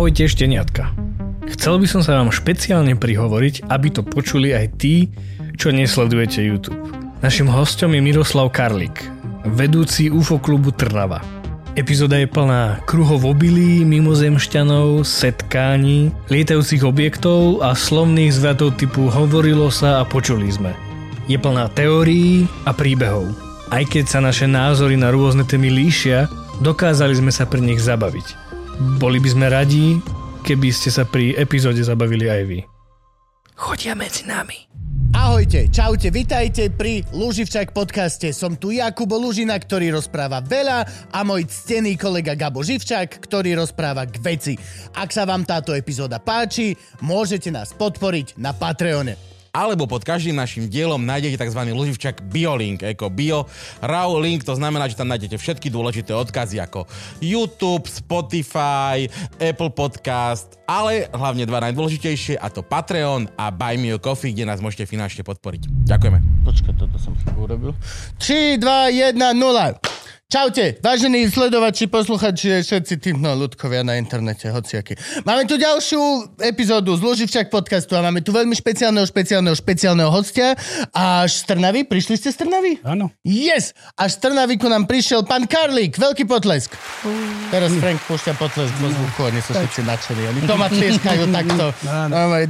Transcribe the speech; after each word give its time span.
Ahojte 0.00 0.32
šteniatka. 0.32 0.96
Chcel 1.52 1.76
by 1.76 1.84
som 1.84 2.00
sa 2.00 2.16
vám 2.16 2.32
špeciálne 2.32 2.96
prihovoriť, 2.96 3.68
aby 3.68 3.88
to 3.92 4.00
počuli 4.00 4.48
aj 4.48 4.80
tí, 4.80 5.12
čo 5.60 5.76
nesledujete 5.76 6.40
YouTube. 6.40 6.88
Našim 7.20 7.44
hostom 7.52 7.92
je 7.92 8.00
Miroslav 8.00 8.48
Karlik, 8.48 8.96
vedúci 9.44 10.08
UFO 10.08 10.40
klubu 10.40 10.72
Trnava. 10.72 11.20
Epizóda 11.76 12.16
je 12.16 12.24
plná 12.32 12.80
kruhov 12.88 13.28
obilí, 13.28 13.84
mimozemšťanov, 13.84 15.04
setkání, 15.04 16.32
lietajúcich 16.32 16.80
objektov 16.80 17.60
a 17.60 17.76
slovných 17.76 18.32
zvratov 18.32 18.80
typu 18.80 19.12
hovorilo 19.12 19.68
sa 19.68 20.00
a 20.00 20.08
počuli 20.08 20.48
sme. 20.48 20.72
Je 21.28 21.36
plná 21.36 21.68
teórií 21.76 22.48
a 22.64 22.72
príbehov. 22.72 23.28
Aj 23.68 23.84
keď 23.84 24.08
sa 24.08 24.24
naše 24.24 24.48
názory 24.48 24.96
na 24.96 25.12
rôzne 25.12 25.44
témy 25.44 25.68
líšia, 25.68 26.24
dokázali 26.64 27.20
sme 27.20 27.28
sa 27.28 27.44
pri 27.44 27.60
nich 27.60 27.84
zabaviť. 27.84 28.39
Boli 28.80 29.20
by 29.20 29.28
sme 29.28 29.46
radi, 29.52 30.00
keby 30.40 30.72
ste 30.72 30.88
sa 30.88 31.04
pri 31.04 31.36
epizóde 31.36 31.84
zabavili 31.84 32.32
aj 32.32 32.42
vy. 32.48 32.58
Chodia 33.52 33.92
medzi 33.92 34.24
nami. 34.24 34.56
Ahojte, 35.12 35.68
čaute, 35.68 36.08
vitajte 36.08 36.72
pri 36.72 37.04
Luživčak 37.12 37.76
podcaste. 37.76 38.32
Som 38.32 38.56
tu 38.56 38.72
Jakubo 38.72 39.20
Lužina, 39.20 39.60
ktorý 39.60 39.92
rozpráva 39.92 40.40
veľa 40.40 41.12
a 41.12 41.20
môj 41.28 41.44
ctený 41.44 42.00
kolega 42.00 42.32
Gabo 42.32 42.64
Živčak, 42.64 43.20
ktorý 43.20 43.52
rozpráva 43.60 44.08
k 44.08 44.16
veci. 44.16 44.54
Ak 44.96 45.12
sa 45.12 45.28
vám 45.28 45.44
táto 45.44 45.76
epizóda 45.76 46.16
páči, 46.16 46.72
môžete 47.04 47.52
nás 47.52 47.76
podporiť 47.76 48.40
na 48.40 48.56
Patreone 48.56 49.30
alebo 49.50 49.86
pod 49.90 50.06
každým 50.06 50.34
našim 50.34 50.70
dielom 50.70 51.02
nájdete 51.02 51.38
tzv. 51.38 51.60
loživčak 51.70 52.22
BioLink, 52.30 52.82
ako 52.82 53.10
Bio 53.10 53.46
Raw 53.82 54.10
Link, 54.18 54.46
to 54.46 54.54
znamená, 54.54 54.86
že 54.86 54.98
tam 54.98 55.10
nájdete 55.10 55.36
všetky 55.38 55.68
dôležité 55.70 56.14
odkazy 56.14 56.62
ako 56.62 56.86
YouTube, 57.18 57.86
Spotify, 57.90 59.10
Apple 59.42 59.74
Podcast, 59.74 60.58
ale 60.70 61.10
hlavne 61.10 61.46
dva 61.46 61.62
najdôležitejšie 61.66 62.38
a 62.38 62.46
to 62.48 62.62
Patreon 62.62 63.26
a 63.34 63.50
Buy 63.50 63.74
Me 63.74 63.94
a 63.94 63.98
Coffee, 63.98 64.30
kde 64.30 64.46
nás 64.46 64.62
môžete 64.62 64.86
finančne 64.86 65.26
podporiť. 65.26 65.66
Ďakujeme. 65.86 66.18
Počkaj, 66.46 66.74
toto 66.78 66.96
som 67.02 67.12
chybu 67.18 67.38
urobil. 67.50 67.72
3, 68.22 68.62
2, 68.62 69.14
1, 69.14 69.18
0. 69.18 70.00
Čaute, 70.30 70.78
vážení 70.78 71.26
sledovači, 71.26 71.90
posluchači, 71.90 72.62
všetci 72.62 72.94
tí 73.02 73.10
no, 73.10 73.34
ľudkovia 73.34 73.82
na 73.82 73.98
internete, 73.98 74.46
hociaky. 74.46 74.94
Máme 75.26 75.42
tu 75.42 75.58
ďalšiu 75.58 75.98
epizódu 76.38 76.94
z 76.94 77.02
Loživčak 77.02 77.50
podcastu 77.50 77.98
a 77.98 78.06
máme 78.06 78.22
tu 78.22 78.30
veľmi 78.30 78.54
špeciálneho, 78.54 79.02
špeciálneho, 79.10 79.58
špeciálneho 79.58 80.06
hostia. 80.06 80.54
Až 80.94 81.42
z 81.42 81.50
Trnavy? 81.50 81.82
Prišli 81.82 82.14
ste 82.14 82.30
z 82.30 82.46
Trnavy? 82.46 82.78
Áno. 82.86 83.10
Yes! 83.26 83.74
Až 83.98 84.22
z 84.22 84.30
Trnavy 84.30 84.54
ku 84.54 84.70
nám 84.70 84.86
prišiel 84.86 85.26
pán 85.26 85.50
Karlík. 85.50 85.98
Veľký 85.98 86.30
potlesk. 86.30 86.78
Teraz 87.50 87.74
Frank 87.82 87.98
púšťa 88.06 88.38
potlesk 88.38 88.74
vo 88.78 88.86
zvuku, 88.86 89.34
oni 89.34 89.40
sú 89.42 89.50
všetci 89.50 89.82
nadšení. 89.82 90.22
Oni 90.30 90.40
doma 90.46 90.70
tlieskajú 90.70 91.26
takto. 91.42 91.64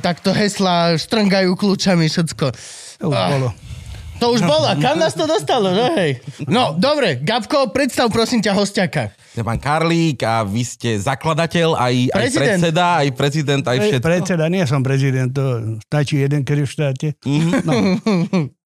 Takto 0.05 0.31
hesla, 0.36 1.01
štrngajú 1.01 1.56
kľúčami, 1.56 2.12
všetko. 2.12 2.47
To 3.01 3.08
už 3.08 3.17
bolo. 3.17 3.69
To 4.20 4.36
už 4.36 4.44
bolo. 4.44 4.68
A 4.68 4.76
kam 4.76 5.00
nás 5.00 5.16
to 5.16 5.24
dostalo? 5.24 5.72
No, 5.72 5.96
hej. 5.96 6.20
no 6.44 6.76
dobre, 6.76 7.16
Gabko, 7.18 7.72
predstav 7.72 8.12
prosím 8.12 8.44
ťa 8.44 8.52
hostiaka. 8.52 9.16
Ja 9.32 9.42
pán 9.46 9.56
Karlík 9.56 10.20
a 10.27 10.44
vy 10.44 10.60
ste 10.60 11.00
zakladateľ, 11.00 11.78
aj, 11.78 11.94
aj 12.12 12.27
predseda, 12.34 12.86
aj 13.00 13.08
prezident, 13.16 13.64
aj 13.64 13.78
všetko. 13.80 14.04
Predseda, 14.04 14.44
nie 14.52 14.62
som 14.68 14.84
prezident, 14.84 15.30
to 15.32 15.78
stačí 15.88 16.20
jeden, 16.20 16.44
ktorý 16.44 16.68
v 16.68 16.70
štáte. 16.70 17.08
Mm-hmm. 17.24 17.62
No. 17.64 17.72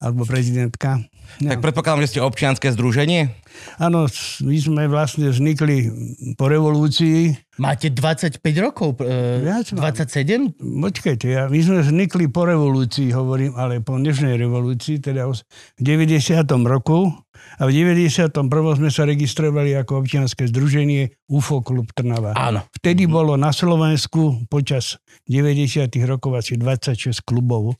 Alebo 0.03 0.27
prezidentka. 0.27 0.99
No. 1.43 1.51
Tak 1.51 1.59
predpokladám, 1.59 2.03
že 2.07 2.17
ste 2.17 2.19
občianske 2.23 2.71
združenie? 2.71 3.33
Áno, 3.79 4.07
my 4.43 4.57
sme 4.59 4.83
vlastne 4.91 5.31
vznikli 5.31 5.91
po 6.35 6.47
revolúcii. 6.51 7.35
Máte 7.55 7.87
25 7.91 8.43
rokov? 8.59 8.99
E, 8.99 9.43
Viac 9.43 9.71
27? 9.71 10.59
Počkajte, 10.59 11.25
ja, 11.27 11.47
my 11.47 11.59
sme 11.63 11.79
vznikli 11.83 12.27
po 12.27 12.43
revolúcii, 12.43 13.15
hovorím, 13.15 13.55
ale 13.55 13.79
po 13.79 13.95
dnešnej 13.95 14.35
revolúcii, 14.35 14.99
teda 14.99 15.31
v 15.31 15.39
90. 15.79 16.43
roku. 16.67 17.11
A 17.59 17.67
v 17.67 17.71
91. 17.71 18.31
sme 18.51 18.89
sa 18.91 19.03
registrovali 19.07 19.75
ako 19.75 20.03
občianske 20.03 20.47
združenie 20.51 21.11
UFO 21.31 21.63
Klub 21.63 21.87
Trnava. 21.91 22.35
Áno. 22.35 22.63
Vtedy 22.75 23.07
bolo 23.07 23.39
na 23.39 23.51
Slovensku 23.55 24.47
počas 24.51 24.99
90. 25.27 25.87
rokov 26.07 26.35
asi 26.35 26.59
26 26.59 27.23
klubov. 27.23 27.75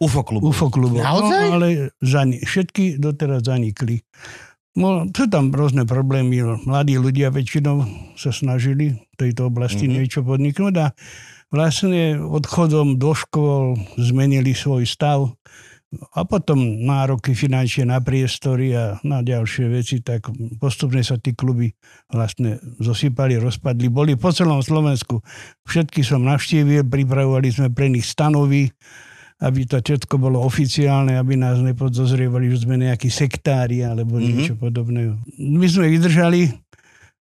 UFO 0.00 0.24
klubu. 0.24 0.48
UFO 0.48 0.72
klubu. 0.72 0.96
Naozaj? 0.96 1.44
No, 1.52 1.54
ale 1.60 1.68
zani- 2.00 2.40
všetky 2.40 2.96
doteraz 2.96 3.44
zanikli. 3.44 4.00
No, 4.78 5.04
sú 5.12 5.28
tam 5.28 5.52
rôzne 5.52 5.84
problémy. 5.84 6.40
No, 6.40 6.56
mladí 6.64 6.96
ľudia 6.96 7.28
väčšinou 7.28 7.84
sa 8.16 8.32
snažili 8.32 8.96
v 8.96 9.14
tejto 9.18 9.52
oblasti 9.52 9.84
mm-hmm. 9.84 9.98
niečo 10.00 10.20
podniknúť 10.24 10.74
a 10.80 10.86
vlastne 11.52 12.16
odchodom 12.16 12.96
do 12.96 13.12
škôl 13.12 13.76
zmenili 13.98 14.54
svoj 14.54 14.86
stav 14.86 15.34
a 16.14 16.22
potom 16.22 16.86
nároky 16.86 17.34
finančne 17.34 17.90
na 17.90 17.98
priestory 17.98 18.70
a 18.78 19.02
na 19.02 19.26
ďalšie 19.26 19.66
veci, 19.66 19.98
tak 20.06 20.30
postupne 20.62 21.02
sa 21.02 21.18
tí 21.18 21.34
kluby 21.34 21.74
vlastne 22.06 22.62
zosypali, 22.78 23.42
rozpadli. 23.42 23.90
Boli 23.90 24.14
po 24.14 24.30
celom 24.30 24.62
Slovensku. 24.62 25.18
Všetky 25.66 26.06
som 26.06 26.22
navštívil, 26.22 26.86
pripravovali 26.86 27.50
sme 27.50 27.68
pre 27.74 27.90
nich 27.90 28.06
stanovy, 28.06 28.70
aby 29.40 29.64
to 29.64 29.80
všetko 29.80 30.20
bolo 30.20 30.44
oficiálne, 30.44 31.16
aby 31.16 31.32
nás 31.36 31.56
nepodozrievali, 31.64 32.52
že 32.52 32.68
sme 32.68 32.76
nejakí 32.76 33.08
sektári 33.08 33.80
alebo 33.80 34.20
mm-hmm. 34.20 34.28
niečo 34.28 34.54
podobné. 34.60 35.16
My 35.40 35.64
sme 35.64 35.88
vydržali, 35.88 36.52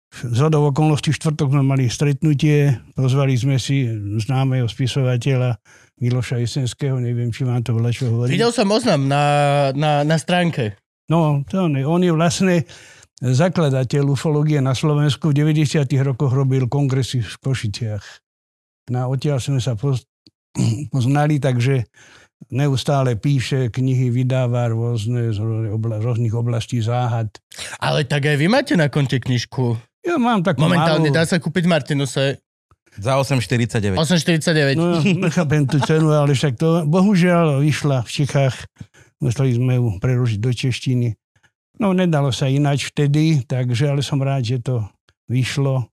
z 0.08 0.38
hodov 0.40 0.72
okolností 0.72 1.12
štvrtok 1.12 1.52
sme 1.52 1.60
mali 1.60 1.92
stretnutie, 1.92 2.80
pozvali 2.96 3.36
sme 3.36 3.60
si 3.60 3.84
známeho 4.24 4.64
spisovateľa 4.64 5.60
Miloša 6.00 6.40
Jesenského, 6.40 6.96
neviem, 6.96 7.28
či 7.28 7.44
vám 7.44 7.60
to 7.60 7.76
veľa 7.76 7.90
čo 7.92 8.08
hovorí. 8.08 8.32
Videl 8.32 8.54
som 8.56 8.72
oznam 8.72 9.04
na, 9.04 9.22
na, 9.76 10.06
na 10.08 10.16
stránke. 10.16 10.80
No, 11.12 11.44
to 11.44 11.68
on, 11.68 11.76
je, 11.76 11.84
on 11.84 12.00
je 12.00 12.12
vlastne 12.14 12.56
zakladateľ 13.20 14.14
ufológie 14.14 14.62
na 14.62 14.72
Slovensku. 14.72 15.34
V 15.34 15.44
90. 15.44 15.84
rokoch 16.00 16.32
robil 16.32 16.70
kongresy 16.70 17.20
v 17.20 17.34
Košiciach. 17.42 18.04
Na 18.88 19.10
odtiaľ 19.10 19.42
sme 19.42 19.60
sa 19.60 19.76
poznali, 20.92 21.40
takže 21.42 21.86
neustále 22.50 23.18
píše, 23.18 23.68
knihy 23.68 24.14
vydáva 24.14 24.70
rôzne 24.70 25.34
z 25.34 25.38
rôznych 26.00 26.34
oblastí 26.34 26.78
záhad. 26.78 27.28
Ale 27.82 28.06
tak 28.06 28.30
aj 28.30 28.36
vy 28.38 28.46
máte 28.46 28.74
na 28.78 28.86
konte 28.86 29.18
knižku. 29.18 29.74
Ja 30.06 30.16
mám 30.16 30.46
takú 30.46 30.64
Momentálne 30.64 31.10
malú... 31.10 31.16
dá 31.18 31.26
sa 31.26 31.42
kúpiť 31.42 31.64
Martinuse. 31.66 32.40
Za 32.98 33.14
8,49. 33.20 33.94
8,49. 33.94 34.74
No, 34.78 34.98
nechápem 35.28 35.68
tú 35.68 35.78
cenu, 35.82 36.10
ale 36.10 36.34
však 36.34 36.56
to 36.56 36.86
bohužiaľ 36.88 37.62
vyšla 37.62 38.02
v 38.06 38.10
Čechách. 38.10 38.56
Museli 39.18 39.58
sme 39.58 39.82
ju 39.82 39.98
preložiť 39.98 40.38
do 40.38 40.50
češtiny. 40.54 41.18
No, 41.78 41.94
nedalo 41.94 42.34
sa 42.34 42.50
ináč 42.50 42.90
vtedy, 42.90 43.46
takže 43.46 43.90
ale 43.90 44.02
som 44.02 44.18
rád, 44.18 44.46
že 44.46 44.58
to 44.62 44.82
vyšlo. 45.30 45.86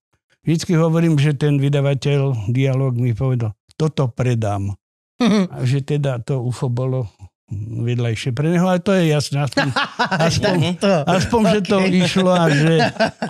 Vždycky 0.45 0.77
hovorím, 0.77 1.17
že 1.17 1.33
ten 1.33 1.57
vydavateľ 1.57 2.49
dialog 2.53 2.93
mi 2.97 3.13
povedal, 3.17 3.53
toto 3.79 4.11
predám. 4.11 4.75
A 5.55 5.63
že 5.63 5.79
teda 5.79 6.19
to 6.19 6.43
UFO 6.43 6.67
bolo 6.67 7.14
vedľajšie 7.53 8.33
pre 8.33 8.49
neho, 8.49 8.65
ale 8.65 8.81
to 8.81 8.89
je 8.89 9.13
jasné. 9.13 9.45
Aspoň, 9.45 9.69
aspoň, 10.29 10.57
aspoň 11.05 11.41
že 11.53 11.59
to 11.61 11.77
išlo 11.85 12.31
a 12.33 12.45
že 12.49 12.73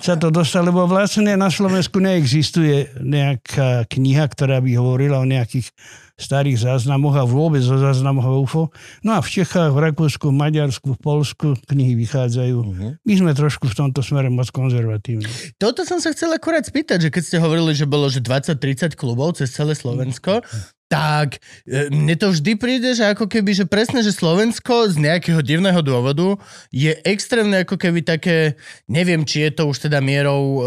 sa 0.00 0.16
to 0.16 0.32
dostalo, 0.32 0.72
lebo 0.72 0.88
vlastne 0.88 1.36
na 1.36 1.52
Slovensku 1.52 2.00
neexistuje 2.00 2.96
nejaká 3.04 3.84
kniha, 3.92 4.24
ktorá 4.32 4.64
by 4.64 4.72
hovorila 4.80 5.20
o 5.20 5.28
nejakých 5.28 5.68
starých 6.16 6.64
záznamoch 6.64 7.12
a 7.12 7.28
vôbec 7.28 7.60
o 7.60 7.76
záznamoch 7.76 8.24
UFO. 8.40 8.72
No 9.04 9.12
a 9.12 9.20
v 9.20 9.28
Čechách, 9.28 9.68
v 9.68 9.92
Rakúsku, 9.92 10.32
v 10.32 10.36
Maďarsku, 10.48 10.96
v 10.96 11.00
Polsku 11.00 11.46
knihy 11.68 11.92
vychádzajú. 11.92 12.56
Uh-huh. 12.56 12.96
My 13.04 13.14
sme 13.20 13.36
trošku 13.36 13.68
v 13.68 13.76
tomto 13.76 14.00
smere 14.00 14.32
moc 14.32 14.48
konzervatívni. 14.48 15.28
Toto 15.60 15.84
som 15.84 16.00
sa 16.00 16.16
chcel 16.16 16.32
akurát 16.32 16.64
spýtať, 16.64 17.08
že 17.08 17.10
keď 17.12 17.22
ste 17.22 17.36
hovorili, 17.36 17.76
že 17.76 17.84
bolo 17.84 18.08
že 18.08 18.24
20-30 18.24 18.96
klubov 18.96 19.36
cez 19.36 19.52
celé 19.52 19.76
Slovensko, 19.76 20.40
tak 20.86 21.42
e, 21.66 21.90
mne 21.90 22.14
to 22.14 22.30
vždy 22.30 22.52
príde, 22.54 22.94
že 22.94 23.10
ako 23.10 23.26
keby, 23.26 23.50
že 23.58 23.66
presne, 23.66 24.06
že 24.06 24.14
Slovensko 24.14 24.86
z 24.86 25.02
nejakého 25.02 25.42
divného 25.42 25.82
dôvodu 25.82 26.38
je 26.70 26.94
extrémne 27.02 27.66
ako 27.66 27.74
keby 27.74 28.06
také, 28.06 28.54
neviem, 28.86 29.26
či 29.26 29.46
je 29.46 29.50
to 29.50 29.62
už 29.66 29.90
teda 29.90 29.98
mierou 29.98 30.42
e, 30.42 30.60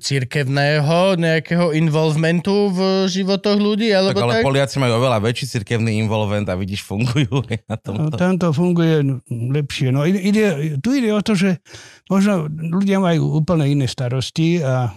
církevného 0.00 1.20
nejakého 1.20 1.76
involvementu 1.76 2.72
v 2.72 2.80
životoch 3.12 3.60
ľudí, 3.60 3.92
alebo 3.92 4.16
tak. 4.16 4.24
Ale 4.24 4.34
tak? 4.40 4.44
Poliaci 4.48 4.76
majú 4.80 4.92
oveľa 4.96 5.18
väčší 5.20 5.44
církevný 5.60 6.00
involvement 6.00 6.48
a 6.48 6.56
vidíš, 6.56 6.88
fungujú 6.88 7.44
na 7.70 7.76
tomto. 7.76 8.08
No, 8.08 8.16
tamto 8.16 8.48
funguje 8.56 9.20
lepšie. 9.28 9.92
No 9.92 10.08
ide, 10.08 10.80
tu 10.80 10.96
ide 10.96 11.12
o 11.12 11.20
to, 11.20 11.36
že 11.36 11.60
možno 12.08 12.48
ľudia 12.48 12.96
majú 12.96 13.36
úplne 13.36 13.68
iné 13.68 13.84
starosti 13.84 14.64
a 14.64 14.88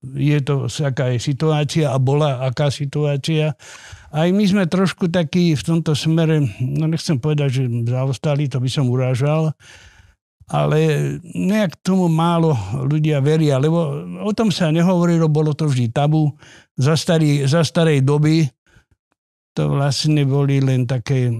je 0.00 0.38
to, 0.40 0.64
aká 0.66 1.12
je 1.12 1.18
situácia 1.20 1.92
a 1.92 2.00
bola 2.00 2.40
aká 2.40 2.72
situácia. 2.72 3.52
Aj 4.10 4.28
my 4.32 4.44
sme 4.48 4.64
trošku 4.64 5.12
takí 5.12 5.52
v 5.52 5.62
tomto 5.62 5.92
smere, 5.92 6.40
no 6.60 6.88
nechcem 6.88 7.20
povedať, 7.20 7.62
že 7.62 7.64
zaostali, 7.84 8.48
to 8.48 8.58
by 8.58 8.70
som 8.72 8.88
urážal, 8.88 9.52
ale 10.50 10.80
nejak 11.22 11.78
tomu 11.84 12.10
málo 12.10 12.56
ľudia 12.74 13.22
veria, 13.22 13.60
lebo 13.60 14.02
o 14.24 14.32
tom 14.34 14.50
sa 14.50 14.72
nehovorilo, 14.72 15.30
bolo 15.30 15.54
to 15.54 15.70
vždy 15.70 15.92
tabu. 15.94 16.34
Za, 16.74 16.96
starý, 16.96 17.46
za 17.46 17.62
starej 17.62 18.02
doby 18.02 18.48
to 19.54 19.68
vlastne 19.68 20.24
boli 20.26 20.58
len 20.64 20.88
také, 20.88 21.30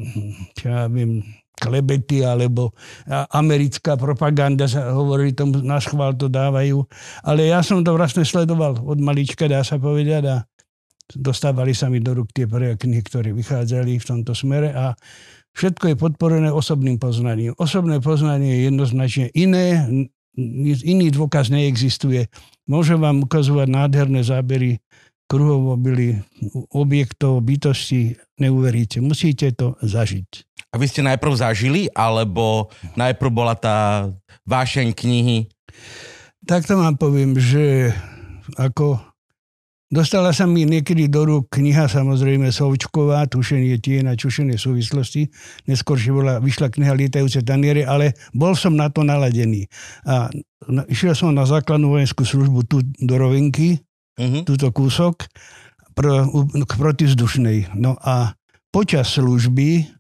ja 0.63 0.87
viem, 0.87 1.25
klebety 1.61 2.25
alebo 2.25 2.73
americká 3.37 4.01
propaganda, 4.01 4.65
hovorí 4.97 5.37
tomu, 5.37 5.61
na 5.61 5.77
schvál 5.77 6.17
to 6.17 6.33
dávajú. 6.33 6.81
Ale 7.21 7.53
ja 7.53 7.61
som 7.61 7.85
to 7.85 7.93
vlastne 7.93 8.25
sledoval 8.25 8.81
od 8.81 8.97
malička, 8.97 9.45
dá 9.45 9.61
sa 9.61 9.77
povedať, 9.77 10.23
a 10.25 10.37
dostávali 11.13 11.77
sa 11.77 11.93
mi 11.93 12.01
do 12.01 12.17
rúk 12.17 12.33
tie 12.33 12.49
prvé 12.49 12.81
knihy, 12.81 13.05
ktoré 13.05 13.37
vychádzali 13.37 14.01
v 14.01 14.09
tomto 14.09 14.33
smere 14.33 14.73
a 14.73 14.97
všetko 15.53 15.93
je 15.93 15.97
podporené 16.01 16.49
osobným 16.49 16.97
poznaním. 16.97 17.53
Osobné 17.61 18.01
poznanie 18.01 18.57
je 18.57 18.61
jednoznačne 18.73 19.27
iné, 19.37 19.85
iný 20.87 21.13
dôkaz 21.13 21.53
neexistuje. 21.53 22.31
Môžem 22.71 23.03
vám 23.03 23.27
ukazovať 23.27 23.69
nádherné 23.69 24.23
zábery 24.23 24.79
kruhovo 25.31 25.79
byli 25.79 26.19
objektov, 26.75 27.47
bytosti, 27.47 28.19
neuveríte. 28.43 28.99
Musíte 28.99 29.55
to 29.55 29.79
zažiť. 29.79 30.50
A 30.71 30.79
vy 30.79 30.87
ste 30.87 31.03
najprv 31.03 31.35
zažili, 31.35 31.91
alebo 31.91 32.71
najprv 32.95 33.31
bola 33.35 33.59
tá 33.59 34.07
vášeň 34.47 34.95
knihy? 34.95 35.51
Tak 36.47 36.63
to 36.63 36.79
vám 36.79 36.95
poviem, 36.95 37.35
že 37.35 37.91
ako 38.55 39.03
dostala 39.91 40.31
sa 40.31 40.47
mi 40.47 40.63
niekedy 40.63 41.11
do 41.11 41.27
rúk 41.27 41.51
kniha, 41.51 41.91
samozrejme 41.91 42.55
Sovčková, 42.55 43.27
tušenie 43.27 43.83
tie 43.83 44.07
na 44.07 44.15
čušené 44.15 44.55
súvislosti. 44.55 45.27
Neskôr 45.67 45.99
bola, 46.15 46.39
vyšla 46.39 46.71
kniha 46.71 46.95
Lietajúce 46.95 47.43
taniere, 47.43 47.83
ale 47.83 48.15
bol 48.31 48.55
som 48.55 48.79
na 48.79 48.87
to 48.95 49.03
naladený. 49.03 49.67
A 50.07 50.31
išiel 50.87 51.19
som 51.19 51.35
na 51.35 51.51
základnú 51.51 51.99
vojenskú 51.99 52.23
službu 52.23 52.63
tu 52.71 52.87
do 52.87 53.15
Rovinky, 53.19 53.83
uh-huh. 54.17 54.47
túto 54.47 54.71
kúsok, 54.71 55.27
pro, 55.99 56.31
k 56.47 56.73
protizdušnej. 56.79 57.75
No 57.75 57.99
a 57.99 58.39
počas 58.71 59.19
služby 59.19 60.00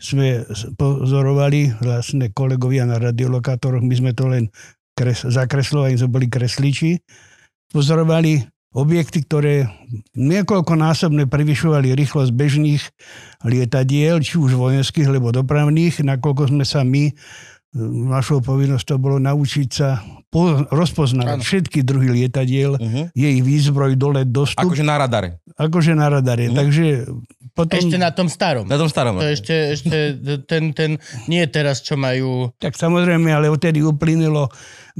sme 0.00 0.48
pozorovali 0.80 1.76
vlastne 1.76 2.32
kolegovia 2.32 2.88
na 2.88 2.96
radiolokátoroch, 2.96 3.84
my 3.84 3.94
sme 3.94 4.12
to 4.16 4.32
len 4.32 4.48
kres, 4.96 5.28
zakreslovali, 5.28 6.00
sme 6.00 6.08
boli 6.08 6.26
kresliči, 6.26 6.96
pozorovali 7.68 8.40
objekty, 8.72 9.26
ktoré 9.26 9.68
niekoľkonásobne 10.16 11.28
prevyšovali 11.28 11.92
rýchlosť 11.92 12.32
bežných 12.32 12.82
lietadiel, 13.44 14.24
či 14.24 14.40
už 14.40 14.56
vojenských, 14.56 15.10
alebo 15.10 15.34
dopravných, 15.34 16.00
nakoľko 16.00 16.54
sme 16.54 16.64
sa 16.64 16.80
my 16.80 17.12
našou 18.10 18.42
povinnosťou 18.42 18.98
bolo 18.98 19.22
naučiť 19.22 19.68
sa 19.70 20.02
po, 20.30 20.62
rozpoznať 20.70 21.26
ano. 21.26 21.42
všetky 21.42 21.82
druhy 21.82 22.22
lietadiel, 22.22 22.78
uh-huh. 22.78 23.10
jej 23.12 23.36
výzbroj, 23.42 23.98
dole, 23.98 24.22
dostup. 24.22 24.62
Akože 24.62 24.86
na 24.86 24.94
radare. 24.94 25.42
Akože 25.58 25.92
na 25.98 26.06
radare. 26.06 26.46
Uh-huh. 26.48 26.56
Takže 26.56 27.10
potom... 27.50 27.76
Ešte 27.76 27.98
na 27.98 28.14
tom 28.14 28.30
starom. 28.30 28.64
Na 28.70 28.78
tom 28.78 28.86
starom. 28.86 29.18
To 29.18 29.26
ešte, 29.26 29.74
ešte 29.74 30.16
ten, 30.46 30.70
ten, 30.70 31.02
nie 31.26 31.42
teraz, 31.50 31.82
čo 31.82 31.98
majú... 31.98 32.54
Tak 32.62 32.78
samozrejme, 32.78 33.26
ale 33.34 33.50
odtedy 33.50 33.82
uplynulo 33.82 34.48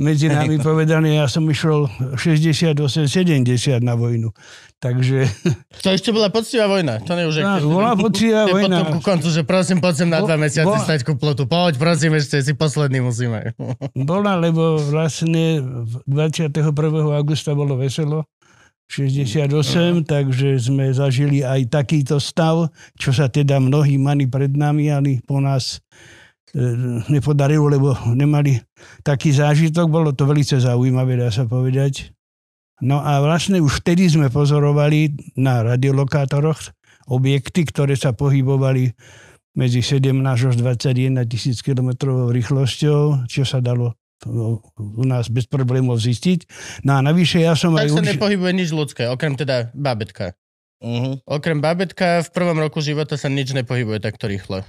medzi 0.00 0.26
nami 0.32 0.56
povedané, 0.56 1.20
ja 1.20 1.28
som 1.28 1.44
išiel 1.44 1.86
68-70 2.16 3.84
na 3.84 3.94
vojnu. 3.94 4.32
Takže... 4.80 5.28
To 5.84 5.92
ešte 5.92 6.12
bola 6.12 6.32
poctivá 6.32 6.68
vojna. 6.68 7.00
To 7.04 7.12
už 7.12 7.36
no, 7.40 7.80
bola 7.80 7.92
poctivá 7.96 8.48
vojna. 8.48 8.84
Potom 8.84 8.96
ku 8.96 9.00
koncu, 9.04 9.28
že 9.28 9.42
prosím, 9.44 9.80
poď 9.80 9.94
sem 10.04 10.08
na 10.08 10.24
dva 10.24 10.36
mesiace 10.40 10.68
bola... 10.68 10.80
stať 10.80 11.04
ku 11.04 11.16
plotu. 11.20 11.44
Poď, 11.44 11.76
prosím, 11.76 12.16
ešte 12.16 12.40
si 12.40 12.52
posledný 12.56 13.04
musíme. 13.04 13.52
Bola, 14.08 14.40
lebo 14.40 14.80
vlastne 14.80 15.60
21. 16.08 16.52
augusta 17.12 17.52
bolo 17.52 17.76
veselo. 17.76 18.24
68, 18.90 19.46
uh-huh. 19.46 20.02
takže 20.02 20.58
sme 20.58 20.90
zažili 20.90 21.46
aj 21.46 21.70
takýto 21.70 22.18
stav, 22.18 22.74
čo 22.98 23.14
sa 23.14 23.30
teda 23.30 23.62
mnohí 23.62 23.94
mali 24.02 24.26
pred 24.26 24.50
nami, 24.50 24.90
ale 24.90 25.22
po 25.22 25.38
nás 25.38 25.78
nepodarilo, 27.06 27.70
lebo 27.70 27.94
nemali 28.10 28.58
taký 29.06 29.30
zážitok. 29.30 29.86
Bolo 29.86 30.10
to 30.10 30.26
veľmi 30.26 30.42
zaujímavé, 30.42 31.18
dá 31.18 31.30
sa 31.30 31.46
povedať. 31.46 32.10
No 32.80 32.98
a 33.04 33.20
vlastne 33.20 33.60
už 33.60 33.84
vtedy 33.84 34.08
sme 34.08 34.32
pozorovali 34.32 35.12
na 35.36 35.60
radiolokátoroch 35.60 36.72
objekty, 37.12 37.68
ktoré 37.68 37.92
sa 37.94 38.16
pohybovali 38.16 38.96
medzi 39.52 39.84
17 39.84 40.16
až 40.24 40.54
21 40.56 41.20
tisíc 41.28 41.60
km 41.60 41.92
rýchlosťou, 42.30 43.28
čo 43.28 43.42
sa 43.44 43.60
dalo 43.60 43.98
u 44.76 45.04
nás 45.08 45.32
bez 45.32 45.48
problémov 45.48 45.96
zistiť. 45.96 46.44
No 46.84 46.96
a 46.96 47.00
navyše 47.00 47.40
ja 47.40 47.56
som 47.56 47.72
tak 47.72 47.84
aj... 47.84 47.88
Tak 47.88 47.96
sa 47.96 48.02
urči... 48.04 48.12
nepohybuje 48.16 48.52
nič 48.52 48.68
ľudské, 48.72 49.02
okrem 49.08 49.32
teda 49.36 49.72
babetka. 49.72 50.36
Uh-huh. 50.80 51.20
Okrem 51.28 51.60
babetka 51.60 52.24
v 52.24 52.28
prvom 52.32 52.56
roku 52.56 52.80
života 52.80 53.16
sa 53.20 53.28
nič 53.28 53.52
nepohybuje 53.52 54.00
takto 54.00 54.28
rýchle. 54.28 54.64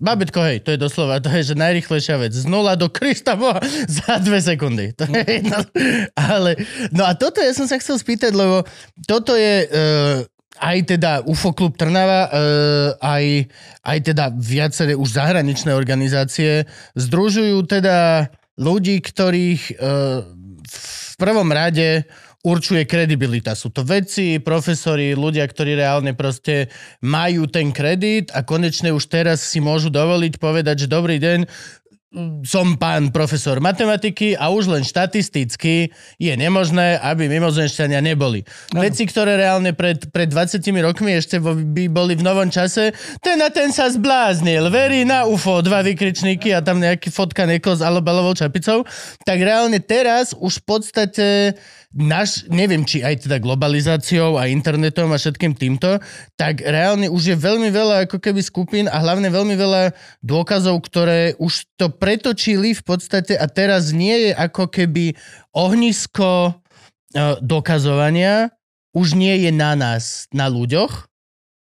Babetko, 0.00 0.42
hej, 0.42 0.64
to 0.64 0.74
je 0.74 0.80
doslova, 0.80 1.22
to 1.22 1.30
je 1.30 1.52
že 1.52 1.54
najrychlejšia 1.54 2.16
vec. 2.18 2.32
Z 2.34 2.48
nula 2.48 2.74
do 2.74 2.90
Krista 2.90 3.38
Boha 3.38 3.62
za 4.02 4.18
dve 4.18 4.42
sekundy. 4.42 4.96
To 4.98 5.04
je 5.06 5.22
jedno. 5.22 5.62
Ale, 6.16 6.58
no 6.90 7.06
a 7.06 7.12
toto 7.14 7.38
ja 7.38 7.54
som 7.54 7.70
sa 7.70 7.78
chcel 7.78 8.00
spýtať, 8.00 8.34
lebo 8.34 8.66
toto 9.06 9.38
je 9.38 9.68
uh, 9.68 10.26
aj 10.58 10.78
teda 10.96 11.22
UFO 11.28 11.54
klub 11.54 11.78
Trnava, 11.78 12.28
uh, 12.28 12.30
aj, 12.98 13.46
aj 13.86 13.98
teda 14.02 14.24
viaceré 14.34 14.92
už 14.98 15.14
zahraničné 15.14 15.70
organizácie 15.70 16.66
združujú 16.98 17.62
teda 17.68 18.28
ľudí, 18.58 18.98
ktorých 19.00 19.62
uh, 19.76 20.26
v 20.66 21.14
prvom 21.20 21.48
rade 21.52 22.08
určuje 22.42 22.82
kredibilita. 22.84 23.54
Sú 23.54 23.70
to 23.70 23.86
vedci, 23.86 24.42
profesori, 24.42 25.14
ľudia, 25.14 25.46
ktorí 25.46 25.78
reálne 25.78 26.10
proste 26.12 26.68
majú 26.98 27.46
ten 27.46 27.70
kredit 27.70 28.34
a 28.34 28.42
konečne 28.42 28.90
už 28.90 29.06
teraz 29.06 29.46
si 29.46 29.62
môžu 29.62 29.88
dovoliť 29.94 30.42
povedať, 30.42 30.86
že 30.86 30.92
dobrý 30.92 31.22
deň, 31.22 31.46
som 32.44 32.76
pán 32.76 33.08
profesor 33.08 33.56
matematiky 33.56 34.36
a 34.36 34.52
už 34.52 34.68
len 34.68 34.84
štatisticky 34.84 35.88
je 36.20 36.32
nemožné, 36.36 37.00
aby 37.00 37.24
mimozemšťania 37.24 38.04
neboli. 38.04 38.44
No. 38.76 38.84
Veci, 38.84 39.08
ktoré 39.08 39.40
reálne 39.40 39.72
pred, 39.72 40.12
pred 40.12 40.28
20 40.28 40.60
rokmi 40.84 41.16
ešte 41.16 41.40
by 41.40 41.88
boli 41.88 42.12
v 42.12 42.26
novom 42.26 42.52
čase, 42.52 42.92
ten 43.24 43.40
a 43.40 43.48
ten 43.48 43.72
sa 43.72 43.88
zbláznil, 43.88 44.68
verí 44.68 45.08
na 45.08 45.24
UFO, 45.24 45.64
dva 45.64 45.80
vykričníky 45.80 46.52
a 46.52 46.60
tam 46.60 46.84
nejaký 46.84 47.08
fotka 47.08 47.48
niekoho 47.48 47.80
s 47.80 47.82
alobalovou 47.82 48.36
čapicou, 48.36 48.84
tak 49.24 49.40
reálne 49.40 49.80
teraz 49.80 50.36
už 50.36 50.60
v 50.60 50.64
podstate 50.68 51.26
naš, 51.92 52.48
neviem, 52.48 52.82
či 52.88 53.04
aj 53.04 53.28
teda 53.28 53.36
globalizáciou 53.36 54.40
a 54.40 54.48
internetom 54.48 55.12
a 55.12 55.20
všetkým 55.20 55.52
týmto, 55.52 56.00
tak 56.40 56.64
reálne 56.64 57.12
už 57.12 57.22
je 57.32 57.36
veľmi 57.36 57.68
veľa 57.68 58.08
ako 58.08 58.16
keby 58.16 58.40
skupín 58.40 58.86
a 58.88 58.96
hlavne 58.98 59.28
veľmi 59.28 59.52
veľa 59.52 59.92
dôkazov, 60.24 60.80
ktoré 60.88 61.36
už 61.36 61.68
to 61.76 61.92
pretočili 61.92 62.72
v 62.72 62.82
podstate 62.82 63.36
a 63.36 63.44
teraz 63.44 63.92
nie 63.92 64.28
je 64.28 64.32
ako 64.32 64.72
keby 64.72 65.12
ohnisko 65.52 66.48
e, 66.48 66.52
dokazovania, 67.44 68.48
už 68.96 69.16
nie 69.16 69.44
je 69.44 69.52
na 69.52 69.76
nás, 69.76 70.28
na 70.32 70.48
ľuďoch, 70.48 71.11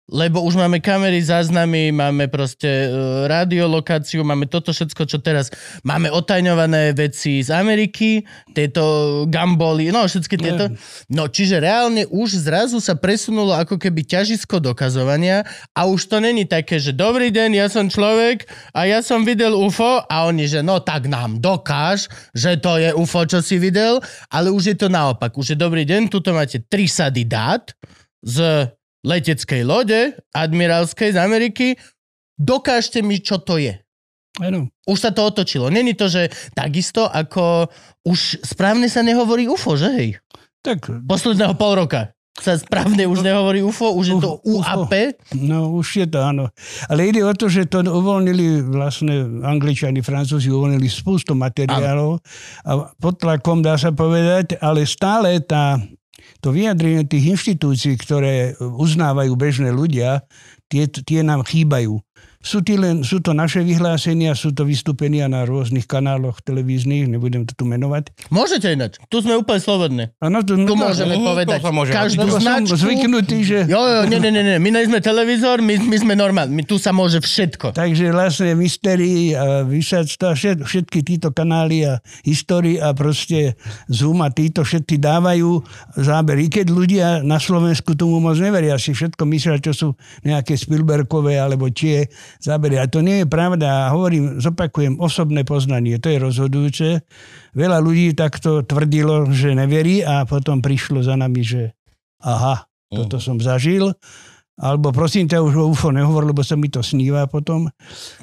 lebo 0.05 0.45
už 0.45 0.53
máme 0.53 0.77
kamery, 0.77 1.17
záznamy, 1.17 1.89
máme 1.89 2.29
proste 2.29 2.69
uh, 2.89 3.25
radiolokáciu, 3.25 4.21
máme 4.21 4.45
toto 4.45 4.69
všetko, 4.69 5.01
čo 5.09 5.17
teraz 5.17 5.49
máme 5.81 6.13
otajňované 6.13 6.93
veci 6.93 7.41
z 7.41 7.49
Ameriky, 7.49 8.21
tieto 8.53 9.25
gamboly, 9.25 9.89
no 9.89 10.05
všetky 10.05 10.37
tieto. 10.37 10.69
No 11.09 11.25
čiže 11.25 11.57
reálne 11.57 12.05
už 12.13 12.45
zrazu 12.45 12.77
sa 12.77 12.93
presunulo 12.93 13.57
ako 13.57 13.81
keby 13.81 14.05
ťažisko 14.05 14.61
dokazovania 14.61 15.41
a 15.73 15.89
už 15.89 16.05
to 16.05 16.21
není 16.21 16.45
také, 16.45 16.77
že 16.77 16.93
dobrý 16.93 17.33
deň, 17.33 17.49
ja 17.57 17.67
som 17.67 17.89
človek 17.89 18.45
a 18.77 18.85
ja 18.85 19.01
som 19.01 19.25
videl 19.25 19.57
UFO 19.57 20.05
a 20.05 20.29
oni, 20.29 20.45
že 20.45 20.61
no 20.61 20.77
tak 20.85 21.09
nám 21.09 21.41
dokáž, 21.41 22.05
že 22.37 22.61
to 22.61 22.77
je 22.77 22.93
UFO, 22.93 23.25
čo 23.25 23.41
si 23.41 23.57
videl, 23.57 23.97
ale 24.29 24.53
už 24.53 24.63
je 24.69 24.77
to 24.77 24.85
naopak. 24.85 25.33
Už 25.33 25.53
je 25.53 25.57
dobrý 25.57 25.81
deň, 25.81 26.13
tuto 26.13 26.29
máte 26.29 26.61
tri 26.61 26.85
sady 26.85 27.25
dát 27.25 27.73
z 28.21 28.69
leteckej 29.05 29.61
lode 29.61 30.17
admirálskej 30.33 31.13
z 31.13 31.17
Ameriky, 31.21 31.67
dokážte 32.35 33.05
mi, 33.05 33.21
čo 33.21 33.37
to 33.37 33.61
je. 33.61 33.77
Ano. 34.41 34.67
Už 34.83 34.99
sa 34.99 35.15
to 35.15 35.23
otočilo. 35.23 35.71
Není 35.71 35.95
to, 35.95 36.11
že 36.11 36.27
takisto 36.51 37.07
ako 37.07 37.71
už 38.03 38.43
správne 38.43 38.91
sa 38.91 38.99
nehovorí 38.99 39.47
UFO, 39.47 39.79
že 39.79 39.89
hej? 39.95 40.09
Tak. 40.59 41.07
Posledného 41.07 41.55
pol 41.55 41.85
roka 41.85 42.11
sa 42.35 42.59
správne 42.59 43.07
už 43.07 43.23
nehovorí 43.23 43.63
UFO, 43.63 43.95
už 43.95 44.05
je 44.11 44.15
to 44.19 44.43
UAP? 44.43 44.91
No 45.39 45.79
už 45.79 46.03
je 46.03 46.07
to, 46.11 46.19
áno. 46.19 46.51
Ale 46.91 47.07
ide 47.07 47.23
o 47.23 47.31
to, 47.31 47.47
že 47.47 47.71
to 47.71 47.79
uvoľnili 47.79 48.59
vlastne 48.75 49.39
Angličani, 49.39 50.03
Francúzi 50.03 50.51
uvoľnili 50.51 50.91
spústu 50.91 51.31
materiálov 51.31 52.19
a 52.67 52.91
pod 52.99 53.23
tlakom 53.23 53.63
dá 53.63 53.79
sa 53.79 53.95
povedať, 53.95 54.59
ale 54.59 54.83
stále 54.83 55.39
tá 55.47 55.79
to 56.45 56.53
vyjadrenie 56.53 57.09
tých 57.09 57.33
inštitúcií, 57.33 57.97
ktoré 57.97 58.53
uznávajú 58.61 59.33
bežné 59.33 59.73
ľudia, 59.73 60.21
tie, 60.69 60.85
tie 60.85 61.25
nám 61.25 61.41
chýbajú. 61.41 61.97
Sú, 62.45 62.61
len, 62.61 63.01
sú 63.01 63.25
to 63.25 63.33
naše 63.33 63.65
vyhlásenia, 63.65 64.37
sú 64.37 64.53
to 64.53 64.69
vystúpenia 64.69 65.25
na 65.25 65.49
rôznych 65.49 65.89
kanáloch 65.89 66.45
televíznych, 66.45 67.09
nebudem 67.09 67.49
to 67.49 67.57
tu 67.57 67.65
menovať. 67.65 68.13
Môžete 68.29 68.69
ináč. 68.69 69.01
Tu 69.09 69.17
sme 69.25 69.33
úplne 69.33 69.57
slobodní. 69.57 70.05
Ano, 70.21 70.45
Tu 70.45 70.53
no, 70.53 70.77
môžeme 70.77 71.17
Mhm, 71.17 71.25
povedať. 71.25 71.59
to 71.65 71.73
môže. 71.73 71.89
Každú 71.89 72.21
lebo 72.21 72.37
som 72.37 72.61
značku. 72.61 72.77
zvyknutý, 72.77 73.37
že... 73.41 73.59
Jo, 73.65 73.81
jo, 73.81 73.99
nie, 74.05 74.21
nie, 74.21 74.29
nie. 74.29 74.57
My 74.61 74.69
sme 74.85 75.01
televízor, 75.01 75.65
my, 75.65 75.73
my 75.89 75.97
sme 75.97 76.13
normálni. 76.13 76.53
My 76.53 76.63
tu 76.69 76.77
sa 76.77 76.93
môže 76.93 77.17
všetko. 77.17 77.73
Takže 77.73 78.13
vlastne 78.13 78.53
Mystery 78.53 79.33
a 79.33 79.65
Vyšactva, 79.65 80.37
všet, 80.37 80.61
všetky 80.69 81.01
títo 81.01 81.33
kanály 81.33 81.89
a 81.89 81.97
histórii 82.21 82.77
a 82.77 82.93
proste 82.93 83.57
Zoom 83.89 84.21
a 84.21 84.29
títo 84.29 84.61
všetky 84.61 85.01
dávajú 85.01 85.65
zábery. 85.97 86.45
Keď 86.53 86.67
ľudia 86.69 87.07
na 87.25 87.41
Slovensku 87.41 87.97
tomu 87.97 88.21
moc 88.21 88.37
neveria, 88.37 88.77
si 88.77 88.93
všetko 88.93 89.25
myslia, 89.25 89.57
čo 89.57 89.73
sú 89.73 89.87
nejaké 90.21 90.53
Spielbergové 90.53 91.41
alebo 91.41 91.73
tie 91.73 92.05
zábery. 92.39 92.79
A 92.79 92.89
to 92.89 93.03
nie 93.03 93.23
je 93.23 93.27
pravda. 93.27 93.91
Hovorím, 93.91 94.39
zopakujem, 94.39 94.97
osobné 94.99 95.43
poznanie, 95.43 95.99
to 95.99 96.11
je 96.11 96.17
rozhodujúce. 96.19 96.87
Veľa 97.55 97.79
ľudí 97.79 98.15
takto 98.15 98.63
tvrdilo, 98.63 99.29
že 99.31 99.55
neverí 99.55 100.01
a 100.03 100.23
potom 100.27 100.59
prišlo 100.59 101.03
za 101.03 101.15
nami, 101.15 101.41
že 101.43 101.75
aha, 102.23 102.67
toto 102.91 103.19
som 103.19 103.37
zažil. 103.37 103.93
Alebo 104.55 104.95
prosím 104.95 105.27
ťa, 105.27 105.43
už 105.43 105.53
o 105.59 105.65
UFO 105.75 105.91
nehovor, 105.91 106.23
lebo 106.23 106.39
sa 106.39 106.55
mi 106.55 106.71
to 106.71 106.79
sníva 106.79 107.27
potom. 107.27 107.67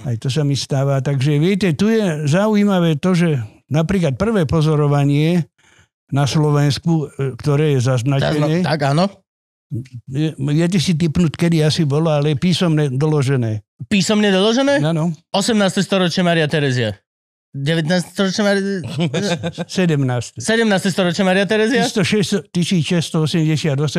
Aj 0.08 0.16
to 0.16 0.32
sa 0.32 0.48
mi 0.48 0.56
stáva. 0.56 1.04
Takže 1.04 1.36
viete, 1.36 1.76
tu 1.76 1.92
je 1.92 2.24
zaujímavé 2.24 2.96
to, 2.96 3.12
že 3.12 3.36
napríklad 3.68 4.16
prvé 4.16 4.48
pozorovanie 4.48 5.44
na 6.08 6.24
Slovensku, 6.24 7.12
e, 7.12 7.36
ktoré 7.36 7.76
je 7.76 7.80
Tak, 7.80 7.84
no, 7.84 7.88
zaznačené, 7.88 8.52
tak 8.64 8.80
áno. 8.84 9.08
Viete 10.52 10.78
si 10.78 10.92
typnúť, 10.94 11.32
kedy 11.36 11.64
asi 11.64 11.88
bolo, 11.88 12.12
ale 12.12 12.36
písomne 12.36 12.92
doložené. 12.92 13.64
Písomne 13.88 14.28
doložené? 14.30 14.78
Áno, 14.84 15.10
18. 15.32 15.82
storočie 15.82 16.22
Maria 16.22 16.46
Terezia. 16.46 16.94
19. 17.52 17.84
storočie 18.16 18.40
Maria... 18.40 18.80
17. 19.68 20.40
17. 20.40 20.88
storočie 20.88 21.20
Maria 21.20 21.44
Terezia? 21.44 21.84
1688 21.84 23.28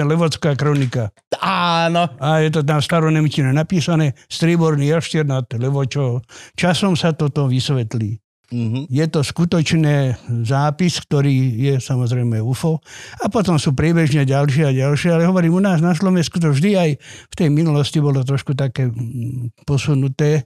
Levodská 0.09 0.57
kronika. 0.57 1.13
Áno. 1.37 2.09
A 2.17 2.41
je 2.41 2.49
to 2.49 2.65
tam 2.65 2.81
staronemčine 2.81 3.53
napísané, 3.53 4.17
strieborný 4.25 4.89
jaštier 4.89 5.29
nad 5.29 5.45
Levočou. 5.53 6.25
Časom 6.57 6.97
sa 6.97 7.13
toto 7.13 7.45
vysvetlí. 7.45 8.22
Mhm. 8.53 8.85
Je 8.85 9.05
to 9.09 9.25
skutočný 9.25 10.13
zápis, 10.45 11.01
ktorý 11.01 11.33
je 11.57 11.75
samozrejme 11.81 12.37
UFO. 12.37 12.77
A 13.17 13.25
potom 13.25 13.57
sú 13.57 13.73
priebežne 13.73 14.29
ďalšie 14.29 14.69
a 14.69 14.71
ďalšie, 14.71 15.09
ale 15.09 15.25
hovorím, 15.25 15.57
u 15.57 15.61
nás 15.65 15.81
na 15.81 15.97
Slovensku 15.97 16.37
to 16.37 16.53
vždy 16.53 16.77
aj 16.77 16.89
v 17.01 17.33
tej 17.33 17.49
minulosti 17.49 17.97
bolo 17.97 18.21
trošku 18.21 18.53
také 18.53 18.93
mm, 18.93 19.65
posunuté. 19.65 20.45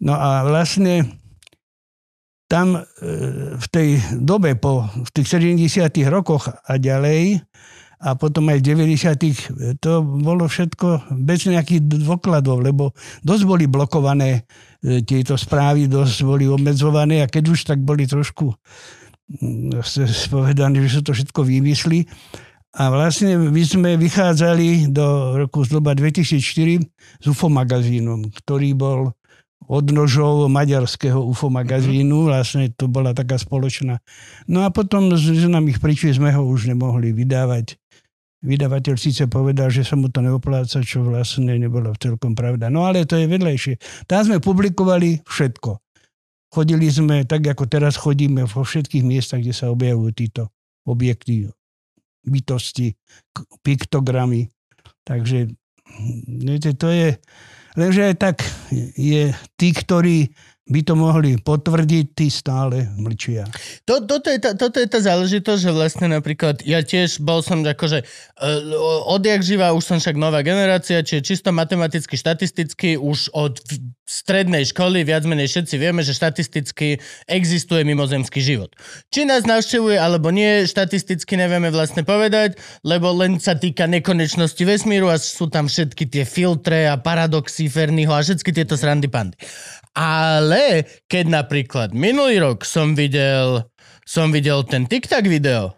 No 0.00 0.16
a 0.16 0.48
vlastne 0.48 1.04
tam 2.48 2.78
e, 2.78 2.82
v 3.60 3.66
tej 3.68 4.00
dobe 4.16 4.56
po 4.56 4.88
v 4.88 5.10
tých 5.12 5.28
70 5.36 5.92
rokoch 6.08 6.48
a 6.48 6.72
ďalej 6.80 7.44
a 7.96 8.12
potom 8.12 8.52
aj 8.52 8.60
v 8.60 8.66
90 8.92 9.80
to 9.80 10.04
bolo 10.04 10.44
všetko 10.44 11.16
bez 11.16 11.48
nejakých 11.48 11.88
dôkladov, 12.04 12.60
lebo 12.60 12.92
dosť 13.24 13.44
boli 13.48 13.64
blokované 13.64 14.30
e, 14.36 14.40
tieto 15.02 15.34
správy, 15.34 15.90
dosť 15.90 16.22
boli 16.22 16.46
obmedzované 16.46 17.26
a 17.26 17.30
keď 17.30 17.44
už 17.50 17.60
tak 17.66 17.82
boli 17.82 18.06
trošku 18.06 18.54
mm, 19.42 19.82
povedané, 20.30 20.78
že 20.86 20.98
sú 20.98 21.00
to 21.02 21.12
všetko 21.12 21.42
výmysly. 21.42 22.06
A 22.76 22.92
vlastne 22.92 23.40
my 23.40 23.62
sme 23.64 23.90
vychádzali 23.96 24.92
do 24.92 25.40
roku 25.40 25.64
zhruba 25.64 25.96
2004 25.96 26.84
s 27.18 27.24
UFO 27.24 27.48
magazínom, 27.48 28.28
ktorý 28.28 28.76
bol 28.76 29.16
odnožov 29.64 30.46
maďarského 30.52 31.18
UFO 31.18 31.48
magazínu, 31.48 32.28
vlastne 32.28 32.70
to 32.76 32.86
bola 32.86 33.16
taká 33.16 33.40
spoločná. 33.40 33.98
No 34.46 34.62
a 34.62 34.70
potom 34.70 35.10
z 35.16 35.48
známych 35.48 35.80
príčin 35.80 36.14
sme 36.14 36.30
ho 36.36 36.44
už 36.46 36.70
nemohli 36.70 37.16
vydávať. 37.16 37.80
Vydavateľ 38.46 38.94
síce 38.94 39.26
povedal, 39.26 39.74
že 39.74 39.82
sa 39.82 39.98
mu 39.98 40.06
to 40.06 40.22
neopláca, 40.22 40.78
čo 40.78 41.02
vlastne 41.02 41.58
nebolo 41.58 41.90
celkom 41.98 42.38
pravda. 42.38 42.70
No 42.70 42.86
ale 42.86 43.02
to 43.02 43.18
je 43.18 43.26
vedlejšie. 43.26 44.06
Tam 44.06 44.22
sme 44.22 44.38
publikovali 44.38 45.26
všetko. 45.26 45.82
Chodili 46.54 46.86
sme, 46.86 47.26
tak 47.26 47.42
ako 47.42 47.66
teraz 47.66 47.98
chodíme 47.98 48.46
vo 48.46 48.62
všetkých 48.62 49.02
miestach, 49.02 49.42
kde 49.42 49.50
sa 49.50 49.74
objavujú 49.74 50.10
títo 50.14 50.42
objekty, 50.86 51.50
bytosti, 52.22 52.94
piktogramy. 53.66 54.46
Takže 55.02 55.50
viete, 56.30 56.70
to 56.78 56.86
je... 56.94 57.18
Lenže 57.76 58.08
aj 58.08 58.16
tak 58.16 58.36
je 58.96 59.36
tí, 59.60 59.68
ktorí 59.74 60.32
by 60.66 60.80
to 60.82 60.94
mohli 60.98 61.38
potvrdiť, 61.38 62.06
tí 62.18 62.26
stále 62.26 62.90
mlčia. 62.98 63.46
To, 63.86 64.02
toto, 64.02 64.26
je 64.26 64.42
tá, 64.42 64.58
toto 64.58 64.82
je 64.82 64.88
tá 64.90 64.98
záležitosť, 64.98 65.60
že 65.62 65.70
vlastne 65.70 66.06
napríklad 66.10 66.66
ja 66.66 66.82
tiež 66.82 67.22
bol 67.22 67.38
som 67.38 67.62
akože 67.62 68.02
uh, 68.02 69.06
odjak 69.06 69.46
živa, 69.46 69.70
už 69.78 69.84
som 69.86 69.98
však 70.02 70.18
nová 70.18 70.42
generácia, 70.42 71.06
čiže 71.06 71.22
čisto 71.22 71.54
matematicky, 71.54 72.18
štatisticky, 72.18 72.98
už 72.98 73.30
od 73.30 73.62
strednej 74.06 74.66
školy 74.66 75.02
viac 75.02 75.26
menej 75.26 75.50
všetci 75.50 75.74
vieme, 75.78 76.02
že 76.02 76.14
štatisticky 76.14 77.02
existuje 77.26 77.82
mimozemský 77.82 78.38
život. 78.38 78.70
Či 79.10 79.26
nás 79.26 79.46
navštevuje 79.46 79.98
alebo 79.98 80.30
nie, 80.30 80.62
štatisticky 80.66 81.34
nevieme 81.34 81.74
vlastne 81.74 82.06
povedať, 82.06 82.58
lebo 82.86 83.10
len 83.14 83.42
sa 83.42 83.58
týka 83.58 83.90
nekonečnosti 83.90 84.62
vesmíru 84.62 85.10
a 85.10 85.18
sú 85.18 85.50
tam 85.50 85.66
všetky 85.66 86.06
tie 86.06 86.22
filtre 86.22 86.86
a 86.86 86.98
paradoxy 86.98 87.66
Ferniho 87.66 88.14
a 88.14 88.22
všetky 88.22 88.50
tieto 88.54 88.78
srandy 88.78 89.10
pandy. 89.10 89.34
Ale 89.96 90.84
keď 91.08 91.24
napríklad 91.32 91.96
minulý 91.96 92.36
rok 92.44 92.68
som 92.68 92.92
videl, 92.92 93.64
som 94.04 94.28
videl 94.28 94.60
ten 94.68 94.84
TikTok 94.84 95.24
video 95.24 95.72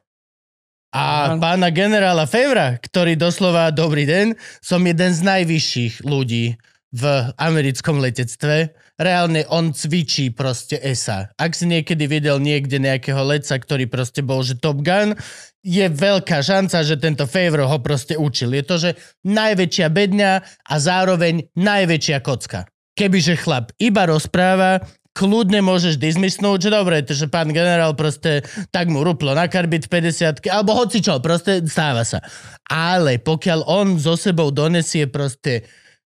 a 0.90 1.36
Áno. 1.36 1.38
pána 1.38 1.70
generála 1.70 2.24
Favra, 2.26 2.80
ktorý 2.80 3.14
doslova, 3.14 3.70
dobrý 3.70 4.08
deň, 4.08 4.26
som 4.64 4.82
jeden 4.82 5.12
z 5.14 5.20
najvyšších 5.20 5.94
ľudí 6.02 6.56
v 6.88 7.04
americkom 7.36 8.00
letectve. 8.00 8.72
Reálne 8.96 9.44
on 9.52 9.76
cvičí 9.76 10.32
proste 10.32 10.80
ESA. 10.80 11.28
Ak 11.36 11.52
si 11.52 11.68
niekedy 11.68 12.08
videl 12.08 12.40
niekde 12.40 12.80
nejakého 12.80 13.20
letca, 13.20 13.60
ktorý 13.60 13.86
proste 13.86 14.24
bol, 14.24 14.40
že 14.40 14.56
Top 14.58 14.80
Gun, 14.80 15.14
je 15.60 15.86
veľká 15.86 16.40
šanca, 16.40 16.80
že 16.80 16.96
tento 16.96 17.28
Favor 17.28 17.68
ho 17.68 17.78
proste 17.84 18.16
učil. 18.16 18.56
Je 18.56 18.64
to, 18.64 18.76
že 18.80 18.90
najväčšia 19.28 19.86
bedňa 19.92 20.32
a 20.66 20.74
zároveň 20.80 21.52
najväčšia 21.54 22.18
kocka. 22.24 22.64
Kebyže 22.98 23.38
chlap 23.38 23.70
iba 23.78 24.10
rozpráva, 24.10 24.82
kľudne 25.14 25.62
môžeš 25.62 26.02
dismisnúť, 26.02 26.66
že 26.66 26.70
dobre, 26.74 26.96
že 27.06 27.30
pán 27.30 27.54
generál 27.54 27.94
proste 27.94 28.42
tak 28.74 28.90
mu 28.90 29.06
ruplo 29.06 29.38
na 29.38 29.46
karbit 29.46 29.86
50 29.86 30.42
alebo 30.50 30.74
hoci 30.74 30.98
čo, 30.98 31.22
proste 31.22 31.62
stáva 31.70 32.02
sa. 32.02 32.18
Ale 32.66 33.22
pokiaľ 33.22 33.70
on 33.70 34.02
so 34.02 34.18
sebou 34.18 34.50
donesie 34.50 35.06
proste 35.06 35.66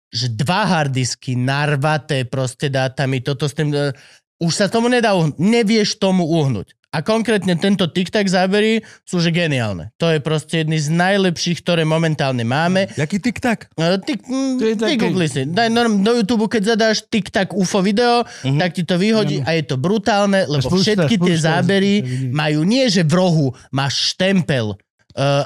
že 0.06 0.32
dva 0.32 0.64
hardisky 0.64 1.34
narvaté 1.34 2.24
proste 2.24 2.70
dátami, 2.70 3.20
toto 3.20 3.50
s 3.50 3.54
tým, 3.58 3.74
e, 3.74 3.90
už 4.38 4.52
sa 4.54 4.66
tomu 4.70 4.86
nedá 4.86 5.12
uhnúť. 5.12 5.36
Nevieš 5.36 5.98
tomu 5.98 6.24
uhnúť. 6.24 6.72
A 6.96 7.04
konkrétne 7.04 7.52
tento 7.54 7.84
TikTok 7.84 8.24
zábery 8.24 8.80
sú 9.04 9.20
že 9.20 9.28
geniálne. 9.28 9.92
To 9.96 10.08
je 10.08 10.16
proste 10.16 10.64
jedný 10.64 10.80
z 10.80 10.88
najlepších, 10.88 11.60
ktoré 11.60 11.84
momentálne 11.84 12.40
máme. 12.40 12.88
Jaký 12.96 13.20
tik-tak? 13.20 13.68
No, 13.76 14.00
Ty, 14.00 14.16
mm, 14.16 14.80
také- 14.80 14.96
vygoogli 14.96 15.26
si. 15.28 15.44
Daj 15.44 15.68
norm, 15.68 16.00
do 16.00 16.16
YouTube, 16.16 16.48
keď 16.48 16.72
zadáš 16.72 17.04
TikTok 17.04 17.52
UFO 17.52 17.84
video, 17.84 18.24
uh-huh. 18.24 18.56
tak 18.56 18.72
ti 18.72 18.82
to 18.82 18.96
vyhodí 18.96 19.44
a 19.44 19.52
je 19.52 19.62
to 19.62 19.76
brutálne, 19.76 20.48
lebo 20.48 20.64
Spústa- 20.64 21.04
všetky 21.04 21.20
tie 21.20 21.36
spústa- 21.36 21.44
zábery 21.52 22.00
vidím. 22.00 22.32
majú 22.32 22.64
nie, 22.64 22.88
že 22.88 23.04
v 23.04 23.12
rohu 23.12 23.46
máš 23.68 24.16
štempel 24.16 24.72
uh, 24.72 24.85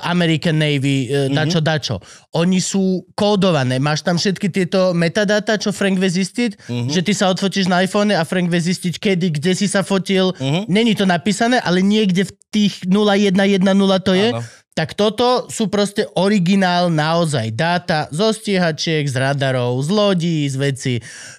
American 0.03 0.59
Navy, 0.59 1.07
uh, 1.07 1.31
dačo, 1.31 1.61
dačo. 1.63 1.97
Oni 2.35 2.59
sú 2.59 3.07
kódované. 3.15 3.79
Máš 3.79 4.03
tam 4.03 4.19
všetky 4.19 4.51
tieto 4.51 4.91
metadata, 4.95 5.55
čo 5.59 5.71
Frank 5.71 5.99
vie 5.99 6.11
zistiť, 6.11 6.51
že 6.91 7.01
ty 7.03 7.13
sa 7.15 7.31
odfotíš 7.31 7.71
na 7.71 7.83
iPhone 7.83 8.15
a 8.15 8.23
Frank 8.27 8.51
vie 8.51 8.59
zistiť, 8.61 8.99
kedy, 8.99 9.27
kde 9.39 9.53
si 9.55 9.67
sa 9.67 9.83
fotil. 9.83 10.31
Není 10.71 10.95
to 10.95 11.07
napísané, 11.07 11.59
ale 11.63 11.83
niekde 11.83 12.27
v 12.27 12.33
tých 12.51 12.87
0110 12.87 13.63
to 14.03 14.13
je. 14.15 14.29
Áno. 14.35 14.43
Tak 14.81 14.97
toto 14.97 15.45
sú 15.53 15.69
proste 15.69 16.09
originál 16.17 16.89
naozaj 16.89 17.53
dáta 17.53 18.09
zo 18.09 18.33
stíhačiek, 18.33 19.05
z 19.05 19.13
radarov, 19.13 19.77
z 19.85 19.89
lodí, 19.93 20.49
z 20.49 20.57
veci. 20.57 20.95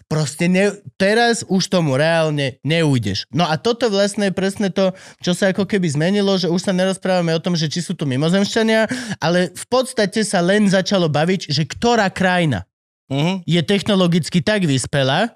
Proste 0.05 0.45
ne, 0.45 0.77
teraz 0.93 1.41
už 1.49 1.73
tomu 1.73 1.97
reálne 1.97 2.61
neujdeš. 2.61 3.25
No 3.33 3.49
a 3.49 3.57
toto 3.57 3.89
vlastne 3.89 4.29
je 4.29 4.37
presne 4.37 4.69
to, 4.69 4.93
čo 5.25 5.33
sa 5.33 5.49
ako 5.49 5.65
keby 5.65 5.89
zmenilo, 5.89 6.37
že 6.37 6.53
už 6.53 6.69
sa 6.69 6.69
nerozprávame 6.69 7.33
o 7.33 7.41
tom, 7.41 7.57
že 7.57 7.65
či 7.65 7.81
sú 7.81 7.97
tu 7.97 8.05
mimozemšťania, 8.05 8.85
ale 9.17 9.49
v 9.49 9.65
podstate 9.65 10.21
sa 10.21 10.37
len 10.45 10.69
začalo 10.69 11.09
baviť, 11.09 11.49
že 11.49 11.65
ktorá 11.65 12.13
krajina 12.13 12.69
Mhm. 13.09 13.41
je 13.43 13.61
technologicky 13.65 14.45
tak 14.45 14.69
vyspelá, 14.69 15.33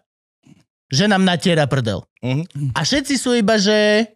že 0.93 1.09
nám 1.09 1.25
natiera 1.25 1.65
prdel. 1.65 2.05
Mhm. 2.21 2.71
A 2.77 2.85
všetci 2.85 3.17
sú 3.17 3.33
iba, 3.33 3.57
že 3.57 4.07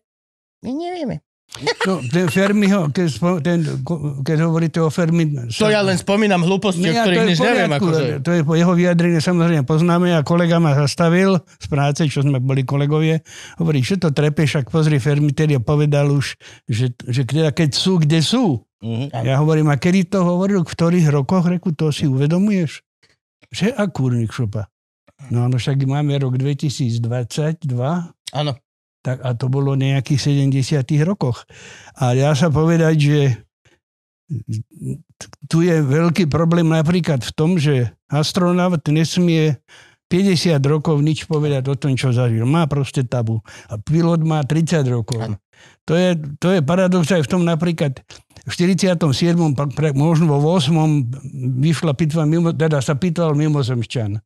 my 0.61 0.77
nevieme. 0.77 1.25
No, 1.59 1.97
ten 2.05 2.29
Fermiho, 2.29 2.93
keď, 2.93 3.07
spo- 3.09 3.41
ten, 3.41 3.65
keď 4.21 4.37
hovoríte 4.45 4.77
o 4.85 4.93
Fermi... 4.93 5.49
To 5.49 5.65
ja 5.65 5.81
len 5.81 5.97
spomínam 5.97 6.45
hlúposti, 6.45 6.85
o 6.85 6.93
Nie, 6.93 7.01
a 7.01 7.05
ktorých 7.09 7.25
nič 7.25 7.39
neviem. 7.41 7.71
Akože. 7.73 8.05
To 8.21 8.29
je 8.37 8.41
po 8.45 8.53
jeho 8.53 8.73
vyjadrenie 8.77 9.17
samozrejme 9.17 9.65
poznáme 9.65 10.13
a 10.13 10.21
kolega 10.21 10.61
ma 10.61 10.77
zastavil 10.77 11.41
z 11.57 11.65
práce, 11.65 12.05
čo 12.05 12.21
sme 12.21 12.37
boli 12.37 12.61
kolegovie. 12.61 13.25
Hovorí, 13.57 13.81
že 13.81 13.97
to 13.97 14.13
trepeš, 14.13 14.61
ak 14.61 14.69
pozri 14.69 15.01
Fermiter 15.01 15.49
a 15.49 15.59
povedal 15.59 16.13
už, 16.13 16.37
že, 16.69 16.93
že 17.09 17.25
teda 17.25 17.49
keď 17.49 17.69
sú, 17.73 17.97
kde 17.97 18.21
sú. 18.21 18.61
Mhm. 18.85 19.25
Ja 19.25 19.41
hovorím, 19.41 19.73
a 19.73 19.75
kedy 19.75 20.07
to 20.13 20.21
hovoril, 20.21 20.61
v 20.63 20.69
ktorých 20.69 21.09
rokoch, 21.09 21.49
reku, 21.49 21.73
to 21.73 21.89
si 21.89 22.05
uvedomuješ? 22.05 22.85
Že 23.49 23.73
a 23.73 23.89
kúrnik 23.89 24.29
šopa. 24.29 24.69
No 25.33 25.49
áno, 25.49 25.59
však 25.59 25.83
máme 25.83 26.15
rok 26.21 26.39
2022, 26.39 27.01
Áno. 28.29 28.53
Tak, 28.99 29.23
a 29.23 29.31
to 29.35 29.47
bolo 29.47 29.79
nejakých 29.79 30.49
70 30.51 30.83
rokoch. 31.07 31.47
A 31.95 32.11
dá 32.15 32.35
sa 32.35 32.51
povedať, 32.51 32.95
že 32.99 33.19
tu 35.49 35.65
je 35.65 35.81
veľký 35.81 36.29
problém 36.29 36.69
napríklad 36.69 37.25
v 37.25 37.31
tom, 37.33 37.57
že 37.57 37.89
astronaut 38.11 38.83
nesmie 38.85 39.57
50 40.09 40.57
rokov 40.65 41.01
nič 41.05 41.29
povedať 41.29 41.69
o 41.69 41.75
tom, 41.77 41.93
čo 41.93 42.09
zažil. 42.09 42.45
Má 42.45 42.65
proste 42.65 43.05
tabu. 43.05 43.45
A 43.69 43.77
pilot 43.77 44.25
má 44.25 44.41
30 44.41 44.85
rokov. 44.89 45.37
To 45.85 45.93
je, 45.93 46.17
to 46.41 46.53
je 46.53 46.59
paradox 46.65 47.09
aj 47.13 47.25
v 47.25 47.29
tom 47.29 47.43
napríklad 47.45 48.01
v 48.49 48.53
47. 48.53 48.97
pak 49.53 49.69
pre- 49.77 49.93
možno 49.93 50.41
vo 50.41 50.57
8. 50.57 50.73
vyšla 51.61 51.93
pitva 51.93 52.25
mimo, 52.25 52.49
teda 52.49 52.81
sa 52.81 52.97
pýtal 52.97 53.37
mimozemšťan. 53.37 54.17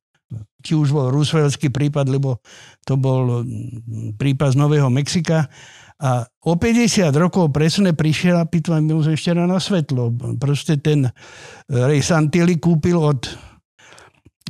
Či 0.64 0.74
už 0.80 0.96
bol 0.96 1.12
Rooseveltský 1.12 1.70
prípad, 1.70 2.08
lebo 2.08 2.40
to 2.88 2.96
bol 2.96 3.44
mm, 3.44 4.16
prípad 4.16 4.56
z 4.56 4.58
Nového 4.60 4.88
Mexika. 4.88 5.48
A 6.04 6.28
o 6.44 6.60
50 6.60 7.14
rokov 7.16 7.54
presne 7.56 7.96
prišiel 7.96 8.44
pitva 8.52 8.82
mimozemšťana 8.84 9.48
na 9.48 9.62
svetlo. 9.62 10.12
Proste 10.36 10.76
ten 10.82 11.08
Ray 11.72 12.04
Santilli 12.04 12.60
kúpil 12.60 13.00
od 13.00 13.24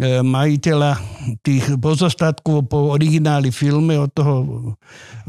majiteľa 0.02 0.98
tých 1.46 1.78
pozostatkov 1.78 2.66
po 2.66 2.98
origináli 2.98 3.54
filme 3.54 3.94
od 3.94 4.10
toho 4.10 4.36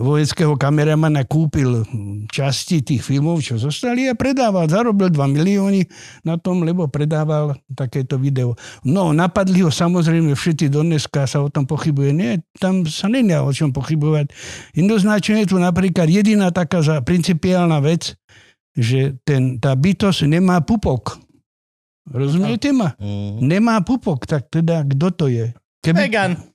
vojenského 0.00 0.56
kameramana 0.56 1.28
kúpil 1.28 1.84
časti 2.32 2.80
tých 2.80 3.04
filmov, 3.04 3.44
čo 3.44 3.60
zostali 3.60 4.08
a 4.08 4.16
predával. 4.16 4.64
Zarobil 4.64 5.12
2 5.12 5.20
milióny 5.36 5.84
na 6.24 6.40
tom, 6.40 6.64
lebo 6.64 6.88
predával 6.88 7.60
takéto 7.76 8.16
video. 8.16 8.56
No, 8.88 9.12
napadli 9.12 9.60
ho 9.60 9.68
samozrejme 9.68 10.32
všetci 10.32 10.72
dneska 10.72 11.28
sa 11.28 11.44
o 11.44 11.52
tom 11.52 11.68
pochybuje. 11.68 12.10
Nie, 12.16 12.40
tam 12.56 12.88
sa 12.88 13.12
není 13.12 13.36
o 13.36 13.52
čom 13.52 13.68
pochybovať. 13.68 14.32
Jednoznačne 14.72 15.44
je 15.44 15.52
tu 15.52 15.56
napríklad 15.60 16.08
jediná 16.08 16.48
taká 16.48 16.80
principiálna 17.04 17.84
vec, 17.84 18.16
že 18.72 19.14
ten, 19.28 19.60
tá 19.60 19.76
bytosť 19.76 20.24
nemá 20.24 20.64
pupok. 20.64 21.23
Rozumiete 22.10 22.72
ma? 22.72 22.92
Mhm. 23.00 23.48
Nemá 23.48 23.80
pupok, 23.80 24.26
tak 24.28 24.52
teda 24.52 24.84
kto 24.84 25.08
to 25.10 25.26
je? 25.28 25.52
Keby... 25.80 25.98
Vegan. 26.08 26.53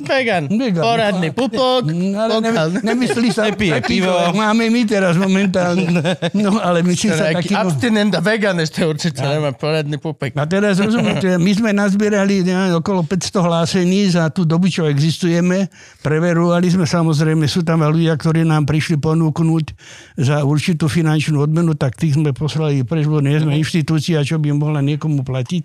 Vegan. 0.00 0.48
Vegan. 0.48 0.80
Poradný 0.80 1.28
pupok. 1.28 1.84
Mm, 1.92 2.16
Ale 2.16 2.40
ne, 2.40 2.50
nemyslí 2.80 3.28
sa 3.36 3.52
Nepije 3.52 3.84
pivo. 3.84 4.08
máme 4.32 4.72
my 4.72 4.82
teraz 4.88 5.12
momentálne. 5.20 5.92
No 6.32 6.56
ale 6.56 6.80
myslí 6.80 7.12
sa 7.12 7.28
Taký 7.36 7.52
abstinent 7.52 8.16
a 8.16 8.24
vegan 8.24 8.56
ešte 8.56 8.80
určite 8.88 9.20
nemá 9.20 9.52
poradný 9.52 10.00
pupek. 10.00 10.32
A 10.40 10.48
teraz 10.48 10.80
rozumiete, 10.80 11.36
my 11.36 11.52
sme 11.52 11.70
nazbierali 11.76 12.48
neviem, 12.48 12.80
okolo 12.80 13.04
500 13.04 13.36
hlásení 13.44 14.08
za 14.08 14.32
tú 14.32 14.48
dobu, 14.48 14.72
čo 14.72 14.88
existujeme. 14.88 15.68
Preverovali 16.00 16.72
sme 16.72 16.88
samozrejme, 16.88 17.44
sú 17.44 17.60
tam 17.60 17.84
ľudia, 17.84 18.16
ktorí 18.16 18.40
nám 18.40 18.64
prišli 18.64 18.96
ponúknuť 18.96 19.66
za 20.16 20.48
určitú 20.48 20.88
finančnú 20.88 21.44
odmenu, 21.44 21.76
tak 21.76 22.00
tých 22.00 22.16
sme 22.16 22.32
poslali 22.32 22.88
preč, 22.88 23.04
bo 23.04 23.20
nie 23.20 23.36
sme 23.36 23.60
inštitúcia, 23.60 24.24
čo 24.24 24.40
by 24.40 24.56
mohla 24.56 24.80
niekomu 24.80 25.20
platiť. 25.28 25.64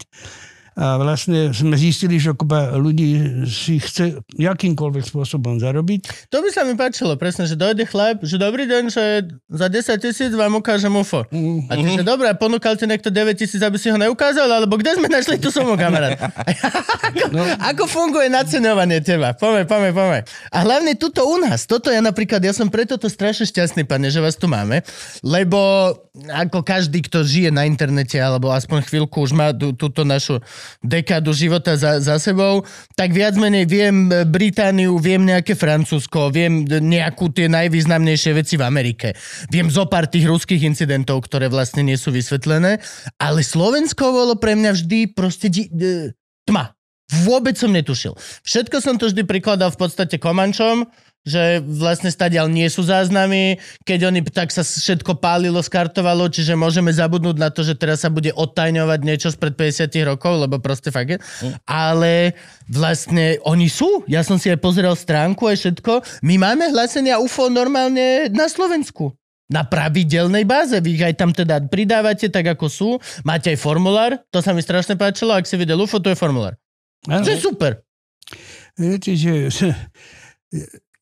A 0.71 0.95
vlastne 0.95 1.51
sme 1.51 1.75
zistili, 1.75 2.15
že 2.15 2.31
kopa 2.31 2.79
ľudí 2.79 3.43
si 3.43 3.75
chce 3.83 4.23
jakýmkoľvek 4.39 5.03
spôsobom 5.03 5.59
zarobiť. 5.59 6.31
To 6.31 6.39
by 6.39 6.49
sa 6.49 6.63
mi 6.63 6.79
páčilo, 6.79 7.19
presne, 7.19 7.43
že 7.43 7.59
dojde 7.59 7.83
chlap, 7.83 8.23
že 8.23 8.39
dobrý 8.39 8.63
deň, 8.71 8.83
že 8.87 9.03
za 9.51 9.67
10 9.67 9.99
tisíc 9.99 10.31
vám 10.31 10.55
ukážem 10.55 10.95
UFO. 10.95 11.27
A 11.67 11.73
ty, 11.75 11.87
že 11.99 12.07
dobré, 12.07 12.31
ponúkal 12.39 12.79
ti 12.79 12.87
niekto 12.87 13.11
9 13.11 13.35
tisíc, 13.35 13.59
aby 13.59 13.75
si 13.75 13.91
ho 13.91 13.99
neukázal, 13.99 14.47
alebo 14.47 14.79
kde 14.79 14.95
sme 14.95 15.11
našli 15.11 15.35
tú 15.43 15.51
sumu, 15.51 15.75
kamarát? 15.75 16.15
ako, 16.15 17.25
No. 17.35 17.43
ako 17.71 17.83
funguje 17.91 18.31
naceňovanie 18.31 19.03
teba? 19.03 19.35
Poďme, 19.35 19.67
poďme, 19.67 19.91
poďme. 19.91 20.19
A 20.51 20.57
hlavne 20.63 20.95
tuto 20.95 21.27
u 21.27 21.35
nás, 21.39 21.67
toto 21.67 21.91
ja 21.91 21.99
napríklad, 21.99 22.39
ja 22.39 22.55
som 22.55 22.71
preto 22.71 22.95
to 22.95 23.11
strašne 23.11 23.43
šťastný, 23.47 23.83
pane, 23.83 24.07
že 24.07 24.23
vás 24.23 24.39
tu 24.39 24.47
máme, 24.47 24.83
lebo 25.23 25.91
ako 26.27 26.63
každý, 26.63 27.03
kto 27.07 27.23
žije 27.23 27.49
na 27.55 27.63
internete, 27.63 28.19
alebo 28.19 28.51
aspoň 28.51 28.83
chvíľku 28.83 29.23
už 29.23 29.31
má 29.31 29.55
tú, 29.55 29.71
túto 29.71 30.03
našu 30.03 30.43
dekádu 30.81 31.31
života 31.31 31.77
za, 31.77 32.01
za 32.01 32.17
sebou, 32.17 32.65
tak 32.93 33.13
viac 33.13 33.37
menej 33.37 33.65
viem 33.69 34.09
e, 34.09 34.25
Britániu, 34.27 34.97
viem 34.97 35.21
nejaké 35.23 35.53
Francúzsko, 35.57 36.33
viem 36.33 36.65
e, 36.65 36.79
nejakú 36.81 37.29
tie 37.33 37.51
najvýznamnejšie 37.51 38.31
veci 38.35 38.55
v 38.57 38.65
Amerike. 38.65 39.13
Viem 39.49 39.69
zo 39.69 39.87
pár 39.87 40.09
tých 40.09 40.27
ruských 40.27 40.65
incidentov, 40.67 41.25
ktoré 41.25 41.47
vlastne 41.47 41.85
nie 41.85 41.95
sú 41.97 42.13
vysvetlené, 42.13 42.81
ale 43.21 43.39
Slovensko 43.45 44.11
bolo 44.11 44.33
pre 44.37 44.57
mňa 44.57 44.71
vždy 44.75 44.99
proste 45.13 45.47
di- 45.47 45.71
e, 45.71 46.13
tma. 46.45 46.73
Vôbec 47.11 47.59
som 47.59 47.75
netušil. 47.75 48.15
Všetko 48.47 48.79
som 48.79 48.95
to 48.95 49.11
vždy 49.11 49.27
prikladal 49.27 49.67
v 49.75 49.79
podstate 49.83 50.15
komančom, 50.15 50.87
že 51.21 51.61
vlastne 51.61 52.09
stadiaľ 52.09 52.49
nie 52.49 52.65
sú 52.65 52.81
záznamy, 52.81 53.61
keď 53.85 54.09
oni 54.09 54.25
tak 54.25 54.49
sa 54.49 54.65
všetko 54.65 55.21
pálilo, 55.21 55.61
skartovalo, 55.61 56.25
čiže 56.33 56.57
môžeme 56.57 56.89
zabudnúť 56.89 57.37
na 57.37 57.53
to, 57.53 57.61
že 57.61 57.77
teraz 57.77 58.01
sa 58.01 58.09
bude 58.09 58.33
odtajňovať 58.33 58.99
niečo 59.05 59.29
spred 59.29 59.53
50 59.53 59.93
rokov, 60.09 60.41
lebo 60.41 60.57
proste 60.57 60.89
fakt 60.89 61.13
je. 61.13 61.17
Ale 61.69 62.33
vlastne 62.65 63.37
oni 63.45 63.69
sú. 63.69 64.01
Ja 64.09 64.25
som 64.25 64.41
si 64.41 64.49
aj 64.49 64.57
pozeral 64.57 64.97
stránku 64.97 65.45
aj 65.45 65.61
všetko. 65.61 66.25
My 66.25 66.41
máme 66.41 66.73
hlásenia 66.73 67.21
UFO 67.21 67.53
normálne 67.53 68.25
na 68.33 68.49
Slovensku. 68.49 69.13
Na 69.51 69.67
pravidelnej 69.67 70.47
báze. 70.47 70.79
Vy 70.79 70.95
ich 70.95 71.03
aj 71.03 71.19
tam 71.19 71.35
teda 71.35 71.59
pridávate 71.67 72.31
tak, 72.31 72.55
ako 72.55 72.65
sú. 72.71 72.89
Máte 73.27 73.51
aj 73.51 73.59
formulár. 73.59 74.15
To 74.31 74.39
sa 74.39 74.55
mi 74.55 74.63
strašne 74.63 74.95
páčilo. 74.95 75.35
Ak 75.35 75.43
si 75.43 75.59
videl 75.59 75.75
UFO, 75.75 75.99
to 75.99 76.07
je 76.07 76.15
formulár. 76.15 76.55
Áno. 77.11 77.19
To 77.19 77.29
je 77.29 77.37
super. 77.37 77.83
Viete, 78.79 79.11
že 79.19 79.51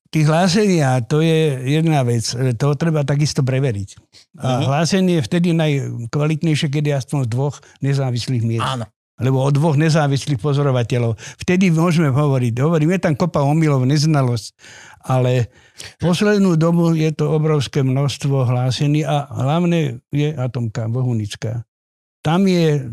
tých 0.09 0.25
hlásenia, 0.25 1.05
to 1.05 1.21
je 1.21 1.69
jedna 1.79 2.01
vec. 2.01 2.25
To 2.57 2.73
treba 2.73 3.05
takisto 3.05 3.45
preveriť. 3.45 3.89
A 4.41 4.65
hlásenie 4.65 5.21
je 5.21 5.25
vtedy 5.25 5.53
najkvalitnejšie, 5.53 6.67
keď 6.73 6.83
je 6.83 6.93
aspoň 6.97 7.19
z 7.25 7.29
dvoch 7.29 7.55
nezávislých 7.85 8.43
miest. 8.45 8.65
Áno. 8.65 8.89
Alebo 9.19 9.43
od 9.43 9.51
dvoch 9.51 9.75
nezávislých 9.75 10.39
pozorovateľov. 10.39 11.19
Vtedy 11.43 11.69
môžeme 11.75 12.07
hovoriť. 12.07 12.53
Hovorím, 12.63 12.95
je 12.95 13.03
tam 13.03 13.19
kopa 13.19 13.43
omylov, 13.43 13.83
neznalosť. 13.83 14.55
Ale 15.03 15.51
poslednú 15.99 16.55
dobu 16.55 16.95
je 16.95 17.11
to 17.11 17.27
obrovské 17.27 17.83
množstvo 17.83 18.47
hlásení 18.47 19.03
a 19.03 19.27
hlavne 19.27 19.99
je 20.15 20.31
atomka 20.31 20.87
Bohunická. 20.87 21.67
Tam 22.19 22.43
je 22.43 22.83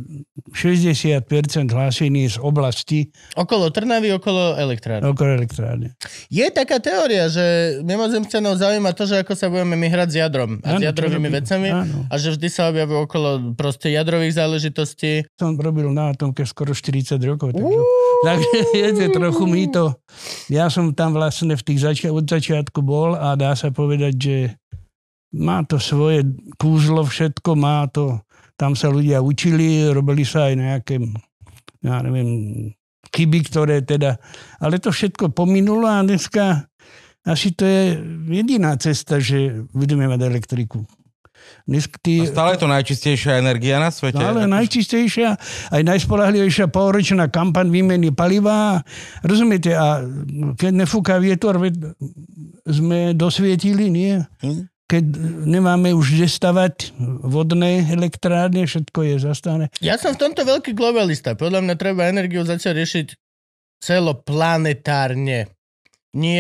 60% 0.55 1.19
hlásení 1.67 2.31
z 2.31 2.39
oblasti 2.39 3.11
Okolo 3.35 3.75
Trnavy, 3.75 4.15
okolo 4.15 4.55
elektrárny. 4.55 5.03
okolo 5.03 5.31
elektrárne. 5.35 5.99
Je 6.31 6.47
taká 6.49 6.79
teória, 6.79 7.27
že 7.27 7.43
mimozemšťanov 7.83 8.55
zaujíma 8.55 8.95
to, 8.95 9.05
že 9.05 9.27
ako 9.27 9.35
sa 9.35 9.51
budeme 9.51 9.75
my 9.75 9.89
hrať 9.91 10.09
s 10.09 10.17
jadrom 10.17 10.51
a 10.63 10.67
s 10.67 10.73
Áno, 10.73 10.79
to 10.79 10.87
jadrovými 10.87 11.29
vecami 11.29 11.69
áno. 11.69 12.07
a 12.07 12.15
že 12.15 12.39
vždy 12.39 12.49
sa 12.49 12.71
objavujú 12.71 12.99
okolo 13.03 13.29
proste 13.59 13.91
jadrových 13.91 14.39
záležitostí. 14.39 15.27
Som 15.35 15.59
robil 15.59 15.91
na 15.91 16.15
atomke 16.15 16.47
skoro 16.47 16.71
40 16.71 17.19
rokov. 17.21 17.51
Takže, 17.51 17.79
takže 18.23 18.49
viete, 18.79 19.05
trochu 19.11 19.45
mi 19.45 19.67
to... 19.67 19.91
Ja 20.47 20.71
som 20.71 20.95
tam 20.95 21.13
vlastne 21.13 21.59
v 21.59 21.67
tých 21.67 21.83
zači- 21.83 22.15
od 22.15 22.25
začiatku 22.25 22.79
bol 22.79 23.13
a 23.13 23.35
dá 23.35 23.59
sa 23.59 23.75
povedať, 23.75 24.15
že 24.15 24.37
má 25.35 25.67
to 25.67 25.77
svoje 25.77 26.23
kúzlo 26.57 27.03
všetko, 27.03 27.51
má 27.53 27.91
to... 27.91 28.23
Tam 28.57 28.73
sa 28.73 28.89
ľudia 28.89 29.21
učili, 29.21 29.85
robili 29.93 30.25
sa 30.25 30.49
aj 30.49 30.55
nejaké, 30.57 30.95
ja 31.85 32.01
neviem, 32.01 32.29
chyby, 33.13 33.39
ktoré 33.53 33.85
teda... 33.85 34.17
Ale 34.61 34.81
to 34.81 34.93
všetko 34.93 35.33
pominulo 35.37 35.85
a 35.89 36.01
dneska 36.01 36.69
asi 37.27 37.53
to 37.53 37.67
je 37.67 37.99
jediná 38.31 38.79
cesta, 38.79 39.19
že 39.19 39.67
budeme 39.75 40.07
mať 40.07 40.21
elektriku. 40.25 40.87
A 41.67 41.79
tí, 42.03 42.27
stále 42.27 42.55
je 42.55 42.63
to 42.63 42.71
najčistejšia 42.71 43.39
energia 43.39 43.79
na 43.79 43.91
svete. 43.91 44.19
ale 44.19 44.51
najčistejšia, 44.51 45.29
aj 45.75 45.83
najspolahlivejšia 45.83 46.67
polročná 46.71 47.31
kampaň 47.31 47.71
výmeny 47.71 48.11
paliva. 48.11 48.83
Rozumiete? 49.23 49.75
A 49.75 50.03
keď 50.59 50.73
nefúka 50.87 51.19
vietor, 51.23 51.59
sme 52.67 53.15
dosvietili, 53.15 53.91
nie? 53.91 54.19
Hm? 54.43 54.67
Keď 54.87 55.05
nemáme 55.51 55.91
už 55.91 56.15
kde 56.15 56.29
stavať 56.31 56.95
vodné 57.27 57.83
elektrárne, 57.91 58.71
všetko 58.71 59.01
je 59.03 59.15
zastavené. 59.19 59.67
Ja 59.83 59.99
som 59.99 60.15
v 60.15 60.23
tomto 60.23 60.47
veľký 60.47 60.79
globalista. 60.79 61.35
Podľa 61.35 61.67
mňa 61.67 61.75
treba 61.75 62.07
energiu 62.07 62.47
začať 62.47 62.73
riešiť 62.79 63.07
celoplanetárne. 63.83 65.51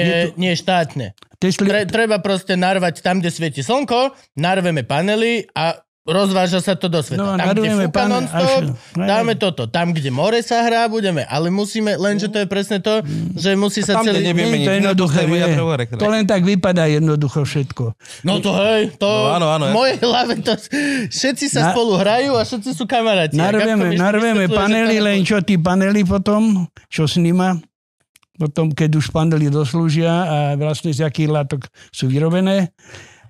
nie, 0.08 0.32
nie 0.38 0.54
štátne. 0.54 1.12
Tesla, 1.36 1.68
Tre, 1.68 1.80
treba 1.84 2.16
proste 2.24 2.56
narvať 2.56 3.04
tam, 3.04 3.20
kde 3.20 3.28
svieti 3.28 3.60
slnko, 3.60 4.16
narveme 4.40 4.88
panely 4.88 5.44
a 5.52 5.76
rozváža 6.06 6.62
sa 6.62 6.72
to 6.72 6.86
do 6.86 7.02
sveta. 7.02 7.18
No, 7.18 7.34
tam, 7.34 7.50
kde 7.52 7.70
fúka 7.82 7.90
pane- 7.92 8.12
non-stop, 8.14 8.62
až- 8.62 8.70
dáme 8.94 9.32
toto. 9.34 9.66
Tam, 9.66 9.90
kde 9.90 10.08
more 10.08 10.38
sa 10.38 10.62
hrá, 10.62 10.86
budeme. 10.86 11.26
Ale 11.26 11.50
musíme, 11.50 11.98
lenže 11.98 12.30
to 12.30 12.38
je 12.38 12.46
presne 12.46 12.78
to, 12.78 13.02
že 13.34 13.58
musí 13.58 13.82
sa 13.82 13.98
Tam, 13.98 14.06
kde 14.06 14.22
celý... 14.22 14.30
nevieme 14.30 14.56
Nie 14.56 14.62
je 14.62 14.66
to 14.66 14.74
jednoduché, 14.78 15.20
elektrárnu. 15.26 15.98
To 15.98 16.06
len 16.08 16.24
tak 16.24 16.42
vypadá 16.42 16.86
jednoducho 16.86 17.42
všetko. 17.42 17.84
No 18.22 18.38
to 18.38 18.54
hej, 18.54 18.94
to 18.94 19.04
No, 19.06 19.34
áno, 19.34 19.46
áno, 19.50 19.64
v 19.68 19.72
mojej 19.74 19.96
hlave 19.98 20.34
to... 20.40 20.54
Všetci 21.08 21.50
sa 21.50 21.60
Na- 21.60 21.72
spolu 21.74 21.98
hrajú 21.98 22.38
a 22.38 22.46
všetci 22.46 22.70
sú 22.72 22.86
kamaráti. 22.86 23.34
Narveme, 23.34 23.98
narveme 23.98 24.46
panely, 24.46 24.96
to 24.96 25.04
len 25.04 25.18
čo 25.26 25.42
tí 25.42 25.58
panely 25.58 26.06
potom, 26.06 26.70
čo 26.86 27.10
s 27.10 27.18
nima, 27.18 27.58
potom 28.36 28.68
keď 28.70 29.00
už 29.00 29.10
panely 29.10 29.48
doslúžia 29.48 30.12
a 30.12 30.36
vlastne 30.54 30.92
z 30.92 31.02
akých 31.02 31.32
látok 31.32 31.66
sú 31.88 32.06
vyrobené. 32.06 32.70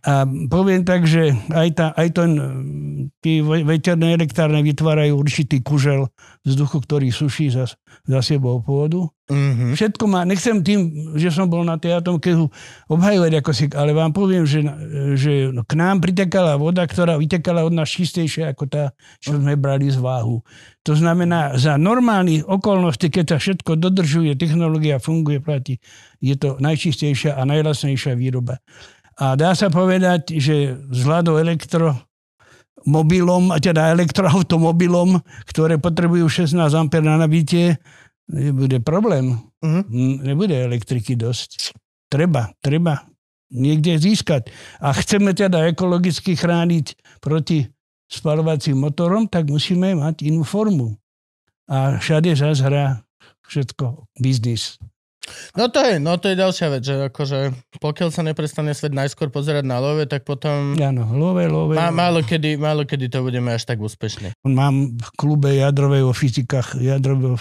A 0.07 0.23
poviem 0.47 0.87
tak, 0.87 1.03
že 1.03 1.35
aj, 1.51 1.69
tá, 1.75 1.87
aj 1.99 2.09
ten, 2.14 2.31
mm, 2.38 3.19
tí 3.19 3.42
ve- 3.42 3.66
veterné 3.66 4.14
elektrárne 4.14 4.62
vytvárajú 4.62 5.19
určitý 5.19 5.59
kužel 5.59 6.07
vzduchu, 6.47 6.79
ktorý 6.79 7.11
suší 7.11 7.51
za, 7.51 7.66
za 8.07 8.21
sebou 8.23 8.62
pôdu. 8.62 9.11
Mhm. 9.27 9.75
Všetko 9.75 10.07
má, 10.07 10.23
nechcem 10.23 10.62
tým, 10.62 11.11
že 11.19 11.35
som 11.35 11.51
bol 11.51 11.66
na 11.66 11.75
tej 11.75 11.99
atomke 11.99 12.31
obhajovať 12.87 13.33
ako 13.42 13.51
si, 13.51 13.66
ale 13.75 13.90
vám 13.90 14.14
poviem, 14.14 14.47
že, 14.47 14.62
že 15.19 15.51
k 15.51 15.73
nám 15.75 15.99
pritekala 15.99 16.55
voda, 16.55 16.87
ktorá 16.87 17.19
vytekala 17.19 17.66
od 17.66 17.75
nás 17.75 17.90
čistejšia 17.90 18.55
ako 18.55 18.71
tá, 18.71 18.95
čo 19.19 19.35
sme 19.35 19.59
brali 19.59 19.90
z 19.90 19.99
váhu. 19.99 20.47
To 20.87 20.95
znamená, 20.95 21.59
za 21.59 21.75
normálnych 21.75 22.47
okolností, 22.47 23.11
keď 23.11 23.35
sa 23.35 23.38
všetko 23.42 23.75
dodržuje, 23.75 24.38
technológia 24.38 25.03
funguje, 25.03 25.42
platí, 25.42 25.83
je 26.23 26.38
to 26.38 26.62
najčistejšia 26.62 27.35
a 27.35 27.42
najlasnejšia 27.42 28.14
výroba. 28.14 28.62
A 29.16 29.33
dá 29.33 29.57
sa 29.57 29.72
povedať, 29.72 30.37
že 30.37 30.76
vzhľadom 30.92 31.40
elektro 31.40 31.96
mobilom, 32.87 33.50
a 33.50 33.59
teda 33.59 33.90
elektroautomobilom, 33.96 35.18
ktoré 35.48 35.81
potrebujú 35.81 36.29
16 36.29 36.57
A 36.61 36.98
na 37.02 37.16
nabitie, 37.16 37.81
nebude 38.31 38.79
problém. 38.85 39.40
Mm, 39.64 40.22
Nebude 40.22 40.55
elektriky 40.55 41.18
dosť. 41.18 41.74
Treba, 42.07 42.55
treba 42.62 43.02
niekde 43.50 43.98
získať. 43.98 44.52
A 44.79 44.94
chceme 44.94 45.35
teda 45.35 45.66
ekologicky 45.66 46.38
chrániť 46.38 47.18
proti 47.18 47.66
spalovacím 48.07 48.79
motorom, 48.79 49.26
tak 49.26 49.50
musíme 49.50 49.98
mať 49.98 50.31
inú 50.31 50.46
formu. 50.46 50.94
A 51.66 51.98
všade 51.98 52.31
zase 52.38 52.62
hrá 52.62 53.02
všetko 53.50 54.07
biznis. 54.22 54.79
No 55.57 55.73
to 55.73 55.81
je, 55.83 55.99
no 55.99 56.17
to 56.21 56.31
je 56.31 56.37
ďalšia 56.37 56.67
vec, 56.71 56.83
že 56.85 56.97
akože 57.11 57.39
pokiaľ 57.81 58.09
sa 58.12 58.23
neprestane 58.23 58.73
svet 58.73 58.93
najskôr 58.95 59.29
pozerať 59.33 59.65
na 59.67 59.81
love, 59.81 60.03
tak 60.07 60.23
potom 60.23 60.77
Áno, 60.79 61.03
love, 61.12 61.45
love. 61.47 61.75
má, 61.75 61.91
málo, 61.91 62.23
kedy, 62.23 62.57
málo 62.61 62.87
kedy 62.87 63.11
to 63.11 63.25
budeme 63.25 63.53
až 63.55 63.67
tak 63.67 63.81
úspešní. 63.81 64.33
Mám 64.47 64.97
v 64.99 65.09
klube 65.19 65.55
jadrového 65.55 66.12
fyzikách, 66.12 66.79
jadrového 66.79 67.37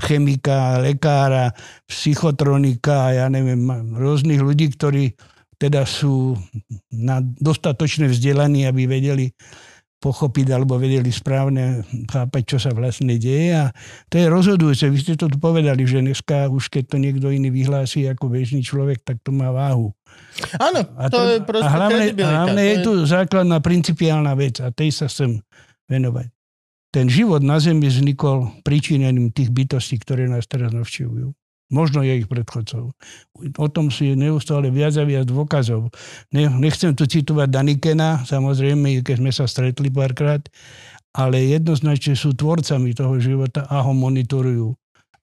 chemika, 0.00 0.78
lekára, 0.80 1.52
psychotronika, 1.86 3.12
ja 3.14 3.26
neviem, 3.26 3.62
rôznych 3.96 4.40
ľudí, 4.40 4.72
ktorí 4.74 5.14
teda 5.60 5.84
sú 5.84 6.40
na 6.88 7.20
dostatočné 7.20 8.08
vzdelaní, 8.08 8.64
aby 8.64 8.88
vedeli 8.88 9.36
pochopiť 10.00 10.56
alebo 10.56 10.80
vedeli 10.80 11.12
správne 11.12 11.84
chápať, 12.08 12.42
čo 12.48 12.58
sa 12.58 12.72
vlastne 12.72 13.20
deje. 13.20 13.52
A 13.52 13.68
to 14.08 14.16
je 14.16 14.26
rozhodujúce. 14.32 14.88
Vy 14.88 14.98
ste 14.98 15.14
to 15.14 15.28
tu 15.28 15.36
povedali, 15.36 15.84
že 15.84 16.00
dneska 16.00 16.48
už 16.48 16.72
keď 16.72 16.84
to 16.88 16.96
niekto 16.96 17.28
iný 17.28 17.52
vyhlási 17.52 18.08
ako 18.08 18.32
bežný 18.32 18.64
človek, 18.64 19.04
tak 19.04 19.20
to 19.20 19.30
má 19.30 19.52
váhu. 19.52 19.92
Áno, 20.56 20.88
A, 20.96 21.06
to 21.12 21.20
treba- 21.20 21.32
je 21.36 21.38
proste 21.44 21.68
a 21.68 21.76
hlavne, 21.76 22.04
hlavne 22.16 22.56
To 22.56 22.64
je 22.66 22.76
tu 22.80 22.92
základná 23.04 23.60
principiálna 23.60 24.32
vec 24.34 24.58
a 24.64 24.72
tej 24.72 24.90
sa 24.90 25.06
chcem 25.06 25.44
venovať. 25.86 26.32
Ten 26.90 27.06
život 27.06 27.38
na 27.44 27.62
Zemi 27.62 27.86
vznikol 27.86 28.50
príčinením 28.66 29.30
tých 29.30 29.54
bytostí, 29.54 30.02
ktoré 30.02 30.26
nás 30.26 30.48
teraz 30.50 30.74
navštevujú. 30.74 31.30
Možno 31.70 32.02
je 32.02 32.22
ich 32.22 32.26
predchodcov. 32.26 32.92
O 33.56 33.66
tom 33.70 33.94
sú 33.94 34.10
neustále 34.18 34.74
viac 34.74 34.98
a 34.98 35.06
viac 35.06 35.30
dôkazov. 35.30 35.94
Ne, 36.34 36.50
nechcem 36.50 36.92
tu 36.98 37.06
citovať 37.06 37.46
Danikena, 37.46 38.26
samozrejme, 38.26 39.06
keď 39.06 39.16
sme 39.22 39.30
sa 39.30 39.46
stretli 39.46 39.86
párkrát, 39.86 40.42
ale 41.14 41.42
jednoznačne 41.46 42.18
sú 42.18 42.34
tvorcami 42.34 42.90
toho 42.94 43.18
života 43.22 43.66
a 43.70 43.86
ho 43.86 43.94
monitorujú. 43.94 44.74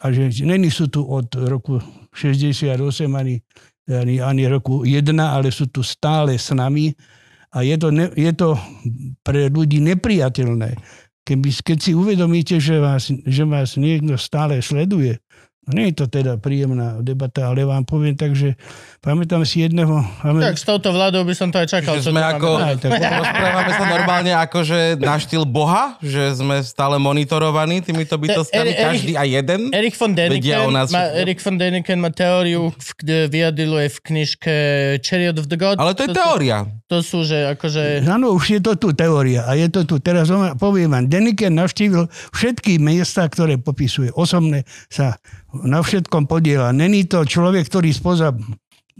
A 0.04 0.14
že 0.14 0.30
není 0.48 0.72
sú 0.72 0.88
tu 0.88 1.04
od 1.04 1.28
roku 1.36 1.84
68 2.16 2.72
ani, 3.12 3.44
ani, 3.92 4.16
ani 4.24 4.44
roku 4.48 4.88
1, 4.88 5.04
ale 5.20 5.52
sú 5.52 5.68
tu 5.68 5.84
stále 5.84 6.40
s 6.40 6.56
nami 6.56 6.96
a 7.56 7.64
je 7.64 7.76
to, 7.80 7.90
ne, 7.92 8.12
je 8.14 8.32
to 8.36 8.60
pre 9.24 9.48
ľudí 9.48 9.80
nepriateľné. 9.82 10.78
Keby, 11.28 11.50
keď 11.60 11.78
si 11.82 11.92
uvedomíte, 11.92 12.56
že 12.60 12.80
vás, 12.80 13.12
že 13.12 13.44
vás 13.44 13.76
niekto 13.76 14.16
stále 14.16 14.64
sleduje, 14.64 15.20
nie 15.68 15.92
je 15.92 16.00
to 16.00 16.06
teda 16.08 16.40
príjemná 16.40 17.00
debata, 17.00 17.52
ale 17.52 17.68
vám 17.68 17.84
poviem 17.84 18.16
tak, 18.16 18.32
že 18.32 18.56
pamätám 19.04 19.44
si 19.44 19.62
jedného... 19.62 20.00
Tak 20.24 20.56
s 20.56 20.64
touto 20.64 20.92
vládou 20.92 21.24
by 21.24 21.34
som 21.36 21.52
to 21.52 21.60
aj 21.60 21.68
čakal. 21.70 22.00
Že 22.00 22.12
sme 22.12 22.24
ako, 22.24 22.50
Aj, 22.56 22.76
tak- 22.76 22.96
rozprávame 23.24 23.72
sa 23.72 23.86
normálne 23.86 24.32
ako, 24.32 24.64
že 24.64 24.80
na 24.96 25.16
štýl 25.16 25.44
Boha, 25.44 26.00
že 26.00 26.32
sme 26.34 26.64
stále 26.64 26.96
monitorovaní 26.98 27.84
týmito 27.84 28.16
bytostiami, 28.16 28.64
Eri- 28.64 28.76
Eri- 28.76 28.86
každý 28.88 29.14
a 29.14 29.24
jeden. 29.24 29.62
Erich 29.72 29.96
von 29.96 30.12
Däniken, 30.12 30.72
nás 30.72 30.88
má. 30.88 31.12
Erich 31.12 31.40
von 31.40 31.56
Däniken 31.56 32.00
má 32.00 32.10
teóriu, 32.10 32.72
v- 32.72 32.94
kde 32.98 33.18
vyjadiluje 33.28 33.88
v 33.92 33.98
knižke 34.02 34.56
Chariot 35.04 35.36
of 35.36 35.52
the 35.52 35.60
Gods. 35.60 35.80
Ale 35.80 35.92
to 35.92 36.08
je 36.08 36.16
teória. 36.16 36.64
To 36.88 37.04
sú, 37.04 37.28
že 37.28 37.52
akože... 37.52 38.08
Áno, 38.08 38.32
už 38.32 38.56
je 38.56 38.62
to 38.64 38.80
tu 38.80 38.96
teória 38.96 39.44
a 39.44 39.54
je 39.54 39.68
to 39.68 39.84
tu. 39.84 40.00
Teraz 40.00 40.32
poviem 40.56 40.88
vám, 40.88 41.06
Deniken 41.06 41.52
navštívil 41.54 42.08
všetky 42.32 42.80
miesta, 42.80 43.28
ktoré 43.28 43.60
popisuje. 43.60 44.08
Osobne 44.16 44.64
sa 44.88 45.20
na 45.66 45.82
všetkom 45.82 46.30
podiela. 46.30 46.76
Není 46.76 47.08
to 47.08 47.26
človek, 47.26 47.66
ktorý 47.70 47.90
spoza 47.96 48.36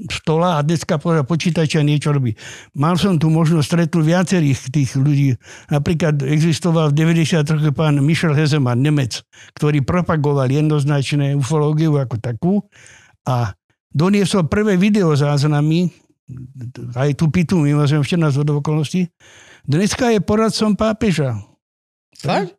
stola 0.06 0.62
a 0.62 0.66
dneska 0.66 1.02
poza 1.02 1.26
počítača 1.26 1.82
niečo 1.82 2.14
robí. 2.14 2.38
Mal 2.78 3.02
som 3.02 3.18
tu 3.18 3.34
možnosť 3.34 3.66
stretnúť 3.66 4.04
viacerých 4.06 4.70
tých 4.70 4.94
ľudí. 4.94 5.34
Napríklad 5.74 6.22
existoval 6.22 6.94
v 6.94 7.18
90 7.18 7.42
rokoch 7.42 7.74
pán 7.74 7.98
Michel 8.06 8.38
Hezemann, 8.38 8.86
Nemec, 8.86 9.26
ktorý 9.58 9.82
propagoval 9.82 10.54
jednoznačne 10.54 11.34
ufológiu 11.34 11.98
ako 11.98 12.16
takú 12.22 12.54
a 13.26 13.58
doniesol 13.90 14.46
prvé 14.46 14.78
videozáznamy 14.78 15.90
aj 16.94 17.18
tú 17.18 17.32
pitu 17.34 17.58
mimozemšťana 17.58 18.30
z 18.30 18.38
okolností. 18.44 19.02
Dneska 19.66 20.14
je 20.14 20.20
poradcom 20.22 20.78
pápeža. 20.78 21.42
Fakt? 22.14 22.57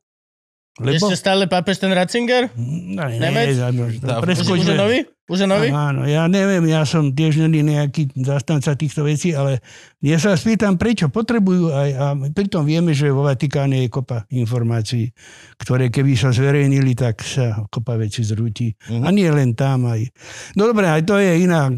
Lebo... 0.79 1.11
Ešte 1.11 1.19
stále 1.19 1.51
pápež 1.51 1.83
ten 1.83 1.91
Ratzinger? 1.91 2.55
No, 2.55 3.11
nie, 3.11 3.19
Nemec? 3.19 3.59
áno, 3.59 3.91
Tá, 3.99 4.23
Už, 4.23 4.47
už 4.47 4.63
je 4.63 4.77
nový? 4.79 4.99
Už 5.29 5.45
je 5.45 5.49
nový? 5.51 5.69
Áno, 5.69 6.09
ja 6.09 6.25
neviem, 6.25 6.65
ja 6.73 6.89
som 6.89 7.13
tiež 7.13 7.45
není 7.45 7.61
nejaký 7.61 8.17
zastanca 8.17 8.73
týchto 8.73 9.05
vecí, 9.05 9.37
ale 9.37 9.61
ja 10.01 10.17
sa 10.17 10.33
spýtam, 10.33 10.81
prečo 10.81 11.13
potrebujú 11.13 11.69
aj, 11.69 11.91
a 12.01 12.05
pritom 12.33 12.65
vieme, 12.65 12.97
že 12.97 13.13
vo 13.13 13.29
Vatikáne 13.29 13.85
je 13.85 13.93
kopa 13.93 14.25
informácií, 14.33 15.13
ktoré 15.61 15.93
keby 15.93 16.17
sa 16.17 16.33
zverejnili, 16.33 16.97
tak 16.97 17.21
sa 17.21 17.61
kopa 17.69 18.01
veci 18.01 18.25
zrúti. 18.25 18.73
Mhm. 18.89 19.05
A 19.05 19.09
nie 19.13 19.29
len 19.29 19.53
tam 19.53 19.85
aj. 19.93 20.09
No 20.57 20.65
dobre, 20.65 20.89
aj 20.89 21.05
to 21.05 21.21
je 21.21 21.45
iná. 21.45 21.69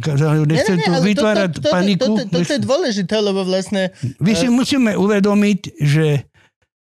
Nechcem 0.47 0.79
tu 0.79 0.93
vytvárať 1.03 1.51
paniku. 1.59 2.07
Toto, 2.07 2.31
toto, 2.31 2.47
toto 2.47 2.53
je 2.55 2.63
dôležité, 2.63 3.17
lebo 3.19 3.43
vlastne... 3.43 3.91
Vy 4.23 4.33
si 4.39 4.47
musíme 4.47 4.95
uvedomiť, 4.95 5.75
že 5.83 6.30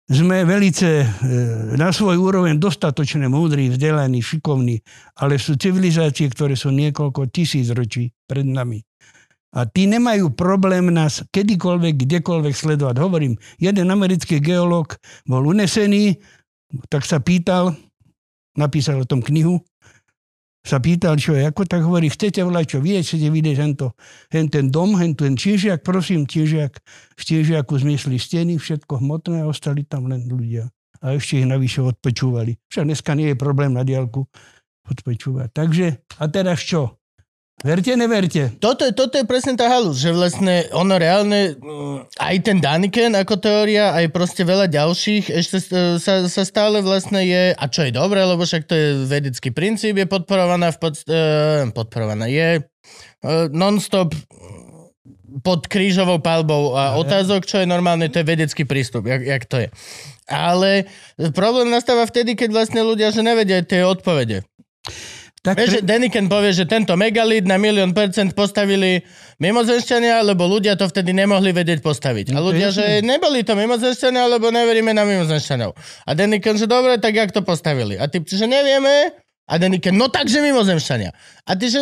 sme 0.06 0.46
velice 0.46 1.02
e, 1.02 1.06
na 1.74 1.90
svoj 1.90 2.14
úroveň 2.14 2.62
dostatočne 2.62 3.26
múdri, 3.26 3.74
vzdelaní, 3.74 4.22
šikovní, 4.22 4.78
ale 5.18 5.34
sú 5.34 5.58
civilizácie, 5.58 6.30
ktoré 6.30 6.54
sú 6.54 6.70
niekoľko 6.70 7.26
tisíc 7.34 7.66
ročí 7.74 8.14
pred 8.30 8.46
nami. 8.46 8.86
A 9.56 9.66
tí 9.66 9.88
nemajú 9.88 10.36
problém 10.36 10.92
nás 10.92 11.24
kedykoľvek, 11.32 12.06
kdekoľvek 12.06 12.54
sledovať. 12.54 12.96
Hovorím, 13.00 13.34
jeden 13.58 13.88
americký 13.88 14.38
geológ 14.38 15.00
bol 15.24 15.42
unesený, 15.48 16.20
tak 16.92 17.08
sa 17.08 17.18
pýtal, 17.18 17.72
napísal 18.54 19.02
o 19.02 19.08
tom 19.08 19.24
knihu, 19.24 19.58
sa 20.66 20.82
pýtal, 20.82 21.14
čo 21.14 21.38
je, 21.38 21.46
ako 21.46 21.62
tak 21.62 21.86
hovorí, 21.86 22.10
chcete 22.10 22.42
volať, 22.42 22.64
čo 22.74 22.78
vidieť, 22.82 23.04
chcete 23.06 23.28
vidieť 23.30 23.56
hento, 23.62 23.94
hen 24.34 24.50
ten 24.50 24.66
dom, 24.66 24.98
hen 24.98 25.14
ten 25.14 25.38
čížiak, 25.38 25.86
prosím, 25.86 26.26
čížiak, 26.26 26.82
v 27.14 27.22
čížiaku 27.22 27.78
zmysli 27.78 28.18
steny, 28.18 28.58
všetko 28.58 28.98
hmotné 28.98 29.46
a 29.46 29.48
ostali 29.48 29.86
tam 29.86 30.10
len 30.10 30.26
ľudia. 30.26 30.66
A 30.98 31.14
ešte 31.14 31.38
ich 31.38 31.46
navyše 31.46 31.86
odpočúvali. 31.86 32.58
Však 32.66 32.82
dneska 32.82 33.14
nie 33.14 33.30
je 33.30 33.38
problém 33.38 33.70
na 33.70 33.86
diálku 33.86 34.26
odpočúvať. 34.90 35.54
Takže, 35.54 35.86
a 36.18 36.24
teraz 36.26 36.58
čo? 36.66 36.95
Verte, 37.64 37.96
neverte. 37.96 38.52
Toto 38.60 38.84
je, 38.84 38.92
toto 38.92 39.16
je 39.16 39.24
presne 39.24 39.56
tá 39.56 39.64
halus, 39.72 39.96
že 39.96 40.12
vlastne 40.12 40.68
ono 40.76 41.00
reálne, 41.00 41.56
mm, 41.56 42.12
aj 42.20 42.36
ten 42.44 42.60
Daniken 42.60 43.16
ako 43.16 43.40
teória, 43.40 43.96
aj 43.96 44.12
proste 44.12 44.44
veľa 44.44 44.68
ďalších, 44.68 45.32
ešte 45.32 45.56
s- 45.64 45.72
sa, 46.04 46.28
sa 46.28 46.42
stále 46.44 46.84
vlastne 46.84 47.24
je, 47.24 47.56
a 47.56 47.64
čo 47.72 47.88
je 47.88 47.96
dobré, 47.96 48.20
lebo 48.20 48.44
však 48.44 48.68
to 48.68 48.76
je 48.76 48.88
vedecký 49.08 49.56
princíp, 49.56 49.96
je 49.96 50.04
podporovaná 50.04 50.68
v 50.68 50.78
pod, 50.78 51.00
uh, 51.08 51.64
podporovaná, 51.72 52.28
je 52.28 52.60
uh, 52.60 53.48
non-stop 53.48 54.12
pod 55.40 55.64
krížovou 55.64 56.20
palbou 56.20 56.76
a 56.76 57.00
otázok, 57.00 57.48
čo 57.48 57.64
je 57.64 57.66
normálne, 57.66 58.12
to 58.12 58.20
je 58.20 58.30
vedecký 58.36 58.68
prístup, 58.68 59.08
jak, 59.08 59.24
jak 59.24 59.42
to 59.48 59.64
je. 59.64 59.68
Ale 60.28 60.84
problém 61.32 61.72
nastáva 61.72 62.04
vtedy, 62.04 62.36
keď 62.36 62.52
vlastne 62.52 62.84
ľudia, 62.84 63.16
že 63.16 63.24
nevedia 63.24 63.64
tie 63.64 63.80
odpovede. 63.80 64.44
Tak 65.46 65.54
Vieš, 65.54 65.70
tre- 65.78 65.84
Deniken 65.86 66.26
povie, 66.26 66.50
že 66.50 66.66
tento 66.66 66.98
megalít 66.98 67.46
na 67.46 67.54
milión 67.54 67.94
percent 67.94 68.34
postavili 68.34 69.06
mimozemšťania, 69.38 70.26
lebo 70.26 70.42
ľudia 70.44 70.74
to 70.74 70.90
vtedy 70.90 71.14
nemohli 71.14 71.54
vedieť 71.54 71.78
postaviť. 71.80 72.34
A 72.34 72.42
No 72.42 72.50
ľudia, 72.50 72.74
že 72.74 72.98
neboli 73.00 73.46
to 73.46 73.54
mimozemšťania, 73.54 74.26
lebo 74.26 74.50
neveríme 74.50 74.90
na 74.90 75.06
mimozemšťanov. 75.06 75.70
A 76.02 76.10
Deniken, 76.12 76.58
že 76.58 76.66
dobre, 76.66 76.98
tak 76.98 77.14
jak 77.14 77.30
to 77.30 77.46
postavili? 77.46 77.94
A 77.94 78.10
ty, 78.10 78.18
že 78.20 78.44
nevieme. 78.44 79.14
A 79.46 79.62
Deniken, 79.62 79.94
no 79.94 80.10
takže 80.10 80.42
mimozemšťania. 80.42 81.14
A 81.46 81.54
ty, 81.54 81.70
že 81.70 81.78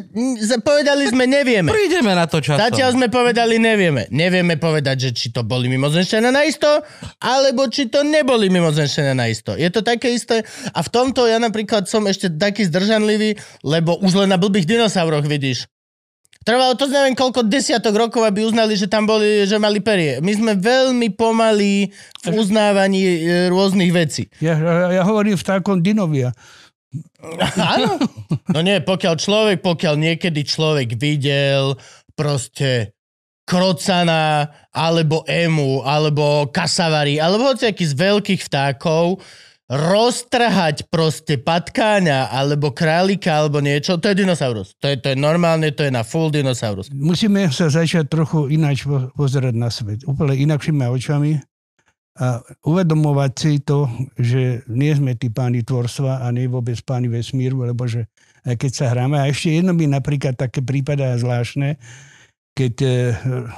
mm, 0.00 0.64
povedali 0.64 1.12
sme, 1.12 1.28
nevieme. 1.28 1.68
Prídeme 1.68 2.16
na 2.16 2.24
to 2.24 2.40
časom. 2.40 2.56
Zatiaľ 2.56 2.96
sme 2.96 3.12
povedali, 3.12 3.60
nevieme. 3.60 4.08
Nevieme 4.08 4.56
povedať, 4.56 4.96
že 4.96 5.10
či 5.12 5.26
to 5.28 5.44
boli 5.44 5.68
mimozemšťania 5.68 6.32
na 6.32 6.48
isto, 6.48 6.80
alebo 7.20 7.68
či 7.68 7.92
to 7.92 8.00
neboli 8.00 8.48
mimozemšťania 8.48 9.12
na 9.12 9.28
isto. 9.28 9.52
Je 9.52 9.68
to 9.68 9.84
také 9.84 10.16
isté. 10.16 10.40
A 10.72 10.80
v 10.80 10.88
tomto 10.88 11.28
ja 11.28 11.36
napríklad 11.36 11.84
som 11.84 12.08
ešte 12.08 12.32
taký 12.32 12.64
zdržanlivý, 12.64 13.36
lebo 13.60 14.00
už 14.00 14.24
len 14.24 14.32
na 14.32 14.40
blbých 14.40 14.64
dinosauroch 14.64 15.28
vidíš. 15.28 15.68
Trvalo 16.42 16.74
to 16.74 16.90
neviem 16.90 17.14
koľko 17.14 17.46
desiatok 17.46 17.94
rokov, 17.94 18.26
aby 18.26 18.42
uznali, 18.42 18.74
že 18.74 18.90
tam 18.90 19.06
boli, 19.06 19.46
že 19.46 19.62
mali 19.62 19.78
perie. 19.78 20.18
My 20.18 20.32
sme 20.34 20.52
veľmi 20.58 21.14
pomalí 21.14 21.94
v 22.24 22.26
uznávaní 22.34 23.02
e, 23.04 23.18
rôznych 23.46 23.92
vecí. 23.94 24.26
ja, 24.42 24.58
ja 24.90 25.02
hovorím 25.06 25.38
v 25.38 25.44
takom 25.46 25.78
dinovia. 25.78 26.34
Áno. 27.56 27.96
No 28.52 28.60
nie, 28.60 28.82
pokiaľ 28.82 29.14
človek, 29.16 29.58
pokiaľ 29.64 29.94
niekedy 29.96 30.44
človek 30.44 30.98
videl 30.98 31.78
proste 32.12 32.92
krocana, 33.42 34.48
alebo 34.70 35.26
emu, 35.26 35.82
alebo 35.82 36.48
kasavari, 36.48 37.18
alebo 37.18 37.52
hociaký 37.52 37.84
z 37.84 37.94
veľkých 37.98 38.42
vtákov, 38.46 39.20
roztrhať 39.72 40.92
proste 40.92 41.40
patkáňa, 41.40 42.28
alebo 42.28 42.76
králika, 42.76 43.40
alebo 43.40 43.64
niečo, 43.64 43.96
to 43.96 44.12
je 44.12 44.20
dinosaurus. 44.20 44.76
To 44.84 44.86
je, 44.92 45.00
to 45.00 45.12
je 45.12 45.16
normálne, 45.16 45.64
to 45.72 45.88
je 45.88 45.92
na 45.92 46.04
full 46.04 46.28
dinosaurus. 46.28 46.92
Musíme 46.92 47.48
sa 47.48 47.72
začať 47.72 48.08
trochu 48.12 48.52
ináč 48.52 48.84
po- 48.84 49.08
pozerať 49.16 49.54
na 49.56 49.72
svet. 49.72 50.04
Úplne 50.04 50.36
inakšími 50.36 50.84
očami 50.92 51.40
a 52.12 52.44
uvedomovať 52.68 53.32
si 53.32 53.52
to, 53.64 53.88
že 54.20 54.68
nie 54.68 54.92
sme 54.92 55.16
tí 55.16 55.32
páni 55.32 55.64
tvorstva 55.64 56.20
a 56.20 56.26
nie 56.28 56.44
vôbec 56.44 56.76
páni 56.84 57.08
vesmíru, 57.08 57.64
lebo 57.64 57.88
že 57.88 58.04
aj 58.44 58.60
keď 58.60 58.70
sa 58.72 58.86
hráme. 58.92 59.16
A 59.16 59.32
ešte 59.32 59.48
jedno 59.48 59.72
mi 59.72 59.88
napríklad 59.88 60.36
také 60.36 60.60
prípada 60.60 61.16
zvláštne, 61.16 61.80
keď 62.52 62.74
e, 62.84 62.88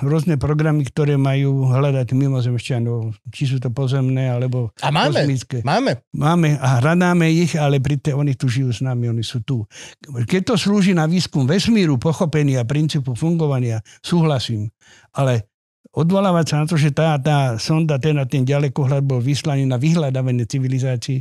rôzne 0.06 0.38
programy, 0.38 0.86
ktoré 0.86 1.18
majú 1.18 1.66
hľadať 1.66 2.14
mimozemšťanov, 2.14 3.18
či 3.34 3.50
sú 3.50 3.58
to 3.58 3.66
pozemné, 3.74 4.30
alebo 4.30 4.70
A 4.78 4.94
máme, 4.94 5.26
kozmické. 5.26 5.66
máme. 5.66 5.98
Máme 6.14 6.54
a 6.62 6.78
hľadáme 6.78 7.26
ich, 7.26 7.58
ale 7.58 7.82
pri 7.82 7.98
te, 7.98 8.14
oni 8.14 8.38
tu 8.38 8.46
žijú 8.46 8.70
s 8.70 8.78
nami, 8.86 9.10
oni 9.10 9.26
sú 9.26 9.42
tu. 9.42 9.66
Keď 10.06 10.46
to 10.46 10.54
slúži 10.54 10.94
na 10.94 11.10
výskum 11.10 11.42
vesmíru, 11.42 11.98
pochopenia, 11.98 12.62
princípu 12.62 13.18
fungovania, 13.18 13.82
súhlasím. 13.98 14.70
Ale 15.10 15.50
odvolávať 15.92 16.46
sa 16.48 16.56
na 16.62 16.66
to, 16.70 16.80
že 16.80 16.94
tá, 16.94 17.18
tá 17.20 17.60
sonda, 17.60 18.00
ten 18.00 18.16
a 18.16 18.24
ten 18.24 18.46
ďalekohľad 18.46 19.04
bol 19.04 19.20
vyslaný 19.20 19.68
na 19.68 19.76
vyhľadávanie 19.76 20.48
civilizácií, 20.48 21.20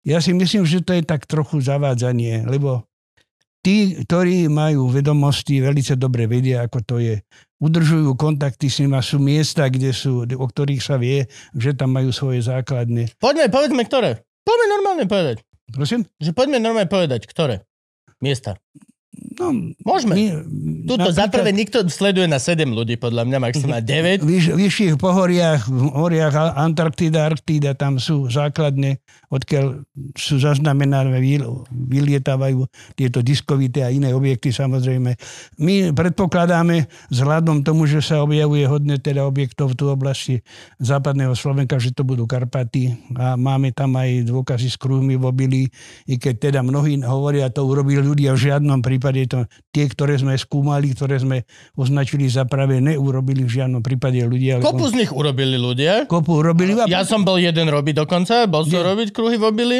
ja 0.00 0.16
si 0.18 0.32
myslím, 0.32 0.64
že 0.64 0.80
to 0.80 0.96
je 0.96 1.04
tak 1.04 1.28
trochu 1.28 1.60
zavádzanie, 1.60 2.48
lebo 2.48 2.88
tí, 3.60 4.00
ktorí 4.08 4.48
majú 4.48 4.88
vedomosti, 4.88 5.60
veľmi 5.60 5.84
dobre 6.00 6.24
vedia, 6.24 6.64
ako 6.64 6.78
to 6.80 6.96
je. 6.96 7.20
Udržujú 7.60 8.16
kontakty 8.16 8.72
s 8.72 8.80
nimi 8.80 8.96
a 8.96 9.04
sú 9.04 9.20
miesta, 9.20 9.68
kde 9.68 9.92
sú, 9.92 10.24
o 10.24 10.46
ktorých 10.48 10.80
sa 10.80 10.96
vie, 10.96 11.28
že 11.52 11.76
tam 11.76 11.92
majú 11.92 12.08
svoje 12.08 12.40
základne. 12.40 13.12
Poďme, 13.20 13.52
povedzme, 13.52 13.84
ktoré. 13.84 14.24
Poďme 14.40 14.66
normálne 14.72 15.04
povedať. 15.04 15.44
Prosím? 15.68 16.08
Že 16.16 16.32
poďme 16.32 16.58
normálne 16.64 16.88
povedať, 16.88 17.28
ktoré 17.28 17.68
miesta. 18.24 18.56
No, 19.10 19.50
Môžeme. 19.82 20.14
my, 20.14 20.24
Tuto 20.86 21.10
za 21.10 21.26
prvé 21.26 21.50
nikto 21.50 21.82
sleduje 21.90 22.30
na 22.30 22.38
7 22.38 22.62
ľudí, 22.70 22.94
podľa 22.94 23.26
mňa 23.26 23.38
maximálne 23.42 23.82
9. 23.82 24.22
V 24.22 24.54
vyšších 24.54 24.94
pohoriach, 25.02 25.66
v 25.66 25.90
horiach 25.90 26.54
Antarktida, 26.54 27.26
Arktída, 27.26 27.74
tam 27.74 27.98
sú 27.98 28.30
základne, 28.30 29.02
odkiaľ 29.26 29.82
sú 30.14 30.38
zaznamenané, 30.38 31.18
vyl- 31.18 31.66
vylietávajú 31.72 32.70
tieto 32.94 33.18
diskovité 33.18 33.82
a 33.82 33.90
iné 33.90 34.14
objekty 34.14 34.54
samozrejme. 34.54 35.18
My 35.58 35.90
predpokladáme, 35.90 36.86
vzhľadom 37.10 37.66
tomu, 37.66 37.90
že 37.90 37.98
sa 38.06 38.22
objavuje 38.22 38.62
hodne 38.70 38.94
teda 39.02 39.26
objektov 39.26 39.74
tu 39.74 39.90
v 39.90 39.94
oblasti 39.98 40.34
západného 40.78 41.34
Slovenska, 41.34 41.82
že 41.82 41.90
to 41.90 42.06
budú 42.06 42.30
Karpaty 42.30 42.94
a 43.18 43.34
máme 43.34 43.74
tam 43.74 43.98
aj 43.98 44.22
dôkazy 44.30 44.70
s 44.70 44.78
kruhmi 44.78 45.18
v 45.18 45.24
obili, 45.26 45.62
i 46.06 46.14
keď 46.14 46.50
teda 46.50 46.60
mnohí 46.62 47.02
hovoria, 47.02 47.50
to 47.50 47.66
urobili 47.66 47.98
ľudia 47.98 48.38
v 48.38 48.54
žiadnom 48.54 48.78
prípade 48.78 48.99
to, 49.00 49.40
tie, 49.68 49.84
ktoré 49.86 50.14
sme 50.14 50.34
skúmali, 50.34 50.90
ktoré 50.90 51.16
sme 51.16 51.42
označili 51.72 52.26
za 52.26 52.44
pravé, 52.44 52.78
neurobili 52.78 53.40
v 53.40 53.52
žiadnom 53.52 53.80
prípade 53.80 54.20
ľudia. 54.20 54.56
lebo- 54.56 54.70
Kopu 54.70 54.84
z 54.86 54.94
nich 54.96 55.10
urobili 55.10 55.56
ľudia. 55.56 56.04
Kopu 56.04 56.36
urobili. 56.36 56.74
A 56.74 56.84
Ja 56.86 57.02
som 57.02 57.20
bol 57.20 57.36
jeden 57.36 57.66
robiť 57.66 57.94
dokonca, 57.98 58.44
bol 58.44 58.62
som 58.62 58.82
robiť 58.82 59.08
kruhy 59.10 59.34
v 59.34 59.44
obili. 59.44 59.78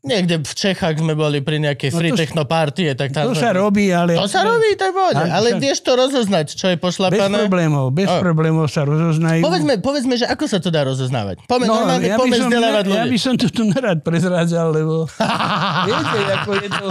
Niekde 0.00 0.40
v 0.40 0.52
Čechách 0.52 0.94
sme 0.94 1.12
boli 1.12 1.40
pri 1.40 1.58
nejakej 1.60 1.90
No 1.90 1.98
free 1.98 2.12
techno 2.12 2.42
party, 2.44 2.94
tak 2.94 3.10
tam 3.10 3.26
to 3.26 3.34
sme- 3.34 3.42
sa 3.42 3.50
robí, 3.52 3.88
ale... 3.88 4.14
To 4.14 4.24
sa 4.24 4.42
robí, 4.42 4.72
je 4.72 4.90
pohode. 4.92 5.16
Ale 5.16 5.30
Ale 5.32 5.48
však- 5.50 5.60
vieš 5.60 5.78
to 5.80 5.92
rozoznať, 5.92 6.46
čo 6.52 6.66
je 6.68 6.76
Bez 6.76 6.82
pošlapané. 6.84 7.36
problémov, 7.40 7.90
bez 7.90 8.06
A. 8.06 8.20
problémov 8.20 8.66
sa 8.66 8.82
rozoznajú. 8.82 9.40
Povedzme, 9.40 9.72
povedzme, 9.78 10.14
že 10.14 10.24
ako 10.24 10.44
sa 10.44 10.58
to 10.58 10.68
dá 10.68 10.82
rozoznávať. 10.82 11.42
Poďme, 11.42 11.64
No, 11.64 11.74
normálne, 11.80 12.04
ja 12.04 12.14
by, 12.14 12.28
som, 12.30 12.46
vzdelávať 12.46 12.84
ja 12.84 12.92
by 12.92 12.98
ľudí. 13.08 13.18
som 13.18 13.34
to 13.34 13.46
tu 13.48 13.62
nerad 13.72 13.98
prezrádzal, 14.00 14.66
lebo 14.70 15.08
viete, 15.88 16.18
ako 16.32 16.50
je 16.54 16.68
to... 16.68 16.84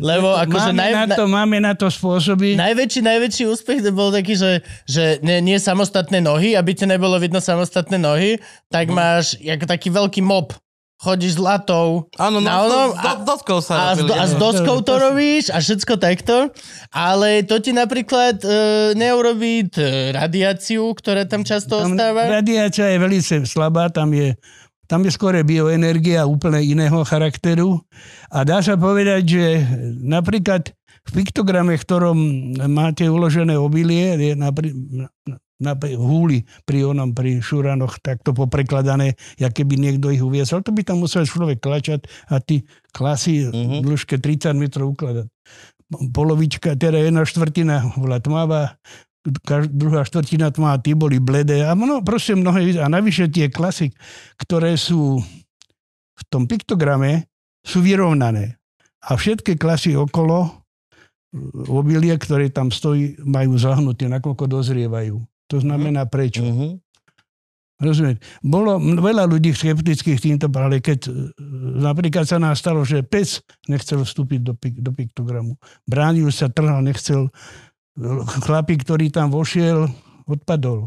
Lebo 0.00 0.28
akože 0.58 0.72
máme, 0.74 0.82
naj, 0.82 0.92
na 0.92 1.06
to, 1.14 1.24
máme 1.30 1.56
na 1.62 1.72
to 1.78 1.86
spôsoby. 1.86 2.58
najväčší, 2.58 3.00
najväčší 3.06 3.42
úspech 3.46 3.78
to 3.86 3.94
bol 3.94 4.10
taký, 4.10 4.34
že, 4.34 4.66
že 4.84 5.22
nie, 5.22 5.38
nie 5.38 5.56
samostatné 5.62 6.18
nohy, 6.18 6.58
aby 6.58 6.74
ti 6.74 6.84
nebolo 6.84 7.14
vidno 7.22 7.38
samostatné 7.38 7.96
nohy, 7.96 8.42
tak 8.66 8.90
máš 8.90 9.38
ako 9.38 9.64
taký 9.64 9.88
veľký 9.94 10.20
mop. 10.20 10.52
Chodíš 10.98 11.38
s 11.38 11.40
latou 11.40 12.10
Áno, 12.18 12.42
no, 12.42 12.50
onom 12.50 12.90
s, 12.90 12.98
do, 12.98 13.10
doskou 13.22 13.62
sa 13.62 13.94
a, 13.94 13.94
s, 13.94 14.02
robili. 14.02 14.10
do, 14.10 14.12
a 14.18 14.24
s 14.26 14.34
áno. 14.34 14.40
doskou 14.42 14.76
to 14.82 14.94
robíš 14.98 15.44
a 15.54 15.62
všetko 15.62 15.94
takto, 15.94 16.50
ale 16.90 17.46
to 17.46 17.62
ti 17.62 17.70
napríklad 17.70 18.42
e, 18.42 18.50
neurobí 18.98 19.70
t, 19.70 19.78
radiáciu, 20.10 20.90
ktorá 20.98 21.22
tam 21.22 21.46
často 21.46 21.78
Tam 21.78 21.94
ostáva. 21.94 22.26
radiácia 22.26 22.90
je 22.90 22.98
veľmi 22.98 23.46
slabá, 23.46 23.94
tam 23.94 24.10
je, 24.10 24.34
tam 24.88 25.04
je 25.04 25.12
skôr 25.12 25.36
bioenergia 25.44 26.24
úplne 26.24 26.64
iného 26.64 27.04
charakteru. 27.04 27.84
A 28.32 28.42
dá 28.42 28.64
sa 28.64 28.74
povedať, 28.74 29.22
že 29.28 29.44
napríklad 30.00 30.72
v 31.08 31.10
piktograme, 31.12 31.76
v 31.76 31.84
ktorom 31.84 32.18
máte 32.72 33.04
uložené 33.08 33.56
obilie, 33.56 34.16
je 34.16 34.32
napri, 34.32 34.72
na, 35.60 35.72
húli 35.76 36.46
pri 36.64 36.88
onom, 36.88 37.12
pri 37.12 37.42
šuranoch, 37.42 37.98
takto 38.00 38.30
poprekladané, 38.32 39.18
jak 39.36 39.52
keby 39.52 39.76
niekto 39.76 40.08
ich 40.08 40.22
uviezol. 40.22 40.64
To 40.64 40.72
by 40.72 40.84
tam 40.84 41.04
musel 41.04 41.26
človek 41.28 41.58
klačať 41.58 42.06
a 42.30 42.38
ty 42.38 42.64
klasy 42.94 43.48
v 43.48 43.82
dĺžke 43.84 44.16
30 44.20 44.56
metrov 44.56 44.96
ukladať. 44.96 45.28
Polovička, 46.12 46.76
teda 46.76 47.00
jedna 47.00 47.24
štvrtina 47.24 47.96
bola 47.96 48.20
tmavá, 48.20 48.76
druhá 49.68 50.02
štvrtina 50.04 50.52
tma, 50.52 50.80
tí 50.80 50.92
boli 50.92 51.22
bledé 51.22 51.64
a 51.64 51.76
no, 51.76 52.00
proste 52.02 52.34
mnohé, 52.34 52.78
a 52.80 52.88
navyše 52.88 53.28
tie 53.28 53.52
klasy, 53.52 53.92
ktoré 54.40 54.74
sú 54.74 55.20
v 56.18 56.22
tom 56.32 56.50
piktograme, 56.50 57.30
sú 57.62 57.84
vyrovnané. 57.84 58.58
A 59.06 59.14
všetky 59.14 59.54
klasy 59.54 59.94
okolo 59.94 60.58
obilie, 61.68 62.16
ktoré 62.16 62.48
tam 62.48 62.72
stojí, 62.72 63.20
majú 63.20 63.60
zahnuté, 63.60 64.08
nakoľko 64.08 64.48
dozrievajú. 64.48 65.20
To 65.48 65.56
znamená 65.60 66.08
prečo. 66.08 66.44
Mhm. 66.44 66.80
Rozumieť. 67.78 68.18
Bolo 68.42 68.82
veľa 68.82 69.30
ľudí 69.30 69.54
skeptických 69.54 70.18
týmto, 70.18 70.50
ale 70.58 70.82
keď 70.82 71.14
e, 71.14 71.30
napríklad 71.78 72.26
sa 72.26 72.42
nám 72.42 72.58
stalo, 72.58 72.82
že 72.82 73.06
pec 73.06 73.38
nechcel 73.70 74.02
vstúpiť 74.02 74.40
do, 74.42 74.58
pik, 74.58 74.82
do 74.82 74.90
piktogramu. 74.90 75.54
Bránil 75.86 76.26
sa, 76.34 76.50
trhal, 76.50 76.82
nechcel. 76.82 77.30
Chlapík, 78.46 78.86
ktorý 78.86 79.10
tam 79.10 79.34
vošiel, 79.34 79.90
odpadol. 80.30 80.86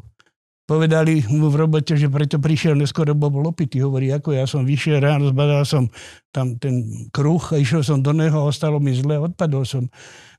Povedali 0.64 1.28
mu 1.28 1.52
v 1.52 1.68
robote, 1.68 2.00
že 2.00 2.08
preto 2.08 2.40
prišiel 2.40 2.80
neskôr, 2.80 3.04
lebo 3.12 3.28
bol 3.28 3.52
opitý. 3.52 3.84
Hovorí, 3.84 4.08
ako 4.16 4.32
ja 4.32 4.48
som 4.48 4.64
vyšiel 4.64 5.04
ráno, 5.04 5.28
zbadal 5.28 5.68
som 5.68 5.92
tam 6.32 6.56
ten 6.56 6.88
kruh 7.12 7.44
a 7.52 7.60
išiel 7.60 7.84
som 7.84 8.00
do 8.00 8.16
neho, 8.16 8.48
ostalo 8.48 8.80
mi 8.80 8.96
zle, 8.96 9.20
odpadol 9.20 9.68
som. 9.68 9.92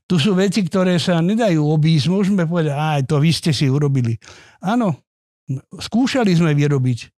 tu 0.09 0.17
sú 0.17 0.33
veci, 0.33 0.65
ktoré 0.65 0.97
sa 0.97 1.21
nedajú 1.21 1.61
obísť. 1.61 2.09
Môžeme 2.09 2.49
povedať, 2.49 2.73
aj 2.73 3.05
to 3.05 3.21
vy 3.21 3.29
ste 3.29 3.53
si 3.53 3.69
urobili. 3.69 4.17
Áno, 4.65 4.97
skúšali 5.77 6.33
sme 6.33 6.57
vyrobiť. 6.57 7.12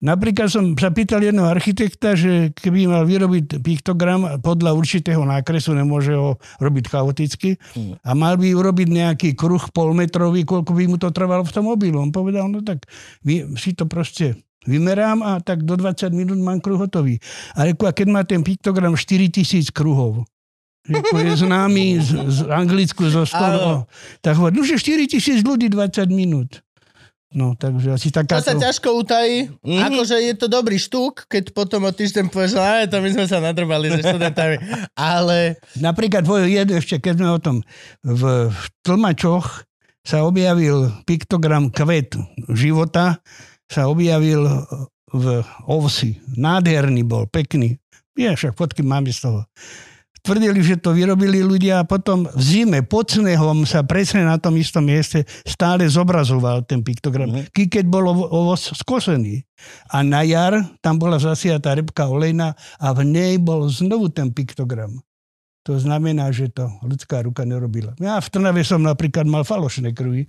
Napríklad 0.00 0.48
som 0.48 0.72
sa 0.80 0.88
pýtal 0.88 1.20
jedného 1.20 1.44
architekta, 1.44 2.16
že 2.16 2.56
keby 2.56 2.88
mal 2.88 3.04
vyrobiť 3.04 3.60
piktogram 3.60 4.40
podľa 4.40 4.72
určitého 4.72 5.20
nákresu, 5.28 5.76
nemôže 5.76 6.16
ho 6.16 6.40
robiť 6.56 6.84
chaoticky, 6.88 7.60
Hmm. 7.76 8.00
a 8.00 8.10
mal 8.16 8.40
by 8.40 8.48
urobiť 8.56 8.88
nejaký 8.88 9.28
kruh 9.36 9.60
polmetrový, 9.70 10.48
koľko 10.48 10.72
by 10.72 10.84
mu 10.88 10.96
to 10.96 11.12
trvalo 11.12 11.44
v 11.44 11.52
tom 11.52 11.68
mobilu. 11.68 12.00
On 12.00 12.08
povedal, 12.08 12.48
no 12.48 12.64
tak 12.64 12.88
si 13.60 13.76
to 13.76 13.84
proste 13.84 14.40
vymerám 14.64 15.20
a 15.20 15.40
tak 15.40 15.68
do 15.68 15.76
20 15.76 16.12
minút 16.12 16.40
mám 16.40 16.64
kruh 16.64 16.80
hotový. 16.80 17.20
A 17.52 17.68
reku, 17.68 17.84
a 17.84 17.92
keď 17.92 18.06
má 18.08 18.24
ten 18.24 18.40
piktogram 18.40 18.96
4000 18.96 19.68
kruhov, 19.68 20.24
je 20.88 21.36
známy 21.36 22.00
z, 22.00 22.08
z 22.24 22.38
Anglicku 22.48 23.04
zo 23.12 23.22
Áno. 23.22 23.28
stolu, 23.28 23.72
tak 24.24 24.32
hovorí, 24.40 24.56
no 24.56 24.64
že 24.64 24.80
4000 24.80 25.44
ľudí 25.44 25.68
20 25.68 26.08
minút. 26.08 26.64
No, 27.30 27.54
takže 27.54 27.94
asi 27.94 28.10
To 28.10 28.26
taká... 28.26 28.42
sa 28.42 28.58
ťažko 28.58 28.90
utají. 29.06 29.54
Mhm. 29.62 29.80
Akože 29.86 30.16
je 30.18 30.34
to 30.34 30.50
dobrý 30.50 30.82
štúk, 30.82 31.30
keď 31.30 31.54
potom 31.54 31.86
o 31.86 31.92
týždeň 31.94 32.26
povieš, 32.26 32.58
že 32.58 32.60
"Á, 32.60 32.90
to 32.90 32.98
my 32.98 33.08
sme 33.14 33.26
sa 33.30 33.38
nadrbali 33.38 33.86
so 33.86 34.02
študentami. 34.02 34.58
Ale 34.98 35.54
Napríklad 35.78 36.26
tvoj 36.26 36.50
jed, 36.50 36.74
ešte 36.74 36.98
keď 36.98 37.14
sme 37.22 37.30
o 37.30 37.38
tom, 37.38 37.56
v, 38.02 38.50
v 38.50 38.60
tlmačoch 38.82 39.62
sa 40.02 40.26
objavil 40.26 40.90
piktogram 41.06 41.70
kvet 41.70 42.18
života, 42.50 43.22
sa 43.70 43.86
objavil 43.86 44.42
v 45.14 45.42
ovsi. 45.70 46.18
Nádherný 46.34 47.06
bol, 47.06 47.30
pekný. 47.30 47.78
Ja 48.18 48.34
však 48.34 48.58
fotky 48.58 48.82
máme 48.82 49.14
z 49.14 49.22
toho. 49.22 49.40
Tvrdili, 50.20 50.60
že 50.60 50.76
to 50.76 50.92
vyrobili 50.92 51.40
ľudia 51.40 51.80
a 51.80 51.88
potom 51.88 52.28
v 52.28 52.40
zime 52.40 52.80
pod 52.84 53.08
snehom 53.08 53.64
sa 53.64 53.80
presne 53.80 54.22
na 54.22 54.36
tom 54.36 54.52
istom 54.54 54.84
mieste 54.84 55.24
stále 55.42 55.88
zobrazoval 55.88 56.68
ten 56.68 56.84
piktogram. 56.84 57.28
Mhm. 57.32 57.38
Mm-hmm. 57.48 57.68
Keď 57.72 57.84
bol 57.88 58.04
ovo- 58.06 58.28
ovoz 58.28 58.72
skosený. 58.76 59.44
A 59.92 60.00
na 60.00 60.24
jar 60.24 60.56
tam 60.80 60.96
bola 60.96 61.20
zasiatá 61.20 61.72
repka 61.72 62.08
olejná 62.08 62.52
a 62.76 62.92
v 62.92 63.04
nej 63.04 63.36
bol 63.36 63.68
znovu 63.68 64.08
ten 64.08 64.32
piktogram. 64.32 65.00
To 65.68 65.76
znamená, 65.76 66.32
že 66.32 66.48
to 66.48 66.72
ľudská 66.80 67.20
ruka 67.20 67.44
nerobila. 67.44 67.92
Ja 68.00 68.16
v 68.16 68.32
Trnave 68.32 68.64
som 68.64 68.80
napríklad 68.80 69.28
mal 69.28 69.44
falošné 69.44 69.92
kruhy. 69.92 70.24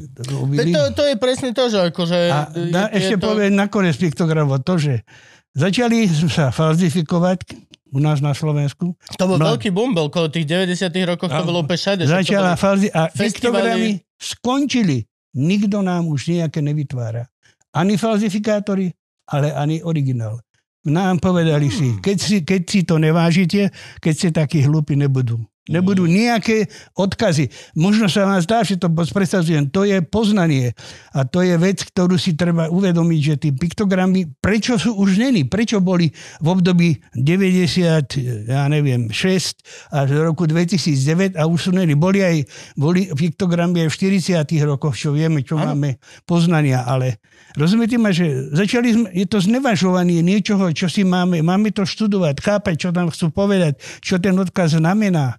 to, 0.00 0.24
to, 0.24 0.80
to 0.96 1.02
je 1.04 1.16
presne 1.20 1.52
to, 1.52 1.68
že 1.68 1.92
akože... 1.92 2.18
A 2.32 2.48
je- 2.48 2.72
na, 2.72 2.88
je 2.88 2.96
ešte 2.96 3.16
to... 3.20 3.28
poviem 3.28 3.52
nakoniec 3.52 4.00
piktogramu 4.00 4.56
to, 4.64 4.80
že 4.80 5.04
začali 5.52 6.08
sa 6.32 6.48
falzifikovať 6.48 7.69
u 7.90 7.98
nás 7.98 8.22
na 8.22 8.30
Slovensku. 8.32 8.94
To 9.18 9.24
bol 9.26 9.36
Mlad- 9.36 9.58
veľký 9.58 9.70
boom, 9.74 9.90
bol 9.90 10.06
okolo 10.06 10.30
tých 10.30 10.46
90 10.46 10.90
rokoch, 11.06 11.30
to 11.30 11.42
bolo 11.42 11.66
úplne 11.66 11.78
všade. 11.78 12.02
Začala 12.06 12.54
falzi 12.54 12.88
a 12.90 13.10
piktogramy 13.10 13.98
skončili. 14.14 15.04
Nikto 15.34 15.82
nám 15.82 16.10
už 16.10 16.30
nejaké 16.30 16.58
nevytvára. 16.58 17.26
Ani 17.70 17.94
falzifikátori, 17.94 18.90
ale 19.30 19.54
ani 19.54 19.78
originál. 19.82 20.42
Nám 20.80 21.20
povedali 21.20 21.68
si, 21.68 22.00
keď 22.00 22.16
si, 22.18 22.36
keď 22.40 22.60
si 22.64 22.80
to 22.82 22.96
nevážite, 22.96 23.68
keď 24.00 24.12
ste 24.16 24.28
takí 24.32 24.64
hlúpi, 24.64 24.96
nebudú. 24.96 25.38
Nebudú 25.70 26.10
nejaké 26.10 26.66
odkazy. 26.98 27.48
Možno 27.78 28.10
sa 28.10 28.26
vám 28.26 28.42
zdá, 28.42 28.66
že 28.66 28.76
to 28.76 28.90
predstavujem. 28.90 29.70
To 29.70 29.86
je 29.86 30.02
poznanie. 30.02 30.74
A 31.14 31.22
to 31.22 31.46
je 31.46 31.54
vec, 31.54 31.86
ktorú 31.86 32.18
si 32.18 32.34
treba 32.34 32.66
uvedomiť, 32.66 33.20
že 33.22 33.34
tie 33.38 33.52
piktogramy, 33.54 34.26
prečo 34.42 34.76
sú 34.76 34.98
už 34.98 35.22
není? 35.22 35.46
Prečo 35.46 35.78
boli 35.78 36.10
v 36.42 36.46
období 36.50 36.98
90, 37.14 38.50
ja 38.50 38.66
neviem, 38.66 39.08
6 39.08 39.94
až 39.94 40.06
do 40.10 40.20
roku 40.26 40.50
2009 40.50 41.38
a 41.38 41.46
už 41.46 41.58
sú 41.58 41.70
není. 41.70 41.94
Boli 41.94 42.20
aj 42.20 42.36
boli 42.74 43.06
piktogramy 43.10 43.86
aj 43.86 43.88
v 43.92 43.96
40 44.42 44.66
rokoch, 44.66 44.98
čo 44.98 45.14
vieme, 45.14 45.44
čo 45.46 45.58
Áno. 45.58 45.74
máme 45.74 46.02
poznania, 46.26 46.82
ale 46.82 47.22
rozumiete 47.54 47.96
ma, 48.00 48.10
že 48.10 48.50
začali 48.50 48.88
sme, 48.90 49.06
je 49.14 49.26
to 49.26 49.38
znevažovanie 49.42 50.24
niečoho, 50.24 50.70
čo 50.74 50.90
si 50.90 51.06
máme, 51.06 51.44
máme 51.44 51.70
to 51.70 51.86
študovať, 51.86 52.34
chápať, 52.40 52.74
čo 52.76 52.88
tam 52.90 53.10
chcú 53.10 53.30
povedať, 53.30 53.78
čo 54.02 54.18
ten 54.18 54.34
odkaz 54.34 54.78
znamená. 54.78 55.38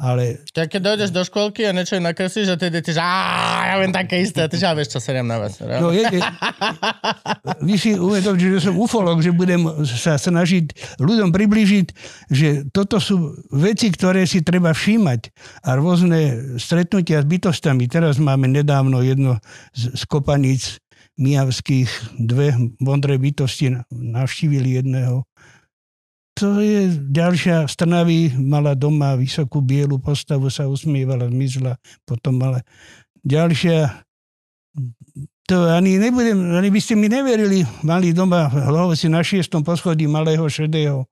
Ale 0.00 0.40
Tak 0.56 0.72
keď 0.72 0.80
dojdeš 0.80 1.10
do 1.12 1.20
školky 1.20 1.68
a 1.68 1.76
niečo 1.76 2.00
nakreslíš 2.00 2.48
a 2.48 2.56
ty 2.56 2.72
ty, 2.72 2.90
že 2.90 2.98
"Á, 2.98 3.68
ja 3.68 3.74
viem 3.76 3.92
také 3.92 4.24
isté, 4.24 4.40
a 4.40 4.48
ty 4.48 4.56
že 4.56 4.64
vieš 4.72 4.96
čo, 4.96 5.00
seriem 5.04 5.28
na 5.28 5.36
vás. 5.36 5.60
No, 5.60 5.92
je, 5.92 6.08
je, 6.08 6.20
vy 7.60 7.74
si 7.76 7.92
uvedomte, 7.94 8.40
že 8.40 8.72
som 8.72 8.80
ufolog, 8.80 9.20
že 9.20 9.36
budem 9.36 9.60
sa 9.84 10.16
snažiť 10.16 10.96
ľuďom 10.96 11.28
približiť, 11.28 11.86
že 12.32 12.48
toto 12.72 12.96
sú 12.96 13.36
veci, 13.52 13.92
ktoré 13.92 14.24
si 14.24 14.40
treba 14.40 14.72
všímať 14.72 15.28
a 15.68 15.76
rôzne 15.76 16.56
stretnutia 16.56 17.20
s 17.20 17.28
bytostami. 17.28 17.84
Teraz 17.84 18.16
máme 18.16 18.48
nedávno 18.48 19.04
jedno 19.04 19.38
z, 19.76 19.92
z 19.92 20.02
kopaníc 20.08 20.80
mijavských, 21.20 22.16
dve 22.16 22.56
modré 22.80 23.20
bytosti 23.20 23.76
navštívili 23.92 24.80
jedného. 24.80 25.28
To 26.40 26.64
je 26.64 26.88
ďalšia 27.12 27.68
z 27.68 27.74
Trnavy, 27.76 28.32
mala 28.40 28.72
doma 28.72 29.12
vysokú 29.20 29.60
bielu 29.60 30.00
postavu, 30.00 30.48
sa 30.48 30.64
usmievala, 30.64 31.28
zmizla, 31.28 31.76
potom 32.08 32.40
mala 32.40 32.64
ďalšia 33.20 34.04
to 35.52 35.68
ani 35.68 35.98
nebudem, 35.98 36.38
ani 36.54 36.70
by 36.70 36.80
ste 36.80 36.94
mi 36.94 37.10
neverili. 37.10 37.66
Mali 37.82 38.14
doma 38.14 38.48
si 38.96 39.10
na 39.10 39.20
šiestom 39.20 39.66
poschodí 39.66 40.06
malého 40.06 40.46
šedého. 40.48 41.04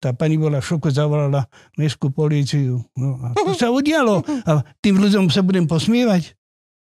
Tá 0.00 0.12
pani 0.12 0.36
bola 0.36 0.60
v 0.60 0.66
šoku, 0.66 0.90
zavolala 0.90 1.46
mestskú 1.78 2.10
políciu. 2.10 2.82
No 2.96 3.20
a 3.22 3.32
to 3.36 3.54
sa 3.54 3.70
udialo. 3.70 4.24
A 4.44 4.66
tým 4.82 5.00
ľuďom 5.00 5.30
sa 5.30 5.40
budem 5.40 5.68
posmievať. 5.68 6.34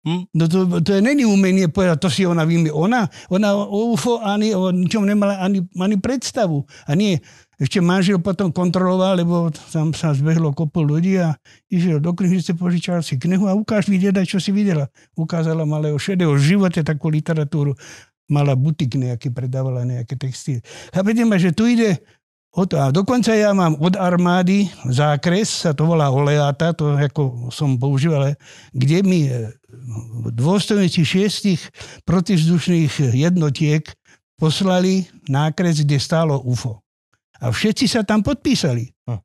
Hm? 0.02 0.34
No 0.34 0.44
to, 0.50 0.82
to 0.82 0.98
je 0.98 1.02
není 1.02 1.22
umenie 1.22 1.70
povedať, 1.70 2.02
to 2.02 2.10
si 2.10 2.26
ona 2.26 2.42
vymie. 2.42 2.74
Ona, 2.74 3.06
ona 3.30 3.54
o 3.54 3.94
UFO 3.94 4.18
ani 4.18 4.50
o 4.58 4.74
ničom 4.74 5.06
nemala 5.06 5.38
ani, 5.38 5.62
ani 5.78 6.02
predstavu. 6.02 6.66
A 6.90 6.98
nie, 6.98 7.22
ešte 7.62 7.78
manžel 7.78 8.18
potom 8.18 8.50
kontroloval, 8.50 9.22
lebo 9.22 9.54
tam 9.70 9.94
sa 9.94 10.18
zbehlo 10.18 10.50
kopu 10.50 10.82
ľudí 10.82 11.22
a 11.22 11.38
išiel 11.70 12.02
do 12.02 12.10
knižnice, 12.10 12.58
požičal 12.58 13.06
si 13.06 13.22
knihu 13.22 13.46
a 13.46 13.54
ukáž 13.54 13.86
mi 13.86 14.02
deda, 14.02 14.26
čo 14.26 14.42
si 14.42 14.50
videla. 14.50 14.90
Ukázala 15.14 15.62
malého 15.62 15.94
šedého 16.02 16.34
živote 16.42 16.82
takú 16.82 17.14
literatúru. 17.14 17.78
Mala 18.26 18.58
butik 18.58 18.98
nejaký, 18.98 19.30
predávala 19.30 19.86
nejaké 19.86 20.18
texty. 20.18 20.58
Chápete 20.90 21.22
ma, 21.22 21.38
že 21.38 21.54
tu 21.54 21.70
ide 21.70 22.02
o 22.50 22.66
to. 22.66 22.82
A 22.82 22.90
dokonca 22.90 23.30
ja 23.38 23.54
mám 23.54 23.78
od 23.78 23.94
armády 23.94 24.66
zákres, 24.90 25.70
sa 25.70 25.78
to 25.78 25.86
volá 25.86 26.10
oleáta, 26.10 26.74
to 26.74 26.98
ako 26.98 27.54
som 27.54 27.78
používal, 27.78 28.34
kde 28.74 29.06
mi 29.06 29.30
e, 29.30 29.54
dôstojníci 30.34 31.06
šiestich 31.06 31.62
protizdušných 32.10 33.14
jednotiek 33.14 33.86
poslali 34.42 35.06
nákres, 35.30 35.86
kde 35.86 36.02
stálo 36.02 36.42
UFO. 36.42 36.81
A 37.42 37.50
všetci 37.50 37.90
sa 37.90 38.06
tam 38.06 38.22
podpísali. 38.22 38.94
Hm. 39.10 39.20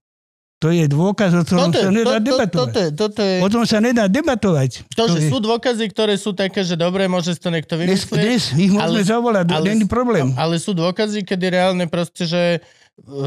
To 0.57 0.73
je 0.73 0.89
dôkaz, 0.89 1.37
o 1.37 1.45
ktorom 1.45 1.69
Toto, 1.69 1.85
sa 1.85 1.93
nedá 1.93 2.17
to, 2.17 2.17
to, 2.17 2.25
debatovať. 2.25 2.57
toto, 2.57 2.81
toto 2.97 3.21
je... 3.21 3.35
O 3.45 3.49
tom 3.53 3.65
sa 3.69 3.77
nedá 3.77 4.09
debatovať. 4.09 4.89
To, 4.97 5.05
že 5.13 5.19
je- 5.21 5.29
sú 5.29 5.37
dôkazy, 5.37 5.85
ktoré 5.93 6.17
sú 6.17 6.33
také, 6.33 6.65
že 6.65 6.81
dobre, 6.81 7.05
môže 7.13 7.37
to 7.37 7.53
niekto 7.53 7.77
dnes, 7.77 8.09
vymyslieť. 8.09 8.25
dnes 8.25 8.43
ich 8.57 8.73
môžeme 8.73 9.05
ale- 9.05 9.05
zavolať, 9.05 9.45
ale- 9.53 9.69
není 9.69 9.85
problém. 9.85 10.33
Ale 10.33 10.57
sú 10.57 10.73
dôkazy, 10.73 11.29
kedy 11.29 11.45
reálne 11.53 11.85
proste, 11.93 12.25
že 12.25 12.43
e, 12.57 12.59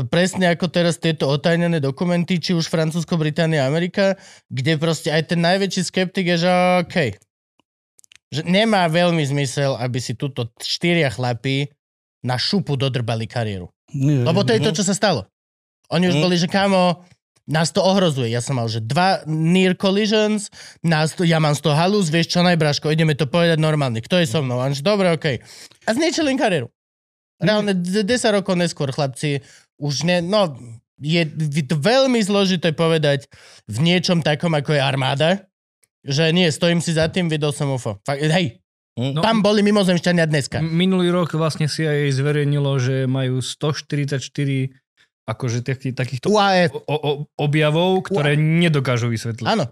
presne 0.10 0.49
ako 0.49 0.73
teraz 0.73 0.97
tieto 0.97 1.30
otajnené 1.30 1.78
dokumenty, 1.78 2.41
či 2.41 2.58
už 2.58 2.65
Francúzsko, 2.65 3.13
Británia, 3.13 3.69
Amerika, 3.69 4.17
kde 4.49 4.82
proste 4.82 5.13
aj 5.13 5.30
ten 5.30 5.38
najväčší 5.38 5.86
skeptik 5.86 6.34
je, 6.34 6.49
že 6.49 6.49
OK. 6.82 6.95
Že 8.34 8.41
nemá 8.41 8.89
veľmi 8.89 9.21
zmysel, 9.21 9.78
aby 9.78 10.02
si 10.02 10.17
túto 10.17 10.49
štyria 10.58 11.13
chlapí 11.13 11.69
na 12.25 12.41
šupu 12.41 12.73
dodrbali 12.73 13.30
kariéru. 13.30 13.69
Nie, 13.91 14.21
Lebo 14.21 14.41
to 14.41 14.52
je 14.52 14.62
to, 14.62 14.71
čo 14.71 14.84
sa 14.84 14.93
stalo. 14.93 15.25
Oni 15.89 16.06
už 16.06 16.15
Mhm. 16.15 16.23
boli, 16.23 16.36
že 16.38 16.45
kámo, 16.45 17.02
nás 17.49 17.73
to 17.73 17.82
ohrozuje. 17.82 18.30
Ja 18.30 18.39
som 18.39 18.62
mal, 18.62 18.69
že 18.69 18.78
dva 18.78 19.25
near 19.25 19.73
collisions, 19.73 20.54
nás 20.80 21.17
to, 21.17 21.25
ja 21.25 21.41
mám 21.41 21.58
z 21.58 21.65
toho 21.65 21.73
halus, 21.73 22.08
vieš 22.08 22.30
čo 22.30 22.45
najbraško, 22.45 22.93
ideme 22.93 23.17
to 23.17 23.25
povedať 23.25 23.58
normálne. 23.58 23.97
Kto 23.99 24.21
je 24.21 24.30
so 24.30 24.45
mnou? 24.45 24.62
A 24.62 24.69
on, 24.69 24.78
že 24.78 24.86
dobre, 24.86 25.10
okej. 25.10 25.41
A 25.84 25.97
zničili 25.97 26.30
im 26.30 26.38
kariéru. 26.38 26.69
Reálne 27.41 27.73
d- 27.73 28.06
10 28.06 28.30
rokov 28.30 28.54
neskôr, 28.54 28.93
chlapci, 28.93 29.41
už 29.82 30.06
ne, 30.06 30.21
no, 30.21 30.54
je 30.99 31.23
veľmi 31.71 32.19
zložité 32.21 32.69
povedať 32.69 33.25
v 33.65 33.78
niečom 33.82 34.21
takom, 34.21 34.52
ako 34.54 34.75
je 34.75 34.82
armáda, 34.84 35.30
že 36.06 36.30
nie, 36.30 36.52
stojím 36.52 36.84
si 36.84 36.93
za 36.93 37.08
tým, 37.10 37.32
videl 37.32 37.49
som 37.49 37.71
UFO. 37.71 37.97
Fakt, 38.06 38.19
hej, 38.21 38.59
No, 39.00 39.24
tam 39.24 39.40
boli 39.40 39.64
mimozemšťania 39.64 40.28
dneska. 40.28 40.60
minulý 40.60 41.08
rok 41.16 41.32
vlastne 41.40 41.72
si 41.72 41.88
aj 41.88 42.12
zverejnilo, 42.12 42.76
že 42.84 43.08
majú 43.08 43.40
144 43.40 44.20
akože 45.30 45.62
taký, 45.62 45.90
takýchto 45.94 46.28
UAF. 46.34 46.74
o, 46.74 46.96
o, 46.98 47.12
objavov, 47.38 48.10
ktoré 48.10 48.34
nedokážu 48.36 49.08
vysvetliť. 49.08 49.46
Áno. 49.46 49.70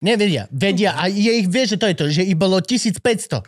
Nevedia. 0.00 0.48
Vedia. 0.48 0.96
A 0.96 1.12
je 1.12 1.44
ich, 1.44 1.48
vie, 1.48 1.64
že 1.68 1.76
to 1.76 1.88
je 1.88 1.96
to, 1.96 2.04
že 2.08 2.24
ich 2.24 2.36
bolo 2.36 2.60
1500. 2.60 3.44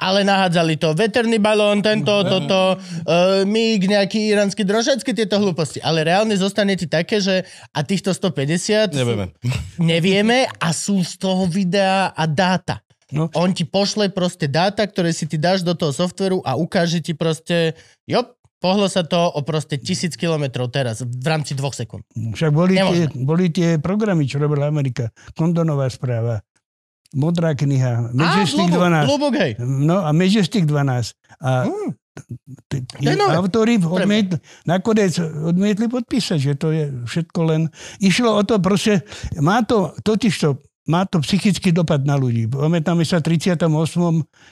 ale 0.00 0.24
nahádzali 0.24 0.80
to 0.80 0.96
veterný 0.96 1.36
balón, 1.36 1.84
tento, 1.84 2.24
toto, 2.24 2.80
uh, 2.80 3.44
míg, 3.44 3.84
nejaký 3.84 4.32
iránsky 4.32 4.64
dron, 4.64 4.80
všetky 4.80 5.12
tieto 5.12 5.36
hlúposti. 5.36 5.76
Ale 5.84 6.08
reálne 6.08 6.32
zostane 6.40 6.72
ti 6.72 6.88
také, 6.88 7.20
že 7.20 7.44
a 7.76 7.84
týchto 7.84 8.16
150 8.16 8.96
Nevieme. 8.96 9.36
nevieme 9.76 10.48
a 10.56 10.72
sú 10.72 11.04
z 11.04 11.20
toho 11.20 11.44
videa 11.44 12.16
a 12.16 12.24
dáta. 12.24 12.80
No. 13.10 13.26
On 13.34 13.50
ti 13.50 13.62
pošle 13.62 14.08
proste 14.08 14.46
dáta, 14.46 14.82
ktoré 14.82 15.10
si 15.10 15.26
ty 15.26 15.34
dáš 15.34 15.62
do 15.62 15.74
toho 15.74 15.90
softveru 15.90 16.40
a 16.42 16.54
ukáže 16.54 17.02
ti 17.02 17.12
proste, 17.12 17.74
jop, 18.06 18.34
pohlo 18.60 18.86
sa 18.86 19.02
to 19.02 19.16
o 19.18 19.40
proste 19.40 19.80
tisíc 19.80 20.14
kilometrov 20.14 20.68
teraz 20.68 21.00
v 21.00 21.26
rámci 21.26 21.56
dvoch 21.56 21.72
sekúnd. 21.72 22.04
Však 22.12 22.50
boli 22.52 22.76
tie, 22.76 23.04
boli 23.16 23.48
tie 23.48 23.68
programy, 23.80 24.28
čo 24.28 24.36
robila 24.36 24.68
Amerika. 24.68 25.08
Kondonová 25.32 25.88
správa, 25.88 26.44
Modrá 27.10 27.58
kniha, 27.58 28.14
Majestic 28.14 28.70
Á, 28.70 29.02
12. 29.02 29.10
Hlubok, 29.10 29.34
hej. 29.34 29.52
No 29.58 29.98
a 29.98 30.14
Majestic 30.14 30.62
12. 30.62 31.18
A 31.42 31.66
Mm. 31.66 31.90
t- 32.68 32.86
nové. 33.02 33.34
autori 33.34 33.74
odmietli, 33.80 34.38
nakoniec 34.62 35.18
odmietli 35.18 35.90
podpísať, 35.90 36.38
že 36.38 36.52
to 36.54 36.70
je 36.70 36.84
všetko 37.10 37.40
len... 37.42 37.60
Išlo 37.98 38.38
o 38.38 38.42
to 38.46 38.62
proste, 38.62 39.02
má 39.40 39.66
to, 39.66 39.90
totiž 40.06 40.34
to, 40.38 40.62
má 40.90 41.06
to 41.06 41.22
psychický 41.22 41.70
dopad 41.70 42.02
na 42.02 42.18
ľudí. 42.18 42.50
Pamätáme 42.50 43.06
sa 43.06 43.22
38. 43.22 43.62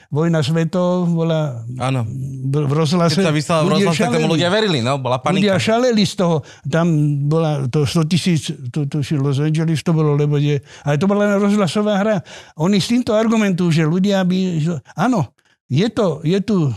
Vojna 0.07 0.39
svetov 0.39 1.11
bola 1.11 1.67
Áno. 1.75 2.07
v 2.47 2.71
rozhlase. 2.71 3.19
Keď 3.19 3.27
sa 3.27 3.35
vyslal 3.35 3.59
v 3.67 3.75
Ľudia 3.75 3.91
rozhlas, 3.91 3.99
tak 3.99 4.15
tomu 4.15 4.31
ľudia 4.31 4.47
verili, 4.47 4.79
no, 4.79 4.95
bola 5.03 5.19
Ľudia 5.19 5.59
panika. 5.59 5.59
šaleli 5.59 6.03
z 6.07 6.13
toho. 6.15 6.35
Tam 6.63 6.87
bola 7.27 7.67
to 7.67 7.83
100 7.83 8.07
tisíc, 8.07 8.47
to, 8.71 8.87
to 8.87 9.03
si 9.03 9.19
Los 9.19 9.43
Angeles 9.43 9.83
to 9.83 9.91
bolo, 9.91 10.15
lebo 10.15 10.39
je, 10.39 10.55
ale 10.87 10.95
to 10.95 11.11
bola 11.11 11.27
len 11.27 11.43
rozhlasová 11.43 11.99
hra. 11.99 12.23
Oni 12.63 12.79
s 12.79 12.87
týmto 12.87 13.11
argumentujú, 13.11 13.69
že 13.75 13.83
ľudia 13.83 14.23
by... 14.23 14.63
Áno, 14.95 15.35
je, 15.67 15.87
to, 15.91 16.23
je 16.23 16.39
tu 16.39 16.71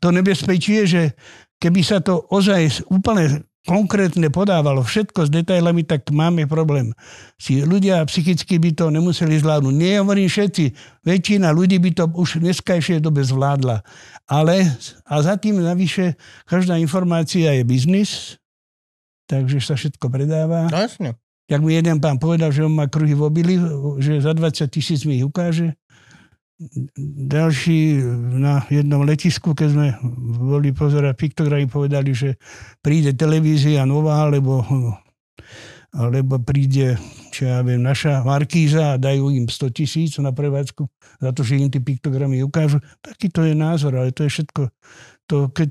to 0.00 0.08
nebezpečie, 0.08 0.88
že 0.88 1.12
keby 1.60 1.84
sa 1.84 2.00
to 2.00 2.24
ozaj 2.32 2.88
úplne 2.88 3.44
konkrétne 3.68 4.32
podávalo 4.32 4.80
všetko 4.80 5.28
s 5.28 5.30
detailami, 5.30 5.84
tak 5.84 6.08
máme 6.08 6.48
problém. 6.48 6.96
Si 7.36 7.60
ľudia 7.60 8.00
psychicky 8.08 8.56
by 8.56 8.70
to 8.72 8.88
nemuseli 8.88 9.36
zvládnuť. 9.36 9.74
Nie 9.76 10.00
hovorím 10.00 10.32
všetci, 10.32 10.64
väčšina 11.04 11.52
ľudí 11.52 11.76
by 11.76 11.90
to 11.92 12.04
už 12.16 12.40
v 12.40 12.48
dneskajšej 12.48 13.04
dobe 13.04 13.20
zvládla. 13.20 13.84
Ale 14.30 14.64
a 15.04 15.14
za 15.20 15.36
tým 15.36 15.60
navyše 15.60 16.16
každá 16.48 16.80
informácia 16.80 17.52
je 17.52 17.62
biznis, 17.66 18.40
takže 19.28 19.60
sa 19.60 19.76
všetko 19.76 20.08
predáva. 20.08 20.72
No 20.72 20.80
jasne. 20.80 21.20
Jak 21.50 21.66
mi 21.66 21.74
jeden 21.74 21.98
pán 21.98 22.22
povedal, 22.22 22.54
že 22.54 22.62
on 22.62 22.78
má 22.78 22.86
kruhy 22.86 23.10
v 23.10 23.26
obili, 23.26 23.54
že 23.98 24.22
za 24.22 24.30
20 24.30 24.70
tisíc 24.70 25.02
mi 25.02 25.18
ich 25.18 25.26
ukáže. 25.26 25.74
Ďalší 27.32 28.04
na 28.36 28.68
jednom 28.68 29.00
letisku, 29.08 29.56
keď 29.56 29.68
sme 29.72 29.86
boli 30.36 30.76
pozerať 30.76 31.16
piktogramy, 31.16 31.64
povedali, 31.64 32.12
že 32.12 32.36
príde 32.84 33.16
televízia 33.16 33.88
nová, 33.88 34.28
alebo, 34.28 34.60
alebo 35.96 36.36
príde, 36.44 37.00
čo 37.32 37.48
ja 37.48 37.64
viem, 37.64 37.80
naša 37.80 38.20
Markíza 38.28 38.92
a 38.92 39.00
dajú 39.00 39.32
im 39.32 39.48
100 39.48 39.72
tisíc 39.72 40.20
na 40.20 40.36
prevádzku 40.36 40.84
za 41.24 41.32
to, 41.32 41.40
že 41.40 41.64
im 41.64 41.72
tie 41.72 41.80
piktogramy 41.80 42.44
ukážu. 42.44 42.84
Taký 43.00 43.32
to 43.32 43.40
je 43.48 43.56
názor, 43.56 43.96
ale 43.96 44.12
to 44.12 44.28
je 44.28 44.30
všetko. 44.30 44.68
To, 45.30 45.46
keď 45.54 45.70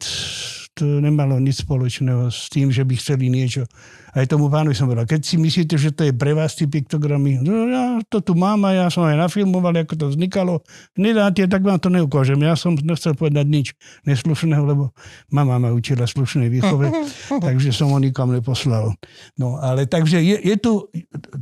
to 0.80 1.04
nemalo 1.04 1.36
nič 1.44 1.68
spoločného 1.68 2.32
s 2.32 2.48
tým, 2.48 2.72
že 2.72 2.88
by 2.88 2.96
chceli 2.96 3.28
niečo. 3.28 3.68
Aj 4.16 4.24
tomu 4.26 4.48
pánovi 4.48 4.74
som 4.74 4.88
povedal, 4.88 5.06
keď 5.06 5.22
si 5.22 5.36
myslíte, 5.36 5.76
že 5.76 5.92
to 5.92 6.08
je 6.08 6.16
pre 6.16 6.32
vás 6.32 6.56
tie 6.56 6.66
piktogramy, 6.66 7.38
no 7.44 7.68
ja 7.68 8.00
to 8.08 8.24
tu 8.24 8.34
mám 8.34 8.64
a 8.66 8.74
ja 8.74 8.86
som 8.88 9.06
aj 9.06 9.20
nafilmoval, 9.20 9.76
ako 9.86 9.94
to 10.00 10.06
vznikalo. 10.16 10.66
Nedáte, 10.98 11.46
tak 11.46 11.62
vám 11.62 11.78
to 11.78 11.92
neukážem. 11.94 12.40
Ja 12.42 12.56
som 12.56 12.74
nechcel 12.80 13.14
povedať 13.14 13.46
nič 13.46 13.68
neslušného, 14.08 14.64
lebo 14.66 14.96
mama 15.30 15.60
ma 15.62 15.70
učila 15.76 16.08
slušnej 16.08 16.48
výchove, 16.48 16.90
takže 17.46 17.76
som 17.76 17.92
ho 17.92 18.00
nikam 18.00 18.32
neposlal. 18.32 18.96
No 19.36 19.60
ale 19.60 19.86
takže 19.86 20.24
je, 20.24 20.42
je 20.42 20.56
tu, 20.58 20.88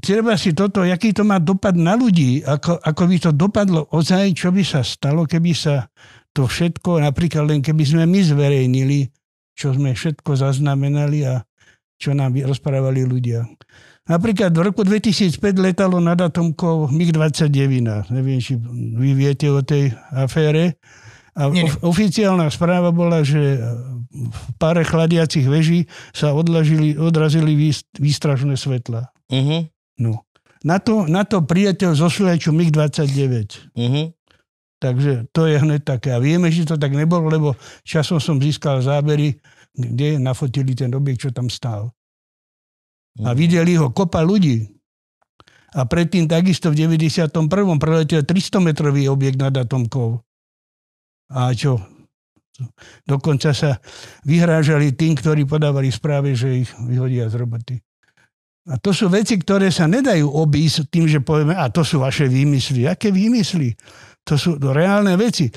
treba 0.02 0.34
si 0.36 0.52
toto, 0.52 0.82
aký 0.82 1.14
to 1.14 1.24
má 1.24 1.38
dopad 1.38 1.78
na 1.78 1.94
ľudí, 1.94 2.42
ako, 2.42 2.82
ako 2.82 3.04
by 3.06 3.16
to 3.22 3.32
dopadlo 3.32 3.86
ozaj, 3.94 4.34
čo 4.34 4.50
by 4.52 4.66
sa 4.66 4.82
stalo, 4.82 5.24
keby 5.24 5.54
sa 5.56 5.88
to 6.38 6.46
všetko, 6.46 7.02
napríklad 7.02 7.50
len 7.50 7.66
keby 7.66 7.82
sme 7.82 8.04
my 8.06 8.22
zverejnili, 8.22 9.10
čo 9.58 9.74
sme 9.74 9.98
všetko 9.98 10.38
zaznamenali 10.38 11.26
a 11.26 11.42
čo 11.98 12.14
nám 12.14 12.38
rozprávali 12.38 13.02
ľudia. 13.02 13.50
Napríklad 14.08 14.54
v 14.54 14.62
roku 14.62 14.86
2005 14.86 15.42
letalo 15.58 15.98
nad 15.98 16.16
atomkou 16.16 16.94
MiG-29. 16.94 17.50
Neviem, 18.14 18.40
či 18.40 18.54
vy 18.96 19.12
viete 19.18 19.50
o 19.50 19.60
tej 19.66 19.92
afére. 20.14 20.78
A 21.34 21.50
Nie, 21.50 21.66
nie. 21.66 21.70
of- 21.70 21.82
oficiálna 21.98 22.48
správa 22.54 22.94
bola, 22.94 23.26
že 23.26 23.60
v 24.10 24.42
páre 24.62 24.86
chladiacich 24.88 25.46
veží 25.46 25.86
sa 26.16 26.32
odlažili, 26.34 26.96
odrazili 26.96 27.54
výst- 27.58 27.90
výstražné 28.00 28.56
svetla. 28.56 29.10
Uh-huh. 29.30 29.68
No. 30.00 30.24
Na 30.64 30.80
to, 30.82 31.06
na 31.06 31.22
to 31.28 31.44
priateľ 31.44 31.94
zo 31.94 32.08
Sliaču 32.10 32.56
MiG-29. 32.56 33.26
Uh-huh. 33.76 34.14
Takže 34.78 35.34
to 35.34 35.50
je 35.50 35.58
hneď 35.58 35.82
také. 35.84 36.14
A 36.14 36.22
vieme, 36.22 36.54
že 36.54 36.70
to 36.70 36.78
tak 36.78 36.94
nebolo, 36.94 37.30
lebo 37.34 37.50
časom 37.82 38.22
som 38.22 38.38
získal 38.38 38.82
zábery, 38.86 39.34
kde 39.74 40.22
nafotili 40.22 40.78
ten 40.78 40.94
objekt, 40.94 41.26
čo 41.26 41.32
tam 41.34 41.50
stál. 41.50 41.90
A 43.26 43.34
videli 43.34 43.74
ho 43.74 43.90
kopa 43.90 44.22
ľudí. 44.22 44.70
A 45.74 45.86
predtým 45.90 46.30
takisto 46.30 46.70
v 46.70 46.86
91. 46.86 47.34
preletel 47.82 48.22
300-metrový 48.22 49.10
objekt 49.10 49.42
nad 49.42 49.54
atomkou. 49.54 50.22
A 51.34 51.52
čo? 51.58 51.82
Dokonca 53.06 53.54
sa 53.54 53.78
vyhrážali 54.26 54.94
tým, 54.94 55.14
ktorí 55.18 55.46
podávali 55.46 55.94
správy, 55.94 56.34
že 56.34 56.66
ich 56.66 56.70
vyhodia 56.78 57.30
z 57.30 57.36
roboty. 57.38 57.76
A 58.68 58.76
to 58.76 58.92
sú 58.92 59.08
veci, 59.08 59.40
ktoré 59.40 59.72
sa 59.72 59.88
nedajú 59.88 60.28
obísť 60.28 60.92
tým, 60.92 61.08
že 61.08 61.24
povieme, 61.24 61.56
a 61.56 61.72
to 61.72 61.88
sú 61.88 62.04
vaše 62.04 62.28
výmysly. 62.28 62.84
Aké 62.84 63.16
výmysly? 63.16 63.78
To 64.28 64.36
sú 64.36 64.60
reálne 64.60 65.16
veci. 65.16 65.48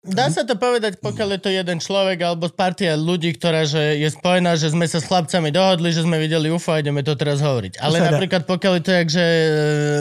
Dá 0.00 0.32
sa 0.32 0.48
to 0.48 0.56
povedať, 0.56 0.96
pokiaľ 0.96 1.36
je 1.36 1.40
to 1.44 1.50
jeden 1.52 1.76
človek 1.76 2.24
alebo 2.24 2.48
partia 2.48 2.96
ľudí, 2.96 3.36
ktorá 3.36 3.68
že 3.68 4.00
je 4.00 4.08
spojená, 4.08 4.56
že 4.56 4.72
sme 4.72 4.88
sa 4.88 4.96
s 4.96 5.04
chlapcami 5.04 5.52
dohodli, 5.52 5.92
že 5.92 6.08
sme 6.08 6.16
videli 6.16 6.48
UFO 6.48 6.72
a 6.72 6.80
ideme 6.80 7.04
to 7.04 7.12
teraz 7.12 7.44
hovoriť. 7.44 7.76
Ale 7.76 8.00
napríklad 8.00 8.48
pokiaľ 8.48 8.72
je 8.74 8.82
to 8.82 8.92
jak, 8.96 9.08
že 9.12 9.20
e, 9.20 9.48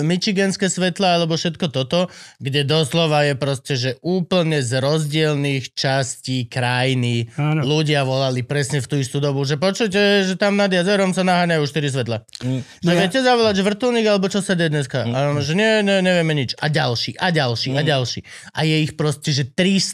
michiganské 0.08 0.72
svetla 0.72 1.20
alebo 1.20 1.36
všetko 1.36 1.68
toto, 1.68 2.08
kde 2.40 2.64
doslova 2.64 3.28
je 3.28 3.36
proste, 3.36 3.74
že 3.76 3.92
úplne 4.00 4.64
z 4.64 4.80
rozdielných 4.80 5.76
častí 5.76 6.48
krajiny 6.48 7.28
Áno. 7.36 7.68
ľudia 7.68 8.08
volali 8.08 8.40
presne 8.40 8.80
v 8.80 8.88
tú 8.88 8.96
istú 8.96 9.20
dobu, 9.20 9.44
že 9.44 9.60
počujete, 9.60 10.24
že 10.24 10.40
tam 10.40 10.56
nad 10.56 10.72
jazerom 10.72 11.12
sa 11.12 11.28
naháňajú 11.28 11.68
4 11.68 11.92
svetla. 11.92 12.24
Mm. 12.40 12.64
Že 12.64 12.88
No 12.88 12.92
ja- 12.96 13.00
viete 13.04 13.20
zavolať, 13.20 13.54
že 13.60 13.64
vrtulník 13.68 14.08
alebo 14.08 14.32
čo 14.32 14.40
sa 14.40 14.56
deje 14.56 14.72
dneska? 14.72 15.04
A 15.04 15.36
on, 15.36 15.44
že 15.44 15.60
nie, 15.60 15.84
nie, 15.84 16.00
nevieme 16.00 16.32
nič. 16.32 16.56
A 16.56 16.72
ďalší, 16.72 17.20
a 17.20 17.36
ďalší, 17.36 17.76
a 17.76 17.84
ďalší. 17.84 18.24
A 18.56 18.64
je 18.64 18.76
ich 18.80 18.96
proste, 18.96 19.36
že 19.36 19.44
300 19.44 19.89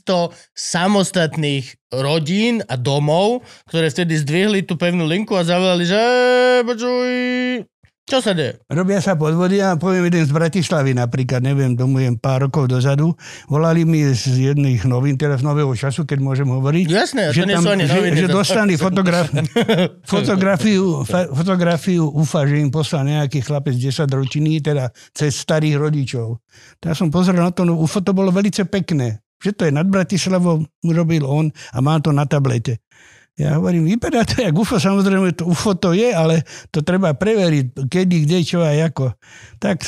samostatných 0.56 1.78
rodín 1.94 2.66
a 2.68 2.76
domov, 2.76 3.46
ktoré 3.70 3.88
vtedy 3.88 4.20
zdvihli 4.20 4.68
tú 4.68 4.76
pevnú 4.76 5.08
linku 5.08 5.38
a 5.38 5.48
zavolali, 5.48 5.88
že 5.88 5.96
"E, 5.96 6.64
počuj, 6.68 7.08
čo 8.06 8.22
sa 8.22 8.38
deje? 8.38 8.62
Robia 8.70 9.02
sa 9.02 9.18
podvody 9.18 9.58
a 9.66 9.82
poviem 9.82 10.06
jeden 10.14 10.22
z 10.22 10.30
Bratislavy 10.30 10.94
napríklad, 10.94 11.42
neviem, 11.42 11.74
domujem 11.74 12.14
pár 12.14 12.46
rokov 12.46 12.70
dozadu. 12.70 13.18
Volali 13.50 13.82
mi 13.82 14.06
z 14.14 14.54
jedných 14.54 14.86
novín, 14.86 15.18
teraz 15.18 15.42
nového 15.42 15.74
času, 15.74 16.06
keď 16.06 16.22
môžem 16.22 16.46
hovoriť. 16.46 16.86
Jasné, 16.86 17.22
a 17.26 17.30
to 17.34 17.42
že, 17.42 17.50
nie 17.50 17.58
sú 17.58 17.66
že, 17.66 17.98
že 18.14 18.28
dostali 18.30 18.78
fotograf, 18.86 19.34
fotografiu, 20.14 21.02
fotografiu 21.34 22.06
UFA, 22.14 22.46
že 22.46 22.62
im 22.62 22.70
poslal 22.70 23.10
nejaký 23.10 23.42
chlapec 23.42 23.74
10 23.74 24.06
ročný, 24.06 24.62
teda 24.62 24.94
cez 25.10 25.42
starých 25.42 25.82
rodičov. 25.82 26.46
Tak 26.78 26.94
som 26.94 27.10
pozrel 27.10 27.42
na 27.42 27.50
to, 27.50 27.66
no 27.66 27.74
UFO 27.74 28.06
to 28.06 28.14
bolo 28.14 28.30
veľmi 28.30 28.54
pekné. 28.70 29.25
Že 29.46 29.52
to 29.54 29.62
je 29.70 29.74
nad 29.78 29.86
Bratislavou, 29.86 30.66
urobil 30.82 31.24
on 31.30 31.54
a 31.70 31.78
má 31.86 32.02
to 32.02 32.10
na 32.10 32.26
tablete. 32.26 32.82
Ja 33.36 33.60
hovorím, 33.60 33.84
vypadá 33.92 34.24
to 34.24 34.40
jak 34.40 34.56
UFO, 34.56 34.80
samozrejme 34.80 35.36
to 35.36 35.44
UFO 35.44 35.76
to 35.76 35.92
je, 35.92 36.08
ale 36.08 36.48
to 36.72 36.80
treba 36.80 37.12
preveriť, 37.12 37.84
kedy, 37.92 38.24
kde, 38.24 38.38
čo 38.48 38.64
a 38.64 38.72
ako. 38.72 39.12
Tak 39.60 39.84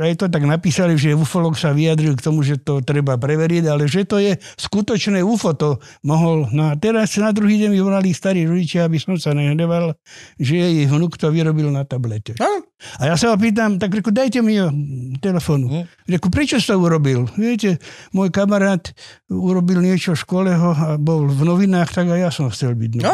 aj 0.00 0.12
to 0.16 0.32
tak 0.32 0.48
napísali, 0.48 0.96
že 0.96 1.12
ufolog 1.12 1.52
sa 1.52 1.76
vyjadril 1.76 2.16
k 2.16 2.24
tomu, 2.24 2.40
že 2.40 2.56
to 2.56 2.80
treba 2.80 3.20
preveriť, 3.20 3.68
ale 3.68 3.84
že 3.84 4.08
to 4.08 4.16
je 4.16 4.40
skutočné 4.40 5.20
UFO, 5.20 5.52
to 5.52 5.76
mohol. 6.00 6.48
No 6.48 6.72
a 6.72 6.80
teraz 6.80 7.12
na 7.20 7.28
druhý 7.28 7.60
deň 7.60 7.76
mi 7.76 7.80
volali 7.84 8.08
starí 8.16 8.48
rodičia, 8.48 8.88
aby 8.88 8.96
som 8.96 9.20
sa 9.20 9.36
nehneval, 9.36 9.92
že 10.40 10.56
jej 10.56 10.88
vnúk 10.88 11.20
to 11.20 11.28
vyrobil 11.28 11.68
na 11.68 11.84
tablete. 11.84 12.40
Áno. 12.40 12.67
A 13.02 13.10
ja 13.10 13.14
sa 13.18 13.34
ho 13.34 13.36
pýtam, 13.36 13.74
tak 13.82 13.90
reku, 13.90 14.14
dajte 14.14 14.38
mi 14.38 14.54
ho 14.62 14.70
telefónu. 15.18 15.82
Reku, 16.06 16.30
prečo 16.30 16.62
si 16.62 16.70
to 16.70 16.78
urobil? 16.78 17.26
Viete, 17.34 17.82
môj 18.14 18.30
kamarát 18.30 18.94
urobil 19.26 19.82
niečo 19.82 20.14
v 20.14 20.22
škole 20.22 20.50
ho 20.54 20.70
a 20.74 20.94
bol 20.94 21.26
v 21.26 21.42
novinách, 21.42 21.90
tak 21.90 22.06
aj 22.06 22.20
ja 22.22 22.30
som 22.30 22.46
chcel 22.54 22.78
byť. 22.78 23.02
No. 23.02 23.10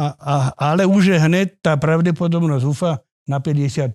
A, 0.00 0.06
a, 0.16 0.34
ale 0.56 0.88
už 0.88 1.12
je 1.12 1.18
hneď 1.20 1.60
tá 1.60 1.76
pravdepodobnosť 1.76 2.64
UFA 2.64 3.04
na 3.28 3.44
50%. 3.44 3.92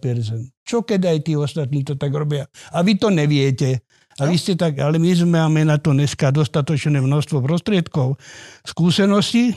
Čo 0.62 0.86
keď 0.86 1.10
aj 1.10 1.18
tí 1.26 1.34
ostatní 1.34 1.82
to 1.82 1.98
tak 1.98 2.14
robia? 2.14 2.46
A 2.70 2.86
vy 2.86 3.02
to 3.02 3.10
neviete. 3.10 3.82
A 4.20 4.28
vy 4.28 4.36
ste 4.36 4.60
tak, 4.60 4.76
ale 4.84 5.00
my 5.00 5.16
sme 5.16 5.40
máme 5.40 5.64
na 5.64 5.80
to 5.80 5.96
dneska 5.96 6.28
dostatočné 6.36 7.00
množstvo 7.00 7.40
prostriedkov, 7.40 8.20
skúseností 8.68 9.56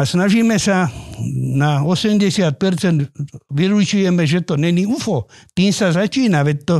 a 0.00 0.08
snažíme 0.08 0.56
sa 0.56 0.88
na 1.52 1.84
80% 1.84 2.56
vyručujeme, 3.52 4.24
že 4.24 4.40
to 4.40 4.56
není 4.56 4.88
UFO. 4.88 5.28
Tým 5.52 5.76
sa 5.76 5.92
začína, 5.92 6.40
veď 6.40 6.58
to 6.64 6.76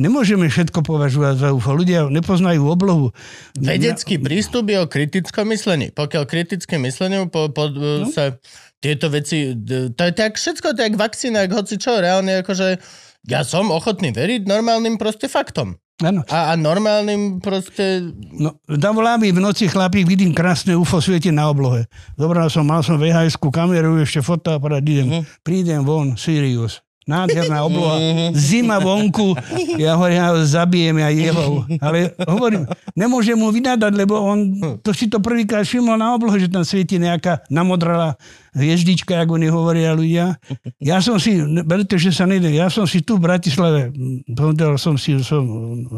nemôžeme 0.00 0.48
všetko 0.48 0.80
považovať 0.80 1.34
za 1.36 1.48
UFO. 1.52 1.76
Ľudia 1.76 2.08
nepoznajú 2.08 2.64
oblohu. 2.64 3.12
Vedecký 3.60 4.16
prístup 4.16 4.72
je 4.72 4.80
o 4.80 4.88
kritickom 4.88 5.52
myslení. 5.52 5.92
Pokiaľ 5.92 6.24
kritické 6.24 6.80
myslenie 6.80 7.28
po, 7.28 7.52
po, 7.52 7.68
no. 7.68 8.08
sa 8.08 8.40
tieto 8.80 9.12
veci, 9.12 9.52
to 9.92 10.02
je 10.08 10.12
tak 10.16 10.40
všetko, 10.40 10.72
to 10.72 10.80
je 10.80 10.88
jak 10.88 10.96
vakcína, 10.96 11.44
jak 11.44 11.52
hoci 11.52 11.76
čo, 11.76 12.00
reálne 12.00 12.40
akože 12.40 12.80
ja 13.28 13.44
som 13.44 13.68
ochotný 13.68 14.16
veriť 14.16 14.48
normálnym 14.48 14.96
proste 14.96 15.28
faktom. 15.28 15.76
Ano. 16.00 16.24
A, 16.32 16.52
a 16.52 16.58
normálnym 16.58 17.38
proste... 17.38 18.00
No, 18.32 18.56
zavolá 18.66 19.20
mi 19.20 19.30
v 19.30 19.38
noci 19.38 19.68
chlapík, 19.68 20.08
vidím 20.08 20.32
krásne 20.32 20.72
UFO 20.74 20.98
svieti 20.98 21.28
na 21.28 21.46
oblohe. 21.52 21.84
Zobral 22.16 22.48
som, 22.48 22.64
mal 22.64 22.80
som 22.80 22.96
vhs 22.96 23.36
kameru, 23.36 24.00
ešte 24.00 24.24
fotoaparát, 24.24 24.82
idem, 24.82 25.20
uh-huh. 25.20 25.24
prídem 25.44 25.84
von, 25.84 26.18
Sirius. 26.18 26.80
Nádherná 27.02 27.66
obloha, 27.66 27.98
zima 28.30 28.78
vonku, 28.78 29.34
ja 29.74 29.98
ho 29.98 30.06
ja 30.06 30.30
zabijem 30.46 31.02
ja 31.02 31.10
jeho. 31.10 31.66
Ale 31.82 32.14
hovorím, 32.30 32.62
nemôžem 32.94 33.34
mu 33.34 33.50
vynadať, 33.50 33.92
lebo 33.98 34.22
on 34.22 34.38
to 34.86 34.94
si 34.94 35.10
to 35.10 35.18
prvýkrát 35.18 35.66
všimol 35.66 35.98
na 35.98 36.14
oblohe, 36.14 36.38
že 36.38 36.46
tam 36.46 36.62
svieti 36.62 37.02
nejaká 37.02 37.42
namodralá 37.50 38.14
hviezdička, 38.54 39.18
ako 39.18 39.34
oni 39.34 39.48
hovoria 39.50 39.96
ľudia. 39.96 40.38
Ja 40.78 41.02
som 41.02 41.18
si, 41.18 41.42
berte, 41.66 41.98
že 41.98 42.14
sa 42.14 42.28
nejde, 42.28 42.54
ja 42.54 42.70
som 42.70 42.86
si 42.86 43.02
tu 43.02 43.18
v 43.18 43.26
Bratislave, 43.26 43.90
povedal 44.30 44.78
som 44.78 44.94
si, 44.94 45.18
som 45.24 45.42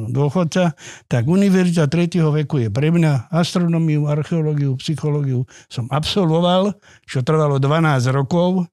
dôchodca, 0.08 0.72
tak 1.10 1.28
Univerzita 1.28 1.84
3. 1.84 2.16
veku 2.44 2.64
je 2.64 2.68
pre 2.72 2.88
mňa 2.88 3.28
astronómiu, 3.28 4.08
archeológiu, 4.08 4.78
psychológiu 4.80 5.44
som 5.68 5.84
absolvoval, 5.92 6.72
čo 7.04 7.20
trvalo 7.20 7.60
12 7.60 8.08
rokov 8.14 8.64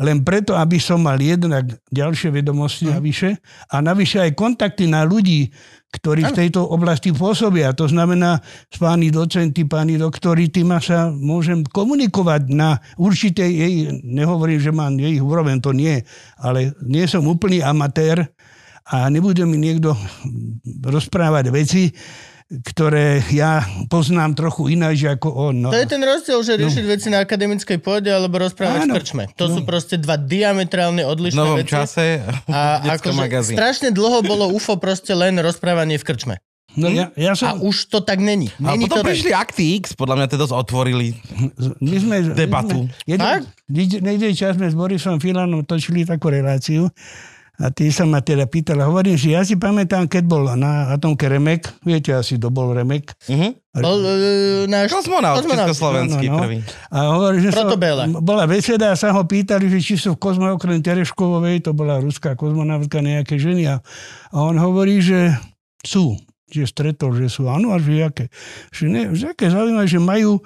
len 0.00 0.24
preto, 0.24 0.56
aby 0.56 0.80
som 0.80 1.04
mal 1.04 1.20
jednak 1.20 1.68
ďalšie 1.92 2.32
vedomosti 2.32 2.88
mm. 2.88 2.92
navyše 2.96 3.30
a 3.68 3.84
navyše 3.84 4.24
aj 4.24 4.32
kontakty 4.32 4.88
na 4.88 5.04
ľudí, 5.04 5.52
ktorí 5.92 6.24
v 6.30 6.36
tejto 6.46 6.64
oblasti 6.64 7.12
pôsobia. 7.12 7.76
To 7.76 7.84
znamená, 7.84 8.40
s 8.70 8.80
páni 8.80 9.12
docenti, 9.12 9.68
páni 9.68 10.00
doktori, 10.00 10.48
tým 10.48 10.72
sa 10.80 11.12
môžem 11.12 11.66
komunikovať 11.66 12.48
na 12.48 12.80
určitej 12.96 13.50
jej, 13.50 13.74
nehovorím, 14.06 14.60
že 14.62 14.72
mám 14.72 14.96
jej 14.96 15.20
úroveň, 15.20 15.60
to 15.60 15.76
nie, 15.76 16.00
ale 16.40 16.72
nie 16.80 17.04
som 17.04 17.26
úplný 17.26 17.60
amatér 17.60 18.32
a 18.88 19.10
nebude 19.12 19.44
mi 19.44 19.60
niekto 19.60 19.92
rozprávať 20.86 21.52
veci, 21.52 21.92
ktoré 22.50 23.22
ja 23.30 23.62
poznám 23.86 24.34
trochu 24.34 24.74
ináč 24.74 25.06
ako 25.06 25.30
on. 25.30 25.54
No. 25.62 25.70
To 25.70 25.78
je 25.78 25.86
ten 25.86 26.02
rozdiel, 26.02 26.42
že 26.42 26.58
riešiť 26.58 26.82
no. 26.82 26.90
veci 26.90 27.06
na 27.06 27.22
akademickej 27.22 27.78
pôde 27.78 28.10
alebo 28.10 28.42
rozprávať 28.42 28.90
Áno. 28.90 28.92
v 28.92 28.96
krčme. 28.98 29.24
To 29.38 29.46
no. 29.46 29.54
sú 29.54 29.60
proste 29.62 29.94
dva 30.02 30.18
diametrálne 30.18 31.06
odlišné 31.06 31.38
novom 31.38 31.62
veci. 31.62 31.70
čase 31.70 32.26
a 32.50 32.82
akože 32.98 33.54
strašne 33.54 33.94
dlho 33.94 34.26
bolo 34.26 34.50
UFO 34.50 34.74
proste 34.82 35.14
len 35.14 35.38
rozprávanie 35.38 35.94
v 35.94 36.04
krčme. 36.04 36.34
No, 36.78 36.86
ja, 36.86 37.10
ja 37.18 37.34
som... 37.34 37.46
A 37.50 37.52
už 37.58 37.90
to 37.90 37.98
tak 37.98 38.22
není. 38.22 38.46
A 38.62 38.78
není 38.78 38.86
potom 38.86 39.02
to 39.02 39.10
prišli 39.10 39.34
tak... 39.34 39.50
Akty 39.50 39.64
X, 39.82 39.98
podľa 39.98 40.22
mňa 40.22 40.26
to 40.30 40.36
dosť 40.38 40.54
otvorili 40.54 41.18
my 41.82 41.96
sme, 41.98 42.16
debatu. 42.30 42.86
My 43.10 43.18
sme, 43.18 43.42
jeden, 43.74 44.02
jeden 44.06 44.32
čas 44.38 44.54
sme 44.54 44.70
s 44.70 44.74
Borisom 44.78 45.18
Filanom 45.18 45.66
točili 45.66 46.06
takú 46.06 46.30
reláciu 46.30 46.86
a 47.60 47.68
ty 47.68 47.92
sa 47.92 48.08
ma 48.08 48.24
teda 48.24 48.48
pýtal, 48.48 48.80
hovorím, 48.80 49.20
že 49.20 49.36
ja 49.36 49.44
si 49.44 49.60
pamätám, 49.60 50.08
keď 50.08 50.24
bol 50.24 50.48
na 50.56 50.96
atomke 50.96 51.28
Remek, 51.28 51.68
viete 51.84 52.16
asi, 52.16 52.40
to 52.40 52.48
bol 52.48 52.72
Remek. 52.72 53.12
Uh-huh. 53.28 53.52
Bol 53.76 54.00
uh, 54.00 54.64
náš 54.64 54.88
kozmonaut, 54.88 55.44
československý 55.44 56.26
no, 56.26 56.32
no, 56.32 56.36
no. 56.40 56.42
prvý. 56.48 56.56
A 56.88 56.98
hovorí, 57.12 57.38
že 57.44 57.52
sa, 57.52 57.68
bola 58.24 58.48
beseda 58.48 58.90
a 58.90 58.96
sa 58.96 59.12
ho 59.12 59.22
pýtali, 59.28 59.68
že 59.68 59.78
či 59.84 59.94
sú 60.00 60.16
v 60.16 60.18
kozme 60.24 60.48
okrem 60.48 60.80
Tereškovovej, 60.80 61.60
to 61.68 61.76
bola 61.76 62.00
ruská 62.00 62.32
kozmonautka, 62.32 63.04
nejaké 63.04 63.36
ženy. 63.36 63.68
A, 63.68 63.84
a 64.32 64.36
on 64.40 64.56
hovorí, 64.56 65.04
že 65.04 65.36
sú, 65.84 66.16
že 66.48 66.64
stretol, 66.64 67.12
že 67.12 67.28
sú. 67.28 67.44
Áno, 67.46 67.76
a 67.76 67.78
že 67.78 68.00
aké. 68.00 68.32
Že, 68.72 68.84
ne, 68.88 69.02
že 69.12 69.36
aké 69.36 69.52
zaujímavé, 69.52 69.84
že 69.84 70.00
majú 70.00 70.40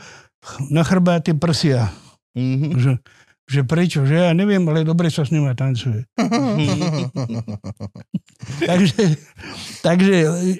na 0.67 0.83
chrbáte 0.83 1.31
prsia. 1.39 1.95
Mm-hmm. 2.35 2.71
Že, 2.75 2.91
že 3.45 3.61
prečo, 3.61 4.09
že 4.09 4.17
ja 4.17 4.33
neviem, 4.33 4.65
ale 4.73 4.89
dobre 4.89 5.13
sa 5.13 5.21
s 5.21 5.29
nima 5.29 5.53
tancuje. 5.53 6.09
takže, 8.71 9.21
takže 9.85 10.15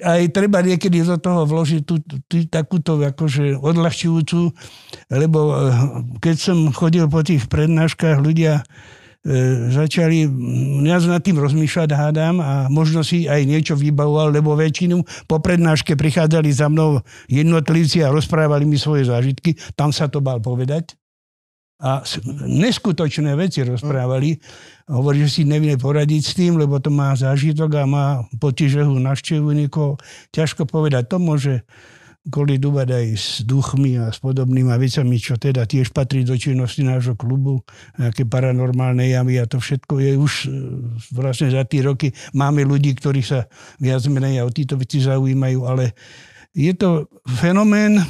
aj 0.05 0.21
treba 0.29 0.61
niekedy 0.61 1.01
do 1.01 1.17
toho 1.17 1.49
vložiť 1.49 1.81
tú, 1.81 1.97
tú, 2.29 2.45
takúto 2.45 3.01
akože 3.01 3.57
odľahčujúcu, 3.57 4.53
lebo 5.09 5.39
eh, 5.49 5.57
keď 6.21 6.35
som 6.37 6.57
chodil 6.69 7.09
po 7.09 7.25
tých 7.25 7.49
prednáškach, 7.49 8.21
ľudia 8.21 8.61
e, 8.61 8.63
začali 9.73 10.29
viac 10.85 11.01
nad 11.09 11.25
tým 11.25 11.41
rozmýšľať, 11.41 11.89
hádam, 11.89 12.37
a 12.37 12.69
možno 12.69 13.01
si 13.01 13.25
aj 13.25 13.49
niečo 13.49 13.73
vybavoval, 13.73 14.29
lebo 14.29 14.53
väčšinu 14.53 15.01
po 15.25 15.41
prednáške 15.41 15.97
prichádzali 15.97 16.53
za 16.53 16.69
mnou 16.69 17.01
jednotlivci 17.25 18.05
a 18.05 18.13
rozprávali 18.13 18.69
mi 18.69 18.77
svoje 18.77 19.09
zážitky. 19.09 19.57
Tam 19.73 19.89
sa 19.89 20.05
to 20.05 20.21
bal 20.21 20.37
povedať 20.37 20.93
a 21.75 21.99
neskutočné 22.47 23.35
veci 23.35 23.59
rozprávali. 23.59 24.39
Hovorí, 24.87 25.27
že 25.27 25.41
si 25.41 25.43
nevie 25.43 25.75
poradiť 25.75 26.21
s 26.23 26.33
tým, 26.37 26.55
lebo 26.55 26.79
to 26.79 26.87
má 26.87 27.11
zážitok 27.17 27.71
a 27.79 27.83
má 27.83 28.05
pocit, 28.39 28.71
že 28.71 28.87
ho 28.87 28.95
niekoho. 28.95 29.99
Ťažko 30.31 30.69
povedať, 30.69 31.11
to 31.11 31.17
môže 31.19 31.67
kolidovať 32.25 32.87
aj 32.89 33.07
s 33.13 33.29
duchmi 33.45 34.01
a 34.01 34.09
s 34.09 34.17
podobnými 34.17 34.73
vecami, 34.73 35.21
čo 35.21 35.37
teda 35.37 35.69
tiež 35.69 35.93
patrí 35.93 36.25
do 36.25 36.33
činnosti 36.33 36.81
nášho 36.81 37.13
klubu, 37.13 37.61
nejaké 38.01 38.25
paranormálne 38.25 39.05
javy 39.05 39.37
a 39.37 39.45
to 39.45 39.61
všetko 39.61 40.01
je 40.01 40.11
už 40.17 40.33
e, 40.33 40.47
vlastne 41.13 41.53
za 41.53 41.61
tie 41.69 41.85
roky. 41.85 42.09
Máme 42.33 42.65
ľudí, 42.65 42.97
ktorí 42.97 43.21
sa 43.21 43.45
viac 43.77 44.01
menej 44.09 44.41
o 44.41 44.49
títo 44.49 44.73
veci 44.73 45.05
zaujímajú, 45.05 45.59
ale 45.69 45.93
je 46.57 46.73
to 46.73 47.05
fenomén, 47.29 48.01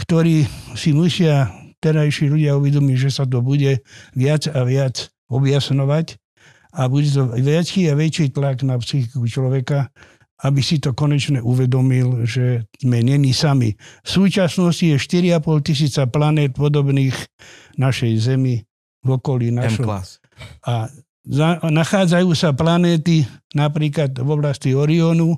ktorý 0.00 0.48
si 0.72 0.96
musia 0.96 1.59
terajší 1.80 2.28
ľudia 2.28 2.56
uvedomí, 2.56 2.94
že 2.94 3.10
sa 3.10 3.24
to 3.24 3.40
bude 3.40 3.80
viac 4.12 4.42
a 4.48 4.60
viac 4.64 5.08
objasnovať 5.32 6.20
a 6.76 6.86
bude 6.86 7.10
to 7.10 7.34
väčší 7.34 7.90
a 7.90 7.98
väčší 7.98 8.30
tlak 8.30 8.62
na 8.62 8.78
psychiku 8.78 9.26
človeka, 9.26 9.90
aby 10.40 10.60
si 10.64 10.80
to 10.80 10.96
konečne 10.96 11.42
uvedomil, 11.42 12.24
že 12.24 12.64
sme 12.80 13.04
není 13.04 13.34
sami. 13.34 13.76
V 14.06 14.08
súčasnosti 14.08 14.86
je 14.86 14.96
4,5 14.96 15.66
tisíca 15.66 16.06
planét 16.06 16.56
podobných 16.56 17.12
našej 17.76 18.12
Zemi 18.22 18.64
v 19.04 19.08
okolí 19.10 19.52
našho. 19.52 19.84
A 20.64 20.88
nachádzajú 21.68 22.32
sa 22.32 22.56
planéty 22.56 23.28
napríklad 23.52 24.16
v 24.16 24.28
oblasti 24.30 24.72
Orionu 24.72 25.36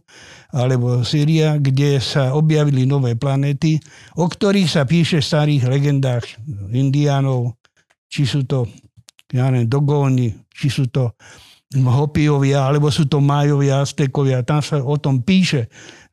alebo 0.54 1.02
Syria, 1.02 1.58
kde 1.58 1.98
sa 1.98 2.38
objavili 2.38 2.86
nové 2.86 3.18
planéty, 3.18 3.82
o 4.14 4.28
ktorých 4.28 4.68
sa 4.70 4.86
píše 4.86 5.18
v 5.18 5.28
starých 5.28 5.62
legendách 5.66 6.24
indiánov, 6.70 7.58
či 8.06 8.28
sú 8.28 8.46
to 8.46 8.68
ja 9.32 9.48
neviem, 9.48 9.66
Dogóni, 9.66 10.28
či 10.52 10.68
sú 10.68 10.92
to 10.92 11.16
Hopiovia, 11.72 12.68
alebo 12.68 12.92
sú 12.92 13.08
to 13.08 13.24
Majovia, 13.24 13.80
Aztekovia. 13.80 14.44
Tam 14.44 14.60
sa 14.60 14.84
o 14.84 15.00
tom 15.00 15.24
píše 15.24 15.72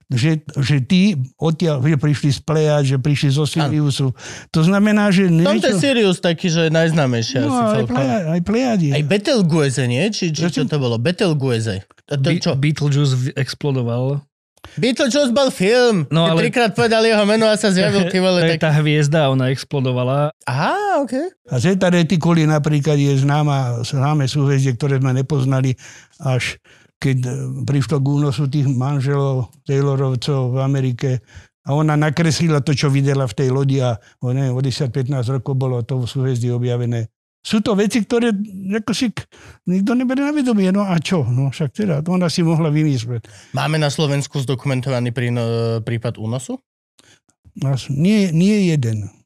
že, 0.09 0.41
že 0.57 0.81
tí 0.81 1.13
odtiaľ 1.37 1.85
že 1.85 1.97
prišli 2.01 2.29
z 2.33 2.39
Plejad, 2.41 2.83
že 2.85 2.97
prišli 2.97 3.29
zo 3.29 3.45
Siriusu. 3.45 4.09
To 4.49 4.61
znamená, 4.65 5.13
že... 5.13 5.29
Niečo... 5.29 5.45
Tomto 5.45 5.69
je 5.69 5.77
Sirius 5.77 6.17
taký, 6.17 6.49
že 6.49 6.67
je 6.67 6.71
najznámejšia. 6.73 7.39
No, 7.45 7.53
aj, 7.53 7.85
Plejad, 7.85 8.23
aj 8.33 8.41
Plejadi. 8.41 8.89
Aj 8.89 9.03
Betelgeuse, 9.05 9.85
nie? 9.85 10.09
Či, 10.09 10.33
či 10.33 10.49
čo 10.49 10.65
to 10.65 10.77
bolo? 10.81 10.97
Betelgeuse. 10.97 11.85
To, 12.09 12.17
to, 12.17 12.29
čo? 12.41 12.57
Beetlejuice 12.57 13.37
explodoval. 13.37 14.25
Beetlejuice 14.81 15.29
bol 15.29 15.53
film. 15.53 16.09
No, 16.09 16.25
ale... 16.25 16.49
trikrát 16.49 16.73
povedali 16.73 17.13
jeho 17.13 17.25
meno 17.29 17.45
a 17.45 17.53
sa 17.53 17.69
zjavil. 17.69 18.09
Ty 18.09 18.17
vole, 18.17 18.41
tak... 18.49 18.65
Tá 18.65 18.73
hviezda, 18.81 19.29
ona 19.29 19.53
explodovala. 19.53 20.33
Aha, 20.49 21.05
OK. 21.05 21.13
A 21.53 21.61
Zeta 21.61 21.93
Reticuli 21.93 22.49
napríklad 22.49 22.97
je 22.97 23.13
známa, 23.21 23.85
známe 23.85 24.25
súhvezdie, 24.25 24.73
ktoré 24.73 24.97
sme 24.97 25.13
nepoznali 25.13 25.77
až 26.17 26.57
keď 26.99 27.17
e, 27.25 27.31
prišlo 27.63 27.97
k 28.03 28.07
únosu 28.07 28.45
tých 28.51 28.67
manželov 28.67 29.49
Taylorovcov 29.63 30.53
v 30.53 30.57
Amerike 30.59 31.09
a 31.63 31.73
ona 31.73 31.95
nakreslila 31.95 32.59
to, 32.59 32.75
čo 32.75 32.91
videla 32.91 33.25
v 33.25 33.37
tej 33.39 33.49
lodi 33.49 33.79
a 33.79 33.95
o, 34.19 34.35
neviem, 34.35 34.53
o 34.53 34.61
10-15 34.61 35.39
rokov 35.39 35.53
bolo 35.55 35.79
to 35.81 36.03
v 36.03 36.05
súhvezdí 36.05 36.51
objavené. 36.51 37.07
Sú 37.39 37.63
to 37.63 37.71
veci, 37.71 38.03
ktoré 38.03 38.35
ako 38.83 38.91
si 38.91 39.07
nikto 39.63 39.95
neberie 39.95 40.27
na 40.27 40.35
vedomie. 40.35 40.75
No 40.75 40.83
a 40.83 40.99
čo? 40.99 41.23
No 41.23 41.55
však 41.55 41.71
teda, 41.71 42.03
to 42.03 42.11
ona 42.11 42.27
si 42.27 42.43
mohla 42.43 42.67
vymyslieť. 42.67 43.55
Máme 43.55 43.79
na 43.79 43.87
Slovensku 43.87 44.43
zdokumentovaný 44.43 45.15
prí, 45.15 45.31
prípad 45.87 46.19
únosu? 46.19 46.59
Nie, 47.89 48.35
nie 48.35 48.67
jeden. 48.71 49.18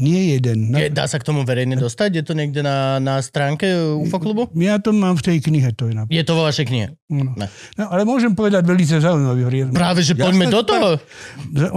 Nie 0.00 0.34
jeden. 0.34 0.72
Na, 0.72 0.80
Je, 0.80 0.88
dá 0.88 1.04
sa 1.04 1.20
k 1.20 1.28
tomu 1.28 1.44
verejne 1.44 1.76
dostať? 1.76 2.10
Je 2.16 2.24
to 2.24 2.32
niekde 2.32 2.64
na, 2.64 2.96
na 2.96 3.20
stránke 3.20 3.68
UFO 4.00 4.16
klubu? 4.16 4.48
ja 4.56 4.80
to 4.80 4.96
mám 4.96 5.20
v 5.20 5.22
tej 5.28 5.38
knihe, 5.44 5.76
to 5.76 5.92
je 5.92 5.94
napríklad. 5.94 6.16
Je 6.16 6.24
to 6.24 6.32
vo 6.32 6.42
vašej 6.48 6.66
knihe. 6.72 6.86
No. 7.12 7.36
Ne. 7.36 7.46
no, 7.76 7.84
ale 7.92 8.08
môžem 8.08 8.32
povedať 8.32 8.64
veľmi 8.64 8.84
zaujímavý 8.88 9.42
príbeh. 9.44 9.76
Práve, 9.76 10.00
že 10.00 10.16
poďme 10.16 10.48
do 10.48 10.64
toho. 10.64 10.96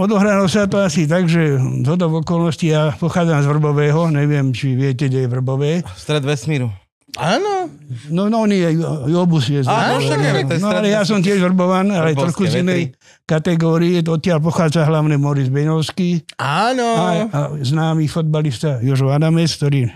Odohralo 0.00 0.48
sa 0.48 0.64
to 0.64 0.80
asi 0.80 1.04
tak, 1.04 1.28
že 1.28 1.60
z 1.60 1.86
hodov 1.86 2.24
okolností 2.24 2.72
ja 2.72 2.96
pochádzam 2.96 3.44
z 3.44 3.46
Vrbového, 3.52 4.08
neviem, 4.08 4.56
či 4.56 4.72
viete, 4.72 5.12
kde 5.12 5.26
je 5.26 5.28
Vrbové. 5.28 5.84
Stred 5.92 6.24
vesmíru. 6.24 6.72
Áno. 7.14 7.70
No, 8.10 8.26
no, 8.26 8.42
on 8.42 8.50
je, 8.50 8.74
Jobus 9.06 9.46
je 9.46 9.62
z 9.62 9.70
Áno, 9.70 10.02
No, 10.02 10.02
stred 10.02 10.82
ale 10.82 10.90
ja 10.90 11.06
som 11.06 11.22
tiež 11.22 11.38
Vrbovan, 11.38 11.86
ale 11.94 12.10
trošku 12.18 12.50
z 12.50 12.66
inej. 12.66 12.90
Kategórie. 13.24 14.04
Odtiaľ 14.04 14.38
pochádza 14.40 14.84
hlavne 14.84 15.16
Moris 15.16 15.48
Beňovský 15.48 16.24
Áno. 16.36 16.88
a, 16.96 17.08
a 17.28 17.40
známy 17.56 18.08
fotbalista 18.08 18.80
Jožo 18.84 19.08
Adames, 19.10 19.56
ktorý 19.56 19.88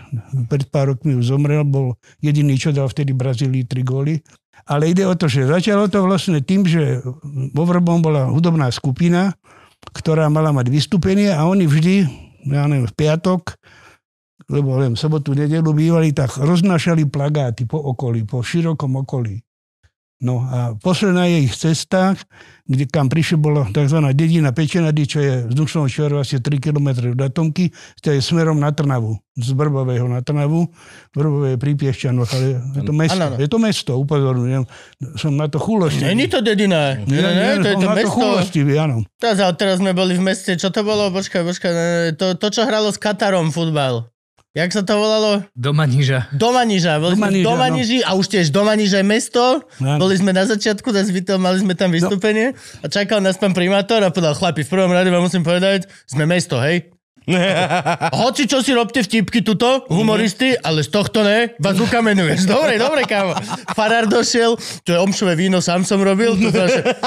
pred 0.49 0.69
pár 0.73 0.97
rokmi 0.97 1.17
už 1.17 1.33
zomrel, 1.33 1.65
bol 1.65 1.97
jediný, 2.25 2.57
čo 2.57 2.73
dal 2.73 2.89
vtedy 2.89 3.13
Brazílii 3.13 3.69
tri 3.69 3.85
góly. 3.85 4.21
Ale 4.69 4.91
ide 4.91 5.07
o 5.09 5.15
to, 5.17 5.31
že 5.31 5.49
začalo 5.49 5.89
to 5.89 6.05
vlastne 6.05 6.45
tým, 6.45 6.67
že 6.69 7.01
vo 7.57 7.65
Vrbom 7.65 8.05
bola 8.05 8.29
hudobná 8.29 8.69
skupina, 8.69 9.33
ktorá 9.95 10.29
mala 10.29 10.53
mať 10.53 10.69
vystúpenie 10.69 11.33
a 11.33 11.47
oni 11.49 11.65
vždy, 11.65 11.95
ja 12.53 12.69
neviem, 12.69 12.85
v 12.85 12.97
piatok, 12.97 13.57
lebo 14.49 14.81
len 14.81 14.97
sobotu, 14.97 15.37
nedelu 15.37 15.73
bývali, 15.73 16.13
tak 16.17 16.37
roznášali 16.41 17.05
plagáty 17.09 17.69
po 17.69 17.81
okolí, 17.81 18.25
po 18.25 18.41
širokom 18.41 19.05
okolí. 19.05 19.41
No 20.19 20.43
a 20.43 20.75
posledná 20.75 21.31
je 21.31 21.47
ich 21.47 21.55
cesta, 21.55 22.19
kde 22.67 22.91
kam 22.91 23.07
prišli, 23.07 23.39
bola 23.39 23.71
tzv. 23.71 24.03
dedina 24.13 24.51
Pečenady, 24.51 25.07
čo 25.07 25.23
je 25.23 25.47
vzdušnou 25.47 25.87
čiarou 25.87 26.19
asi 26.19 26.43
3 26.43 26.59
km 26.59 27.15
od 27.15 27.23
Atomky, 27.23 27.71
to 28.03 28.11
je 28.11 28.19
smerom 28.19 28.59
na 28.59 28.75
Trnavu, 28.75 29.15
z 29.39 29.55
Brbového 29.55 30.11
na 30.11 30.19
Trnavu, 30.19 30.67
Vrbové 31.15 31.55
je 31.55 31.59
pri 31.63 31.79
Piešťanoch, 31.79 32.29
ale 32.35 32.47
je 32.59 32.83
to 32.83 32.91
mesto, 32.91 33.15
Áno, 33.15 33.27
áno. 33.31 33.37
je 33.39 33.49
to 33.49 33.59
mesto, 33.63 33.93
upozorňujem, 33.95 34.63
som 35.15 35.39
na 35.39 35.47
to 35.47 35.63
chulostivý. 35.63 36.11
Není 36.11 36.27
to 36.27 36.43
dedina. 36.43 36.99
Nie, 37.07 37.23
nie, 37.23 37.33
nie, 37.39 37.51
to 37.63 37.69
je 37.71 37.77
to 37.79 37.89
mesto. 37.95 38.11
chulostivý, 38.11 38.75
áno. 38.75 39.07
Teraz, 39.23 39.39
teraz 39.55 39.79
sme 39.79 39.95
boli 39.95 40.19
v 40.19 40.27
meste, 40.27 40.59
čo 40.59 40.75
to 40.75 40.83
bolo? 40.83 41.15
Počkaj, 41.15 41.47
počkaj, 41.47 41.73
to, 42.19 42.35
to 42.35 42.47
čo 42.51 42.67
hralo 42.67 42.91
s 42.91 42.99
Katarom 42.99 43.55
futbal. 43.55 44.11
Jak 44.53 44.73
sa 44.73 44.81
to 44.81 44.93
volalo? 44.93 45.45
Doma 45.53 45.85
niža. 45.85 46.33
Domaniža. 46.33 46.99
Boli 46.99 47.15
sme 47.15 47.29
v 47.31 47.33
Domaniža, 47.37 47.45
no. 47.45 47.49
Domaniži 47.49 47.99
a 48.01 48.11
už 48.15 48.27
tiež 48.29 48.47
Domaniža 48.49 48.97
je 48.99 49.07
mesto. 49.07 49.45
Áno. 49.79 50.01
Boli 50.01 50.15
sme 50.15 50.33
na 50.33 50.45
začiatku, 50.45 50.89
na 50.89 51.05
Zvitel, 51.05 51.37
mali 51.37 51.61
sme 51.61 51.73
No. 51.73 51.79
tam 51.79 51.93
vystúpenie 51.93 52.57
a 52.81 52.87
čakal 52.87 53.21
nás 53.21 53.37
pán 53.37 53.53
primátor 53.53 54.01
a 54.01 54.09
povedal, 54.09 54.35
chlapi, 54.35 54.65
v 54.65 54.71
prvom 54.71 54.91
rade 54.91 55.09
vám 55.09 55.23
musím 55.23 55.43
povedať, 55.43 55.87
sme 56.05 56.25
mesto, 56.25 56.59
hej? 56.59 56.91
Hoci 58.25 58.49
čo 58.49 58.65
si 58.65 58.73
robte 58.73 59.05
vtipky 59.05 59.45
tuto, 59.45 59.85
humoristy, 59.93 60.57
ale 60.57 60.81
z 60.81 60.89
tohto 60.89 61.21
ne, 61.21 61.53
vás 61.61 61.77
ukamenuješ. 61.77 62.49
Dobre, 62.53 62.81
dobre, 62.81 63.05
kámo. 63.05 63.37
Farár 63.77 64.09
došiel, 64.09 64.57
to 64.83 64.97
je 64.97 64.99
omšové 64.99 65.37
víno, 65.37 65.61
sám 65.61 65.85
som 65.85 66.01
robil, 66.01 66.33
to 66.35 66.49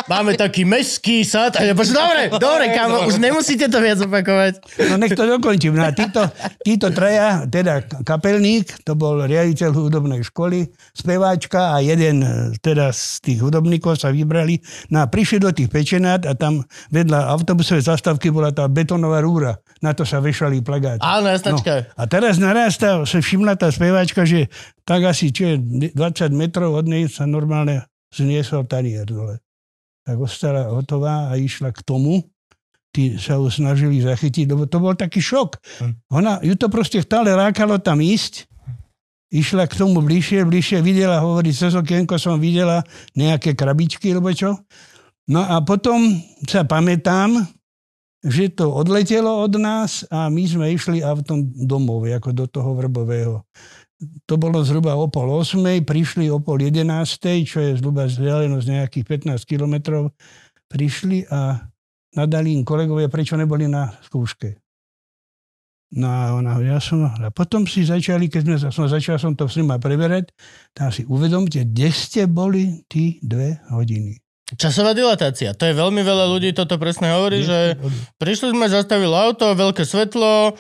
máme 0.06 0.38
taký 0.38 0.64
meský 0.64 1.26
sad 1.26 1.58
a 1.58 1.66
ja 1.66 1.74
povedal, 1.74 1.98
dobre, 1.98 2.24
dobre, 2.38 2.66
kámo, 2.72 3.10
už 3.10 3.18
nemusíte 3.18 3.66
to 3.68 3.82
viac 3.82 3.98
opakovať. 4.00 4.62
No 4.94 5.02
nech 5.02 5.18
to 5.18 5.26
dokončím. 5.26 5.74
No 5.76 5.90
a 5.90 5.92
títo, 5.92 6.30
títo 6.62 6.94
traja, 6.94 7.50
teda 7.50 7.82
kapelník, 8.06 8.86
to 8.86 8.94
bol 8.94 9.18
riaditeľ 9.26 9.74
hudobnej 9.74 10.22
školy, 10.22 10.70
speváčka 10.94 11.74
a 11.74 11.82
jeden 11.82 12.22
e, 12.22 12.30
teda 12.62 12.94
z 12.94 13.24
tých 13.26 13.40
hudobníkov 13.42 13.98
sa 13.98 14.14
vybrali. 14.14 14.62
No 14.94 15.02
a 15.04 15.10
prišli 15.10 15.42
do 15.42 15.50
tých 15.50 15.74
pečenát 15.74 16.24
a 16.30 16.38
tam 16.38 16.62
vedľa 16.94 17.32
autobusovej 17.34 17.90
zastávky 17.90 18.30
bola 18.30 18.54
tá 18.54 18.70
betonová 18.70 19.24
rúra. 19.24 19.58
Na 19.82 19.98
to 19.98 20.06
sa 20.12 20.20
vešali 20.20 20.60
plagáty. 20.60 21.00
Áno, 21.00 21.32
jasnačka. 21.32 21.88
A 21.96 22.04
teraz 22.12 22.36
naraz 22.36 22.76
tá, 22.76 23.00
sa 23.08 23.20
všimla 23.24 23.56
tá 23.56 23.72
speváčka, 23.72 24.28
že 24.28 24.52
tak 24.84 25.08
asi 25.08 25.32
čo 25.32 25.56
je 25.56 25.56
20 25.96 25.96
metrov 26.36 26.76
od 26.76 26.92
nej 26.92 27.08
sa 27.08 27.24
normálne 27.24 27.88
zniesol 28.12 28.68
tanier 28.68 29.08
dole. 29.08 29.40
Tak 30.04 30.20
ostala 30.20 30.68
hotová 30.68 31.32
a 31.32 31.40
išla 31.40 31.72
k 31.72 31.80
tomu. 31.88 32.20
Tí 32.92 33.16
sa 33.16 33.40
ju 33.40 33.48
snažili 33.48 34.04
zachytiť, 34.04 34.52
lebo 34.52 34.68
to 34.68 34.84
bol 34.84 34.92
taký 34.92 35.24
šok. 35.24 35.56
Ona, 36.12 36.44
ju 36.44 36.60
to 36.60 36.68
proste 36.68 37.00
stále 37.00 37.32
lákalo 37.32 37.80
tam 37.80 38.04
ísť. 38.04 38.52
Išla 39.32 39.64
k 39.72 39.80
tomu 39.80 40.04
bližšie, 40.04 40.44
bližšie, 40.44 40.84
videla, 40.84 41.24
hovorí, 41.24 41.56
cez 41.56 41.72
okienko 41.72 42.20
som 42.20 42.36
videla 42.36 42.84
nejaké 43.16 43.56
krabičky, 43.56 44.12
alebo 44.12 44.36
čo. 44.36 44.60
No 45.32 45.40
a 45.40 45.64
potom 45.64 46.20
sa 46.44 46.68
pamätám, 46.68 47.48
že 48.22 48.54
to 48.54 48.70
odletelo 48.70 49.42
od 49.42 49.58
nás 49.58 50.06
a 50.14 50.30
my 50.30 50.46
sme 50.46 50.66
išli 50.70 51.02
autom 51.02 51.42
domov, 51.58 52.06
ako 52.06 52.30
do 52.34 52.46
toho 52.46 52.78
Vrbového. 52.78 53.42
To 54.26 54.34
bolo 54.38 54.66
zhruba 54.66 54.98
o 54.98 55.10
pol 55.10 55.30
osmej, 55.30 55.86
prišli 55.86 56.30
o 56.30 56.42
pol 56.42 56.62
jedenástej, 56.62 57.46
čo 57.46 57.58
je 57.62 57.78
zhruba 57.78 58.10
vzdialenosť 58.10 58.66
nejakých 58.66 59.06
15 59.30 59.46
kilometrov. 59.46 60.14
Prišli 60.70 61.30
a 61.30 61.70
nadali 62.18 62.58
im 62.58 62.66
kolegovia, 62.66 63.10
prečo 63.10 63.38
neboli 63.38 63.70
na 63.70 63.94
skúške. 64.06 64.58
No 65.92 66.08
a 66.08 66.40
ona, 66.40 66.56
ja 66.64 66.80
som, 66.80 67.04
a 67.04 67.30
potom 67.36 67.68
si 67.68 67.84
začali, 67.84 68.32
keď 68.32 68.42
sme, 68.48 68.56
som 68.72 68.88
začal 68.88 69.20
som 69.20 69.36
to 69.36 69.52
s 69.52 69.60
nima 69.60 69.76
preberať, 69.76 70.32
tam 70.72 70.88
si 70.88 71.04
uvedomte, 71.04 71.68
kde 71.68 71.90
ste 71.92 72.32
boli 72.32 72.88
tí 72.88 73.20
dve 73.20 73.60
hodiny. 73.68 74.16
Časová 74.60 74.92
dilatácia. 74.92 75.56
To 75.56 75.64
je 75.64 75.74
veľmi 75.76 76.02
veľa 76.04 76.26
ľudí, 76.28 76.52
toto 76.52 76.76
presne 76.76 77.16
hovorí, 77.16 77.44
že 77.48 77.80
prišli 78.20 78.52
sme, 78.52 78.68
zastavilo 78.68 79.16
auto, 79.16 79.56
veľké 79.56 79.88
svetlo 79.88 80.56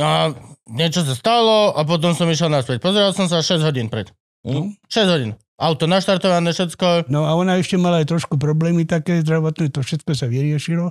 a 0.00 0.32
niečo 0.64 1.04
sa 1.04 1.12
stalo 1.12 1.76
a 1.76 1.84
potom 1.84 2.16
som 2.16 2.24
išiel 2.28 2.48
naspäť. 2.48 2.80
Pozeral 2.80 3.12
som 3.12 3.28
sa 3.28 3.44
6 3.44 3.60
hodín 3.60 3.92
pred. 3.92 4.08
No. 4.44 4.72
6 4.88 5.12
hodín. 5.12 5.30
Auto 5.54 5.84
naštartované, 5.84 6.50
všetko. 6.50 7.12
No 7.12 7.28
a 7.28 7.36
ona 7.36 7.60
ešte 7.60 7.76
mala 7.76 8.00
aj 8.02 8.10
trošku 8.10 8.40
problémy 8.40 8.88
také 8.88 9.20
zdravotné, 9.20 9.70
to 9.70 9.84
všetko 9.84 10.16
sa 10.16 10.26
vyriešilo. 10.26 10.90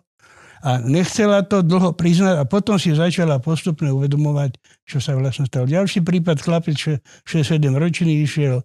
A 0.64 0.80
nechcela 0.80 1.44
to 1.44 1.60
dlho 1.60 1.92
priznať 1.92 2.40
a 2.40 2.48
potom 2.48 2.80
si 2.80 2.96
začala 2.96 3.44
postupne 3.44 3.92
uvedomovať, 3.92 4.56
čo 4.88 5.04
sa 5.04 5.12
vlastne 5.20 5.44
stalo. 5.44 5.68
Ďalší 5.68 6.00
prípad, 6.00 6.40
chlapec 6.40 6.80
6-7 6.80 7.60
ročný 7.76 8.24
išiel 8.24 8.64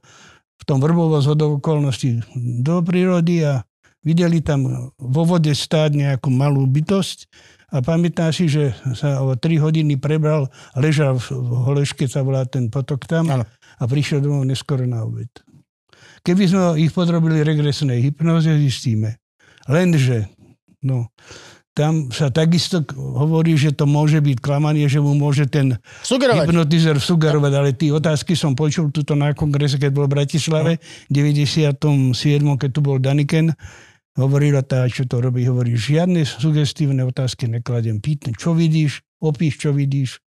v 0.58 0.62
tom 0.62 0.78
vrbovo 0.78 1.18
z 1.18 1.26
hodou 1.34 1.58
okolností 1.58 2.22
do 2.62 2.86
prírody 2.86 3.42
a 3.42 3.66
videli 4.02 4.42
tam 4.42 4.92
vo 4.96 5.22
vode 5.26 5.50
stáť 5.52 5.94
nejakú 5.94 6.30
malú 6.30 6.64
bytosť 6.66 7.28
a 7.68 7.84
pamätá 7.84 8.32
si, 8.32 8.48
že 8.48 8.72
sa 8.96 9.20
o 9.20 9.36
3 9.36 9.60
hodiny 9.60 10.00
prebral 10.00 10.48
ležal 10.72 11.20
v 11.20 11.28
Holeške, 11.68 12.08
sa 12.08 12.24
volá 12.24 12.48
ten 12.48 12.72
potok 12.72 13.04
tam 13.04 13.28
Áno. 13.28 13.44
a 13.76 13.82
prišiel 13.84 14.24
domov 14.24 14.48
neskoro 14.48 14.88
na 14.88 15.04
obed. 15.04 15.28
Keby 16.24 16.44
sme 16.48 16.62
ich 16.80 16.92
podrobili 16.96 17.44
regresnej 17.44 18.00
hypnoze, 18.00 18.50
zistíme. 18.56 19.20
Lenže, 19.68 20.32
no, 20.80 21.12
tam 21.78 22.10
sa 22.10 22.26
takisto 22.26 22.82
hovorí, 22.98 23.54
že 23.54 23.70
to 23.70 23.86
môže 23.86 24.18
byť 24.18 24.42
klamanie, 24.42 24.90
že 24.90 24.98
mu 24.98 25.14
môže 25.14 25.46
ten 25.46 25.78
Sugerovať. 26.02 26.50
hypnotizer 26.50 26.98
sugerovať, 26.98 27.52
ale 27.54 27.70
tie 27.70 27.94
otázky 27.94 28.34
som 28.34 28.58
počul 28.58 28.90
tuto 28.90 29.14
na 29.14 29.30
kongrese, 29.30 29.78
keď 29.78 29.94
bol 29.94 30.10
v 30.10 30.18
Bratislave, 30.18 30.72
v 31.06 31.12
97. 31.14 31.78
keď 32.58 32.70
tu 32.74 32.80
bol 32.82 32.98
Daniken, 32.98 33.54
hovorila 34.18 34.66
tá, 34.66 34.84
čo 34.90 35.06
to 35.06 35.22
robí, 35.22 35.46
hovorí, 35.46 35.78
žiadne 35.78 36.26
sugestívne 36.26 37.06
otázky 37.06 37.46
nekladem. 37.46 38.02
Pýtam, 38.02 38.34
čo 38.34 38.52
vidíš, 38.52 39.06
opíš, 39.22 39.62
čo 39.62 39.70
vidíš. 39.70 40.18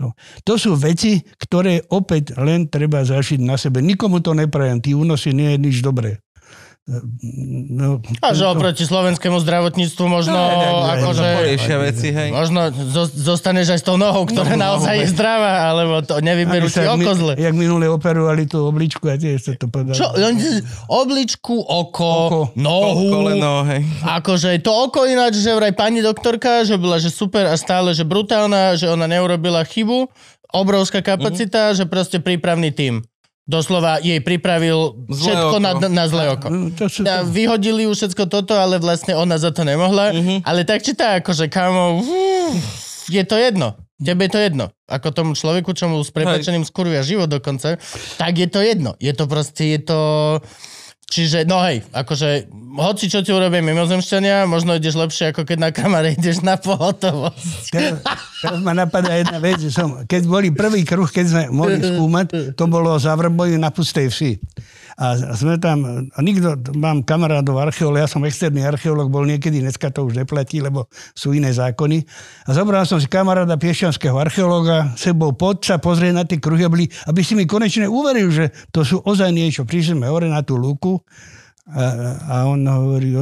To, 0.00 0.16
to 0.42 0.54
sú 0.58 0.72
veci, 0.74 1.22
ktoré 1.38 1.84
opäť 1.92 2.34
len 2.40 2.66
treba 2.66 3.04
zažiť 3.04 3.38
na 3.44 3.60
sebe. 3.60 3.84
Nikomu 3.84 4.24
to 4.24 4.32
neprajem, 4.34 4.82
tí 4.82 4.96
únosy 4.96 5.30
nie 5.36 5.54
je 5.54 5.58
nič 5.60 5.76
dobré. 5.84 6.18
No, 6.82 8.02
A 8.18 8.34
že 8.34 8.42
oproti 8.42 8.82
slovenskému 8.82 9.38
zdravotníctvu 9.38 10.02
možno 10.02 10.34
No, 10.34 10.82
akože... 10.84 11.26
Riešia 11.46 11.78
veci, 11.78 12.10
hej. 12.10 12.34
Možno 12.34 12.74
zo- 12.74 13.06
zostaneš 13.06 13.70
aj 13.70 13.78
s 13.78 13.86
tou 13.86 13.94
nohou, 13.94 14.26
ktorá 14.26 14.58
No, 14.58 14.66
naozaj 14.76 14.98
je 14.98 15.14
zdravá, 15.14 15.70
alebo 15.70 16.02
to 16.02 16.18
nevyberú 16.18 16.66
Ani 16.66 16.74
ti 16.98 17.06
sa 17.06 17.38
jak 17.38 17.54
minule 17.54 17.86
operovali 17.86 18.50
tú 18.50 18.66
obličku 18.66 19.06
a 19.06 19.14
tiež 19.14 19.38
sa 19.38 19.52
to 19.54 19.70
podalo. 19.70 19.94
Čo? 19.94 20.10
Obličku, 20.90 21.54
oko, 21.54 22.10
Oko. 22.26 22.40
nohu. 22.58 23.14
Koleno, 23.14 23.62
hej. 23.64 23.86
Akože 24.02 24.58
to 24.58 24.74
oko 24.74 25.06
ináč, 25.06 25.38
že 25.38 25.54
vraj 25.54 25.70
pani 25.70 26.02
doktorka, 26.02 26.66
že 26.66 26.74
bola 26.74 26.98
že 26.98 27.08
super 27.08 27.46
a 27.46 27.54
stále, 27.54 27.94
že 27.94 28.02
brutálna, 28.02 28.74
že 28.74 28.90
ona 28.90 29.06
neurobila 29.06 29.62
chybu, 29.62 30.10
obrovská 30.50 30.98
kapacita, 30.98 31.70
Mhm. 31.70 31.74
že 31.74 31.84
proste 31.86 32.18
prípravný 32.18 32.74
tím. 32.74 33.06
Doslova 33.42 33.98
jej 33.98 34.22
pripravil 34.22 35.02
Zlé 35.10 35.34
všetko 35.34 35.56
oko. 35.58 35.58
na, 35.58 35.70
na 35.90 36.04
zlé 36.06 36.24
oko. 36.30 36.46
No, 36.46 36.70
to 36.70 36.86
A 36.86 37.26
to, 37.26 37.26
vyhodili 37.26 37.90
už 37.90 37.98
všetko 37.98 38.30
toto, 38.30 38.54
ale 38.54 38.78
vlastne 38.78 39.18
ona 39.18 39.34
za 39.34 39.50
to 39.50 39.66
nemohla. 39.66 40.14
Mhm. 40.14 40.46
Ale 40.46 40.62
tak 40.62 40.86
či 40.86 40.94
tak, 40.94 41.26
akože 41.26 41.50
kámo, 41.50 41.98
uf, 41.98 42.54
je 43.10 43.22
to 43.26 43.34
jedno. 43.34 43.74
Tebe 44.02 44.26
je 44.26 44.32
to 44.34 44.40
jedno. 44.42 44.66
Ako 44.86 45.14
tomu 45.14 45.34
človeku, 45.34 45.74
čo 45.74 45.86
mu 45.90 46.02
s 46.02 46.10
prepačením 46.10 46.66
skurvia 46.66 47.06
život 47.06 47.30
dokonca, 47.30 47.78
tak 48.18 48.32
je 48.34 48.46
to 48.50 48.58
jedno. 48.62 48.94
Je 48.98 49.14
to 49.14 49.30
proste, 49.30 49.62
je 49.62 49.80
to... 49.82 49.98
Čiže, 51.12 51.44
no 51.44 51.60
hej, 51.60 51.84
akože, 51.92 52.48
hoci 52.80 53.04
čo 53.12 53.20
ti 53.20 53.36
urobia 53.36 53.60
mimozemšťania, 53.60 54.48
možno 54.48 54.80
ideš 54.80 54.96
lepšie, 54.96 55.36
ako 55.36 55.44
keď 55.44 55.58
na 55.60 55.70
kamare 55.70 56.16
ideš 56.16 56.40
na 56.40 56.56
pohotovosť. 56.56 57.68
teraz, 58.42 58.58
ma 58.58 58.74
napadá 58.74 59.14
jedna 59.14 59.38
vec, 59.38 59.62
že 59.62 59.70
som, 59.70 60.02
keď 60.02 60.22
boli 60.26 60.50
prvý 60.50 60.82
kruh, 60.82 61.06
keď 61.06 61.26
sme 61.30 61.42
mohli 61.54 61.78
skúmať, 61.78 62.58
to 62.58 62.64
bolo 62.66 62.98
za 62.98 63.14
Vrboju 63.14 63.54
na 63.54 63.70
pustej 63.70 64.10
vsi. 64.10 64.42
A 64.98 65.16
sme 65.16 65.56
tam, 65.56 66.10
a 66.12 66.18
nikto, 66.20 66.52
mám 66.76 67.00
kamarádov 67.00 67.56
archeológ, 67.56 68.04
ja 68.04 68.08
som 68.10 68.20
externý 68.28 68.60
archeológ, 68.60 69.08
bol 69.08 69.24
niekedy, 69.24 69.64
dneska 69.64 69.88
to 69.88 70.04
už 70.04 70.20
neplatí, 70.20 70.60
lebo 70.60 70.84
sú 71.16 71.32
iné 71.32 71.48
zákony. 71.48 72.04
A 72.44 72.50
zobral 72.52 72.84
som 72.84 73.00
si 73.00 73.08
kamaráda 73.08 73.56
piešťanského 73.56 74.18
archeológa, 74.20 74.92
sebou 75.00 75.32
pod 75.32 75.64
sa 75.64 75.80
pozrieť 75.80 76.12
na 76.12 76.24
tie 76.28 76.36
kruhy, 76.36 76.68
aby 77.08 77.20
si 77.24 77.32
mi 77.32 77.48
konečne 77.48 77.88
uveril, 77.88 78.28
že 78.28 78.52
to 78.68 78.84
sú 78.84 79.00
ozaj 79.00 79.32
niečo. 79.32 79.64
Prišli 79.64 79.96
sme 79.96 80.12
hore 80.12 80.28
na 80.28 80.44
tú 80.44 80.60
lúku 80.60 81.00
a, 81.72 81.84
a 82.28 82.34
on 82.50 82.60
hovorí, 82.60 83.16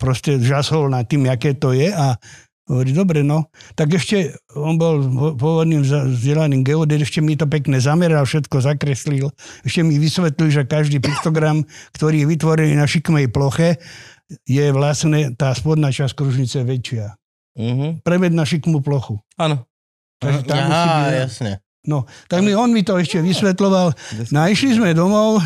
proste 0.00 0.42
žasol 0.42 0.90
nad 0.90 1.06
tým, 1.06 1.30
aké 1.30 1.54
to 1.54 1.70
je 1.70 1.92
a 1.92 2.18
Hovorí, 2.70 2.94
dobre, 2.94 3.26
no. 3.26 3.50
Tak 3.74 3.98
ešte, 3.98 4.38
on 4.54 4.78
bol 4.78 5.02
pôvodným 5.34 5.82
vzdelaným 5.82 6.62
geodet, 6.62 7.02
ešte 7.02 7.18
mi 7.18 7.34
to 7.34 7.50
pekne 7.50 7.82
zameral, 7.82 8.22
všetko 8.22 8.62
zakreslil. 8.62 9.34
Ešte 9.66 9.82
mi 9.82 9.98
vysvetlil, 9.98 10.48
že 10.54 10.62
každý 10.62 11.02
piktogram, 11.02 11.66
ktorý 11.98 12.22
je 12.22 12.30
vytvorený 12.30 12.78
na 12.78 12.86
šikmej 12.86 13.34
ploche, 13.34 13.82
je 14.46 14.70
vlastne 14.70 15.34
tá 15.34 15.50
spodná 15.52 15.90
časť 15.90 16.14
kružnice 16.14 16.62
väčšia. 16.62 17.18
Uh-huh. 17.58 17.98
Preved 18.00 18.32
na 18.32 18.46
šikmú 18.46 18.80
plochu. 18.80 19.18
Áno. 19.36 19.66
Takže 20.22 20.46
Aha, 20.54 21.26
jasne. 21.26 21.58
No, 21.82 22.06
tak 22.30 22.46
mi, 22.46 22.54
on 22.54 22.70
mi 22.70 22.86
to 22.86 22.94
ešte 22.94 23.18
vysvetloval. 23.18 23.90
No 24.30 24.38
a 24.38 24.46
išli 24.46 24.78
sme 24.78 24.94
domov, 24.94 25.42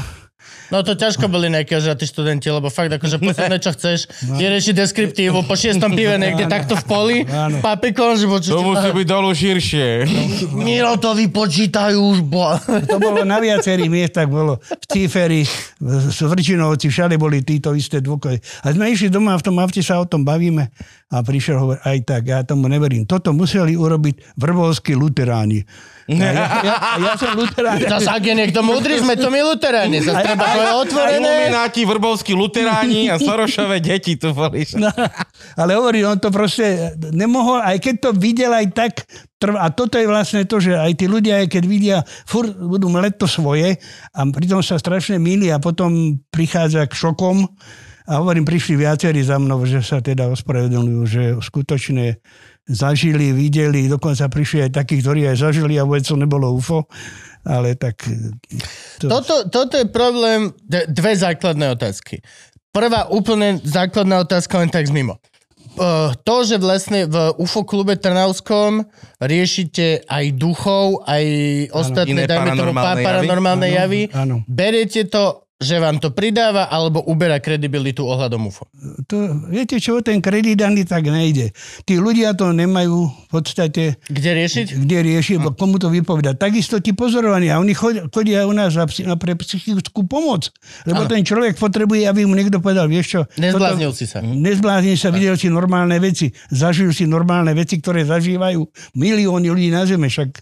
No 0.66 0.82
to 0.82 0.98
ťažko 0.98 1.30
boli 1.30 1.46
nejaké 1.46 1.78
ožratí 1.78 2.10
študenti, 2.10 2.50
lebo 2.50 2.66
fakt 2.74 2.90
akože 2.90 3.22
posledné, 3.22 3.56
čo 3.62 3.70
chceš, 3.70 4.10
no. 4.30 4.34
je 4.34 4.46
riešiť 4.50 4.74
deskriptívu 4.74 5.46
po 5.46 5.54
šiestom 5.54 5.94
pive 5.94 6.18
niekde 6.22 6.50
takto 6.50 6.74
v 6.74 6.84
poli, 6.84 7.16
no. 7.22 7.62
papikom, 7.62 8.18
že 8.18 8.26
počuť. 8.26 8.50
To 8.50 8.66
musí 8.66 8.88
byť 8.90 9.06
dolu 9.06 9.30
širšie. 9.30 9.86
Miro 10.66 10.98
to 10.98 11.14
vypočítajú 11.14 11.98
už, 11.98 12.18
bo. 12.26 12.58
To 12.66 12.96
bolo 12.98 13.22
na 13.22 13.38
viacerých 13.38 13.90
miestach, 13.90 14.26
bolo 14.26 14.58
v 14.58 14.84
Cíferi, 14.90 15.46
v 15.78 16.10
Vrčinovci, 16.10 16.90
všade 16.90 17.14
boli 17.14 17.46
títo 17.46 17.70
isté 17.76 18.02
dôkazy. 18.02 18.42
A 18.66 18.74
sme 18.74 18.90
išli 18.90 19.06
doma 19.06 19.38
a 19.38 19.40
v 19.40 19.46
tom 19.46 19.56
avte 19.62 19.78
sa 19.82 20.02
o 20.02 20.06
tom 20.06 20.26
bavíme 20.26 20.66
a 21.06 21.22
prišiel 21.22 21.62
hovor, 21.62 21.78
aj 21.86 22.02
tak, 22.02 22.26
ja 22.26 22.42
tomu 22.42 22.66
neverím. 22.66 23.06
Toto 23.06 23.30
museli 23.30 23.78
urobiť 23.78 24.34
vrbovskí 24.34 24.98
luteráni. 24.98 25.62
Ja, 26.06 26.30
ja, 26.30 26.46
ja, 26.62 26.76
ja 27.02 27.12
som 27.18 27.34
luterán. 27.34 27.82
Zas 27.98 28.06
ak 28.06 28.22
je 28.22 28.38
niekto 28.38 28.62
múdry, 28.62 29.02
sme 29.02 29.18
to 29.18 29.26
my 29.26 29.42
luteráni. 29.42 29.98
Zas 29.98 30.22
treba 30.22 30.54
to 30.54 30.62
je 30.62 30.72
otvorené. 30.86 31.18
Aj 31.18 31.50
Lumináti, 31.50 31.82
vrbovskí 31.82 32.30
luteráni 32.30 33.10
a 33.10 33.18
Sorošové 33.18 33.82
deti 33.82 34.14
tu 34.14 34.30
boli. 34.30 34.62
No, 34.78 34.86
ale 35.58 35.74
hovorí, 35.74 36.06
on 36.06 36.22
to 36.22 36.30
proste 36.30 36.94
nemohol, 37.10 37.58
aj 37.58 37.82
keď 37.82 37.94
to 37.98 38.10
videl 38.14 38.54
aj 38.54 38.70
tak. 38.70 39.02
A 39.42 39.66
toto 39.74 39.98
je 39.98 40.06
vlastne 40.06 40.46
to, 40.46 40.62
že 40.62 40.78
aj 40.78 40.94
tí 40.94 41.10
ľudia, 41.10 41.42
aj 41.42 41.58
keď 41.58 41.64
vidia, 41.66 41.98
furt 42.22 42.54
budú 42.54 42.86
mleť 42.86 43.18
to 43.18 43.26
svoje 43.26 43.74
a 44.14 44.20
pritom 44.30 44.62
sa 44.62 44.78
strašne 44.78 45.18
milí 45.18 45.50
a 45.50 45.58
potom 45.58 46.22
prichádza 46.30 46.86
k 46.86 46.94
šokom. 46.94 47.50
A 48.06 48.22
hovorím, 48.22 48.46
prišli 48.46 48.78
viacerí 48.78 49.18
za 49.26 49.38
mnou, 49.42 49.66
že 49.66 49.82
sa 49.82 49.98
teda 49.98 50.30
ospravedlňujú, 50.30 51.02
že 51.10 51.22
skutočne 51.42 52.22
zažili, 52.66 53.34
videli, 53.34 53.90
dokonca 53.90 54.30
prišli 54.30 54.66
aj 54.66 54.70
takí, 54.74 55.02
ktorí 55.02 55.26
aj 55.26 55.42
zažili 55.42 55.78
a 55.78 55.86
vôbec 55.86 56.06
to 56.06 56.18
nebolo 56.18 56.54
UFO, 56.54 56.86
ale 57.46 57.78
tak... 57.78 58.06
E, 58.06 58.34
to... 59.02 59.10
Toto, 59.10 59.34
toto 59.50 59.74
je 59.78 59.86
problém, 59.90 60.50
dve 60.66 61.12
základné 61.18 61.74
otázky. 61.74 62.22
Prvá 62.74 63.10
úplne 63.10 63.62
základná 63.62 64.22
otázka 64.22 64.58
len 64.58 64.70
tak 64.70 64.86
z 64.86 64.94
mimo. 64.94 65.18
Uh, 65.76 66.16
to, 66.24 66.40
že 66.40 66.56
vlastne 66.56 67.04
v 67.04 67.36
UFO 67.36 67.60
klube 67.68 68.00
Trnavskom 68.00 68.88
riešite 69.20 70.08
aj 70.08 70.24
duchov, 70.32 71.04
aj 71.04 71.24
ostatné, 71.68 72.24
dajme 72.24 72.56
tomu, 72.56 72.72
paranormálne 72.80 73.68
javy, 73.68 74.08
javy, 74.08 74.40
beriete 74.48 75.04
to 75.04 75.45
že 75.56 75.80
vám 75.80 75.96
to 75.96 76.12
pridáva 76.12 76.68
alebo 76.68 77.00
uberá 77.08 77.40
kredibilitu 77.40 78.04
ohľadom 78.04 78.52
UFO? 78.52 78.68
To, 79.08 79.16
viete 79.48 79.80
čo, 79.80 80.04
ten 80.04 80.20
kredit 80.20 80.60
ani 80.60 80.84
tak 80.84 81.08
nejde. 81.08 81.56
Tí 81.88 81.96
ľudia 81.96 82.36
to 82.36 82.52
nemajú 82.52 83.08
v 83.08 83.28
podstate... 83.32 83.96
Kde 84.04 84.30
riešiť? 84.36 84.66
Kde 84.76 84.98
riešiť, 85.00 85.38
no. 85.40 85.56
komu 85.56 85.80
to 85.80 85.88
vypovedať. 85.88 86.36
Takisto 86.36 86.76
tí 86.84 86.92
pozorovania, 86.92 87.56
oni 87.56 87.72
chodia 88.12 88.44
u 88.44 88.52
nás 88.52 88.76
na 88.76 89.16
pre 89.16 89.32
psychickú 89.32 90.04
pomoc. 90.04 90.52
Lebo 90.84 91.08
ano. 91.08 91.10
ten 91.10 91.24
človek 91.24 91.56
potrebuje, 91.56 92.04
aby 92.04 92.28
mu 92.28 92.36
niekto 92.36 92.60
povedal, 92.60 92.84
vieš 92.84 93.06
čo... 93.16 93.20
Nezbláznil 93.40 93.96
si 93.96 94.04
sa. 94.04 94.20
Nezbláznil 94.20 95.00
sa, 95.00 95.08
videl 95.08 95.40
si 95.40 95.48
normálne 95.48 95.96
veci, 95.96 96.36
zažil 96.52 96.92
si 96.92 97.08
normálne 97.08 97.56
veci, 97.56 97.80
ktoré 97.80 98.04
zažívajú 98.04 98.60
milióny 98.92 99.48
ľudí 99.48 99.72
na 99.72 99.88
Zeme. 99.88 100.12
Však 100.12 100.36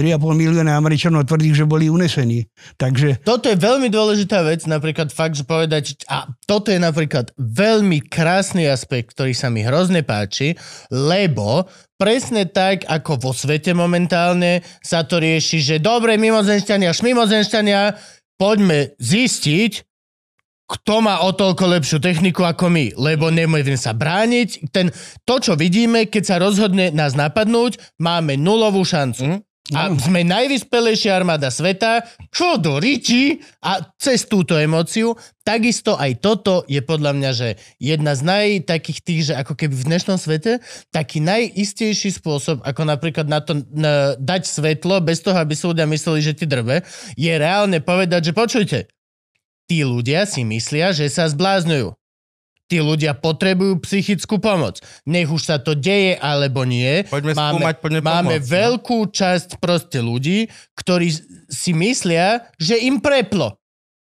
3,5 0.00 0.16
milióna 0.32 0.80
Američanov 0.80 1.28
tvrdí, 1.28 1.52
že 1.52 1.68
boli 1.68 1.92
unesení. 1.92 2.48
Takže... 2.80 3.20
Toto 3.20 3.52
je 3.52 3.60
veľmi 3.60 3.92
dôležitá 3.92 4.40
vec, 4.40 4.64
napríklad 4.64 5.12
fakt, 5.12 5.36
že 5.36 5.44
povedať, 5.44 6.00
a 6.08 6.24
toto 6.48 6.72
je 6.72 6.80
napríklad 6.80 7.36
veľmi 7.36 8.08
krásny 8.08 8.64
aspekt, 8.64 9.12
ktorý 9.12 9.36
sa 9.36 9.52
mi 9.52 9.60
hrozne 9.60 10.00
páči, 10.00 10.56
lebo 10.88 11.68
presne 12.00 12.48
tak, 12.48 12.88
ako 12.88 13.20
vo 13.20 13.32
svete 13.36 13.76
momentálne 13.76 14.64
sa 14.80 15.04
to 15.04 15.20
rieši, 15.20 15.60
že 15.60 15.76
dobre, 15.84 16.16
mimozenšťania, 16.16 16.96
šmimozenšťania, 16.96 17.80
poďme 18.40 18.96
zistiť, 18.96 19.84
kto 20.70 21.02
má 21.02 21.26
o 21.26 21.34
toľko 21.34 21.76
lepšiu 21.76 21.98
techniku 21.98 22.46
ako 22.46 22.70
my, 22.70 22.94
lebo 22.94 23.28
nemôžeme 23.28 23.76
sa 23.76 23.90
brániť. 23.90 24.70
Ten, 24.70 24.94
to, 25.26 25.42
čo 25.42 25.58
vidíme, 25.58 26.06
keď 26.06 26.22
sa 26.24 26.36
rozhodne 26.38 26.94
nás 26.94 27.18
napadnúť, 27.18 27.76
máme 27.98 28.38
nulovú 28.38 28.86
šancu. 28.86 29.22
Mm. 29.26 29.38
A 29.70 29.94
sme 29.94 30.26
najvyspelejšia 30.26 31.14
armáda 31.14 31.46
sveta, 31.46 32.02
čo 32.34 32.58
do 32.58 32.82
riči 32.82 33.38
a 33.62 33.78
cez 34.02 34.26
túto 34.26 34.58
emóciu. 34.58 35.14
Takisto 35.46 35.94
aj 35.94 36.18
toto 36.18 36.66
je 36.66 36.82
podľa 36.82 37.14
mňa, 37.14 37.30
že 37.30 37.48
jedna 37.78 38.18
z 38.18 38.22
naj 38.26 38.46
takých 38.66 38.98
tých, 39.06 39.20
že 39.30 39.34
ako 39.38 39.54
keby 39.54 39.74
v 39.78 39.86
dnešnom 39.86 40.18
svete, 40.18 40.58
taký 40.90 41.22
najistejší 41.22 42.10
spôsob, 42.18 42.66
ako 42.66 42.82
napríklad 42.82 43.30
na 43.30 43.38
to 43.38 43.62
na, 43.70 44.18
dať 44.18 44.42
svetlo, 44.50 44.98
bez 45.06 45.22
toho, 45.22 45.38
aby 45.38 45.54
si 45.54 45.62
ľudia 45.62 45.86
mysleli, 45.86 46.18
že 46.18 46.34
ti 46.34 46.50
drbe, 46.50 46.82
je 47.14 47.30
reálne 47.30 47.78
povedať, 47.78 48.30
že 48.30 48.32
počujte, 48.34 48.78
tí 49.70 49.86
ľudia 49.86 50.26
si 50.26 50.42
myslia, 50.42 50.90
že 50.90 51.06
sa 51.06 51.30
zblázňujú. 51.30 51.99
Tí 52.70 52.78
ľudia 52.78 53.18
potrebujú 53.18 53.82
psychickú 53.82 54.38
pomoc. 54.38 54.78
Nech 55.02 55.26
už 55.26 55.42
sa 55.42 55.58
to 55.58 55.74
deje 55.74 56.14
alebo 56.22 56.62
nie. 56.62 57.02
Poďme 57.10 57.34
máme, 57.34 57.50
skúmať, 57.58 57.74
poďme 57.82 58.02
máme 58.06 58.34
pomôcť, 58.38 58.46
veľkú 58.46 58.98
no? 59.02 59.10
časť 59.10 59.48
proste 59.58 59.98
ľudí, 59.98 60.46
ktorí 60.78 61.10
si 61.50 61.74
myslia, 61.74 62.46
že 62.62 62.78
im 62.78 63.02
preplo. 63.02 63.58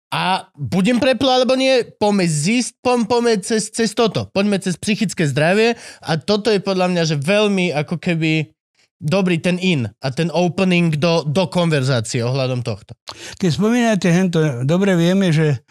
A 0.10 0.50
budem 0.58 0.98
preplo 0.98 1.30
alebo 1.30 1.54
nie, 1.54 1.86
poďme 1.98 2.26
zísť, 2.26 2.82
pom, 2.82 3.06
poďme 3.10 3.42
cez, 3.42 3.74
cez 3.74 3.94
toto. 3.94 4.30
Poďme 4.30 4.62
cez 4.62 4.78
psychické 4.78 5.26
zdravie 5.26 5.78
a 6.02 6.18
toto 6.18 6.54
je 6.54 6.62
podľa 6.62 6.94
mňa, 6.94 7.04
že 7.10 7.18
veľmi 7.18 7.74
ako 7.74 7.98
keby 7.98 8.54
dobrý 9.00 9.40
ten 9.40 9.56
in 9.62 9.88
a 9.88 10.08
ten 10.12 10.28
opening 10.30 10.98
do, 11.00 11.24
do 11.24 11.48
konverzácie 11.48 12.20
ohľadom 12.26 12.66
tohto. 12.66 12.94
Keď 13.40 13.50
spomínate 13.50 14.12
hento, 14.12 14.66
dobre 14.68 14.94
vieme, 15.00 15.32
že 15.32 15.64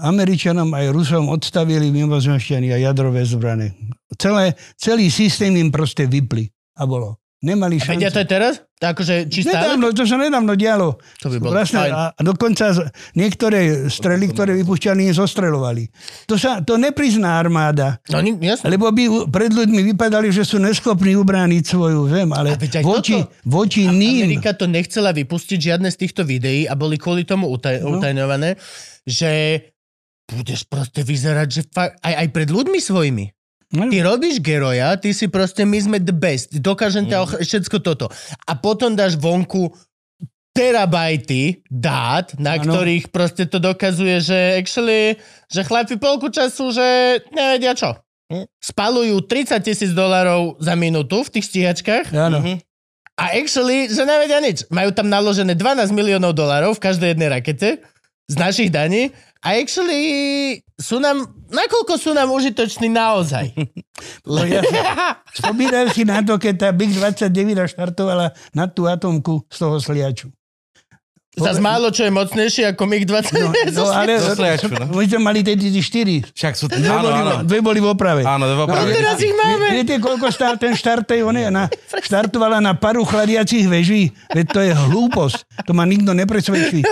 Američanom 0.00 0.72
aj 0.72 0.88
Rusom 0.88 1.28
odstavili 1.28 1.92
mimozemšťany 1.92 2.72
a 2.72 2.80
jadrové 2.80 3.28
zbrany. 3.28 3.76
Celé, 4.16 4.56
celý 4.80 5.12
systém 5.12 5.52
im 5.60 5.68
proste 5.68 6.08
vypli. 6.08 6.48
A 6.80 6.88
bolo. 6.88 7.20
Nemali 7.42 7.82
šancu. 7.82 7.90
A 7.90 7.94
vedia 7.98 8.14
to 8.14 8.22
aj 8.22 8.28
teraz? 8.30 8.54
Akože, 8.78 9.26
či 9.26 9.42
stále? 9.42 9.74
Nedávno, 9.74 9.90
to 9.90 10.06
sa 10.06 10.14
nedávno 10.14 10.54
dialo. 10.54 10.94
To 11.22 11.26
by 11.26 11.36
bolo 11.42 11.58
Vlastne, 11.58 11.90
a 11.90 12.14
dokonca 12.22 12.70
niektoré 13.18 13.90
strely, 13.90 14.30
ktoré 14.30 14.54
vypúšťali, 14.62 15.10
zostrelovali. 15.10 15.90
To 16.30 16.38
sa 16.38 16.62
to 16.62 16.78
neprizná 16.78 17.42
armáda. 17.42 17.98
No, 18.14 18.22
jasne. 18.22 18.70
Lebo 18.70 18.94
by 18.94 19.26
pred 19.26 19.50
ľuďmi 19.50 19.90
vypadali, 19.90 20.30
že 20.30 20.46
sú 20.46 20.62
neschopní 20.62 21.18
ubrániť 21.18 21.62
svoju 21.66 22.14
zem, 22.14 22.30
ale 22.30 22.54
voči, 22.82 23.18
voči 23.42 23.90
ním... 23.90 24.22
Amerika 24.22 24.54
to 24.54 24.70
nechcela 24.70 25.10
vypustiť 25.10 25.58
žiadne 25.58 25.90
z 25.90 25.98
týchto 25.98 26.22
videí 26.22 26.70
a 26.70 26.78
boli 26.78 26.94
kvôli 26.94 27.26
tomu 27.26 27.50
utaj, 27.50 27.82
no. 27.82 27.98
utajňované, 27.98 28.54
že 29.02 29.30
budeš 30.28 30.66
proste 30.66 31.02
vyzerať, 31.02 31.48
že 31.48 31.62
fa- 31.70 31.94
aj, 32.00 32.14
aj 32.26 32.28
pred 32.30 32.48
ľuďmi 32.48 32.78
svojimi. 32.78 33.24
No. 33.72 33.88
Ty 33.88 34.04
robíš 34.04 34.36
geroja, 34.44 34.92
ty 35.00 35.16
si 35.16 35.32
proste, 35.32 35.64
my 35.64 35.78
sme 35.80 35.96
the 35.96 36.12
best, 36.12 36.52
dokážem 36.60 37.08
ťa 37.08 37.24
mm. 37.24 37.40
všetko 37.40 37.80
toto. 37.80 38.12
A 38.44 38.52
potom 38.52 38.92
dáš 38.92 39.16
vonku 39.16 39.72
terabajty 40.52 41.64
dát, 41.72 42.36
na 42.36 42.60
ano. 42.60 42.68
ktorých 42.68 43.08
proste 43.08 43.48
to 43.48 43.56
dokazuje, 43.56 44.20
že 44.20 44.60
actually, 44.60 45.16
že 45.48 45.64
chlapi 45.64 45.96
polku 45.96 46.28
času, 46.28 46.68
že 46.76 46.86
nevedia 47.32 47.72
čo. 47.72 47.96
Hm? 48.28 48.44
Spalujú 48.60 49.24
30 49.24 49.56
tisíc 49.64 49.90
dolarov 49.96 50.60
za 50.60 50.76
minútu 50.76 51.24
v 51.24 51.32
tých 51.32 51.48
stíhačkách. 51.48 52.12
Áno. 52.12 52.44
Mhm. 52.44 52.54
A 53.16 53.36
actually, 53.36 53.92
že 53.92 54.08
nevedia 54.08 54.40
nič. 54.40 54.68
Majú 54.72 54.92
tam 54.96 55.08
naložené 55.12 55.52
12 55.52 55.92
miliónov 55.92 56.32
dolarov 56.32 56.80
v 56.80 56.84
každej 56.84 57.12
jednej 57.12 57.28
rakete 57.28 57.84
z 58.28 58.34
našich 58.40 58.72
daní 58.72 59.12
A 59.42 59.58
actually 59.58 60.02
sú 60.78 61.02
nám, 61.02 61.26
nakoľko 61.50 61.98
sú 61.98 62.14
nám 62.14 62.30
užitoční 62.30 62.88
naozaj? 62.90 63.50
No 64.26 64.42
ja 64.42 64.58
spomínam 65.38 65.86
si 65.94 66.02
na 66.02 66.26
to, 66.26 66.34
keď 66.34 66.54
tá 66.58 66.68
MiG-29 66.74 67.54
štartovala 67.70 68.34
na 68.50 68.66
tú 68.66 68.90
atomku 68.90 69.46
z 69.46 69.56
toho 69.62 69.78
sliaču. 69.78 70.26
Zas 71.32 71.56
málo 71.64 71.88
čo 71.88 72.04
je 72.04 72.12
mocnejšie 72.12 72.76
ako 72.76 72.84
MiG-29. 72.84 73.32
No, 73.40 73.48
no 73.72 73.84
ale 74.04 74.20
no. 74.20 74.92
my 74.92 75.04
sme 75.08 75.20
mali 75.24 75.40
tie 75.40 75.56
tie 75.56 75.80
štyri. 75.80 76.20
Však 76.20 76.52
sú... 76.52 76.68
Dve, 76.68 76.84
Áno, 76.84 77.08
boli, 77.08 77.16
áno. 77.16 77.32
dve 77.48 77.58
boli 77.64 77.80
v 77.80 77.88
oprave. 77.88 78.20
Áno, 78.20 78.44
A 78.44 78.52
to 78.52 78.68
opravdu. 78.68 78.92
teraz 78.92 79.16
ich 79.16 79.32
máme. 79.32 79.72
Viete, 79.72 79.96
koľko 79.96 80.28
stál 80.28 80.60
ten 80.60 80.76
štart 80.76 81.08
tej 81.08 81.24
one? 81.24 81.48
Na, 81.48 81.72
štartovala 82.06 82.60
na 82.60 82.76
paru 82.76 83.08
chladiacich 83.08 83.64
veží. 83.64 84.12
Veď 84.28 84.46
to 84.52 84.60
je 84.60 84.72
hlúposť. 84.76 85.64
To 85.64 85.72
ma 85.72 85.88
nikto 85.88 86.12
nepresvedčí. 86.12 86.84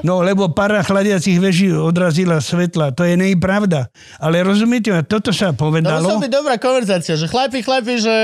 No, 0.00 0.24
lebo 0.24 0.48
para 0.48 0.80
chladiacich 0.80 1.36
veží 1.36 1.68
odrazila 1.68 2.40
svetla. 2.40 2.96
To 2.96 3.04
je 3.04 3.12
nej 3.12 3.36
pravda. 3.36 3.92
Ale 4.16 4.40
rozumiete, 4.40 4.88
ma, 4.88 5.04
toto 5.04 5.36
sa 5.36 5.52
To 5.52 5.68
povedalo. 5.68 6.00
musela 6.08 6.24
byť 6.24 6.32
dobrá 6.32 6.56
konverzácia, 6.56 7.12
že 7.12 7.28
chlapi, 7.28 7.60
chlapi, 7.60 8.00
že... 8.00 8.16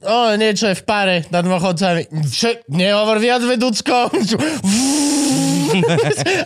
O, 0.00 0.32
niečo 0.40 0.72
je 0.72 0.80
v 0.80 0.84
páre 0.88 1.28
nad 1.28 1.44
dôchodcami. 1.44 2.08
Čo? 2.32 2.64
Nehovor 2.72 3.20
viac, 3.20 3.44
vedúcko. 3.44 4.08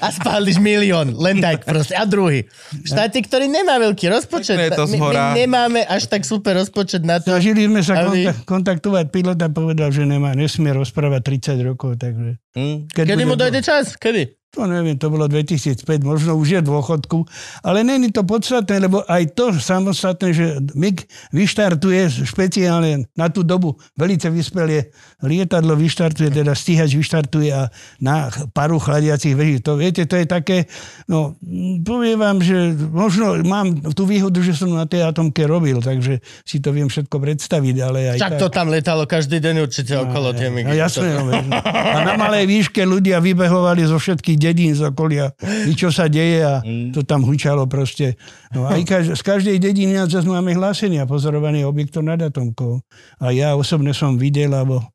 a 0.05 0.09
spáliš 0.11 0.59
milión. 0.59 1.15
Len 1.15 1.39
tak 1.39 1.63
proste. 1.63 1.95
A 1.95 2.03
druhý. 2.03 2.51
Štáty, 2.83 3.23
ktorý 3.23 3.47
nemá 3.47 3.79
veľký 3.79 4.11
rozpočet. 4.11 4.59
Je 4.59 4.75
to 4.75 4.91
My, 4.91 4.99
my 4.99 5.47
nemáme 5.47 5.81
až 5.87 6.11
tak 6.11 6.27
super 6.27 6.59
rozpočet 6.59 7.07
na 7.07 7.23
to. 7.23 7.33
Snažili 7.33 7.71
sme 7.71 7.87
sa 7.87 8.03
Aby- 8.03 8.27
kontak- 8.27 8.83
kontaktovať 8.83 9.07
pilota, 9.15 9.47
povedal, 9.47 9.95
že 9.95 10.03
nemá, 10.05 10.35
nesmie 10.35 10.75
rozprávať 10.75 11.55
30 11.55 11.71
rokov, 11.71 12.03
takže... 12.03 12.43
Hm. 12.59 12.91
Keď 12.91 13.05
Kedy 13.15 13.25
mu 13.25 13.39
dojde 13.39 13.63
čas? 13.63 13.95
Kedy? 13.95 14.46
To 14.57 14.65
neviem, 14.65 14.97
to 14.97 15.07
bolo 15.07 15.29
2005, 15.29 15.85
možno 16.01 16.33
už 16.33 16.49
je 16.49 16.61
dôchodku, 16.61 17.29
ale 17.61 17.85
není 17.85 18.09
to 18.09 18.25
podstatné, 18.25 18.81
lebo 18.81 19.05
aj 19.05 19.37
to 19.37 19.53
samostatné, 19.53 20.33
že 20.33 20.47
MIG 20.73 21.05
vyštartuje 21.31 22.25
špeciálne 22.25 23.05
na 23.13 23.29
tú 23.29 23.43
dobu 23.43 23.77
velice 23.93 24.27
vyspelie 24.27 24.89
lietadlo 25.19 25.77
vyštartuje, 25.77 26.29
teda 26.31 26.53
stíhač 26.53 26.93
vyštartuje 26.93 27.49
a 27.49 27.69
na 27.99 28.29
paru 28.51 28.77
chladiacich 28.77 29.33
veží. 29.33 29.61
To 29.61 29.77
viete, 29.77 30.05
to 30.05 30.17
je 30.17 30.25
také, 30.25 30.65
no 31.05 31.37
poviem 31.83 32.17
vám, 32.17 32.41
že 32.41 32.57
možno 32.73 33.37
mám 33.43 33.93
tú 33.93 34.05
výhodu, 34.05 34.41
že 34.41 34.53
som 34.53 34.73
na 34.73 34.85
tej 34.85 35.05
atomke 35.05 35.45
robil, 35.45 35.81
takže 35.81 36.21
si 36.43 36.59
to 36.59 36.73
viem 36.73 36.87
všetko 36.87 37.13
predstaviť, 37.13 37.77
ale 37.79 37.99
aj 38.11 38.19
Však 38.19 38.33
tak. 38.33 38.41
to 38.41 38.49
tam 38.49 38.67
letalo 38.69 39.05
každý 39.05 39.37
deň 39.39 39.55
určite 39.63 39.93
okolo 39.95 40.33
tie 40.33 40.49
No, 40.49 40.55
migy. 40.55 40.73
jasné, 40.75 41.13
no, 41.13 41.27
veď. 41.29 41.45
a 41.69 41.99
na 42.03 42.15
malej 42.17 42.45
výške 42.47 42.81
ľudia 42.81 43.21
vybehovali 43.21 43.85
zo 43.85 43.97
všetkých 43.97 44.39
dedín 44.47 44.79
z 44.79 44.87
okolia, 44.87 45.35
čo 45.75 45.91
sa 45.91 46.07
deje 46.07 46.47
a 46.47 46.63
to 46.95 47.03
tam 47.03 47.27
hučalo 47.27 47.67
proste. 47.67 48.15
No 48.55 48.71
aj 48.71 48.83
kaž, 48.91 49.05
z 49.19 49.23
každej 49.27 49.57
dediny 49.59 49.99
zase 50.07 50.27
máme 50.27 50.55
hlásenia 50.55 51.11
pozorovaných 51.11 51.67
objektov 51.67 52.07
nad 52.07 52.23
atomkou. 52.23 52.79
A 53.19 53.35
ja 53.35 53.59
osobne 53.59 53.91
som 53.91 54.15
videl, 54.15 54.55
alebo 54.55 54.87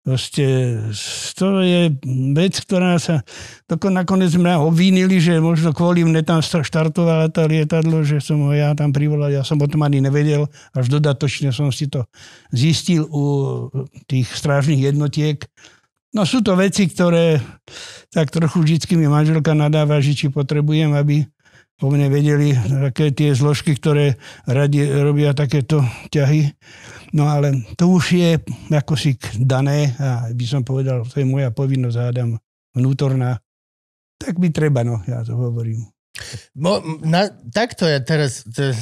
proste 0.00 0.80
to 1.36 1.60
je 1.60 1.92
vec, 2.32 2.54
ktorá 2.56 2.96
sa 2.96 3.20
doko 3.68 3.92
nakoniec 3.92 4.32
mňa 4.32 4.64
obvinili, 4.64 5.20
že 5.20 5.38
možno 5.38 5.76
kvôli 5.76 6.02
mne 6.02 6.24
tam 6.24 6.40
štartovala 6.40 7.28
tá 7.28 7.44
lietadlo, 7.44 8.00
že 8.00 8.18
som 8.24 8.40
ho 8.48 8.52
ja 8.56 8.72
tam 8.72 8.96
privolal, 8.96 9.28
ja 9.28 9.44
som 9.44 9.60
o 9.60 9.68
tom 9.68 9.84
ani 9.84 10.00
nevedel, 10.00 10.48
až 10.72 10.88
dodatočne 10.88 11.52
som 11.52 11.68
si 11.68 11.86
to 11.86 12.08
zistil 12.50 13.04
u 13.12 13.24
tých 14.08 14.32
strážnych 14.32 14.80
jednotiek. 14.80 15.44
No 16.10 16.26
sú 16.26 16.42
to 16.42 16.58
veci, 16.58 16.90
ktoré 16.90 17.38
tak 18.10 18.34
trochu 18.34 18.58
vždycky 18.66 18.98
mi 18.98 19.06
manželka 19.06 19.54
nadáva, 19.54 20.02
že 20.02 20.18
či 20.18 20.26
potrebujem, 20.26 20.90
aby 20.90 21.22
po 21.80 21.88
mne 21.88 22.12
vedeli 22.12 22.52
také 22.90 23.14
tie 23.14 23.32
zložky, 23.32 23.72
ktoré 23.72 24.20
radi 24.44 24.84
robia 24.84 25.32
takéto 25.32 25.80
ťahy. 26.12 26.52
No 27.16 27.30
ale 27.30 27.64
to 27.78 27.88
už 27.88 28.04
je 28.12 28.30
ako 28.68 28.94
si 28.98 29.16
dané 29.40 29.96
a 29.96 30.28
by 30.34 30.44
som 30.44 30.66
povedal, 30.66 31.08
to 31.08 31.22
je 31.22 31.26
moja 31.26 31.48
povinnosť, 31.54 31.96
hádam, 31.96 32.36
vnútorná. 32.76 33.40
Tak 34.20 34.36
by 34.36 34.52
treba, 34.52 34.84
no, 34.84 35.00
ja 35.08 35.24
to 35.24 35.32
hovorím. 35.32 35.88
Mo, 36.52 36.84
na, 37.00 37.32
takto 37.48 37.88
ja 37.88 38.02
teraz, 38.04 38.44
to, 38.44 38.76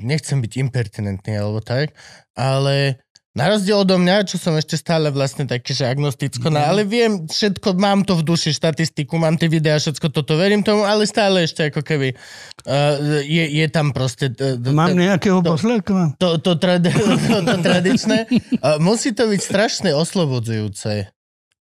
nechcem 0.00 0.40
byť 0.40 0.52
impertinentný 0.62 1.36
alebo 1.36 1.60
tak, 1.60 1.92
ale 2.32 3.02
na 3.32 3.48
rozdiel 3.48 3.80
odo 3.80 3.96
mňa, 3.96 4.28
čo 4.28 4.36
som 4.36 4.52
ešte 4.60 4.76
stále 4.76 5.08
vlastne 5.08 5.48
taký, 5.48 5.72
že 5.72 5.88
agnosticko, 5.88 6.52
no, 6.52 6.60
ale 6.60 6.84
viem 6.84 7.24
všetko, 7.24 7.80
mám 7.80 8.04
to 8.04 8.12
v 8.12 8.28
duši, 8.28 8.52
štatistiku, 8.52 9.16
mám 9.16 9.40
tie 9.40 9.48
videá, 9.48 9.80
všetko 9.80 10.12
toto, 10.12 10.36
verím 10.36 10.60
tomu, 10.60 10.84
ale 10.84 11.08
stále 11.08 11.48
ešte 11.48 11.72
ako 11.72 11.80
keby 11.80 12.12
uh, 12.12 13.24
je, 13.24 13.44
je 13.56 13.66
tam 13.72 13.96
proste... 13.96 14.28
Uh, 14.36 14.60
Mám 14.60 15.00
nejakého 15.00 15.40
posledka? 15.40 16.12
to, 16.20 16.36
to, 16.44 16.60
trad- 16.60 16.92
to, 17.32 17.38
to 17.40 17.56
tradičné. 17.64 18.28
Uh, 18.60 18.76
musí 18.76 19.16
to 19.16 19.24
byť 19.24 19.40
strašne 19.40 19.90
oslobodzujúce. 19.96 21.08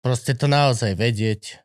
Proste 0.02 0.34
to 0.34 0.50
naozaj 0.50 0.98
vedieť. 0.98 1.62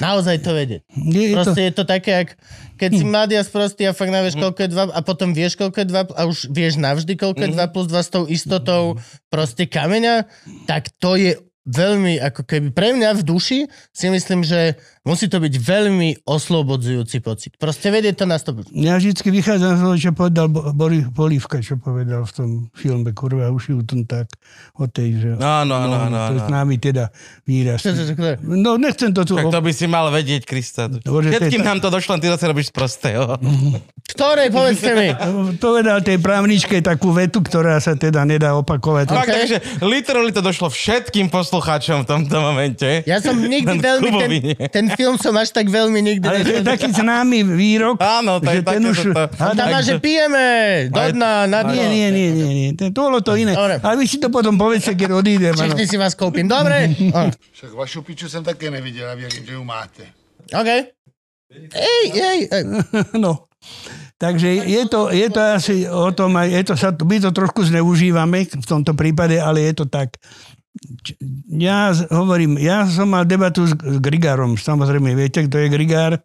Naozaj 0.00 0.36
to 0.44 0.50
vedieť. 0.52 0.82
Je 0.88 1.32
to, 1.32 1.36
Proste 1.36 1.60
je 1.66 1.72
to 1.72 1.84
také, 1.88 2.10
jak, 2.24 2.30
keď 2.76 2.90
si 2.96 3.04
mladý 3.04 3.34
a 3.36 3.44
sprostý 3.44 3.88
a 3.88 3.96
fakt 3.96 4.12
nevieš, 4.12 4.36
koľko 4.36 4.60
je 4.64 4.70
2 4.72 4.96
a 4.96 5.00
potom 5.04 5.32
vieš, 5.32 5.56
koľko 5.56 5.76
je 5.82 5.86
2 5.88 6.16
a 6.16 6.22
už 6.28 6.38
vieš 6.52 6.80
navždy, 6.80 7.12
koľko 7.16 7.40
je 7.44 7.50
2 7.56 7.74
plus 7.74 7.86
2 7.88 8.00
s 8.00 8.10
tou 8.12 8.24
istotou 8.28 8.82
proste 9.32 9.64
kameňa, 9.64 10.28
tak 10.68 10.92
to 11.00 11.16
je 11.16 11.36
veľmi, 11.68 12.16
ako 12.18 12.42
keby 12.48 12.68
pre 12.72 12.96
mňa 12.96 13.20
v 13.20 13.22
duši 13.22 13.58
si 13.92 14.06
myslím, 14.08 14.42
že 14.42 14.80
musí 15.00 15.26
to 15.26 15.40
byť 15.40 15.54
veľmi 15.56 16.28
oslobodzujúci 16.28 17.24
pocit. 17.24 17.56
Proste 17.56 17.88
vedieť 17.88 18.20
to 18.20 18.24
na 18.28 18.36
100%. 18.36 18.68
ja 18.76 19.00
vždycky 19.00 19.32
vychádzam 19.32 19.72
z 19.72 19.80
toho, 19.80 19.96
čo 19.96 20.10
povedal 20.12 20.46
Bo- 20.52 20.76
Boris 20.76 21.08
Polívka, 21.08 21.56
čo 21.58 21.80
povedal 21.80 22.28
v 22.28 22.32
tom 22.36 22.48
filme 22.76 23.16
Kurva 23.16 23.48
uši 23.48 23.72
utun 23.72 24.04
tak 24.04 24.28
o 24.76 24.84
tej, 24.84 25.08
že... 25.16 25.28
Áno, 25.40 25.72
áno, 25.72 25.96
áno, 25.96 26.16
To 26.28 26.34
je 26.36 26.40
áno. 26.44 26.48
známy 26.52 26.76
teda 26.76 27.08
výraz. 27.42 27.80
Čo, 27.80 27.96
čo, 27.96 28.02
čo, 28.06 28.14
čo? 28.14 28.36
No 28.44 28.76
nechcem 28.76 29.08
to 29.16 29.24
tu... 29.24 29.40
Tak 29.40 29.48
to 29.48 29.60
by 29.64 29.72
si 29.72 29.88
mal 29.88 30.12
vedieť, 30.12 30.44
Krista. 30.44 30.92
Dobre, 30.92 31.32
že 31.32 31.40
to 31.40 31.48
je 31.48 31.48
Všetkým 31.48 31.64
nám 31.64 31.80
to 31.80 31.88
došlo, 31.88 32.20
ty 32.20 32.28
zase 32.28 32.44
robíš 32.44 32.68
prostého. 32.68 33.40
Ktorej, 34.10 34.52
povedzte 34.52 34.90
mi. 34.92 35.08
Povedal 35.64 36.04
tej 36.04 36.20
právničke 36.20 36.82
takú 36.82 37.14
vetu, 37.14 37.40
ktorá 37.40 37.80
sa 37.80 37.96
teda 37.96 38.26
nedá 38.26 38.52
opakovať. 38.52 39.06
Fakt, 39.08 39.32
takže 39.32 39.56
literally 39.80 40.28
to 40.28 40.44
došlo 40.44 40.68
všetkým 40.68 41.32
poslucháčom 41.32 42.04
v 42.04 42.06
tomto 42.06 42.36
momente. 42.36 43.00
Ja 43.08 43.22
som 43.22 43.38
nikdy 43.38 43.80
veľmi, 43.88 44.60
ten, 44.68 44.89
ten 44.89 44.89
film 44.96 45.16
som 45.18 45.34
až 45.36 45.50
tak 45.54 45.66
veľmi 45.68 46.00
nikdy... 46.00 46.26
Ale 46.26 46.40
to 46.42 46.50
je 46.50 46.62
nevidel. 46.62 46.72
taký 46.74 46.88
známy 46.94 47.38
výrok, 47.44 47.96
Áno, 48.00 48.40
to 48.40 48.50
je 48.50 48.60
že 48.60 48.62
ten 48.66 48.82
už... 48.82 48.98
tam 49.36 49.82
že 49.82 49.96
pijeme 49.98 50.46
do 50.88 51.00
dna, 51.12 51.32
na 51.46 51.60
dno. 51.66 51.72
Nie, 51.74 51.86
nie, 51.90 52.08
nie, 52.10 52.28
nie, 52.32 52.50
nie. 52.50 52.68
To 52.76 52.90
bolo 52.92 53.20
to 53.20 53.34
iné. 53.36 53.54
Dobre. 53.54 53.78
Ale 53.82 53.94
vy 54.00 54.06
si 54.06 54.18
to 54.18 54.28
potom 54.28 54.54
povedzte, 54.54 54.94
keď 54.94 55.10
odídem. 55.12 55.54
Všechny 55.54 55.84
si 55.86 55.96
vás 55.96 56.14
koupím. 56.14 56.48
Dobre? 56.48 56.90
Však 57.56 57.72
vašu 57.74 58.02
piču 58.02 58.28
jsem 58.28 58.44
také 58.44 58.70
neviděl 58.70 59.10
a 59.10 59.14
věřím, 59.14 59.46
že 59.46 59.52
ju 59.52 59.64
máte. 59.64 60.02
OK. 60.54 60.70
Ej, 61.74 62.04
ej, 62.14 62.40
ej. 62.52 62.64
No. 63.20 63.50
Takže 64.20 64.68
je 64.68 64.84
to, 64.84 65.08
je 65.08 65.28
to 65.32 65.40
asi 65.40 65.88
o 65.88 66.12
tom, 66.12 66.36
aj 66.36 66.48
je 66.52 66.62
to, 66.68 66.74
sa, 66.76 66.92
my 66.92 67.16
to 67.24 67.32
trošku 67.32 67.64
zneužívame 67.64 68.44
v 68.44 68.66
tomto 68.68 68.92
prípade, 68.92 69.40
ale 69.40 69.72
je 69.72 69.80
to 69.80 69.84
tak. 69.88 70.20
Ja 71.50 71.90
hovorím, 72.14 72.54
ja 72.56 72.86
som 72.86 73.10
mal 73.10 73.26
debatu 73.26 73.66
s, 73.66 73.74
s 73.74 73.96
Grigárom, 73.98 74.54
samozrejme, 74.54 75.12
viete, 75.18 75.44
kto 75.44 75.58
je 75.58 75.72
Grigár? 75.72 76.22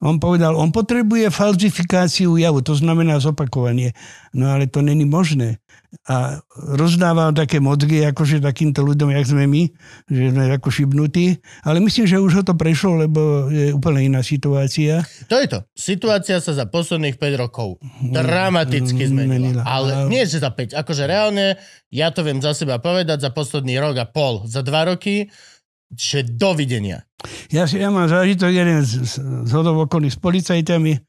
On 0.00 0.16
povedal, 0.16 0.56
on 0.56 0.72
potrebuje 0.72 1.28
falzifikáciu 1.28 2.40
javu, 2.40 2.64
to 2.64 2.72
znamená 2.72 3.20
zopakovanie. 3.20 3.92
No 4.32 4.48
ale 4.48 4.64
to 4.64 4.80
není 4.80 5.04
možné. 5.04 5.60
A 6.06 6.38
rozdával 6.54 7.34
také 7.34 7.58
mozgy, 7.58 8.06
akože 8.06 8.38
takýmto 8.38 8.86
ľuďom, 8.86 9.10
jak 9.10 9.26
sme 9.26 9.44
my, 9.50 9.62
že 10.06 10.30
sme 10.30 10.54
ako 10.54 10.70
šibnutí. 10.70 11.42
Ale 11.66 11.82
myslím, 11.82 12.06
že 12.06 12.22
už 12.22 12.32
ho 12.40 12.42
to 12.46 12.54
prešlo, 12.54 13.02
lebo 13.02 13.50
je 13.50 13.74
úplne 13.74 14.06
iná 14.06 14.22
situácia. 14.22 15.02
To 15.26 15.36
je 15.42 15.50
to. 15.50 15.58
Situácia 15.74 16.38
sa 16.38 16.54
za 16.54 16.70
posledných 16.70 17.18
5 17.18 17.42
rokov 17.42 17.82
dramaticky 18.06 19.02
zmenila. 19.10 19.60
Zmenila. 19.60 19.62
Ale 19.66 19.90
nie, 20.06 20.22
že 20.22 20.38
za 20.38 20.54
5. 20.54 20.78
Akože 20.78 21.10
reálne, 21.10 21.58
ja 21.90 22.14
to 22.14 22.22
viem 22.22 22.38
za 22.38 22.54
seba 22.54 22.78
povedať, 22.78 23.26
za 23.26 23.30
posledný 23.34 23.82
rok 23.82 23.98
a 23.98 24.06
pol, 24.06 24.46
za 24.46 24.62
2 24.62 24.90
roky, 24.94 25.26
že 25.90 26.22
dovidenia. 26.22 27.02
Ja, 27.50 27.66
si, 27.66 27.82
ja 27.82 27.90
mám 27.90 28.06
zážitok 28.06 28.48
jeden 28.54 28.80
z, 28.86 29.04
z, 29.04 29.14
z 29.44 29.52
okolí 29.58 30.06
s 30.06 30.16
policajtami, 30.16 31.02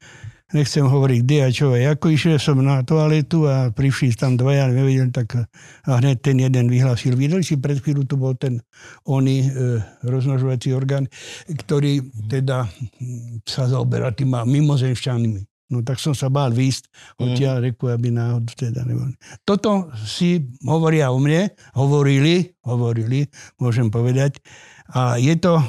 nechcem 0.52 0.84
hovoriť 0.84 1.18
kde 1.24 1.38
a 1.42 1.48
čo. 1.48 1.72
Ako 1.72 2.12
išiel 2.12 2.36
som 2.36 2.60
na 2.60 2.84
toaletu 2.84 3.48
a 3.48 3.72
prišli 3.72 4.14
tam 4.16 4.36
dvaja, 4.36 4.68
nevedel, 4.72 5.08
tak 5.10 5.48
a 5.88 5.90
hneď 5.98 6.16
ten 6.20 6.36
jeden 6.38 6.68
vyhlásil. 6.68 7.16
Videli 7.16 7.42
si, 7.44 7.58
pred 7.58 7.80
chvíľu 7.80 8.04
tu 8.04 8.20
bol 8.20 8.36
ten 8.36 8.60
oný 9.08 9.48
e, 9.48 9.48
rozmnožovací 10.04 10.76
orgán, 10.76 11.08
ktorý 11.48 12.04
teda 12.28 12.68
hm, 12.68 13.42
sa 13.48 13.66
zaoberá 13.66 14.12
týma 14.12 14.44
mimozemšťanmi. 14.46 15.52
No 15.72 15.80
tak 15.80 15.96
som 15.96 16.12
sa 16.12 16.28
bál 16.28 16.52
výjsť 16.52 17.16
odtiaľ 17.16 17.64
reku, 17.64 17.88
aby 17.88 18.12
náhodou 18.12 18.52
teda 18.52 18.84
nebol. 18.84 19.08
Toto 19.48 19.88
si 20.04 20.36
hovoria 20.68 21.08
o 21.08 21.16
mne, 21.16 21.48
hovorili, 21.72 22.52
hovorili, 22.68 23.24
môžem 23.56 23.88
povedať. 23.88 24.36
A 24.92 25.16
je 25.16 25.32
to 25.40 25.64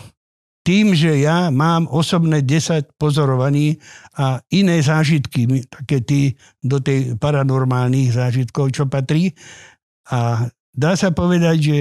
tým, 0.64 0.96
že 0.96 1.20
ja 1.20 1.52
mám 1.52 1.92
osobné 1.92 2.40
10 2.40 2.96
pozorovaní 2.96 3.78
a 4.16 4.40
iné 4.56 4.80
zážitky, 4.80 5.68
také 5.68 6.00
tí 6.00 6.22
do 6.64 6.80
tej 6.80 7.20
paranormálnych 7.20 8.16
zážitkov, 8.16 8.72
čo 8.72 8.88
patrí. 8.88 9.36
A 10.08 10.48
dá 10.72 10.96
sa 10.96 11.12
povedať, 11.12 11.58
že 11.60 11.78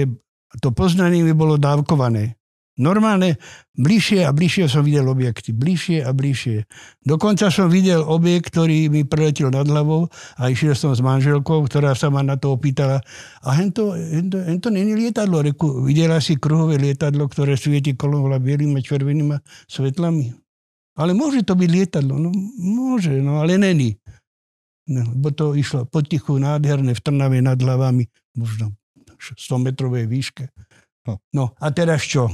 to 0.59 0.75
poznanie 0.75 1.23
mi 1.23 1.31
bolo 1.31 1.55
dávkované. 1.55 2.35
Normálne, 2.73 3.37
bližšie 3.77 4.25
a 4.25 4.33
bližšie 4.33 4.65
som 4.65 4.81
videl 4.81 5.05
objekty. 5.05 5.53
Bližšie 5.53 6.01
a 6.01 6.09
bližšie. 6.09 6.65
Dokonca 7.05 7.53
som 7.53 7.69
videl 7.69 8.01
objekt, 8.01 8.49
ktorý 8.49 8.89
mi 8.89 9.05
preletil 9.05 9.53
nad 9.53 9.69
hlavou 9.69 10.09
a 10.41 10.49
išiel 10.49 10.73
som 10.73 10.89
s 10.89 10.97
manželkou, 11.05 11.69
ktorá 11.69 11.93
sa 11.93 12.09
ma 12.09 12.25
na 12.25 12.33
to 12.33 12.57
opýtala. 12.57 13.05
A 13.45 13.53
hento, 13.53 13.93
hento, 13.93 14.41
hento 14.41 14.73
není 14.73 14.97
lietadlo. 14.97 15.45
Reku, 15.45 15.85
videla 15.85 16.17
si 16.17 16.33
kruhové 16.41 16.81
lietadlo, 16.81 17.29
ktoré 17.29 17.53
svieti 17.53 17.93
kolom 17.93 18.25
bielými 18.25 18.81
a 18.81 18.85
červenými 18.85 19.37
svetlami. 19.69 20.33
Ale 20.97 21.13
môže 21.13 21.45
to 21.45 21.53
byť 21.53 21.69
lietadlo. 21.69 22.17
No 22.17 22.33
môže, 22.57 23.13
no 23.21 23.37
ale 23.37 23.61
není. 23.61 24.01
No, 24.89 25.05
bo 25.13 25.29
to 25.29 25.53
išlo 25.53 25.85
potichu, 25.85 26.41
nádherné, 26.41 26.97
v 26.97 27.01
Trnave 27.05 27.39
nad 27.39 27.55
hlavami, 27.55 28.09
možno 28.35 28.73
100 29.21 29.61
metrovej 29.61 30.09
výške. 30.09 30.49
No 31.31 31.55
a 31.55 31.67
teraz 31.71 32.03
čo? 32.03 32.27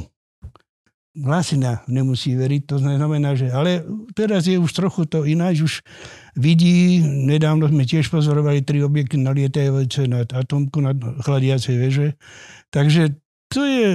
Hlasina 1.20 1.84
nemusí 1.92 2.32
veriť, 2.36 2.62
to 2.64 2.76
znamená, 2.80 3.36
že... 3.36 3.52
Ale 3.52 3.84
teraz 4.16 4.48
je 4.48 4.56
už 4.56 4.72
trochu 4.72 5.04
to 5.04 5.28
ináč, 5.28 5.62
už 5.64 5.74
vidí, 6.40 7.04
nedávno 7.04 7.68
sme 7.68 7.84
tiež 7.84 8.08
pozorovali 8.08 8.64
tri 8.64 8.80
objekty 8.80 9.20
nalietajúce 9.20 10.08
nad 10.08 10.32
atomku, 10.32 10.80
nad 10.80 10.96
chladiacej 10.98 11.76
veže. 11.76 12.08
Takže 12.72 13.20
to 13.50 13.66
je 13.66 13.88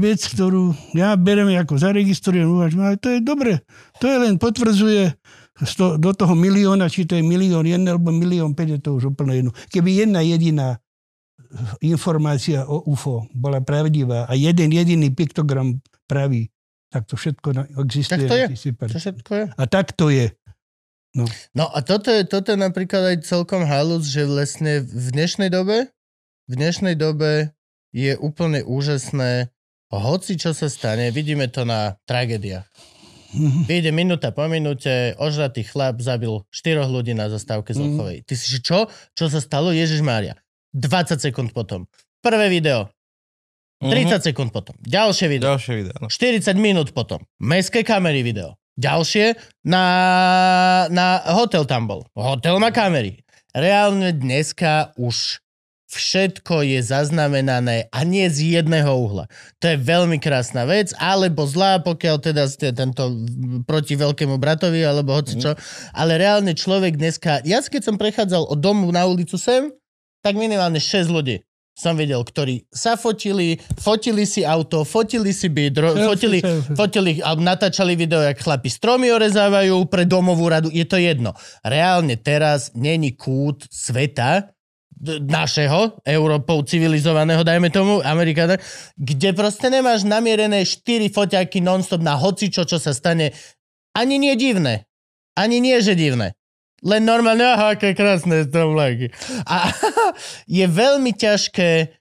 vec, 0.00 0.20
ktorú 0.24 0.72
ja 0.96 1.14
berem 1.14 1.52
ako 1.54 1.76
zaregistrujem, 1.76 2.48
uvažujem, 2.48 2.82
ale 2.82 2.96
to 2.96 3.08
je 3.12 3.18
dobre. 3.20 3.60
To 4.00 4.08
je 4.08 4.16
len 4.16 4.34
potvrdzuje 4.40 5.12
do 6.00 6.10
toho 6.12 6.34
milióna, 6.36 6.88
či 6.88 7.04
to 7.04 7.16
je 7.16 7.24
milión 7.24 7.64
jeden 7.64 7.88
alebo 7.88 8.12
milión 8.12 8.56
päť, 8.56 8.76
je 8.76 8.80
to 8.80 8.90
už 8.96 9.12
úplne 9.12 9.38
jedno. 9.40 9.52
Keby 9.72 10.04
jedna 10.04 10.20
jediná 10.24 10.80
informácia 11.80 12.66
o 12.66 12.82
UFO 12.90 13.28
bola 13.32 13.62
pravdivá 13.62 14.26
a 14.26 14.34
jeden 14.34 14.72
jediný 14.72 15.12
piktogram 15.14 15.78
pravý, 16.10 16.50
tak 16.90 17.06
to 17.06 17.14
všetko 17.16 17.46
existuje. 17.82 18.08
Tak 18.08 18.20
to 18.30 18.34
je. 18.34 18.46
Čo 18.88 18.98
všetko 18.98 19.30
je? 19.34 19.44
A 19.52 19.62
tak 19.66 19.92
to 19.92 20.06
je. 20.08 20.30
No 21.56 21.64
a 21.72 21.80
toto 21.80 22.12
je, 22.12 22.28
toto 22.28 22.52
je 22.52 22.60
napríklad 22.60 23.16
aj 23.16 23.24
celkom 23.24 23.64
halus, 23.64 24.04
že 24.04 24.28
vlastne 24.28 24.84
v 24.84 25.06
dnešnej 25.16 25.48
dobe, 25.48 25.88
v 26.44 26.52
dnešnej 26.52 26.92
dobe 26.92 27.56
je 27.96 28.12
úplne 28.20 28.60
úžasné, 28.60 29.48
hoci 29.88 30.36
čo 30.36 30.52
sa 30.52 30.68
stane, 30.68 31.08
vidíme 31.08 31.48
to 31.48 31.64
na 31.64 31.96
tragédiách. 32.04 32.68
Vyjde 33.64 33.92
minúta 33.96 34.28
po 34.32 34.44
minúte, 34.44 35.16
ožratý 35.16 35.64
chlap 35.64 36.00
zabil 36.00 36.44
štyroch 36.52 36.88
ľudí 36.88 37.12
na 37.12 37.28
zastávke 37.28 37.72
z 37.72 37.80
Mhm. 37.80 37.88
Ochovej. 37.92 38.18
Ty 38.24 38.34
si, 38.36 38.46
čo? 38.60 38.88
Čo 39.12 39.24
sa 39.28 39.40
stalo? 39.40 39.72
Ježiš 39.72 40.00
Mária. 40.00 40.36
20 40.76 41.16
sekúnd 41.20 41.52
potom. 41.56 41.88
Prvé 42.20 42.48
video. 42.48 42.88
30 43.80 44.24
sekúnd 44.24 44.50
potom. 44.56 44.72
Ďalšie 44.80 45.26
video. 45.28 45.52
Ďalšie 45.52 45.74
video. 45.76 45.94
No. 46.00 46.08
40 46.08 46.56
minút 46.56 46.96
potom. 46.96 47.20
Mestské 47.36 47.84
kamery 47.84 48.24
video. 48.24 48.56
Ďalšie 48.76 49.36
na, 49.64 49.84
na 50.88 51.20
hotel 51.32 51.68
tam 51.68 51.88
bol. 51.88 52.04
Hotel 52.16 52.56
má 52.56 52.72
kamery. 52.72 53.24
Reálne 53.56 54.12
dneska 54.12 54.92
už 55.00 55.40
všetko 55.86 56.66
je 56.66 56.80
zaznamenané 56.82 57.88
a 57.88 58.04
nie 58.04 58.26
z 58.28 58.60
jedného 58.60 58.90
uhla. 58.90 59.30
To 59.62 59.64
je 59.70 59.78
veľmi 59.80 60.20
krásna 60.20 60.66
vec, 60.68 60.92
alebo 60.98 61.46
zlá, 61.48 61.80
pokiaľ 61.80 62.16
teda 62.20 62.44
ste 62.52 62.74
tento 62.74 63.16
proti 63.64 63.94
veľkému 63.96 64.36
bratovi, 64.36 64.82
alebo 64.82 65.16
hoci 65.16 65.40
čo. 65.40 65.56
Ale 65.96 66.20
reálne 66.20 66.52
človek 66.52 67.00
dneska, 67.00 67.40
ja 67.48 67.62
keď 67.64 67.82
som 67.86 67.96
prechádzal 67.96 68.44
od 68.44 68.58
domu 68.60 68.90
na 68.92 69.08
ulicu 69.08 69.40
sem, 69.40 69.72
tak 70.20 70.36
minimálne 70.36 70.82
6 70.82 71.06
ľudí 71.08 71.46
som 71.76 71.92
videl, 71.92 72.24
ktorí 72.24 72.64
sa 72.72 72.96
fotili, 72.96 73.60
fotili 73.76 74.24
si 74.24 74.48
auto, 74.48 74.80
fotili 74.88 75.36
si 75.36 75.52
byt, 75.52 75.76
ro- 75.76 75.92
fotili, 75.92 76.40
fotili 76.72 77.20
a 77.20 77.36
natáčali 77.36 77.92
video, 77.92 78.24
jak 78.24 78.40
chlapi 78.40 78.72
stromy 78.72 79.12
orezávajú 79.12 79.84
pre 79.92 80.08
domovú 80.08 80.48
radu. 80.48 80.72
Je 80.72 80.88
to 80.88 80.96
jedno. 80.96 81.36
Reálne 81.60 82.16
teraz 82.16 82.72
není 82.72 83.12
kút 83.12 83.68
sveta, 83.68 84.56
našeho, 85.28 86.00
Európou 86.08 86.64
civilizovaného, 86.64 87.44
dajme 87.44 87.68
tomu, 87.68 88.00
Amerikána, 88.00 88.56
kde 88.96 89.36
proste 89.36 89.68
nemáš 89.68 90.08
namierené 90.08 90.64
4 90.64 91.12
foťaky 91.12 91.60
non-stop 91.60 92.00
na 92.00 92.16
hocičo, 92.16 92.64
čo 92.64 92.80
sa 92.80 92.96
stane. 92.96 93.36
Ani 93.92 94.16
nie 94.16 94.32
divné. 94.40 94.88
Ani 95.36 95.60
nie, 95.60 95.76
že 95.84 95.92
divné. 95.92 96.32
Len 96.84 97.02
normálne, 97.08 97.44
aha, 97.44 97.78
aké 97.78 97.96
krásne 97.96 98.44
stromláky. 98.44 99.08
A 99.48 99.72
je 100.60 100.66
veľmi 100.68 101.16
ťažké 101.16 101.96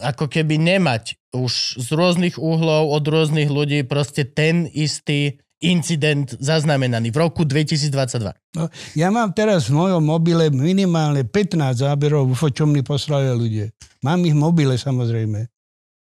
ako 0.00 0.32
keby 0.32 0.56
nemať 0.56 1.20
už 1.36 1.76
z 1.76 1.88
rôznych 1.92 2.40
uhlov 2.40 2.88
od 2.88 3.04
rôznych 3.04 3.52
ľudí 3.52 3.84
proste 3.84 4.24
ten 4.24 4.64
istý 4.72 5.36
incident 5.60 6.38
zaznamenaný 6.38 7.10
v 7.10 7.18
roku 7.18 7.42
2022. 7.42 8.30
No, 8.56 8.70
ja 8.94 9.08
mám 9.10 9.34
teraz 9.34 9.66
v 9.66 9.76
mojom 9.76 10.02
mobile 10.02 10.54
minimálne 10.54 11.26
15 11.26 11.82
záberov, 11.82 12.30
čo 12.54 12.64
mi 12.64 12.80
poslali 12.86 13.28
ľudia. 13.34 13.66
Mám 14.06 14.22
ich 14.24 14.38
mobile 14.38 14.78
samozrejme. 14.78 15.50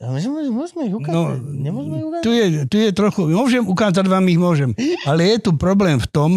Ale 0.03 0.19
môžeme, 0.19 0.39
môžeme 0.51 0.81
ich 0.91 0.95
ukázať. 0.99 1.15
No, 1.15 1.23
Nemôžeme 1.39 1.95
ich 2.03 2.05
ukázať? 2.11 2.23
tu 2.27 2.31
je, 2.35 2.45
tu 2.67 2.75
je 2.75 2.89
trochu, 2.91 3.21
môžem 3.31 3.63
ukázať 3.63 4.05
vám 4.11 4.25
ich, 4.27 4.35
môžem. 4.35 4.75
Ale 5.07 5.23
je 5.31 5.37
tu 5.47 5.55
problém 5.55 5.95
v 5.95 6.07
tom, 6.11 6.31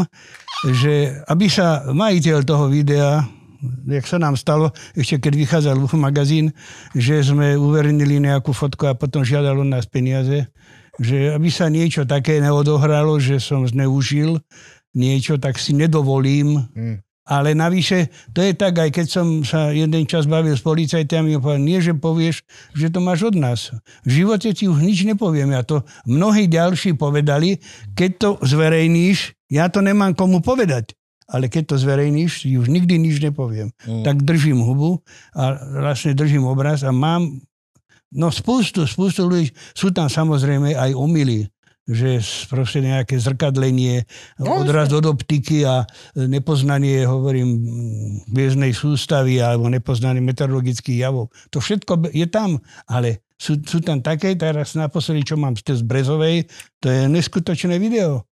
že 0.71 1.19
aby 1.27 1.51
sa 1.51 1.83
majiteľ 1.91 2.47
toho 2.47 2.71
videa, 2.71 3.27
jak 3.91 4.07
sa 4.07 4.23
nám 4.23 4.39
stalo, 4.39 4.71
ešte 4.95 5.19
keď 5.19 5.33
vychádzal 5.35 5.83
UFO 5.83 5.99
magazín, 5.99 6.55
že 6.95 7.27
sme 7.27 7.59
uverejnili 7.59 8.23
nejakú 8.23 8.55
fotku 8.55 8.87
a 8.87 8.95
potom 8.95 9.27
žiadal 9.27 9.59
od 9.59 9.67
nás 9.67 9.91
peniaze, 9.91 10.47
že 11.03 11.35
aby 11.35 11.51
sa 11.51 11.67
niečo 11.67 12.07
také 12.07 12.39
neodohralo, 12.39 13.19
že 13.19 13.43
som 13.43 13.67
zneužil 13.67 14.39
niečo, 14.97 15.37
tak 15.37 15.61
si 15.61 15.77
nedovolím. 15.77 16.65
Mm. 16.73 17.06
Ale 17.27 17.59
navyše, 17.59 18.15
to 18.31 18.39
je 18.39 18.55
tak, 18.55 18.79
aj 18.79 18.91
keď 18.95 19.07
som 19.11 19.43
sa 19.43 19.75
jeden 19.75 20.07
čas 20.07 20.31
bavil 20.31 20.55
s 20.55 20.63
policajtami, 20.63 21.43
povedal, 21.43 21.59
nie, 21.59 21.83
že 21.83 21.91
povieš, 21.91 22.47
že 22.71 22.87
to 22.87 23.03
máš 23.03 23.27
od 23.27 23.35
nás. 23.35 23.75
V 24.07 24.23
živote 24.23 24.55
ti 24.55 24.71
už 24.71 24.79
nič 24.79 25.03
nepoviem. 25.03 25.51
A 25.59 25.67
to 25.67 25.83
mnohí 26.07 26.47
ďalší 26.47 26.95
povedali, 26.95 27.59
keď 27.99 28.11
to 28.15 28.31
zverejníš, 28.47 29.35
ja 29.51 29.67
to 29.67 29.83
nemám 29.83 30.15
komu 30.15 30.39
povedať. 30.39 30.95
Ale 31.27 31.51
keď 31.51 31.75
to 31.75 31.77
zverejníš, 31.83 32.47
ti 32.47 32.55
už 32.55 32.71
nikdy 32.71 33.03
nič 33.03 33.19
nepoviem. 33.19 33.75
Mm. 33.83 34.07
Tak 34.07 34.23
držím 34.23 34.63
hubu 34.63 35.03
a 35.35 35.59
vlastne 35.83 36.15
držím 36.15 36.47
obraz 36.47 36.87
a 36.87 36.95
mám 36.95 37.43
No 38.15 38.31
spustu, 38.31 38.87
spustu 38.87 39.27
ľudí, 39.27 39.51
sú 39.75 39.91
tam 39.91 40.07
samozrejme 40.07 40.79
aj 40.79 40.95
omily, 40.95 41.51
že 41.87 42.19
proste 42.51 42.83
nejaké 42.83 43.17
zrkadlenie, 43.17 44.05
No, 44.43 44.63
odraz 44.67 44.91
od 44.91 45.07
optiky 45.07 45.63
a 45.63 45.87
nepoznanie, 46.19 47.07
hovorím, 47.07 47.63
hviezdnej 48.27 48.75
sústavy 48.75 49.39
alebo 49.39 49.71
nepoznanie 49.71 50.19
meteorologických 50.21 50.99
javov. 51.07 51.31
To 51.55 51.63
všetko 51.63 52.11
je 52.11 52.27
tam, 52.27 52.59
ale 52.91 53.23
sú, 53.39 53.63
sú 53.63 53.79
tam 53.81 54.03
také, 54.03 54.35
teraz 54.35 54.75
naposledy, 54.75 55.23
čo 55.23 55.37
mám 55.39 55.55
z 55.55 55.83
Brezovej, 55.87 56.51
to 56.83 56.91
je 56.91 57.07
neskutočné 57.07 57.79
video. 57.79 58.27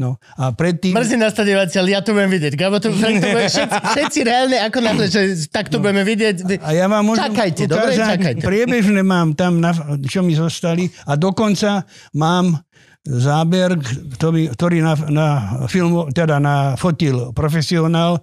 No 0.00 0.16
a 0.40 0.56
predtým... 0.56 0.96
Mrzí 0.96 1.20
diváci, 1.20 1.76
ale 1.76 1.88
ja 1.92 2.00
to 2.00 2.16
budem 2.16 2.32
vidieť. 2.32 2.52
Gabo, 2.56 2.80
to, 2.80 2.92
Frank, 2.96 3.20
to 3.24 3.28
bude, 3.28 3.48
všetci, 3.48 3.78
všetci 3.92 4.18
reálne, 4.24 4.56
ako 4.64 4.78
náhle, 4.80 5.06
že 5.08 5.20
tak 5.52 5.68
to 5.68 5.78
budeme 5.84 6.02
vidieť. 6.04 6.64
A 6.64 6.70
ja 6.72 6.88
vám 6.88 7.04
môžem 7.04 7.28
Čakajte, 7.28 7.64
dobre, 7.68 7.92
ukázať, 7.92 8.08
čakajte. 8.16 8.44
Priebežne 8.44 9.02
mám 9.04 9.36
tam, 9.36 9.60
na, 9.60 9.76
čo 10.08 10.24
mi 10.24 10.32
zostali 10.32 10.88
a 11.04 11.16
dokonca 11.20 11.84
mám 12.16 12.64
záber, 13.02 13.74
ktorý, 14.14 14.54
ktorý 14.54 14.78
na, 14.78 14.94
na 15.10 15.26
filmu, 15.66 16.06
teda 16.14 16.38
na 16.38 16.78
fotil 16.78 17.34
profesionál, 17.34 18.22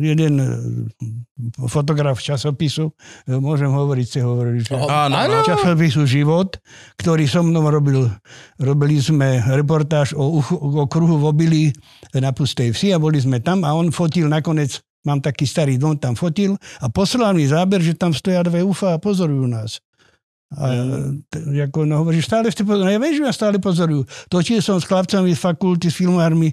jeden 0.00 0.40
eh, 0.40 0.48
fotograf 1.68 2.16
časopisu, 2.16 2.88
eh, 3.28 3.36
môžem 3.36 3.68
hovoriť, 3.68 4.06
ste 4.08 4.20
hovorili, 4.24 4.64
že... 4.64 4.72
Áno, 4.72 5.12
Áno. 5.12 5.44
časopisu 5.44 6.08
Život, 6.08 6.56
ktorý 6.96 7.28
so 7.28 7.44
mnou 7.44 7.68
robil, 7.68 8.08
robili 8.56 8.96
sme 8.96 9.44
reportáž 9.44 10.16
o, 10.16 10.40
o 10.40 10.84
kruhu 10.88 11.20
v 11.20 11.24
obili 11.28 11.62
na 12.16 12.32
Pustej 12.32 12.72
vsi 12.72 12.96
a 12.96 12.98
boli 13.00 13.20
sme 13.20 13.44
tam 13.44 13.60
a 13.60 13.76
on 13.76 13.92
fotil 13.92 14.24
nakoniec, 14.24 14.80
mám 15.04 15.20
taký 15.20 15.44
starý 15.44 15.76
dom, 15.76 16.00
tam 16.00 16.16
fotil 16.16 16.56
a 16.80 16.88
poslal 16.88 17.36
mi 17.36 17.44
záber, 17.44 17.84
že 17.84 17.92
tam 17.92 18.16
stoja 18.16 18.40
dve 18.40 18.64
UFA 18.64 18.96
a 18.96 19.02
pozorujú 19.02 19.44
nás. 19.44 19.84
A 20.52 20.64
t- 21.32 21.40
ako 21.64 21.88
no, 21.88 22.04
hovorí, 22.04 22.20
stále 22.20 22.52
ste 22.52 22.60
pozorujú. 22.60 22.92
Ja 22.92 23.00
viem, 23.00 23.16
že 23.16 23.24
ma 23.24 23.32
stále 23.32 23.56
pozorujú. 23.56 24.04
Točil 24.28 24.60
som 24.60 24.76
s 24.76 24.84
chlapcami 24.84 25.32
z 25.32 25.40
fakulty, 25.40 25.88
s 25.88 25.96
filmármi, 25.96 26.52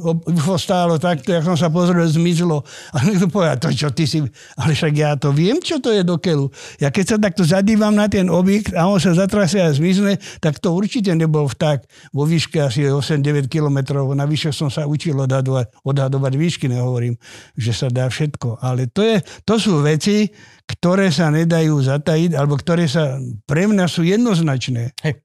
UFO 0.00 0.56
stálo 0.56 0.96
takto, 0.96 1.28
jak 1.28 1.44
som 1.44 1.52
sa 1.52 1.68
pozrel, 1.68 2.08
zmizlo. 2.08 2.64
A 2.96 3.04
niekto 3.04 3.28
povedal, 3.28 3.60
to 3.60 3.68
čo 3.68 3.92
ty 3.92 4.08
si... 4.08 4.24
Ale 4.56 4.72
však 4.72 4.92
ja 4.96 5.12
to 5.20 5.28
viem, 5.36 5.60
čo 5.60 5.76
to 5.76 5.92
je 5.92 6.00
do 6.00 6.16
keľu. 6.16 6.48
Ja 6.80 6.88
keď 6.88 7.04
sa 7.04 7.16
takto 7.20 7.44
zadívam 7.44 7.92
na 7.92 8.08
ten 8.08 8.32
objekt 8.32 8.72
a 8.72 8.88
on 8.88 8.96
sa 8.96 9.12
zatrasie 9.12 9.60
a 9.60 9.68
zmizne, 9.68 10.16
tak 10.40 10.56
to 10.56 10.72
určite 10.72 11.12
nebol 11.12 11.44
vták 11.44 11.84
vo 12.16 12.24
výške 12.24 12.64
asi 12.64 12.88
8-9 12.88 13.52
kilometrov. 13.52 14.08
Navyše 14.16 14.56
som 14.56 14.72
sa 14.72 14.88
učil 14.88 15.20
odhadovať, 15.20 15.84
odhadovať 15.84 16.32
výšky, 16.32 16.66
nehovorím, 16.72 17.20
že 17.60 17.76
sa 17.76 17.92
dá 17.92 18.08
všetko. 18.08 18.64
Ale 18.64 18.88
to, 18.88 19.04
je, 19.04 19.20
to 19.44 19.54
sú 19.60 19.84
veci, 19.84 20.32
ktoré 20.64 21.12
sa 21.12 21.28
nedajú 21.28 21.76
zatajiť, 21.84 22.36
alebo 22.36 22.56
ktoré 22.56 22.88
sa 22.88 23.20
pre 23.44 23.68
mňa 23.68 23.86
sú 23.88 24.04
jednoznačné. 24.04 24.96
Hej. 25.04 25.20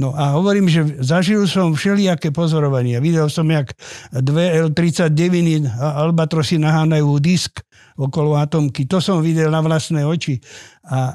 No 0.00 0.16
a 0.16 0.32
hovorím, 0.32 0.64
že 0.64 0.96
zažil 1.04 1.44
som 1.44 1.76
všelijaké 1.76 2.32
pozorovania. 2.32 3.04
Videl 3.04 3.28
som, 3.28 3.44
jak 3.52 3.76
dve 4.08 4.56
L-39 4.72 5.68
albatrosy 5.76 6.56
nahánajú 6.56 7.20
disk 7.20 7.60
okolo 8.00 8.40
atomky. 8.40 8.88
To 8.88 8.96
som 8.96 9.20
videl 9.20 9.52
na 9.52 9.60
vlastné 9.60 10.00
oči. 10.08 10.40
A 10.88 11.12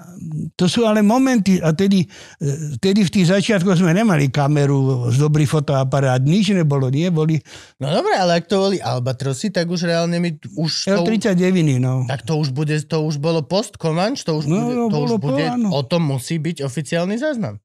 to 0.53 0.69
sú 0.69 0.85
ale 0.85 1.01
momenty, 1.01 1.57
a 1.57 1.73
tedy, 1.73 2.05
e, 2.37 2.77
tedy 2.77 3.01
v 3.01 3.09
tých 3.09 3.33
začiatkoch 3.33 3.81
sme 3.81 3.97
nemali 3.97 4.29
kameru 4.29 5.09
z 5.09 5.17
dobrý 5.17 5.49
fotoaparát, 5.49 6.21
nič 6.21 6.53
nebolo, 6.53 6.93
nie? 6.93 7.09
Boli 7.09 7.41
No 7.81 7.89
dobre, 7.89 8.13
ale 8.13 8.39
ak 8.39 8.45
to 8.45 8.61
boli 8.61 8.77
Albatrosy, 8.77 9.49
tak 9.49 9.65
už 9.65 9.89
reálne 9.89 10.21
mi 10.21 10.37
už... 10.37 10.93
To, 10.93 11.01
L-39, 11.01 11.81
no. 11.81 12.05
tak 12.05 12.21
to 12.21 12.37
už 12.37 12.53
bude, 12.53 12.77
to 12.85 12.97
už 13.01 13.17
bolo 13.17 13.41
post 13.41 13.81
Comanche, 13.81 14.21
to 14.21 14.37
už, 14.37 14.45
No, 14.45 14.69
bude, 14.69 14.75
to 14.93 14.97
už 15.01 15.09
po, 15.17 15.33
bude, 15.33 15.43
áno. 15.49 15.73
o 15.73 15.81
tom 15.81 16.05
musí 16.05 16.37
byť 16.37 16.61
oficiálny 16.61 17.17
záznam. 17.17 17.57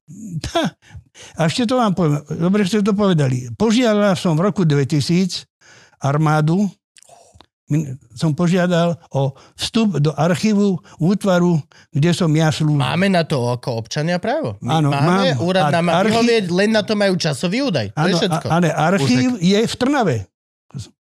Ha. 0.57 0.73
A 1.37 1.39
ešte 1.45 1.67
to 1.69 1.77
vám 1.77 1.93
poviem. 1.93 2.23
Dobre, 2.33 2.65
ste 2.65 2.81
to 2.81 2.95
povedali. 2.97 3.51
Požiadal 3.55 4.15
som 4.17 4.33
v 4.33 4.47
roku 4.49 4.63
2000 4.65 5.45
armádu, 6.01 6.65
som 8.11 8.31
požiadal 8.31 8.99
o 9.09 9.31
vstup 9.53 9.97
do 9.97 10.11
archívu 10.11 10.75
útvaru, 10.97 11.59
kde 11.87 12.11
som 12.11 12.27
ja 12.29 12.49
slúžil. 12.49 12.77
Máme 12.77 13.07
na 13.07 13.23
to 13.23 13.41
ako 13.45 13.79
občania 13.79 14.17
právo. 14.17 14.59
My 14.59 14.77
Áno, 14.77 14.89
máme, 14.89 15.07
mám. 15.33 15.41
úrad 15.41 15.69
nám 15.69 15.83
má 15.83 15.93
archí- 15.97 16.11
vyhovieť, 16.11 16.43
len 16.49 16.69
na 16.69 16.81
to 16.81 16.93
majú 16.93 17.13
časový 17.15 17.63
údaj. 17.63 17.87
To 17.89 17.99
je 18.01 18.05
Áno, 18.07 18.19
všetko. 18.19 18.47
ale 18.47 18.67
archív 18.69 19.29
je 19.37 19.59
v 19.61 19.75
Trnave. 19.75 20.17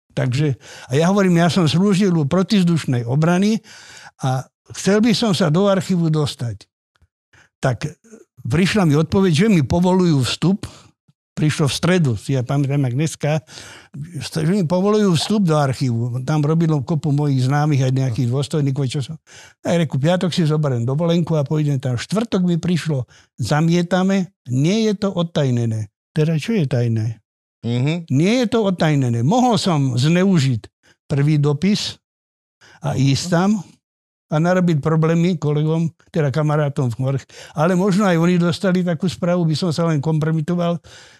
Takže, 0.10 0.60
a 0.86 0.92
ja 0.94 1.08
hovorím, 1.08 1.38
ja 1.38 1.48
som 1.48 1.64
slúžil 1.64 2.12
u 2.12 2.24
protizdušnej 2.24 3.04
obrany 3.04 3.64
a 4.20 4.44
chcel 4.70 5.00
by 5.00 5.14
som 5.14 5.32
sa 5.32 5.48
do 5.48 5.66
archívu 5.66 6.12
dostať. 6.12 6.68
Tak 7.58 7.88
prišla 8.42 8.84
mi 8.84 8.96
odpoveď, 8.96 9.32
že 9.32 9.48
mi 9.48 9.64
povolujú 9.64 10.20
vstup, 10.22 10.68
prišlo 11.40 11.72
v 11.72 11.78
stredu, 11.80 12.12
si 12.20 12.36
ja 12.36 12.44
pamätám, 12.44 12.84
jak 12.84 12.96
dneska, 13.00 13.32
že 14.28 14.52
mi 14.52 14.68
povolujú 14.68 15.16
vstup 15.16 15.48
do 15.48 15.56
archívu. 15.56 16.20
Tam 16.28 16.44
robilo 16.44 16.84
kopu 16.84 17.16
mojich 17.16 17.48
známych 17.48 17.88
aj 17.88 17.96
nejakých 17.96 18.28
dôstojníkov, 18.28 18.92
čo 18.92 19.00
som. 19.00 19.16
A 19.64 19.72
ja 19.72 19.88
reku, 19.88 19.96
piatok 19.96 20.36
si 20.36 20.44
zoberiem 20.44 20.84
dovolenku 20.84 21.40
a 21.40 21.48
pôjdem 21.48 21.80
tam. 21.80 21.96
Štvrtok 21.96 22.44
mi 22.44 22.60
prišlo, 22.60 23.08
zamietame, 23.40 24.36
nie 24.52 24.92
je 24.92 25.00
to 25.00 25.16
odtajnené. 25.16 25.88
Teda 26.12 26.36
čo 26.36 26.52
je 26.52 26.68
tajné? 26.68 27.24
Mhm. 27.64 28.12
Nie 28.12 28.44
je 28.44 28.48
to 28.52 28.68
otajnené. 28.68 29.24
Mohol 29.24 29.56
som 29.56 29.80
zneužiť 29.96 30.68
prvý 31.08 31.40
dopis 31.40 31.96
a 32.84 33.00
ísť 33.00 33.26
tam 33.32 33.64
a 34.30 34.36
narobiť 34.38 34.78
problémy 34.78 35.42
kolegom, 35.42 35.90
teda 36.14 36.30
kamarátom 36.30 36.94
v 36.94 37.00
Morch. 37.02 37.26
Ale 37.58 37.74
možno 37.74 38.06
aj 38.06 38.22
oni 38.22 38.38
dostali 38.38 38.86
takú 38.86 39.10
správu, 39.10 39.42
by 39.42 39.56
som 39.58 39.74
sa 39.74 39.90
len 39.90 39.98
kompromitoval. 39.98 40.78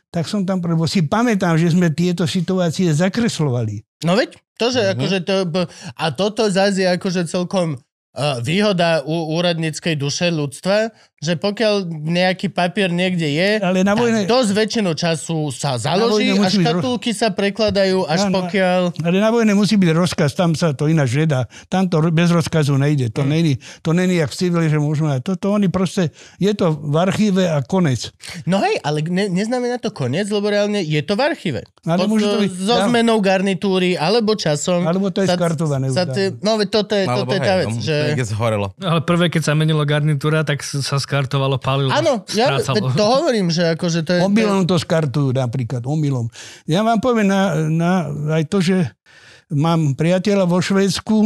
Tak 0.10 0.26
som 0.26 0.42
tam, 0.42 0.58
lebo 0.58 0.90
si 0.90 1.06
pamätám, 1.06 1.54
že 1.54 1.70
sme 1.70 1.94
tieto 1.94 2.26
situácie 2.26 2.90
zakreslovali. 2.90 3.86
No 4.02 4.18
veď, 4.18 4.42
to, 4.58 4.66
Mhm. 4.68 4.74
že 4.74 4.82
akože 4.98 5.20
to, 5.22 5.36
a 5.96 6.06
toto 6.10 6.50
zase 6.50 6.82
je 6.82 6.90
akože 6.90 7.30
celkom 7.30 7.78
uh, 7.78 8.42
výhoda 8.42 9.06
u, 9.06 9.38
úradníckej 9.38 9.94
duše 9.96 10.34
ľudstva, 10.34 10.90
že 11.20 11.36
pokiaľ 11.36 11.92
nejaký 11.92 12.48
papier 12.48 12.88
niekde 12.88 13.28
je, 13.28 13.50
Ale 13.60 13.84
na 13.84 13.92
vojne, 13.92 14.24
dosť 14.24 14.52
väčšinu 14.56 14.92
času 14.96 15.52
sa 15.52 15.76
založí 15.76 16.32
a 16.32 16.40
musí 16.40 16.64
byť 16.64 16.72
škatulky 16.72 17.12
sa 17.12 17.28
prekladajú, 17.36 18.08
až 18.08 18.32
Áno. 18.32 18.40
pokiaľ... 18.40 19.04
ale 19.04 19.18
na 19.20 19.28
vojne 19.28 19.52
musí 19.52 19.76
byť 19.76 19.90
rozkaz, 19.92 20.32
tam 20.32 20.56
sa 20.56 20.72
to 20.72 20.88
ináč 20.88 21.20
nedá. 21.20 21.52
Tam 21.68 21.92
to 21.92 22.00
bez 22.08 22.32
rozkazu 22.32 22.80
nejde. 22.80 23.12
To 23.12 23.28
není, 23.28 23.60
to 23.84 23.92
není 23.92 24.16
jak 24.16 24.32
v 24.32 24.68
že 24.72 24.80
môžeme... 24.80 25.20
Toto 25.20 25.52
oni 25.52 25.68
proste, 25.68 26.16
je 26.40 26.52
to 26.56 26.72
v 26.72 26.96
archíve 26.96 27.44
a 27.52 27.60
konec. 27.68 28.16
No 28.48 28.64
hej, 28.64 28.80
ale 28.80 29.04
ne, 29.04 29.28
neznamená 29.28 29.76
to 29.84 29.92
koniec, 29.92 30.32
lebo 30.32 30.48
reálne 30.48 30.80
je 30.80 31.02
to 31.04 31.20
v 31.20 31.22
archíve. 31.28 31.62
Ale 31.84 32.08
Pod- 32.08 32.10
môže 32.16 32.26
to 32.32 32.38
byť- 32.48 32.56
so 32.64 32.76
zmenou 32.88 33.20
garnitúry, 33.20 34.00
alebo 34.00 34.40
časom. 34.40 34.88
Alebo 34.88 35.12
to 35.12 35.24
je 35.24 35.28
sa- 35.28 35.36
skartované 35.36 35.92
sa 35.92 36.08
tie- 36.08 36.32
No 36.40 36.56
toto 36.64 36.96
je, 36.96 37.04
toto 37.04 37.34
je 37.36 37.42
tá 37.44 37.56
hej, 37.60 37.62
vec, 37.68 37.74
no, 37.76 37.84
že... 37.84 37.96
zhorelo. 38.24 38.68
Ale 38.80 39.04
prvé, 39.04 39.28
keď 39.28 39.52
sa 39.52 39.54
menilo 39.58 39.84
garnitúra, 39.84 40.48
tak 40.48 40.64
sa 40.64 40.96
skartovalo, 41.10 41.58
palilo, 41.58 41.90
Áno, 41.90 42.22
ja 42.38 42.54
strácalo. 42.62 42.94
to 42.94 43.06
hovorím, 43.10 43.50
že 43.50 43.74
akože 43.74 44.06
to 44.06 44.12
je... 44.14 44.20
Omylom 44.30 44.70
to 44.70 44.78
skartujú 44.78 45.34
napríklad, 45.34 45.82
omylom. 45.90 46.30
Ja 46.70 46.86
vám 46.86 47.02
poviem 47.02 47.34
na, 47.34 47.58
na, 47.66 47.92
aj 48.38 48.46
to, 48.46 48.62
že 48.62 48.94
mám 49.50 49.98
priateľa 49.98 50.46
vo 50.46 50.62
Švédsku, 50.62 51.26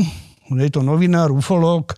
je 0.55 0.71
to 0.71 0.79
novinár, 0.79 1.35
ufológ, 1.35 1.91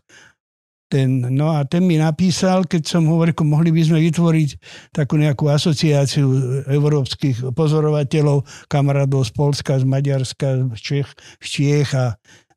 ten, 0.86 1.18
no 1.34 1.50
a 1.50 1.66
ten 1.66 1.82
mi 1.82 1.98
napísal, 1.98 2.70
keď 2.70 2.84
som 2.86 3.10
hovoril, 3.10 3.34
mohli 3.42 3.74
by 3.74 3.82
sme 3.82 4.00
vytvoriť 4.06 4.50
takú 4.94 5.18
nejakú 5.18 5.50
asociáciu 5.50 6.26
európskych 6.70 7.54
pozorovateľov, 7.58 8.46
kamarádov 8.70 9.26
z 9.26 9.32
Polska, 9.34 9.82
z 9.82 9.86
Maďarska, 9.86 10.78
z 10.78 10.80
Čech, 10.82 11.10
z 11.42 11.48
Čiech 11.50 11.90
a 11.98 12.14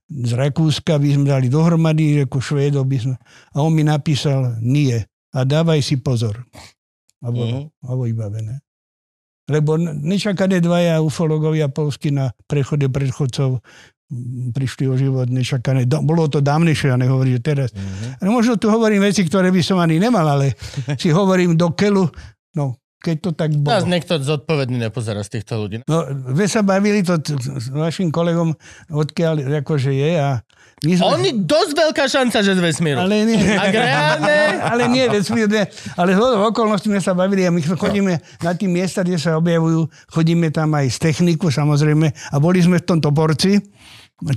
z 0.09 0.33
Rakúska 0.33 0.97
by 0.97 1.09
sme 1.09 1.27
dali 1.29 1.53
dohromady, 1.53 2.25
ako 2.25 2.41
Švédov 2.41 2.89
by 2.89 2.97
sme... 2.97 3.15
A 3.53 3.61
on 3.61 3.77
mi 3.77 3.85
napísal, 3.85 4.57
nie. 4.61 4.97
A 5.31 5.43
dávaj 5.43 5.81
si 5.81 5.97
pozor. 5.97 6.45
Abo, 7.19 7.43
Mhm. 7.43 7.61
abo 7.83 8.03
vybavené. 8.05 8.63
Lebo 9.45 9.75
nečakané 9.81 10.59
dvaja 10.59 11.01
ufologovia 11.01 11.67
polsky 11.67 12.11
na 12.11 12.31
prechode 12.45 12.85
predchodcov 12.87 13.65
mm, 14.07 14.53
prišli 14.53 14.85
o 14.85 14.95
život 14.95 15.27
nečakané. 15.27 15.83
Do, 15.83 16.01
bolo 16.01 16.27
to 16.27 16.39
dávnejšie, 16.39 16.89
ja 16.89 16.97
nehovorím, 16.97 17.37
že 17.37 17.43
teraz. 17.43 17.69
Mhm. 17.73 18.21
Ale 18.21 18.29
možno 18.31 18.55
tu 18.55 18.69
hovorím 18.69 19.03
veci, 19.03 19.21
ktoré 19.21 19.49
by 19.49 19.61
som 19.61 19.77
ani 19.77 19.97
nemal, 19.97 20.25
ale 20.25 20.53
si 21.01 21.09
hovorím 21.09 21.55
do 21.55 21.73
keľu, 21.73 22.09
no 22.55 22.77
keď 22.99 23.17
to 23.21 23.31
tak 23.33 23.51
Nás 23.55 23.87
bolo. 23.87 23.89
niekto 23.89 24.19
zodpovedný 24.19 24.75
nepozerá 24.81 25.23
z 25.23 25.39
týchto 25.39 25.55
ľudí. 25.57 25.77
No, 25.85 26.03
vy 26.29 26.45
sa 26.45 26.61
bavili 26.61 27.01
to 27.01 27.15
s 27.23 27.71
vašim 27.71 28.11
kolegom, 28.11 28.59
odkiaľ 28.89 29.39
akože 29.57 29.93
je 29.93 30.13
a 30.15 30.43
my 30.79 30.93
sme... 30.95 31.05
On 31.11 31.19
je 31.19 31.35
dosť 31.35 31.73
veľká 31.75 32.05
šanca, 32.07 32.39
že 32.39 32.53
z 32.55 32.61
vesmíru. 32.63 33.03
Ale 33.03 33.27
nie. 33.27 33.39
Ak 33.59 33.75
reálne... 33.75 34.37
ale 34.73 34.83
nie 34.87 35.05
vesmírne, 35.11 35.67
ale 35.99 36.11
z 36.15 36.21
okolností 36.23 36.87
sme 36.87 37.03
sa 37.03 37.19
bavili 37.19 37.43
a 37.43 37.51
my 37.51 37.59
chodíme 37.63 38.23
na 38.43 38.53
tie 38.55 38.71
miesta, 38.71 39.03
kde 39.03 39.19
sa 39.19 39.35
objavujú, 39.43 39.91
chodíme 40.15 40.55
tam 40.55 40.71
aj 40.79 40.87
z 40.95 40.99
techniku 41.11 41.51
samozrejme 41.51 42.07
a 42.11 42.37
boli 42.39 42.63
sme 42.63 42.79
v 42.79 42.87
tom 42.87 42.99
Toporci, 43.03 43.59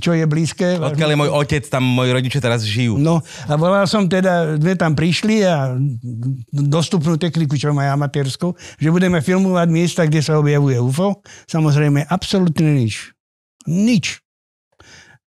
čo 0.02 0.14
je 0.14 0.26
blízke. 0.26 0.78
Odkiaľ 0.78 1.10
je 1.14 1.18
môj 1.18 1.30
otec, 1.30 1.62
tam 1.66 1.82
moji 1.86 2.10
rodičia 2.14 2.42
teraz 2.42 2.62
žijú. 2.66 2.98
No 2.98 3.22
a 3.50 3.54
volal 3.54 3.86
som 3.90 4.06
teda, 4.06 4.58
sme 4.58 4.74
tam 4.78 4.94
prišli 4.94 5.46
a 5.46 5.74
dostupnú 6.50 7.18
techniku, 7.18 7.58
čo 7.58 7.74
majú 7.74 7.90
amatérskou, 7.90 8.54
že 8.78 8.94
budeme 8.94 9.18
filmovať 9.18 9.68
miesta, 9.70 10.06
kde 10.06 10.22
sa 10.22 10.38
objavuje 10.38 10.78
UFO. 10.78 11.22
Samozrejme, 11.50 12.06
absolútne 12.06 12.70
nič. 12.78 13.10
Nič. 13.66 14.22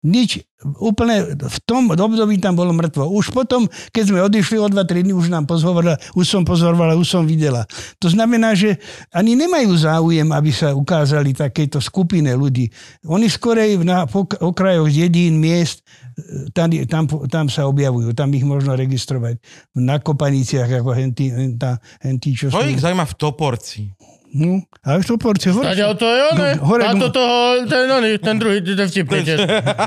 Nič. 0.01 0.48
Úplne 0.59 1.39
v 1.39 1.57
tom 1.63 1.87
období 1.87 2.35
tam 2.35 2.51
bolo 2.51 2.75
mŕtvo. 2.75 3.07
Už 3.07 3.31
potom, 3.31 3.63
keď 3.95 4.03
sme 4.11 4.19
odišli 4.27 4.59
o 4.59 4.67
2-3 4.67 5.07
dní, 5.07 5.15
už 5.15 5.31
nám 5.31 5.47
pozorovala, 5.47 5.95
už 6.19 6.25
som 6.27 6.43
pozorovala, 6.43 6.99
už 6.99 7.07
som 7.07 7.23
videla. 7.23 7.63
To 8.03 8.11
znamená, 8.11 8.51
že 8.59 8.75
ani 9.15 9.39
nemajú 9.39 9.71
záujem, 9.71 10.27
aby 10.27 10.51
sa 10.51 10.75
ukázali 10.75 11.31
takéto 11.31 11.79
skupine 11.79 12.35
ľudí. 12.35 12.67
Oni 13.07 13.31
skorej 13.31 13.79
na 13.87 14.03
okrajoch 14.43 14.91
dedín, 14.91 15.39
miest, 15.39 15.79
e, 16.19 16.51
tam, 16.51 16.67
tam, 16.91 17.07
tam 17.31 17.45
sa 17.47 17.63
objavujú, 17.63 18.11
tam 18.11 18.27
ich 18.35 18.43
možno 18.43 18.75
registrovať. 18.75 19.39
Na 19.79 20.03
kopaniciach, 20.03 20.67
ako 20.67 20.91
hentí, 20.91 21.31
hentá, 21.31 21.79
hentí 22.03 22.35
čo 22.35 22.51
To 22.51 22.67
ich 22.67 22.83
zaujíma 22.83 23.07
v 23.07 23.15
Toporci. 23.15 23.83
No, 24.29 24.61
ale 24.81 25.01
v 25.01 25.05
Toporci 25.07 25.49
hore. 25.49 25.73
Zatiaľ 25.73 25.97
to 25.97 26.05
je 26.05 26.21
ono. 26.29 26.43
No, 26.53 26.61
hore- 26.61 26.85
A 26.85 26.93
to 26.93 27.09
toho, 27.09 27.37
ten, 27.65 27.89
oný, 27.89 28.21
ten 28.21 28.37
druhý, 28.37 28.61
ten 28.61 28.85
vtipný 28.85 29.25
tiež. 29.25 29.39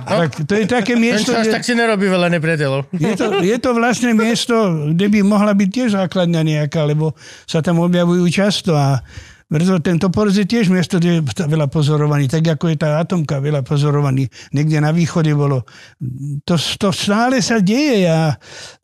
Tak, 0.02 0.28
to 0.42 0.52
je 0.52 0.66
také 0.66 0.98
miesto, 0.98 1.30
kde, 1.30 1.46
tak 1.48 1.62
si 1.62 1.72
nerobí 1.72 2.10
veľa 2.10 2.26
nepriateľov. 2.32 2.90
je, 2.92 3.14
to, 3.14 3.38
je 3.38 3.56
to 3.56 3.70
vlastne 3.70 4.10
miesto, 4.12 4.54
kde 4.90 5.06
by 5.08 5.18
mohla 5.22 5.54
byť 5.54 5.68
tiež 5.70 5.88
základňa 5.94 6.40
nejaká, 6.42 6.82
lebo 6.82 7.14
sa 7.46 7.62
tam 7.62 7.78
objavujú 7.80 8.26
často 8.28 8.74
a 8.74 8.98
Preto 9.52 9.84
tento 9.84 10.08
porz 10.08 10.32
je 10.40 10.48
tiež 10.48 10.72
miesto, 10.72 10.96
kde 10.96 11.20
je 11.20 11.44
veľa 11.44 11.68
pozorovaní, 11.68 12.24
tak 12.24 12.48
ako 12.48 12.72
je 12.72 12.80
tá 12.80 12.96
atomka 13.04 13.36
veľa 13.36 13.60
pozorovaní. 13.60 14.24
Niekde 14.56 14.80
na 14.80 14.96
východe 14.96 15.28
bolo. 15.36 15.68
To, 16.48 16.56
to 16.56 16.88
stále 16.88 17.36
sa 17.44 17.60
deje 17.60 18.08
a 18.08 18.32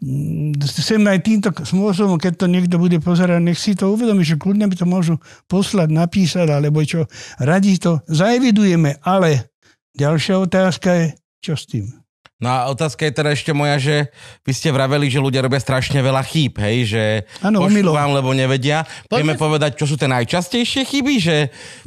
mm, 0.05 0.61
sem 0.69 1.01
aj 1.01 1.19
týmto 1.25 1.51
spôsobom, 1.57 2.21
keď 2.21 2.45
to 2.45 2.47
niekto 2.53 2.77
bude 2.77 3.01
pozerať, 3.01 3.41
nech 3.41 3.57
si 3.57 3.73
to 3.73 3.89
uvedomí, 3.89 4.29
že 4.29 4.37
kľudne 4.37 4.69
by 4.69 4.77
to 4.77 4.85
môžu 4.85 5.15
poslať, 5.49 5.89
napísať, 5.89 6.53
alebo 6.53 6.85
čo. 6.85 7.09
Radi 7.41 7.81
to 7.81 8.05
zaevidujeme, 8.05 9.01
ale 9.01 9.49
ďalšia 9.97 10.37
otázka 10.37 10.89
je, 10.93 11.07
čo 11.41 11.57
s 11.57 11.65
tým? 11.65 11.98
No 12.39 12.49
a 12.49 12.71
otázka 12.71 13.03
je 13.03 13.13
teda 13.13 13.35
ešte 13.35 13.51
moja, 13.51 13.83
že 13.83 14.15
vy 14.47 14.53
ste 14.55 14.71
vraveli, 14.71 15.11
že 15.11 15.19
ľudia 15.19 15.43
robia 15.43 15.59
strašne 15.59 15.99
veľa 15.99 16.23
chýb, 16.23 16.55
hej, 16.63 16.77
že 16.87 17.03
omylov. 17.43 17.99
vám, 17.99 18.11
lebo 18.15 18.31
nevedia. 18.31 18.87
Vieme 19.11 19.35
Poďme- 19.35 19.43
povedať, 19.43 19.71
čo 19.75 19.91
sú 19.91 19.99
tie 19.99 20.07
najčastejšie 20.07 20.87
chyby, 20.87 21.15
že 21.19 21.37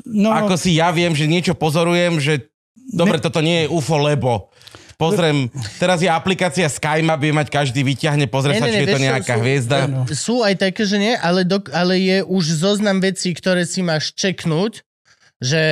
No, 0.03 0.35
ako 0.35 0.59
si 0.59 0.75
ja 0.75 0.91
viem, 0.91 1.15
že 1.15 1.23
niečo 1.23 1.55
pozorujem, 1.55 2.19
že 2.19 2.51
dobre, 2.91 3.23
toto 3.23 3.39
nie 3.39 3.63
je 3.63 3.71
UFO, 3.71 3.95
lebo 3.95 4.51
pozriem, 4.99 5.47
teraz 5.79 6.03
je 6.03 6.11
aplikácia 6.11 6.67
SkyMap, 6.67 7.17
vie 7.17 7.31
mať 7.31 7.47
každý 7.47 7.81
vyťahne, 7.81 8.27
pozrie 8.27 8.59
sa, 8.59 8.67
či 8.67 8.83
je 8.83 8.91
to 8.91 8.99
nejaká 8.99 9.39
sú- 9.39 9.41
hviezda. 9.41 9.77
Sú 10.11 10.35
aj 10.43 10.55
také, 10.59 10.83
že 10.83 10.99
nie, 10.99 11.15
ale, 11.15 11.47
dok- 11.47 11.71
ale 11.71 11.95
je 11.95 12.17
už 12.27 12.43
zoznam 12.59 12.99
vecí, 12.99 13.31
ktoré 13.31 13.63
si 13.63 13.79
máš 13.81 14.11
čeknúť, 14.13 14.83
že 15.39 15.63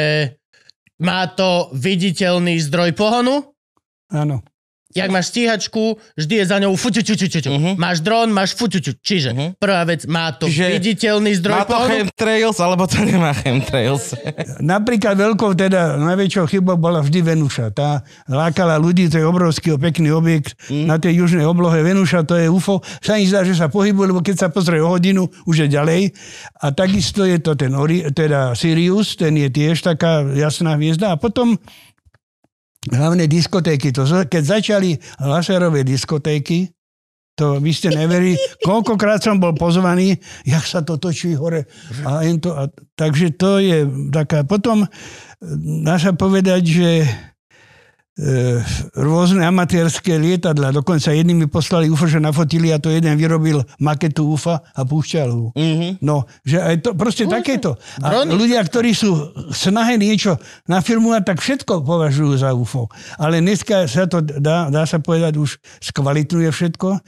má 0.98 1.28
to 1.28 1.68
viditeľný 1.76 2.64
zdroj 2.64 2.96
pohonu, 2.96 3.44
áno. 4.08 4.40
Jak 4.90 5.14
máš 5.14 5.30
stíhačku, 5.30 6.02
vždy 6.18 6.34
je 6.42 6.46
za 6.50 6.58
ňou 6.58 6.74
fuťuťuťuťu. 6.74 7.50
Mhm. 7.54 7.72
Máš 7.78 8.02
dron, 8.02 8.34
máš 8.34 8.58
fuťuťu. 8.58 8.98
Čiže 8.98 9.30
Mhm. 9.38 9.46
prvá 9.62 9.86
vec, 9.86 10.10
má 10.10 10.34
to 10.34 10.50
Čiže 10.50 10.82
viditeľný 10.82 11.32
zdroj 11.38 11.54
Má 11.54 11.64
to 11.64 11.74
pohonu. 11.78 11.90
chemtrails, 11.94 12.58
alebo 12.58 12.84
to 12.90 12.98
nemá 13.00 13.30
chemtrails? 13.38 14.18
Napríklad 14.58 15.14
veľkou, 15.14 15.54
teda 15.54 15.94
najväčšou 15.94 16.50
chybou 16.50 16.74
bola 16.74 17.06
vždy 17.06 17.22
Venuša. 17.22 17.70
Tá 17.70 18.02
lákala 18.26 18.82
ľudí, 18.82 19.06
to 19.08 19.22
je 19.22 19.26
obrovský 19.26 19.78
pekný 19.78 20.10
objekt 20.10 20.58
Mm. 20.74 20.90
na 20.90 20.98
tej 20.98 21.22
južnej 21.22 21.46
oblohe. 21.46 21.78
Venuša 21.80 22.26
to 22.26 22.34
je 22.34 22.50
UFO. 22.50 22.82
Sa 23.00 23.14
im 23.14 23.30
zdá, 23.30 23.46
že 23.46 23.54
sa 23.54 23.70
pohybuje, 23.70 24.10
lebo 24.10 24.26
keď 24.26 24.36
sa 24.42 24.48
pozrie 24.50 24.82
o 24.82 24.90
hodinu, 24.90 25.30
už 25.46 25.66
je 25.66 25.68
ďalej. 25.70 26.02
A 26.60 26.74
takisto 26.74 27.30
je 27.30 27.38
to 27.38 27.54
ten 27.54 27.78
Ori, 27.78 28.10
teda 28.10 28.58
Sirius, 28.58 29.14
ten 29.14 29.38
je 29.38 29.54
tiež 29.54 29.86
taká 29.86 30.26
jasná 30.34 30.74
hviezda. 30.74 31.14
A 31.14 31.22
potom 31.22 31.62
hlavne 32.88 33.28
diskotéky. 33.28 33.92
To, 33.92 34.08
keď 34.08 34.44
začali 34.44 34.96
laserové 35.20 35.84
diskotéky, 35.84 36.72
to 37.36 37.60
vy 37.64 37.72
ste 37.72 37.96
neverili, 37.96 38.36
koľkokrát 38.68 39.24
som 39.24 39.40
bol 39.40 39.56
pozvaný, 39.56 40.20
jak 40.44 40.64
sa 40.64 40.84
to 40.84 41.00
točí 41.00 41.36
hore. 41.36 41.68
A 42.04 42.24
to, 42.40 42.52
a, 42.56 42.68
takže 42.96 43.36
to 43.40 43.60
je 43.64 43.88
taká... 44.12 44.44
Potom 44.44 44.84
e, 44.84 44.88
dá 45.84 45.96
sa 45.96 46.12
povedať, 46.12 46.62
že 46.68 46.90
rôzne 49.00 49.48
amatérske 49.48 50.12
lietadla, 50.20 50.76
dokonca 50.76 51.16
jedni 51.16 51.32
mi 51.32 51.48
poslali 51.48 51.88
UFO, 51.88 52.04
že 52.04 52.20
nafotili 52.20 52.68
a 52.76 52.82
to 52.82 52.92
jeden 52.92 53.16
vyrobil 53.16 53.64
maketu 53.80 54.28
UFA 54.36 54.60
a 54.76 54.82
púšťal 54.84 55.30
ho. 55.32 55.56
Mhm. 55.56 56.04
No, 56.04 56.28
že 56.44 56.60
aj 56.60 56.76
to, 56.84 56.90
proste 57.00 57.32
takéto. 57.32 57.80
A 58.04 58.28
Drony. 58.28 58.36
ľudia, 58.36 58.60
ktorí 58.60 58.92
sú 58.92 59.32
v 59.32 59.56
snahe 59.56 59.96
niečo 59.96 60.36
nafilmovať, 60.68 61.24
tak 61.24 61.38
všetko 61.40 61.88
považujú 61.88 62.34
za 62.36 62.52
UFO. 62.52 62.92
Ale 63.16 63.40
dneska 63.40 63.88
sa 63.88 64.04
to, 64.04 64.20
dá, 64.20 64.68
dá 64.68 64.84
sa 64.84 65.00
povedať, 65.00 65.40
už 65.40 65.56
skvalitňuje 65.80 66.50
všetko. 66.52 67.00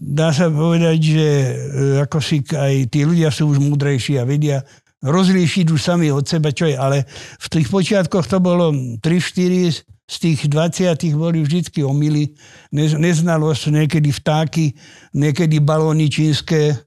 Dá 0.00 0.32
sa 0.32 0.48
povedať, 0.48 0.98
že 1.04 1.28
e, 1.28 1.54
ako 2.00 2.18
si 2.24 2.40
aj 2.48 2.88
tí 2.88 3.04
ľudia 3.04 3.28
sú 3.28 3.52
už 3.52 3.60
múdrejší 3.60 4.16
a 4.16 4.24
vedia 4.24 4.64
rozlíšiť 5.04 5.66
už 5.70 5.80
sami 5.80 6.10
od 6.10 6.26
seba, 6.26 6.50
čo 6.50 6.66
je. 6.66 6.74
Ale 6.74 7.04
v 7.38 7.46
tých 7.46 7.68
počiatkoch 7.70 8.26
to 8.26 8.40
bolo 8.42 8.72
3-4 8.98 9.97
z 10.08 10.16
tých 10.18 10.48
20 10.48 10.88
boli 11.14 11.44
vždycky 11.44 11.84
omily, 11.84 12.32
nez, 12.72 12.96
neznalosť, 12.96 13.68
niekedy 13.70 14.08
vtáky, 14.10 14.72
niekedy 15.12 15.60
balóny 15.60 16.08
čínske. 16.08 16.80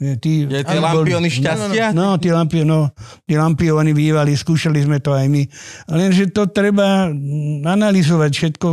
Nie, 0.00 0.16
Tí, 0.16 0.48
Je 0.48 0.64
tie 0.64 0.80
Áno, 0.80 1.02
boli- 1.02 1.12
lampiony 1.12 1.28
šťastia? 1.28 1.92
No, 1.92 2.16
tí 2.16 2.32
lampioni, 2.32 2.64
no, 2.64 2.88
tí 3.26 3.36
lampioni 3.36 3.92
bývali, 3.92 4.32
skúšali 4.32 4.80
sme 4.80 4.96
to 4.96 5.12
aj 5.12 5.28
my. 5.28 5.44
Lenže 5.92 6.32
to 6.32 6.48
treba 6.48 7.12
analyzovať 7.66 8.30
všetko. 8.32 8.68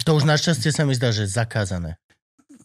To 0.00 0.10
už 0.14 0.24
našťastie 0.24 0.72
sa 0.72 0.88
mi 0.88 0.94
zdá, 0.94 1.10
že 1.10 1.28
je 1.28 1.36
zakázané. 1.36 2.00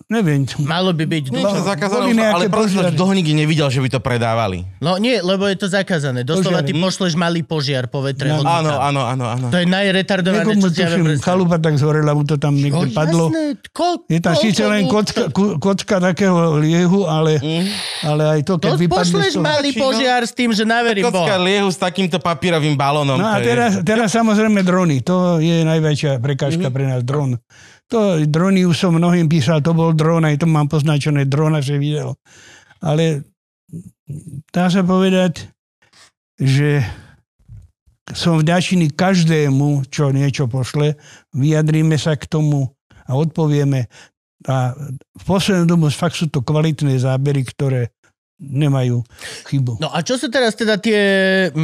Neviem. 0.09 0.41
Malo 0.59 0.89
by 0.89 1.05
byť... 1.05 1.23
Niečo 1.29 1.61
zakázané, 1.61 2.17
ale 2.17 2.49
požiary. 2.49 2.97
dlho 2.97 3.13
nikdy 3.13 3.33
nevidel, 3.35 3.69
že 3.69 3.77
by 3.77 3.89
to 3.89 3.99
predávali. 3.99 4.65
no 4.81 4.97
nie, 4.97 5.21
lebo 5.21 5.45
je 5.45 5.53
to 5.55 5.69
zakázané. 5.69 6.21
Doslova 6.23 6.59
ty 6.59 6.73
pošleš 6.73 7.13
malý 7.13 7.41
požiar 7.41 7.85
po 7.85 8.01
vetre. 8.01 8.25
No. 8.27 8.41
Áno, 8.41 8.73
áno, 8.73 9.05
áno, 9.05 9.25
áno. 9.27 9.45
To 9.47 9.55
je 9.55 9.69
najretardované, 9.69 10.49
Niekomu 10.49 10.65
čo 10.65 10.69
si 10.71 10.81
ja 10.81 10.89
viem 10.91 11.13
chalupa 11.15 11.55
tak 11.55 11.77
zhorela, 11.77 12.11
mu 12.11 12.25
to 12.25 12.35
tam 12.35 12.51
No, 12.51 12.61
niekde 12.81 12.89
padlo. 12.89 13.29
jasné, 13.29 13.43
ko- 13.69 14.01
Je 14.03 14.17
tam 14.17 14.33
síce 14.33 14.61
len 14.63 14.89
kocka, 14.89 15.29
kocka 15.61 15.95
takého 16.03 16.35
liehu, 16.57 17.05
ale, 17.05 17.37
ale 18.01 18.23
aj 18.33 18.39
to, 18.43 18.53
To 18.55 18.65
keď 18.65 18.71
vypadne 18.75 19.13
pošleš 19.13 19.33
malý 19.37 19.69
no? 19.71 19.79
požiar 19.79 20.21
s 20.21 20.33
tým, 20.33 20.49
že 20.49 20.65
naverím 20.65 21.05
Kocka 21.05 21.21
Boha. 21.29 21.37
liehu 21.39 21.69
s 21.69 21.77
takýmto 21.77 22.17
papírovým 22.17 22.73
balónom. 22.73 23.13
No 23.13 23.29
a 23.29 23.37
teraz, 23.37 23.77
teraz 23.79 24.09
samozrejme 24.09 24.65
drony. 24.65 25.05
To 25.05 25.37
je 25.37 25.61
najväčšia 25.61 26.17
Mhm. 26.17 26.19
prekážka 26.19 26.67
pre 26.67 26.83
nás, 26.87 27.01
dron. 27.03 27.37
To 27.89 28.21
drony 28.21 28.69
už 28.69 28.77
som 28.77 28.93
mnohým 28.93 29.25
písal, 29.25 29.65
to 29.65 29.73
bol 29.73 29.97
dron, 29.97 30.21
aj 30.21 30.45
to 30.45 30.47
mám 30.49 30.69
poznačené, 30.69 31.25
drona, 31.25 31.57
že 31.57 31.81
videl. 31.81 32.13
Ale 32.85 33.25
dá 34.53 34.69
sa 34.69 34.85
povedať, 34.85 35.49
že 36.37 36.85
som 38.13 38.41
vďačný 38.41 38.93
každému, 38.93 39.89
čo 39.89 40.09
niečo 40.09 40.49
pošle, 40.49 40.97
vyjadríme 41.33 41.97
sa 41.97 42.17
k 42.17 42.25
tomu 42.25 42.69
a 43.05 43.11
odpovieme. 43.17 43.89
A 44.47 44.73
v 44.95 45.23
poslednú 45.25 45.65
dobu 45.67 45.91
fakt 45.91 46.15
sú 46.17 46.31
to 46.31 46.45
kvalitné 46.45 46.97
zábery, 46.97 47.43
ktoré 47.43 47.91
nemajú 48.39 49.03
chybu. 49.45 49.77
No 49.77 49.91
a 49.91 49.99
čo 49.99 50.15
sú 50.15 50.27
teraz 50.27 50.55
teda 50.55 50.79
tie, 50.79 51.01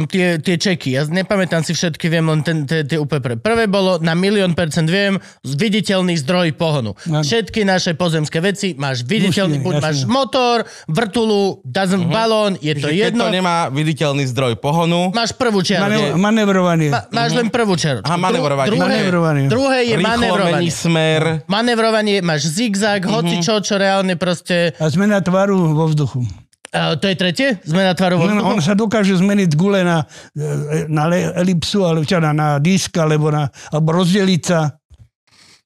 tie, 0.06 0.36
tie 0.36 0.56
čeky? 0.56 0.92
Ja 0.92 1.02
nepamätám 1.02 1.60
si 1.60 1.72
všetky, 1.72 2.06
viem 2.06 2.28
len 2.28 2.40
ten, 2.40 2.62
tie, 2.62 2.84
tie 2.84 3.00
úplne 3.00 3.18
prvé. 3.18 3.36
Prvé 3.36 3.64
bolo 3.64 3.96
na 3.98 4.12
milión 4.12 4.52
percent 4.52 4.84
viem, 4.84 5.16
viditeľný 5.42 6.12
zdroj 6.20 6.52
pohonu. 6.52 6.92
Áno. 7.08 7.24
Všetky 7.24 7.64
naše 7.64 7.96
pozemské 7.96 8.38
veci 8.38 8.76
máš 8.76 9.02
viditeľný, 9.02 9.58
buď 9.58 9.74
máš 9.80 10.04
motor, 10.04 10.62
vrtulu, 10.86 11.64
doesn't 11.64 12.06
balón, 12.06 12.60
je 12.60 12.76
to 12.76 12.86
Že 12.86 12.92
keď 12.92 13.02
jedno. 13.08 13.24
to 13.24 13.32
nemá 13.32 13.56
viditeľný 13.68 14.24
zdroj 14.28 14.60
pohonu, 14.60 15.08
Máš 15.10 15.32
prvú 15.32 15.64
čiaru. 15.64 15.88
Mane- 15.88 16.12
manevrovanie. 16.14 16.92
Ma, 16.92 17.08
máš 17.10 17.32
len 17.32 17.48
prvú 17.48 17.72
čiaru. 17.74 18.04
Aha, 18.04 18.14
manevrovanie. 18.14 18.68
Druhé, 18.68 18.84
Manevrovanie. 19.00 19.46
druhé 19.48 19.78
je 19.82 19.94
rýchlo 19.96 20.12
manevrovanie. 20.12 20.68
smer. 20.68 21.22
Manevrovanie, 21.48 22.16
máš 22.20 22.52
zigzag, 22.52 23.00
hoci 23.02 23.40
čo, 23.40 23.64
čo 23.64 23.74
reálne 23.74 24.20
proste... 24.20 24.76
A 24.76 24.92
zmena 24.92 25.18
tvaru 25.18 25.72
vo 25.72 25.88
vzduchu. 25.88 26.45
Uh, 26.76 26.94
to 27.00 27.08
je 27.08 27.16
tretie? 27.16 27.48
Zmena 27.64 27.96
vo 27.96 28.20
On, 28.20 28.28
vzduchu? 28.28 28.46
on 28.52 28.58
sa 28.60 28.74
dokáže 28.76 29.16
zmeniť 29.16 29.50
gule 29.56 29.80
na, 29.80 30.04
e, 30.36 30.84
na 30.92 31.08
elipsu, 31.40 31.88
alebo 31.88 32.04
čo, 32.04 32.20
na, 32.20 32.36
na 32.36 32.60
disk, 32.60 32.92
alebo, 33.00 33.32
na, 33.32 33.48
alebo 33.72 33.96
rozdeliť 33.96 34.42
sa. 34.44 34.76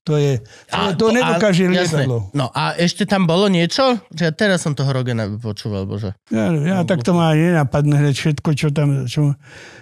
To 0.09 0.17
je, 0.17 0.41
to, 0.73 0.97
to 0.97 1.07
nedokáže 1.13 1.69
a, 1.69 1.77
jasné. 1.77 2.09
lietadlo. 2.09 2.33
No 2.33 2.49
a 2.57 2.73
ešte 2.75 3.05
tam 3.05 3.29
bolo 3.29 3.53
niečo? 3.53 4.01
Že 4.09 4.23
ja 4.27 4.33
teraz 4.33 4.65
som 4.65 4.73
toho 4.73 4.89
Rogena 4.97 5.29
počúval, 5.37 5.85
bože. 5.85 6.17
Ja, 6.33 6.49
ja 6.51 6.79
takto 6.89 7.13
ma 7.13 7.37
nenapadne 7.37 8.01
hneď 8.01 8.17
všetko, 8.17 8.49
čo 8.57 8.73
tam... 8.73 9.05
Čo... 9.05 9.37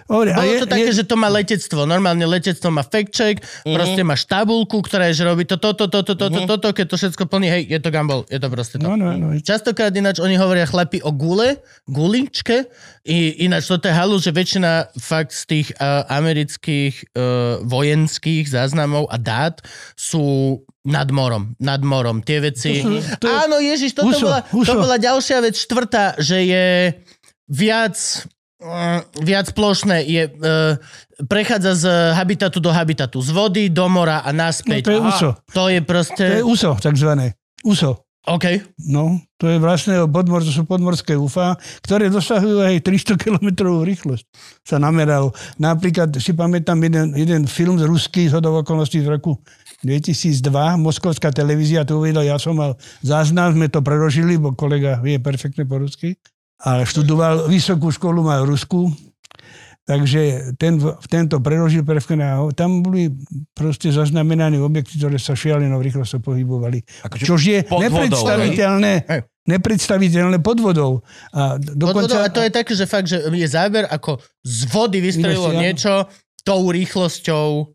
Dobre, 0.09 0.33
a 0.33 0.41
Bolo 0.41 0.49
je, 0.49 0.57
to 0.57 0.67
také, 0.67 0.89
je, 0.89 0.97
že 0.97 1.05
to 1.05 1.13
má 1.13 1.29
letectvo. 1.29 1.85
Normálne 1.85 2.25
letectvo 2.25 2.67
má 2.67 2.81
fact 2.81 3.13
check, 3.13 3.37
proste 3.61 4.01
máš 4.01 4.25
tabulku, 4.25 4.81
ktorá 4.81 5.05
je, 5.13 5.21
že 5.21 5.23
robí 5.23 5.45
to, 5.45 5.55
toto, 5.55 5.85
toto, 5.85 6.17
toto, 6.17 6.39
toto, 6.43 6.67
keď 6.73 6.85
to 6.89 6.97
všetko 6.97 7.23
plní, 7.23 7.47
hej, 7.47 7.63
je 7.67 7.77
to 7.77 7.89
gumball, 7.89 8.25
je 8.25 8.35
to 8.35 8.49
proste 8.49 8.75
to. 8.75 8.83
No, 8.83 8.97
no, 8.97 9.13
no. 9.13 9.37
Častokrát 9.37 9.93
ináč 9.93 10.17
oni 10.17 10.33
hovoria 10.33 10.65
chlapi 10.65 11.05
o 11.05 11.13
gule, 11.13 11.61
guličke, 11.85 12.65
I, 13.05 13.45
ináč 13.45 13.65
toto 13.65 13.85
je 13.85 13.93
halu, 13.93 14.17
že 14.17 14.29
väčšina 14.29 14.71
fakt 14.97 15.29
z 15.31 15.43
tých 15.45 15.67
uh, 15.77 16.05
amerických 16.09 17.13
uh, 17.13 17.21
vojenských 17.63 18.45
záznamov 18.45 19.07
a 19.07 19.17
dát 19.17 19.61
sú 19.93 20.57
nad 20.83 21.05
morom, 21.09 21.53
nad 21.57 21.81
morom. 21.81 22.21
Tie 22.21 22.37
veci... 22.39 22.81
To 22.81 22.97
sú- 22.97 23.01
to 23.17 23.25
je- 23.25 23.37
Áno, 23.45 23.57
Ježiš, 23.57 23.93
toto 23.93 24.09
Huso, 24.09 24.25
bola, 24.25 24.41
to 24.41 24.53
Huso. 24.57 24.73
bola 24.73 24.97
ďalšia 24.97 25.37
vec, 25.39 25.53
štvrtá, 25.53 26.17
že 26.17 26.37
je 26.43 26.65
viac 27.45 27.95
viac 29.23 29.55
plošné 29.55 30.03
je, 30.03 30.23
uh, 30.27 30.75
prechádza 31.31 31.71
z 31.79 31.85
habitatu 32.11 32.59
do 32.59 32.71
habitatu, 32.75 33.23
z 33.23 33.31
vody 33.31 33.71
do 33.71 33.87
mora 33.87 34.19
a 34.19 34.35
naspäť. 34.35 34.83
No, 34.83 34.87
to 34.87 34.91
je 34.91 34.99
Aha, 34.99 35.09
USO. 35.09 35.29
To 35.55 35.63
je 35.71 35.79
proste... 35.79 36.23
to 36.27 36.35
je 36.43 36.45
USO, 36.45 36.71
takzvané. 36.75 37.39
USO. 37.63 38.03
OK. 38.27 38.45
No, 38.85 39.17
to 39.39 39.47
je 39.47 39.57
vlastne 39.57 39.95
podmor, 40.11 40.43
to 40.43 40.51
sú 40.51 40.67
podmorské 40.67 41.15
UFA, 41.15 41.55
ktoré 41.81 42.11
dosahujú 42.11 42.61
aj 42.61 42.83
300 42.83 43.15
km 43.15 43.47
rýchlosť. 43.81 44.27
Sa 44.67 44.75
nameralo. 44.77 45.31
Napríklad 45.55 46.13
si 46.19 46.35
pamätám 46.35 46.77
jeden, 46.83 47.15
jeden 47.15 47.47
film 47.47 47.79
z 47.79 47.87
ruský 47.87 48.27
z 48.27 48.37
okolností 48.37 49.01
z 49.01 49.07
roku 49.07 49.39
2002, 49.87 50.51
Moskovská 50.75 51.31
televízia 51.31 51.87
to 51.87 52.03
uvedla, 52.03 52.27
ja 52.27 52.35
som 52.35 52.59
mal 52.59 52.75
záznam, 52.99 53.55
sme 53.55 53.71
to 53.71 53.79
prerožili, 53.79 54.35
bo 54.35 54.51
kolega 54.51 54.99
vie 54.99 55.15
perfektne 55.17 55.63
po 55.63 55.79
rusky. 55.79 56.19
A 56.59 56.83
študoval 56.83 57.47
vysokú 57.47 57.87
školu 57.87 58.19
má 58.19 58.43
v 58.43 58.51
Rusku, 58.51 58.91
takže 59.87 60.53
ten, 60.59 60.77
tento 61.07 61.39
preložil 61.39 61.87
pre 61.87 62.03
FKNA. 62.03 62.51
Tam 62.53 62.83
boli 62.83 63.09
proste 63.55 63.89
zaznamenané 63.89 64.59
objekty, 64.59 64.99
ktoré 64.99 65.15
sa 65.17 65.33
šialeno 65.33 65.79
rýchlo 65.79 66.03
sa 66.03 66.19
pohybovali. 66.19 66.83
Akože 67.07 67.23
Čož 67.23 67.41
je 67.47 67.59
nepredstaviteľné, 67.63 68.93
hej? 69.07 69.21
nepredstaviteľné 69.49 70.37
pod 70.43 70.59
vodou. 70.61 70.91
A 71.33 71.57
Dokonca... 71.57 72.11
dokonca, 72.11 72.17
A 72.21 72.29
to 72.29 72.43
je 72.43 72.51
také, 72.51 72.71
že 72.75 72.85
fakt, 72.85 73.07
že 73.07 73.23
je 73.23 73.47
záber, 73.47 73.87
ako 73.87 74.19
z 74.43 74.59
vody 74.69 74.99
vystrelilo 75.01 75.55
niečo 75.55 76.05
tou 76.43 76.69
rýchlosťou, 76.69 77.71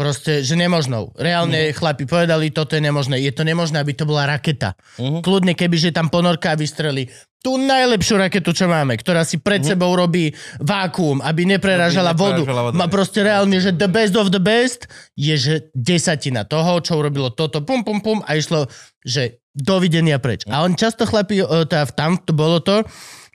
proste, 0.00 0.40
že 0.40 0.56
nemožnou. 0.56 1.12
Reálne 1.12 1.68
Mhm. 1.68 1.76
chlapi 1.76 2.08
povedali, 2.08 2.48
toto 2.48 2.72
je 2.72 2.80
nemožné. 2.80 3.20
Je 3.20 3.28
to 3.28 3.44
nemožné, 3.44 3.76
aby 3.76 3.92
to 3.92 4.08
bola 4.08 4.24
raketa. 4.24 4.72
Mhm. 4.96 5.20
Kľudne, 5.20 5.52
keby 5.52 5.76
že 5.76 5.92
tam 5.92 6.08
ponorka 6.08 6.56
vystrelí 6.56 7.12
tú 7.40 7.56
najlepšiu 7.56 8.20
raketu, 8.20 8.52
čo 8.52 8.68
máme, 8.68 9.00
ktorá 9.00 9.24
si 9.24 9.40
pred 9.40 9.64
sebou 9.64 9.88
robí 9.96 10.28
vákuum, 10.60 11.24
aby 11.24 11.48
neprerážala 11.48 12.12
Aby 12.12 12.20
vodu. 12.20 12.42
vodu. 12.44 12.76
Má 12.76 12.84
proste 12.84 13.24
reálne, 13.24 13.56
že 13.56 13.72
the 13.72 13.88
best 13.88 14.12
of 14.12 14.28
the 14.28 14.40
best 14.40 14.84
je, 15.16 15.36
že 15.40 15.54
desatina 15.72 16.44
toho, 16.44 16.84
čo 16.84 17.00
urobilo 17.00 17.32
toto, 17.32 17.64
pum, 17.64 17.80
pum, 17.80 18.04
pum 18.04 18.20
a 18.28 18.36
išlo, 18.36 18.68
že 19.00 19.40
dovidenia 19.56 20.20
preč. 20.20 20.44
A 20.52 20.68
on 20.68 20.76
často 20.76 21.08
chlapi, 21.08 21.40
teda 21.64 21.88
tam 21.96 22.20
to 22.20 22.36
bolo 22.36 22.60
to, 22.60 22.84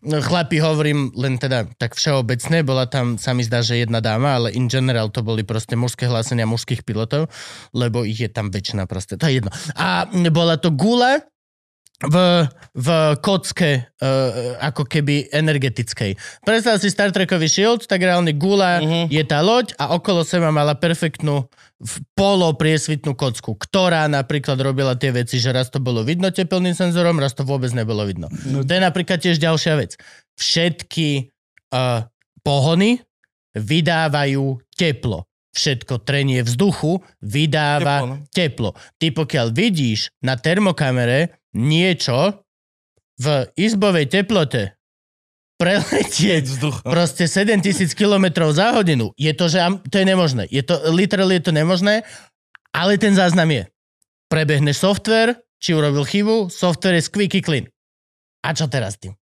chlapi 0.06 0.62
hovorím 0.62 1.10
len 1.18 1.42
teda 1.42 1.66
tak 1.82 1.98
všeobecne, 1.98 2.62
bola 2.62 2.86
tam, 2.86 3.18
sa 3.18 3.34
mi 3.34 3.42
zdá, 3.42 3.66
že 3.66 3.82
jedna 3.82 4.00
dáma, 4.00 4.38
ale 4.38 4.54
in 4.54 4.70
general 4.70 5.10
to 5.10 5.26
boli 5.26 5.42
proste 5.42 5.74
mužské 5.74 6.06
hlásenia 6.06 6.46
mužských 6.46 6.86
pilotov, 6.86 7.28
lebo 7.74 8.06
ich 8.06 8.22
je 8.22 8.30
tam 8.30 8.54
väčšina 8.54 8.86
proste, 8.86 9.18
to 9.18 9.26
je 9.26 9.42
jedno. 9.42 9.52
A 9.76 10.06
bola 10.30 10.62
to 10.62 10.70
gula, 10.70 11.26
v, 12.04 12.44
v 12.76 12.88
kocke 13.24 13.88
uh, 13.88 14.60
ako 14.60 14.84
keby 14.84 15.32
energetickej. 15.32 16.44
Predstav 16.44 16.84
si 16.84 16.92
Star 16.92 17.16
Trekový 17.16 17.48
Shield, 17.48 17.88
tak 17.88 18.04
reálne 18.04 18.36
gula 18.36 18.84
Mhm. 18.84 19.08
je 19.08 19.24
tá 19.24 19.40
loď 19.40 19.72
a 19.80 19.96
okolo 19.96 20.28
seba 20.28 20.52
mala 20.52 20.76
perfektnú 20.76 21.48
v- 21.80 22.00
polo 22.16 22.56
priesvitnú 22.56 23.16
kocku, 23.16 23.56
ktorá 23.60 24.08
napríklad 24.08 24.56
robila 24.60 24.96
tie 24.96 25.12
veci, 25.12 25.40
že 25.40 25.52
raz 25.52 25.68
to 25.68 25.84
bolo 25.84 26.08
vidno 26.08 26.32
tepelným 26.32 26.74
senzorom, 26.76 27.20
raz 27.20 27.36
to 27.36 27.44
vôbec 27.44 27.72
nebolo 27.76 28.08
vidno. 28.08 28.32
No. 28.48 28.64
To 28.64 28.72
je 28.72 28.82
napríklad 28.82 29.20
tiež 29.20 29.40
ďalšia 29.40 29.74
vec. 29.76 30.00
Všetky 30.40 31.32
uh, 31.76 32.08
pohony 32.44 33.04
vydávajú 33.56 34.60
teplo. 34.76 35.28
Všetko 35.56 36.04
trenie 36.04 36.44
vzduchu 36.44 37.00
vydáva 37.24 38.04
Teplo, 38.04 38.12
no. 38.12 38.16
teplo. 38.28 38.70
Ty 39.00 39.08
pokiaľ 39.16 39.48
vidíš 39.56 40.12
na 40.20 40.36
termokamere 40.36 41.40
niečo 41.56 42.44
v 43.16 43.48
izbovej 43.56 44.12
teplote 44.12 44.75
preletieť 45.56 46.44
Vzduch. 46.46 46.84
proste 46.84 47.26
7000 47.28 47.96
km 47.96 48.52
za 48.52 48.76
hodinu, 48.76 49.16
je 49.16 49.32
to, 49.32 49.48
že 49.48 49.60
to 49.88 49.96
je 50.02 50.06
nemožné. 50.06 50.44
Je 50.52 50.62
to, 50.62 50.76
literally 50.92 51.40
je 51.40 51.44
to 51.48 51.54
nemožné, 51.56 52.04
ale 52.76 53.00
ten 53.00 53.16
záznam 53.16 53.48
je. 53.52 53.64
Prebehne 54.28 54.76
software, 54.76 55.40
či 55.64 55.72
urobil 55.72 56.04
chybu, 56.04 56.52
software 56.52 57.00
je 57.00 57.08
squeaky 57.08 57.40
clean. 57.40 57.66
A 58.44 58.52
čo 58.52 58.68
teraz 58.68 59.00
tým? 59.00 59.16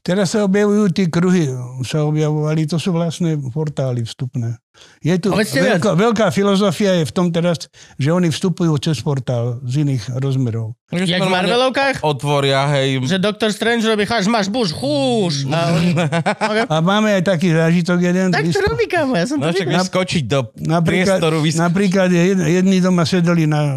Teraz 0.00 0.32
sa 0.32 0.42
objavujú 0.42 0.90
tie 0.90 1.06
kruhy, 1.06 1.50
sa 1.82 2.02
objavovali, 2.02 2.64
to 2.64 2.76
sú 2.76 2.90
vlastne 2.90 3.38
portály 3.50 4.02
vstupné. 4.02 4.56
Je 5.04 5.12
tu 5.20 5.28
veľká, 5.28 5.92
veľká 5.92 6.26
filozofia 6.32 6.96
je 7.00 7.04
v 7.04 7.12
tom 7.12 7.28
teraz, 7.28 7.68
že 7.96 8.08
oni 8.08 8.32
vstupujú 8.32 8.72
cez 8.80 8.96
portál 9.00 9.60
z 9.60 9.84
iných 9.84 10.16
rozmerov. 10.16 10.72
Jak 10.88 11.20
v 11.20 11.28
Marvelovkách? 11.28 12.00
Otvoria, 12.00 12.64
hej. 12.72 13.04
Že 13.04 13.20
Doctor 13.20 13.52
Strange 13.52 13.84
robí, 13.84 14.08
cháš, 14.08 14.24
máš 14.24 14.48
buš, 14.48 14.72
chúš. 14.72 15.44
A 15.52 15.76
oni... 15.76 15.92
okay. 15.92 16.64
A 16.72 16.80
máme 16.80 17.12
aj 17.12 17.28
taký 17.28 17.52
zážitok 17.52 17.98
jeden. 18.00 18.32
Tak 18.32 18.48
to 18.48 18.60
robí, 18.62 18.88
kamo, 18.88 19.14
ja 19.14 19.28
som 19.28 19.36
to 19.36 19.48
No 19.48 19.52
však 19.52 19.68
videl. 19.68 19.84
skočiť 19.84 20.22
do 20.24 20.40
Napríklad, 20.56 21.18
priestoru. 21.20 21.36
Vys- 21.44 21.60
napríklad 21.60 22.08
jed, 22.08 22.40
jedni 22.40 22.80
doma 22.80 23.04
sedeli 23.04 23.44
na, 23.44 23.76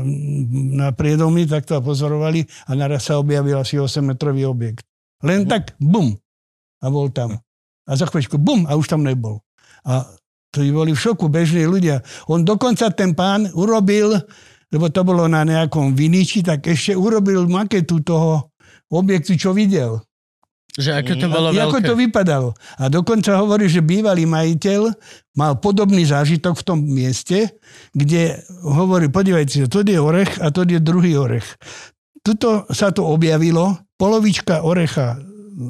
na 0.74 0.96
priedomí, 0.96 1.44
tak 1.44 1.68
to 1.68 1.84
pozorovali 1.84 2.48
a 2.64 2.72
naraz 2.74 3.12
sa 3.12 3.20
objavil 3.20 3.60
asi 3.60 3.76
8-metrový 3.76 4.48
objekt. 4.48 4.88
Len 5.24 5.48
tak, 5.48 5.74
bum, 5.80 6.12
a 6.84 6.86
bol 6.92 7.08
tam. 7.10 7.40
A 7.88 7.92
za 7.96 8.08
chvíľku, 8.08 8.36
bum, 8.36 8.68
a 8.68 8.76
už 8.76 8.92
tam 8.92 9.04
nebol. 9.04 9.40
A 9.88 10.08
to 10.54 10.62
boli 10.70 10.94
v 10.94 11.00
šoku 11.02 11.32
bežní 11.32 11.66
ľudia. 11.66 12.06
On 12.30 12.46
dokonca 12.46 12.92
ten 12.94 13.18
pán 13.18 13.50
urobil, 13.58 14.22
lebo 14.70 14.86
to 14.92 15.02
bolo 15.02 15.26
na 15.26 15.42
nejakom 15.42 15.98
viniči, 15.98 16.46
tak 16.46 16.70
ešte 16.70 16.94
urobil 16.94 17.50
maketu 17.50 18.06
toho 18.06 18.54
objektu, 18.94 19.34
čo 19.34 19.56
videl. 19.56 20.04
Že 20.74 20.90
aké 20.98 21.14
to 21.22 21.30
bolo 21.30 21.54
Ako 21.54 21.78
veľké. 21.78 21.86
to 21.86 21.94
vypadalo. 21.94 22.50
A 22.82 22.90
dokonca 22.90 23.38
hovorí, 23.38 23.70
že 23.70 23.86
bývalý 23.86 24.26
majiteľ 24.26 24.90
mal 25.38 25.62
podobný 25.62 26.02
zážitok 26.02 26.58
v 26.58 26.66
tom 26.66 26.80
mieste, 26.82 27.62
kde 27.94 28.42
hovorí, 28.66 29.10
podívajte 29.10 29.66
sa, 29.66 29.68
to 29.70 29.86
je 29.86 30.02
orech 30.02 30.42
a 30.42 30.50
to 30.50 30.66
je 30.66 30.82
druhý 30.82 31.14
orech. 31.14 31.46
Tuto 32.26 32.66
sa 32.74 32.90
to 32.90 33.06
objavilo, 33.06 33.78
polovička 34.04 34.68
orecha 34.68 35.16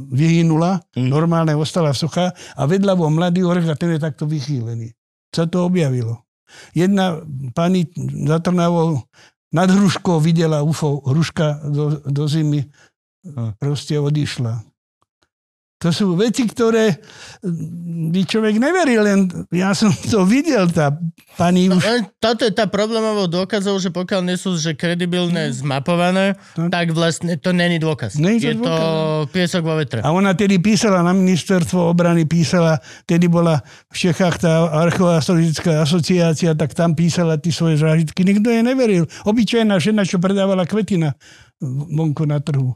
vyhynula, 0.10 0.82
Mhm. 0.98 1.06
normálne 1.12 1.54
ostala 1.54 1.94
suchá 1.94 2.34
a 2.58 2.62
vedľa 2.66 2.94
bol 2.98 3.14
mladý 3.14 3.46
orech 3.46 3.70
a 3.70 3.78
ten 3.78 3.94
je 3.94 4.02
takto 4.02 4.26
vychýlený. 4.26 4.90
Sa 5.30 5.46
to 5.46 5.70
objavilo. 5.70 6.26
Jedna 6.74 7.22
pani 7.54 7.90
za 8.30 8.38
Trnavou 8.42 9.02
nad 9.54 9.70
hruškou 9.70 10.18
videla 10.22 10.66
UFO, 10.66 11.02
hruška 11.06 11.66
do, 11.70 12.02
do 12.06 12.24
zimy 12.30 12.66
proste 13.62 13.98
odišla. 13.98 14.73
To 15.84 15.92
sú 15.92 16.16
veci, 16.16 16.48
ktoré 16.48 16.96
by 18.08 18.24
človek 18.24 18.56
neveril, 18.56 19.04
len 19.04 19.20
ja 19.52 19.76
som 19.76 19.92
to 19.92 20.24
videl, 20.24 20.72
tá 20.72 20.96
pani 21.36 21.68
už... 21.68 21.84
Toto 22.24 22.48
je 22.48 22.56
tá 22.56 22.72
problémovou 22.72 23.28
dôkazov, 23.28 23.84
že 23.84 23.92
pokiaľ 23.92 24.24
nie 24.24 24.40
sú 24.40 24.56
že 24.56 24.72
kredibilné, 24.74 25.52
zmapované, 25.52 26.40
No. 26.56 26.72
tak 26.72 26.96
vlastne 26.96 27.36
to 27.36 27.52
není 27.52 27.82
dôkaz. 27.84 28.16
To 28.16 28.24
je 28.30 28.56
to 28.56 28.64
dôkaz. 28.64 29.34
piesok 29.36 29.62
vo 29.66 29.76
vetre. 29.76 30.00
A 30.00 30.16
ona 30.16 30.32
tedy 30.32 30.56
písala 30.62 31.04
na 31.04 31.12
ministerstvo 31.12 31.92
obrany, 31.92 32.24
písala, 32.24 32.80
tedy 33.04 33.28
bola 33.28 33.60
v 33.92 33.96
Čechách 34.08 34.40
tá 34.40 34.64
archeoastrologická 34.88 35.84
asociácia, 35.84 36.56
tak 36.56 36.72
tam 36.72 36.96
písala 36.96 37.36
tie 37.36 37.52
svoje 37.52 37.82
zážitky. 37.84 38.24
Nikto 38.24 38.48
jej 38.48 38.64
neveril. 38.64 39.04
Obyčajná 39.28 39.76
žena, 39.84 40.08
čo 40.08 40.22
predávala 40.22 40.64
kvety 40.64 40.96
na 41.02 41.12
vonku 41.92 42.24
na 42.24 42.40
trhu. 42.40 42.72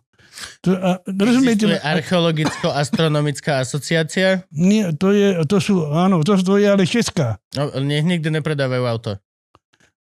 To, 0.65 0.69
a, 0.77 1.01
rozumiete? 1.05 1.79
Archeologicko-astronomická 1.81 3.61
asociácia, 3.61 4.45
Nie, 4.53 4.93
to, 4.93 5.11
je, 5.13 5.41
to 5.45 5.57
sú, 5.57 5.89
áno, 5.89 6.21
to, 6.21 6.37
to 6.39 6.57
je 6.61 6.67
ale 6.69 6.85
česká. 6.85 7.41
no, 7.57 7.69
nech 7.81 8.05
nikdy 8.05 8.29
nepredávajú 8.29 8.83
auto. 8.85 9.11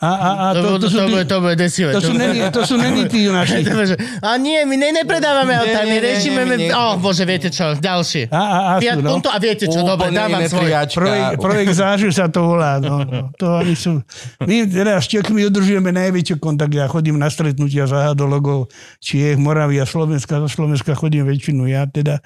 A, 0.02 0.10
a, 0.10 0.30
a 0.34 0.46
to, 0.52 0.58
to, 0.58 0.66
to, 0.66 0.78
to, 0.82 0.86
sú 0.90 0.98
to, 0.98 1.06
bude, 1.06 1.22
tí, 1.22 1.30
to 1.30 1.36
bude 1.38 1.54
desivé. 1.54 1.90
to, 1.94 2.02
sú 2.02 2.10
bude- 2.10 2.26
neni, 2.26 2.38
to 2.50 2.60
sú 2.66 2.74
neni 2.74 3.02
tí 3.06 3.30
naši. 3.30 3.62
To 3.70 3.78
bude, 3.78 3.94
A 4.26 4.34
nie, 4.42 4.58
my 4.66 4.74
ne, 4.74 4.90
nepredávame 4.90 5.54
auta, 5.54 5.86
my 5.86 5.96
riešime... 6.02 6.42
Oh, 6.74 6.98
bože, 6.98 7.22
viete 7.22 7.46
čo, 7.46 7.78
ďalšie. 7.78 8.26
A, 8.28 8.42
a, 8.42 8.58
a 8.58 8.72
Fiat 8.82 8.98
sú, 8.98 9.06
no. 9.06 9.10
Punto 9.14 9.30
a 9.30 9.38
viete 9.38 9.70
čo, 9.70 9.86
dobre, 9.86 10.10
dávam 10.10 10.42
svoj. 10.50 10.66
Projekt, 10.98 11.38
projekt 11.38 11.72
zážu 11.78 12.10
sa 12.10 12.26
to 12.26 12.42
volá. 12.42 12.82
No, 12.82 13.06
no. 13.06 13.30
To 13.38 13.62
oni 13.62 13.78
sú... 13.78 14.02
My 14.42 14.66
teraz 14.66 15.06
s 15.06 15.14
Čechmi 15.14 15.46
udržujeme 15.46 15.94
najväčší 15.94 16.42
kontakt. 16.42 16.74
Ja 16.74 16.90
chodím 16.90 17.14
na 17.22 17.30
stretnutia 17.30 17.86
zahadologov 17.86 18.74
Čiech, 18.98 19.38
Moravia, 19.38 19.86
Slovenska. 19.86 20.42
Zo 20.42 20.50
Slovenska 20.50 20.98
chodím 20.98 21.22
väčšinu 21.30 21.70
ja 21.70 21.86
teda, 21.86 22.18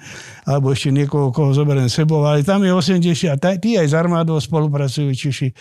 alebo 0.49 0.73
ešte 0.73 0.89
niekoho, 0.89 1.29
koho 1.29 1.53
zoberiem 1.53 1.85
sebou. 1.85 2.25
Ale 2.25 2.41
tam 2.41 2.65
je 2.65 2.73
80 2.73 3.29
a 3.29 3.37
tá- 3.37 3.61
tí 3.61 3.77
aj 3.77 3.87
s 3.87 3.93
armádou 3.93 4.41
spolupracujú 4.41 5.13
Češi. 5.13 5.53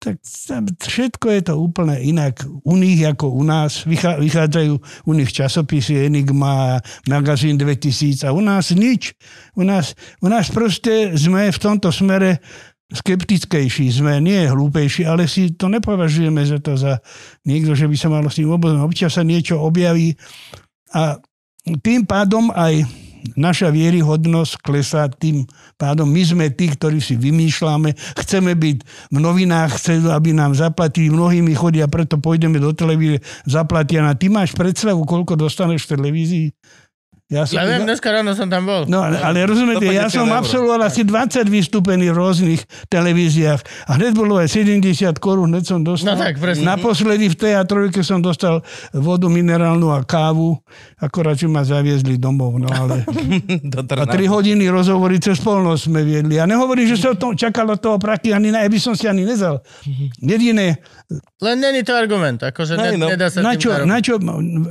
Tak 0.00 0.16
všetko 0.80 1.26
je 1.28 1.40
to 1.44 1.54
úplne 1.60 1.92
inak 2.00 2.40
u 2.64 2.72
nich 2.80 3.04
ako 3.04 3.36
u 3.36 3.44
nás. 3.44 3.84
Vychá- 3.84 4.16
Vychádzajú 4.16 4.72
u 5.04 5.12
nich 5.12 5.28
časopisy 5.28 6.08
Enigma, 6.08 6.80
Magazín 7.04 7.60
2000 7.60 8.24
a 8.24 8.32
u 8.32 8.40
nás 8.40 8.72
nič. 8.72 9.12
U 9.60 9.62
nás, 9.62 9.92
u 10.24 10.32
nás 10.32 10.48
proste 10.48 11.12
sme 11.20 11.52
v 11.52 11.58
tomto 11.60 11.92
smere 11.92 12.40
skeptickejší 12.90 13.92
sme, 13.92 14.18
nie 14.18 14.50
hlúpejší, 14.50 15.06
ale 15.06 15.30
si 15.30 15.54
to 15.54 15.70
nepovažujeme 15.70 16.42
za 16.42 16.58
to 16.58 16.74
za 16.74 16.98
niekto, 17.46 17.76
že 17.76 17.86
by 17.86 17.96
sa 18.00 18.08
malo 18.10 18.26
s 18.26 18.40
tým 18.40 18.50
oboznámiť. 18.50 18.88
Občas 18.88 19.14
sa 19.14 19.22
niečo 19.22 19.62
objaví 19.62 20.16
a 20.96 21.20
tým 21.84 22.02
pádom 22.08 22.50
aj 22.50 22.82
naša 23.36 23.72
vieryhodnosť 23.72 24.60
klesá 24.60 25.06
tým 25.08 25.44
pádom. 25.76 26.08
My 26.08 26.22
sme 26.24 26.46
tí, 26.52 26.70
ktorí 26.72 26.98
si 26.98 27.16
vymýšľame, 27.16 27.94
chceme 28.18 28.52
byť 28.56 28.76
v 29.12 29.18
novinách, 29.18 29.76
chcú, 29.76 30.10
aby 30.10 30.36
nám 30.36 30.56
zaplatili, 30.56 31.12
mnohí 31.12 31.44
mi 31.44 31.56
chodia, 31.56 31.86
preto 31.86 32.16
pôjdeme 32.18 32.58
do 32.58 32.72
televízie, 32.72 33.22
zaplatia 33.44 34.04
na... 34.04 34.12
Ty 34.16 34.28
máš 34.32 34.52
predstavu, 34.52 35.04
koľko 35.04 35.36
dostaneš 35.36 35.88
v 35.88 35.90
televízii? 35.96 36.46
Ja 37.30 37.46
som, 37.46 37.62
Ja 37.62 37.64
viem, 37.64 37.86
dneska 37.86 38.10
ráno 38.10 38.34
som 38.34 38.50
tam 38.50 38.66
bol. 38.66 38.90
No, 38.90 39.06
ale, 39.06 39.22
ale 39.22 39.46
rozumiete, 39.46 39.86
ja 39.86 40.10
150 40.10 40.18
som 40.18 40.26
eur. 40.26 40.42
absolvoval 40.42 40.80
asi 40.82 41.06
20 41.06 41.46
vystúpení 41.46 42.10
v 42.10 42.16
rôznych 42.18 42.60
televíziách 42.90 43.86
a 43.86 43.90
hneď 43.94 44.18
bolo 44.18 44.34
aj 44.34 44.50
70 44.50 45.14
korún, 45.22 45.54
hneď 45.54 45.62
som 45.62 45.86
dostal. 45.86 46.18
No 46.18 46.18
tak, 46.18 46.42
presne. 46.42 46.66
Naposledy 46.66 47.30
v 47.30 47.36
teatrojke 47.38 48.02
som 48.02 48.18
dostal 48.18 48.66
vodu 48.90 49.30
minerálnu 49.30 49.94
a 49.94 50.02
kávu, 50.02 50.58
akorát, 50.98 51.38
že 51.38 51.46
ma 51.46 51.62
zaviezli 51.62 52.18
domov, 52.18 52.58
no 52.58 52.66
ale... 52.66 53.06
A 53.80 53.86
Trnavy. 53.86 54.26
3 54.26 54.34
hodiny 54.34 54.64
rozhovory 54.66 55.22
cez 55.22 55.38
polnosť 55.38 55.82
sme 55.86 56.02
viedli. 56.02 56.42
A 56.42 56.50
nehovorím, 56.50 56.90
že 56.90 56.98
sa 56.98 57.14
to 57.14 57.30
čakalo 57.38 57.78
toho 57.78 58.00
praky, 58.00 58.34
ani 58.34 58.50
na, 58.50 58.66
by 58.66 58.78
som 58.82 58.98
si 58.98 59.06
ani 59.06 59.22
nezal. 59.22 59.62
Jediné, 60.18 60.82
Len 61.42 61.58
není 61.58 61.82
to 61.82 61.90
argument, 61.90 62.38
akože 62.38 62.78
ne, 62.78 62.94
no. 62.94 63.10
nedá 63.10 63.26
sa 63.26 63.42
na 63.42 63.58
čo, 63.58 63.74
na, 63.82 63.98
čo, 63.98 64.14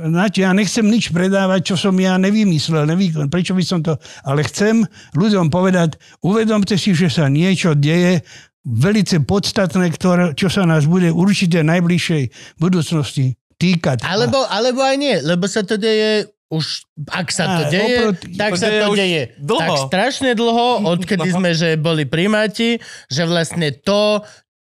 na 0.08 0.24
čo, 0.32 0.40
ja 0.40 0.56
nechcem 0.56 0.86
nič 0.88 1.12
predávať, 1.12 1.74
čo 1.74 1.76
som 1.76 1.92
ja 2.00 2.16
nevymyslel, 2.50 2.82
nevy, 2.84 3.06
prečo 3.28 3.54
by 3.54 3.62
som 3.62 3.78
to, 3.80 3.94
ale 4.22 4.42
chcem 4.42 4.82
ľuďom 5.14 5.46
povedať, 5.48 5.94
uvedomte 6.20 6.74
si, 6.74 6.90
že 6.90 7.06
sa 7.06 7.26
niečo 7.26 7.72
deje 7.72 8.26
velice 8.60 9.22
podstatné, 9.22 9.88
ktoré, 9.90 10.34
čo 10.34 10.50
sa 10.50 10.66
nás 10.66 10.84
bude 10.84 11.08
určite 11.08 11.62
v 11.62 11.70
najbližšej 11.70 12.22
budúcnosti 12.58 13.38
týkať. 13.56 14.02
Alebo, 14.02 14.42
alebo 14.44 14.80
aj 14.80 14.96
nie, 14.96 15.16
lebo 15.18 15.46
sa 15.46 15.62
to 15.62 15.76
deje 15.76 16.26
už, 16.48 16.82
ak 17.08 17.30
sa 17.30 17.46
to 17.46 17.62
Á, 17.62 17.70
deje, 17.70 17.96
oproti- 18.02 18.34
tak 18.34 18.50
to 18.50 18.56
sa 18.56 18.66
deje 18.66 18.80
to 18.80 18.90
deje 18.92 19.22
dlho. 19.38 19.60
tak 19.60 19.70
strašne 19.86 20.30
dlho, 20.34 20.68
odkedy 20.84 21.28
No. 21.30 21.36
sme, 21.38 21.50
že 21.54 21.78
boli 21.78 22.04
primáti, 22.04 22.76
že 23.06 23.22
vlastne 23.22 23.70
to, 23.72 24.26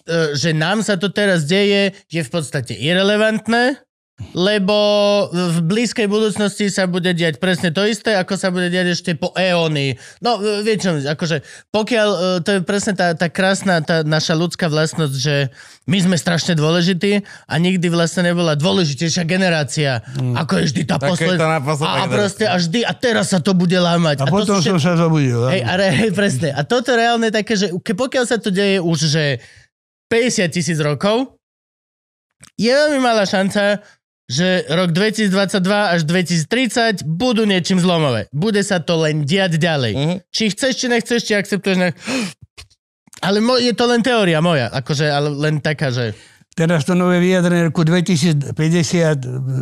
e, 0.04 0.34
že 0.34 0.52
nám 0.52 0.82
sa 0.82 0.98
to 0.98 1.08
teraz 1.08 1.46
deje, 1.46 1.94
je 2.08 2.18
v 2.20 2.30
podstate 2.30 2.74
irrelevantné, 2.74 3.78
lebo 4.34 4.78
v 5.30 5.62
blízkej 5.62 6.10
budúcnosti 6.10 6.74
sa 6.74 6.90
bude 6.90 7.14
diať 7.14 7.38
presne 7.38 7.70
to 7.70 7.86
isté, 7.86 8.18
ako 8.18 8.34
sa 8.34 8.50
bude 8.50 8.74
diať 8.74 8.98
ešte 8.98 9.14
po 9.14 9.30
eóny. 9.38 9.94
No, 10.26 10.42
e, 10.42 10.66
vieš 10.66 10.90
čo, 10.90 10.92
akože 11.06 11.46
pokiaľ, 11.70 12.10
e, 12.10 12.20
to 12.42 12.50
je 12.58 12.60
presne 12.66 12.98
tá, 12.98 13.14
tá 13.14 13.30
krásna, 13.30 13.78
tá 13.86 14.02
naša 14.02 14.34
ľudská 14.34 14.74
vlastnosť, 14.74 15.16
že 15.22 15.54
my 15.86 15.98
sme 16.02 16.16
strašne 16.18 16.58
dôležití 16.58 17.22
a 17.46 17.54
nikdy 17.62 17.94
vlastne 17.94 18.26
nebola 18.26 18.58
dôležitejšia 18.58 19.22
generácia, 19.22 20.02
ako 20.34 20.52
je 20.60 20.64
vždy 20.74 20.82
tá 20.90 20.98
posledná. 20.98 21.62
A, 21.62 22.06
a 22.06 22.06
proste 22.10 22.50
a 22.50 22.58
vždy, 22.58 22.90
a 22.90 22.98
teraz 22.98 23.30
sa 23.30 23.38
to 23.38 23.54
bude 23.54 23.78
lámať. 23.78 24.26
A 24.26 24.26
to 24.26 24.34
potom 24.34 24.58
sú 24.58 24.66
som 24.66 24.78
všet- 24.82 24.98
sa 24.98 25.02
zobudil. 25.06 25.46
Hej, 25.46 25.62
a 25.62 25.72
re, 25.78 25.88
hej, 25.94 26.12
presne. 26.18 26.50
A 26.58 26.66
toto 26.66 26.90
je 26.90 26.98
reálne 26.98 27.30
také, 27.30 27.54
že 27.54 27.70
pokiaľ 27.70 28.26
sa 28.26 28.42
to 28.42 28.50
deje 28.50 28.82
už, 28.82 28.98
že 29.14 29.26
50 30.10 30.50
tisíc 30.50 30.82
rokov, 30.82 31.38
je 32.58 32.70
veľmi 32.70 33.02
malá 33.02 33.26
šanca, 33.26 33.82
že 34.28 34.68
rok 34.68 34.92
2022 34.92 35.32
až 35.72 36.02
2030 36.04 37.08
budú 37.08 37.48
niečím 37.48 37.80
zlomové. 37.80 38.28
Bude 38.36 38.60
sa 38.60 38.84
to 38.84 39.00
len 39.00 39.24
diať 39.24 39.56
ďalej. 39.56 39.94
Mhm. 39.96 40.16
Či 40.30 40.44
chceš, 40.52 40.74
či 40.84 40.86
nechceš, 40.92 41.20
či 41.24 41.34
akceptuješ. 41.40 41.78
Ne... 41.80 41.90
Ale 43.24 43.40
mo- 43.42 43.58
je 43.58 43.74
to 43.74 43.88
len 43.88 44.04
teória 44.04 44.44
moja, 44.44 44.70
akože, 44.70 45.08
ale 45.08 45.32
len 45.34 45.64
taká, 45.64 45.90
že... 45.90 46.14
Teraz 46.58 46.90
to 46.90 46.98
nové 46.98 47.22
vyjadrenie 47.22 47.70
roku 47.70 47.86
2050 47.86 48.50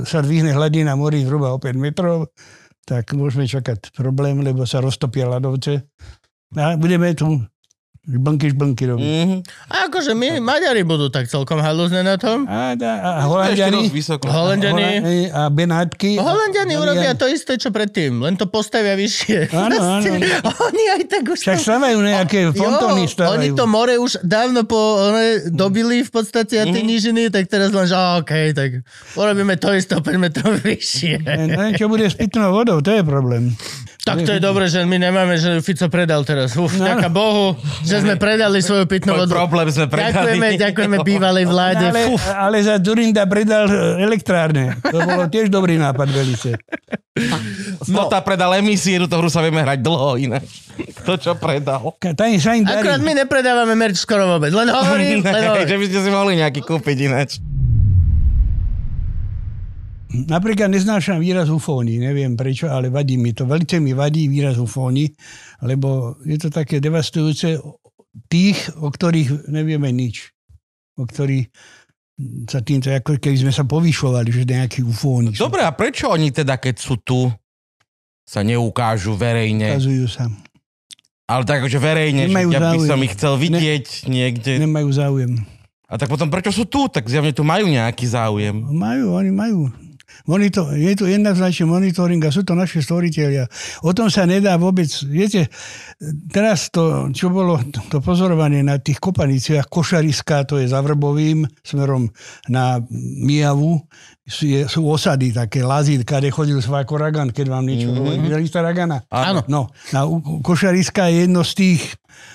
sa 0.07 0.19
dvihne 0.23 0.55
hladina 0.55 0.95
morí 0.95 1.27
zhruba 1.27 1.51
o 1.51 1.59
5 1.59 1.75
metrov, 1.75 2.31
tak 2.87 3.11
môžeme 3.11 3.43
čakať 3.43 3.91
problém, 3.91 4.39
lebo 4.39 4.63
sa 4.63 4.79
roztopia 4.79 5.27
ľadovce. 5.27 5.83
A 6.55 6.79
budeme 6.79 7.11
tu 7.11 7.43
žblnky, 8.07 8.45
žblnky 8.49 8.83
robiť. 8.85 9.05
Mhm. 9.05 9.37
A 9.67 9.75
akože 9.85 10.11
my, 10.11 10.37
Maďari 10.37 10.81
budú 10.81 11.07
tak 11.07 11.25
celkom 11.25 11.57
halúzne 11.57 11.99
na 11.99 12.15
tom. 12.15 12.45
A, 12.45 12.73
a, 12.73 12.93
a 13.01 13.23
Holandiani. 13.23 13.89
Holandiani, 14.21 14.85
Hola- 14.95 15.29
a 15.31 15.41
Benátky. 15.47 16.15
Holandiani 16.15 16.75
urobia 16.75 17.13
to 17.13 17.25
isté, 17.25 17.55
čo 17.55 17.69
predtým, 17.69 18.17
len 18.19 18.33
to 18.33 18.45
postavia 18.45 18.93
vyššie. 18.93 19.49
Áno, 19.51 19.75
áno. 19.75 20.05
Oni 20.63 20.83
aj 20.91 21.03
tak 21.07 21.23
už... 21.25 21.39
Však 21.39 21.57
stavajú 21.57 21.97
nejaké 21.99 22.49
fontóny. 22.51 23.05
Jo, 23.07 23.31
oni 23.31 23.49
to 23.51 23.65
more 23.65 23.95
už 23.95 24.21
dávno 24.21 24.63
po, 24.63 24.77
one, 25.03 25.49
dobili 25.49 26.01
v 26.01 26.11
podstate 26.11 26.57
a 26.57 26.65
tie 26.65 26.81
Mhm. 26.81 26.87
nížiny, 26.87 27.21
tak 27.27 27.47
teraz 27.47 27.69
len, 27.69 27.83
že 27.83 27.95
OK, 27.95 28.31
tak 28.51 28.69
urobíme 29.13 29.55
to 29.55 29.71
isté 29.71 29.93
o 29.93 30.01
5 30.01 30.15
metrov 30.15 30.53
vyššie. 30.61 31.25
Len 31.51 31.73
čo 31.73 31.87
bude 31.87 32.05
s 32.05 32.13
pitnou 32.13 32.51
vodou, 32.51 32.79
to 32.79 32.91
je 32.91 33.01
problém. 33.01 33.55
Tak 34.05 34.21
to 34.21 34.31
je 34.31 34.39
dobré, 34.39 34.65
že 34.65 34.79
my 34.79 34.95
nemáme, 34.95 35.33
že 35.33 35.57
Fico 35.59 35.89
predal 35.89 36.21
teraz. 36.21 36.53
Uf, 36.55 36.71
No. 36.71 36.85
ďaká 36.85 37.09
Bohu, 37.09 37.57
že 37.81 37.99
sme 37.99 38.15
predali 38.15 38.61
svoju 38.61 38.85
pitnú 38.85 39.17
vodu. 39.17 39.33
problém 39.35 39.65
sme 39.67 39.89
predali. 39.89 40.13
Ďakujeme, 40.13 40.47
ďakujeme 40.61 40.97
bývalej 41.01 41.45
vláde. 41.45 41.85
Ale, 41.87 42.01
ale 42.29 42.57
za 42.61 42.77
Durinda 42.77 43.25
predal 43.25 43.65
elektrárne. 43.97 44.77
To 44.83 45.01
bolo 45.01 45.25
tiež 45.25 45.49
dobrý 45.49 45.75
nápad 45.75 46.05
velice. 46.07 46.53
Stota 47.81 48.21
predal 48.21 48.53
emisie, 48.55 49.01
tú 49.01 49.15
hru 49.15 49.25
sa 49.25 49.41
vieme 49.41 49.59
hrať 49.59 49.79
dlho 49.79 50.21
ináč. 50.21 50.69
To, 51.01 51.15
čo 51.15 51.33
predal. 51.33 51.95
Akurát 52.61 52.99
my 52.99 53.13
nepredávame 53.15 53.73
merch 53.73 53.97
skoro 53.97 54.27
vôbec. 54.27 54.51
Len 54.51 54.67
hovorím, 54.67 55.23
len 55.25 55.33
Ne, 55.33 55.49
hovorím. 55.49 55.65
že 55.65 55.75
by 55.75 55.85
ste 55.87 55.99
si 55.99 56.09
mohli 56.09 56.33
nejaký 56.37 56.61
kúpiť 56.61 56.97
ináč. 57.01 57.29
Napríklad 60.05 60.69
neznášam 60.69 61.17
výraz 61.17 61.49
ufóny, 61.49 61.97
neviem 61.97 62.37
prečo, 62.37 62.69
ale 62.69 62.93
vadí 62.93 63.17
mi 63.17 63.33
to. 63.33 63.49
Veľmi 63.49 63.81
mi 63.81 63.91
vadí 63.97 64.29
výraz 64.29 64.61
ufóny, 64.61 65.09
lebo 65.65 66.19
je 66.23 66.37
to 66.37 66.49
také 66.53 66.77
devastujúce 66.77 67.57
tých, 68.29 68.57
o 68.79 68.87
ktorých 68.87 69.49
nevieme 69.49 69.89
nič. 69.91 70.31
O 70.95 71.03
ktorých 71.03 71.51
sa 72.47 72.63
týmto, 72.63 72.87
ako 72.95 73.19
keby 73.19 73.35
sme 73.35 73.51
sa 73.51 73.67
povyšovali, 73.67 74.29
že 74.31 74.47
nejakí 74.47 74.79
ufóni. 74.87 75.35
Dobre, 75.35 75.67
a 75.67 75.75
prečo 75.75 76.07
oni 76.07 76.31
teda, 76.31 76.55
keď 76.61 76.75
sú 76.79 76.95
tu, 77.03 77.27
sa 78.23 78.39
neukážu 78.41 79.19
verejne? 79.19 79.75
Ukazujú 79.75 80.07
sa. 80.07 80.31
Ale 81.25 81.41
tak 81.43 81.65
akože 81.65 81.79
verejne, 81.81 82.29
že 82.29 82.31
Nemajú 82.31 82.49
ja 82.53 82.61
by 82.71 82.79
som 82.85 82.99
ich 83.01 83.13
chcel 83.17 83.33
vidieť 83.35 83.85
niekde. 84.07 84.51
Nemajú 84.61 84.89
záujem. 84.93 85.31
A 85.85 85.97
tak 85.97 86.09
potom 86.09 86.29
prečo 86.29 86.49
sú 86.49 86.65
tu? 86.65 86.85
Tak 86.89 87.05
zjavne 87.05 87.33
tu 87.33 87.45
majú 87.45 87.69
nejaký 87.69 88.05
záujem. 88.09 88.53
Majú, 88.57 89.13
oni 89.13 89.31
majú. 89.33 89.59
Monitor, 90.25 90.73
je 90.73 90.93
to 90.97 91.05
jednoznačne 91.05 91.69
monitoring 91.69 92.17
a 92.25 92.33
sú 92.33 92.41
to 92.41 92.57
naši 92.57 92.81
stvoriteľia. 92.81 93.45
O 93.85 93.93
tom 93.93 94.09
sa 94.09 94.25
nedá 94.25 94.57
vôbec, 94.57 94.89
viete, 95.05 95.53
teraz 96.33 96.73
to, 96.73 97.13
čo 97.13 97.29
bolo 97.29 97.61
to 97.93 98.01
pozorovanie 98.01 98.65
na 98.65 98.81
tých 98.81 98.97
kopaniciach, 98.97 99.69
Košariska, 99.69 100.49
to 100.49 100.57
je 100.57 100.65
za 100.65 100.81
Vrbovým, 100.81 101.45
smerom 101.61 102.09
na 102.49 102.81
Mijavu, 103.21 103.85
sú, 104.25 104.49
je, 104.49 104.65
sú 104.65 104.81
osady 104.89 105.29
také, 105.29 105.61
lazítka, 105.61 106.17
kde 106.17 106.33
chodil 106.33 106.57
Svajko 106.57 106.97
Ragan, 106.97 107.29
keď 107.29 107.45
vám 107.45 107.69
niečo 107.69 107.93
mm-hmm. 107.93 108.25
hovorí. 108.25 108.49
Ragana? 108.49 108.97
Áno. 109.13 109.45
No, 109.45 109.69
na 109.93 110.09
Košariska 110.41 111.05
je 111.13 111.29
jedno 111.29 111.45
z 111.45 111.53
tých, 111.53 111.81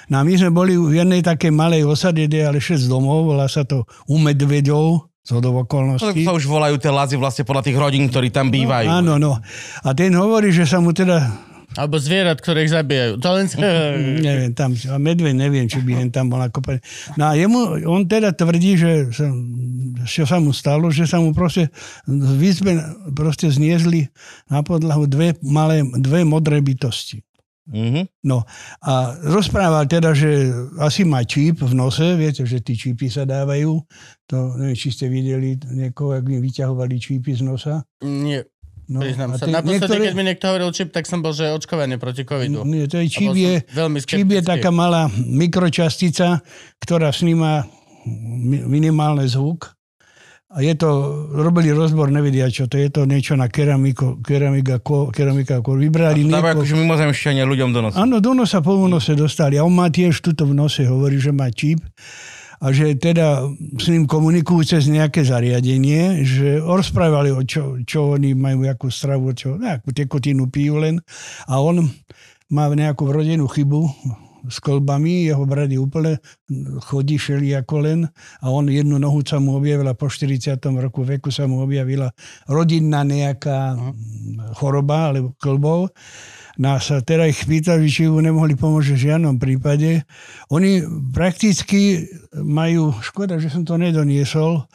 no 0.07 0.23
a 0.23 0.23
my 0.23 0.39
sme 0.39 0.55
boli 0.55 0.79
v 0.79 1.03
jednej 1.03 1.27
takej 1.27 1.51
malej 1.51 1.83
osade, 1.91 2.31
kde 2.31 2.47
ale 2.47 2.63
6 2.63 2.87
domov, 2.87 3.35
volá 3.35 3.51
sa 3.51 3.67
to 3.67 3.83
U 4.07 4.23
Medvedov, 4.23 5.10
z 5.31 5.39
hodou 5.39 5.55
No, 5.55 5.63
okolností. 5.63 6.27
sa 6.27 6.35
už 6.35 6.51
volajú 6.51 6.75
tie 6.83 6.91
lazy 6.91 7.15
vlastne 7.15 7.47
podľa 7.47 7.71
tých 7.71 7.79
rodín, 7.79 8.11
ktorí 8.11 8.35
tam 8.35 8.51
bývajú. 8.51 8.91
Áno, 8.91 9.15
no. 9.15 9.39
A 9.87 9.89
ten 9.95 10.11
hovorí, 10.19 10.51
že 10.51 10.67
sa 10.67 10.83
mu 10.83 10.91
teda, 10.91 11.23
Alebo 11.79 12.03
zvierat, 12.03 12.43
ktoré 12.43 12.67
ich 12.67 12.75
zabíjajú. 12.75 13.23
To 13.23 13.29
len... 13.31 13.47
neviem, 14.27 14.51
tam, 14.59 14.75
a 14.75 14.99
medveď 14.99 15.39
neviem, 15.39 15.71
či 15.71 15.79
by 15.79 16.03
hen 16.03 16.11
tam 16.11 16.27
bol 16.27 16.43
nakopaný. 16.43 16.83
No 17.15 17.31
a 17.31 17.39
jemu, 17.39 17.87
on 17.87 18.11
teda 18.11 18.35
tvrdí, 18.35 18.75
že 18.75 19.15
sa, 19.15 19.31
čo 20.03 20.27
sa 20.27 20.43
mu 20.43 20.51
stalo, 20.51 20.91
že 20.91 21.07
sa 21.07 21.23
mu 21.23 21.31
proste 21.31 21.71
v 22.11 22.43
izbe 22.43 22.75
proste 23.15 23.47
zniezli 23.47 24.11
na 24.51 24.67
podlahu 24.67 25.07
dve 25.07 25.39
malé, 25.47 25.87
dve 25.95 26.27
modré 26.27 26.59
bytosti. 26.59 27.23
Mhm. 27.71 28.03
No 28.23 28.43
a 28.81 28.93
rozprával 29.25 29.87
teda, 29.87 30.11
že 30.11 30.51
asi 30.77 31.03
má 31.03 31.23
číp 31.23 31.59
v 31.61 31.71
nose, 31.73 32.03
viete, 32.15 32.43
že 32.43 32.59
tí 32.59 32.75
čípy 32.75 33.07
sa 33.07 33.23
dávajú. 33.23 33.79
To 34.27 34.37
neviem, 34.57 34.75
či 34.75 34.91
ste 34.91 35.07
videli 35.07 35.55
niekoho, 35.65 36.13
ak 36.13 36.25
im 36.25 36.39
vyťahovali 36.41 36.95
čípy 36.97 37.31
z 37.33 37.43
nosa. 37.43 37.87
Nie, 38.01 38.43
No, 38.85 38.99
priznám 38.99 39.39
sa. 39.39 39.47
Naposledy, 39.47 39.71
niektoré- 39.71 40.03
keď 40.03 40.15
mi 40.15 40.25
niekto 40.25 40.45
hovoril 40.45 40.71
čip, 40.73 40.91
tak 40.91 41.07
som 41.07 41.23
bol, 41.23 41.31
že 41.31 41.47
očkovanie 41.47 41.95
proti 41.95 42.27
covidu. 42.27 42.67
Nie, 42.67 42.91
to 42.91 42.99
je 42.99 43.07
bol 43.23 43.39
je, 43.39 43.63
číp 44.03 44.27
je 44.29 44.43
taká 44.43 44.75
malá 44.75 45.07
mikročastica, 45.15 46.43
ktorá 46.79 47.11
sníma 47.11 47.71
mi- 48.05 48.65
minimálny 48.65 49.27
zvuk. 49.27 49.71
A 50.51 50.67
je 50.67 50.75
to, 50.75 50.91
robili 51.31 51.71
rozbor, 51.71 52.11
nevedia 52.11 52.51
čo, 52.51 52.67
to 52.67 52.75
je 52.75 52.91
to 52.91 53.07
niečo 53.07 53.39
na 53.39 53.47
keramiku, 53.47 54.19
keramika, 54.19 54.83
ko, 54.83 55.15
keramika, 55.15 55.63
ko, 55.63 55.79
vybrali 55.79 56.27
Dávajú 56.27 56.27
nieko. 56.27 56.67
akože 56.67 56.75
mimozemšťania 56.75 57.45
ľuďom 57.47 57.71
do 57.71 57.81
nosa. 57.87 57.97
Áno, 58.03 58.19
do 58.19 58.35
nosa 58.35 58.59
po 58.59 58.75
nose 58.91 59.15
dostali. 59.15 59.55
A 59.55 59.63
on 59.63 59.71
má 59.71 59.87
tiež 59.87 60.19
tuto 60.19 60.51
v 60.51 60.59
nose, 60.59 60.83
hovorí, 60.83 61.23
že 61.23 61.31
má 61.31 61.47
číp. 61.55 61.79
A 62.59 62.75
že 62.75 62.99
teda 62.99 63.47
s 63.79 63.87
ním 63.89 64.11
komunikujú 64.11 64.67
cez 64.67 64.91
nejaké 64.91 65.23
zariadenie, 65.23 66.27
že 66.27 66.59
rozprávali, 66.59 67.31
o 67.31 67.47
čo, 67.47 67.79
čo 67.87 68.19
oni 68.19 68.35
majú, 68.35 68.67
akú 68.67 68.91
stravu, 68.91 69.31
čo, 69.39 69.55
nejakú 69.55 69.95
tekutinu 69.95 70.51
pijú 70.51 70.83
len. 70.83 70.99
A 71.47 71.63
on 71.63 71.87
má 72.51 72.67
nejakú 72.67 73.07
vrodenú 73.07 73.47
chybu, 73.47 73.87
s 74.49 74.63
kolbami, 74.63 75.29
jeho 75.29 75.45
brady 75.45 75.77
úplne 75.77 76.17
chodí 76.87 77.21
šeli 77.21 77.53
ako 77.59 77.77
len 77.85 78.01
a 78.41 78.47
on 78.49 78.71
jednu 78.71 78.97
nohu 78.97 79.21
sa 79.21 79.37
mu 79.43 79.59
objavila 79.59 79.93
po 79.93 80.09
40. 80.09 80.57
roku 80.81 81.05
veku 81.05 81.29
sa 81.29 81.45
mu 81.45 81.61
objavila 81.61 82.09
rodinná 82.49 83.05
nejaká 83.05 83.77
choroba 84.57 85.13
alebo 85.13 85.37
klbov. 85.37 85.93
Nás 86.61 86.93
sa 86.93 87.01
teda 87.01 87.25
ich 87.25 87.41
pýtali, 87.49 87.89
či 87.89 88.05
ju 88.05 88.21
nemohli 88.21 88.53
pomôcť 88.53 88.93
v 88.93 89.03
žiadnom 89.09 89.41
prípade. 89.41 90.05
Oni 90.53 90.85
prakticky 91.09 92.05
majú, 92.37 92.93
škoda, 93.01 93.41
že 93.41 93.49
som 93.49 93.65
to 93.65 93.81
nedoniesol, 93.81 94.69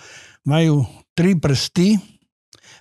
majú 0.49 0.85
tri 1.13 1.37
prsty 1.37 2.01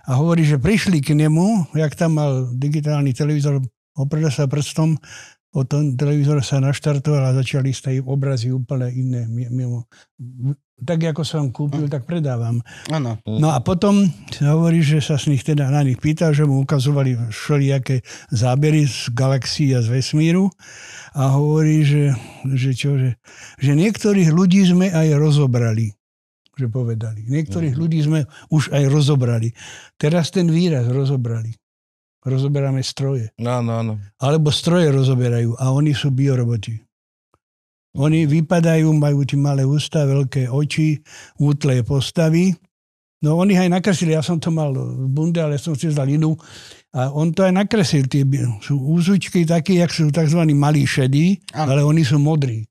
a 0.08 0.16
hovorí, 0.16 0.44
že 0.44 0.60
prišli 0.60 1.04
k 1.04 1.16
nemu, 1.16 1.76
jak 1.76 1.92
tam 1.96 2.16
mal 2.16 2.48
digitálny 2.52 3.12
televízor, 3.12 3.60
opreda 3.96 4.28
sa 4.28 4.44
prstom, 4.50 4.96
potom 5.54 5.94
televízor 5.94 6.42
sa 6.42 6.58
naštartoval 6.58 7.30
a 7.30 7.38
začali 7.38 7.70
stať 7.70 8.02
obrazy 8.02 8.50
úplne 8.50 8.90
iné. 8.90 9.22
Mimo. 9.30 9.86
Tak 10.74 11.14
ako 11.14 11.22
som 11.22 11.54
kúpil, 11.54 11.86
tak 11.86 12.02
predávam. 12.02 12.58
Áno. 12.90 13.22
No 13.22 13.54
a 13.54 13.62
potom 13.62 14.10
hovorí, 14.42 14.82
že 14.82 14.98
sa 14.98 15.14
z 15.14 15.30
nich 15.30 15.46
teda 15.46 15.70
na 15.70 15.86
nich 15.86 16.02
pýtal, 16.02 16.34
že 16.34 16.42
mu 16.42 16.58
ukazovali 16.58 17.30
všelijaké 17.30 18.02
zábery 18.34 18.82
z 18.90 19.14
galaxií 19.14 19.70
a 19.78 19.86
z 19.86 19.94
vesmíru 19.94 20.50
a 21.14 21.38
hovorí, 21.38 21.86
že, 21.86 22.18
že, 22.50 22.74
čo, 22.74 22.98
že, 22.98 23.14
že 23.62 23.72
niektorých 23.78 24.34
ľudí 24.34 24.66
sme 24.66 24.90
aj 24.90 25.14
rozobrali 25.14 25.94
že 26.54 26.70
povedali. 26.70 27.26
Niektorých 27.26 27.74
ľudí 27.74 27.98
sme 28.06 28.30
už 28.54 28.70
aj 28.70 28.86
rozobrali. 28.86 29.50
Teraz 29.98 30.30
ten 30.30 30.46
výraz 30.46 30.86
rozobrali. 30.86 31.50
Rozoberáme 32.24 32.80
stroje. 32.80 33.28
No, 33.36 33.60
no, 33.60 33.84
no. 33.84 34.00
Alebo 34.16 34.48
stroje 34.48 34.88
rozoberajú 34.88 35.60
a 35.60 35.70
oni 35.76 35.92
sú 35.92 36.08
bioroboti. 36.08 36.80
Oni 37.94 38.26
vypadajú, 38.26 38.90
majú 38.90 39.22
tie 39.22 39.38
malé 39.38 39.62
ústa, 39.62 40.02
veľké 40.02 40.50
oči, 40.50 40.98
útle 41.38 41.84
postavy. 41.86 42.50
No 43.22 43.38
oni 43.38 43.54
aj 43.54 43.70
nakreslili, 43.70 44.18
ja 44.18 44.24
som 44.24 44.42
to 44.42 44.50
mal 44.50 44.74
v 44.74 45.06
bunde, 45.08 45.38
ale 45.38 45.60
som 45.60 45.78
si 45.78 45.88
zdal 45.92 46.10
inú. 46.10 46.34
A 46.90 47.12
on 47.14 47.30
to 47.30 47.46
aj 47.46 47.54
nakreslil, 47.54 48.08
tie 48.10 48.26
sú 48.60 48.76
úzučky 48.80 49.46
také, 49.46 49.78
jak 49.78 49.94
sú 49.94 50.10
tzv. 50.10 50.42
malí 50.52 50.84
šedí, 50.84 51.38
ale 51.54 51.86
oni 51.86 52.02
sú 52.02 52.18
modrí. 52.18 52.66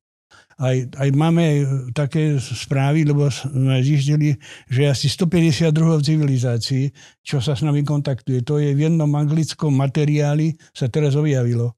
Aj, 0.64 0.77
aj 0.80 1.10
máme 1.11 1.68
také 1.91 2.40
správy, 2.40 3.03
lebo 3.03 3.27
sme 3.27 3.84
zistili, 3.84 4.40
že 4.72 4.88
asi 4.88 5.11
152 5.11 5.76
v 5.76 6.06
civilizácii, 6.07 6.85
čo 7.19 7.44
sa 7.44 7.60
s 7.60 7.68
nami 7.68 7.84
kontaktuje. 7.84 8.40
To 8.48 8.64
je 8.64 8.72
v 8.72 8.88
jednom 8.88 9.11
anglickom 9.11 9.76
materiáli, 9.76 10.56
sa 10.72 10.88
teraz 10.88 11.19
objavilo 11.19 11.76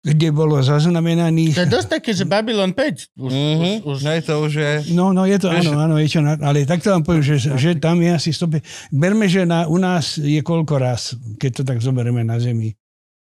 kde 0.00 0.32
bolo 0.32 0.56
zaznamenaných... 0.64 1.60
To 1.60 1.64
je 1.68 1.74
dosť 1.76 1.88
také, 2.00 2.10
že 2.16 2.24
Babylon 2.24 2.72
5 2.72 3.20
už, 3.20 3.30
Mm-hmm. 3.30 3.74
už, 3.84 3.84
už... 3.84 3.98
No 4.00 4.10
je 4.16 4.22
to 4.24 4.34
už 4.40 4.52
je... 4.56 4.72
No, 4.96 5.12
no 5.12 5.28
je 5.28 5.36
to, 5.36 5.52
áno, 5.52 5.76
áno, 5.76 6.00
je 6.00 6.08
čo, 6.08 6.24
ale 6.24 6.64
takto 6.64 6.88
vám 6.88 7.04
poviem, 7.04 7.20
že, 7.20 7.36
že 7.36 7.76
tam 7.76 8.00
je 8.00 8.08
asi 8.08 8.32
100... 8.32 8.64
Berme, 8.96 9.28
že 9.28 9.44
na, 9.44 9.68
u 9.68 9.76
nás 9.76 10.16
je 10.16 10.40
koľko 10.40 10.80
raz, 10.80 11.12
keď 11.36 11.50
to 11.52 11.62
tak 11.68 11.84
zoberieme 11.84 12.24
na 12.24 12.40
Zemi. 12.40 12.72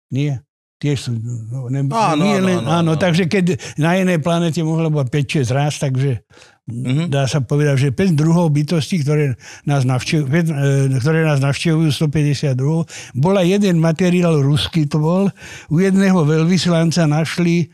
Nie? 0.08 0.40
Tiež 0.80 0.98
sú, 0.98 1.12
no, 1.20 1.68
ne, 1.68 1.84
Áno, 1.92 2.24
nie 2.24 2.40
áno, 2.40 2.48
len, 2.48 2.58
áno, 2.64 2.72
áno, 2.72 2.92
áno. 2.96 3.02
takže 3.04 3.28
keď 3.28 3.60
na 3.76 4.00
inej 4.00 4.24
planete 4.24 4.64
mohlo 4.64 4.88
byť 4.88 5.08
5-6 5.12 5.52
raz, 5.52 5.76
takže 5.76 6.24
Mhm. 6.70 7.10
dá 7.10 7.26
sa 7.26 7.42
povedať, 7.42 7.76
že 7.82 7.90
5 7.90 8.14
druhov 8.14 8.54
bytostí, 8.54 9.02
ktoré 9.02 9.34
nás, 9.66 9.90
navštevujú, 9.90 10.30
ktoré 11.02 11.26
nás 11.26 11.42
navštevujú 11.42 11.90
152. 11.90 12.86
Bola 13.18 13.42
jeden 13.42 13.82
materiál 13.82 14.38
ruský, 14.38 14.86
to 14.86 15.02
bol, 15.02 15.34
u 15.74 15.78
jedného 15.82 16.22
veľvyslanca 16.22 17.10
našli 17.10 17.74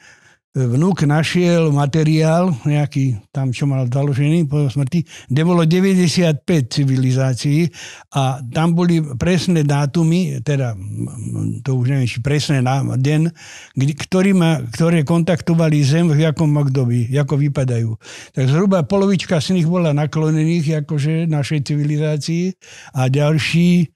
vnúk 0.56 1.04
našiel 1.04 1.76
materiál, 1.76 2.56
nejaký 2.64 3.20
tam, 3.36 3.52
čo 3.52 3.68
mal 3.68 3.92
založený 3.92 4.48
po 4.48 4.64
smrti, 4.72 5.04
kde 5.28 5.42
bolo 5.44 5.68
95 5.68 6.48
civilizácií 6.72 7.68
a 8.16 8.40
tam 8.40 8.72
boli 8.72 9.04
presné 9.20 9.68
dátumy, 9.68 10.40
teda 10.48 10.72
to 11.60 11.76
už 11.76 11.92
neviem, 11.92 12.08
či 12.08 12.24
presné 12.24 12.64
na 12.64 12.80
kde- 12.96 13.36
ktorý 13.76 14.32
ktoré 14.72 15.04
kontaktovali 15.04 15.84
Zem 15.84 16.08
v 16.08 16.24
jakom 16.24 16.56
období, 16.56 17.12
ako 17.12 17.36
vypadajú. 17.36 17.92
Tak 18.32 18.48
zhruba 18.48 18.88
polovička 18.88 19.44
z 19.44 19.60
nich 19.60 19.68
bola 19.68 19.92
naklonených 19.92 20.88
akože 20.88 21.28
našej 21.28 21.68
civilizácii 21.68 22.56
a 22.96 23.12
ďalší, 23.12 23.92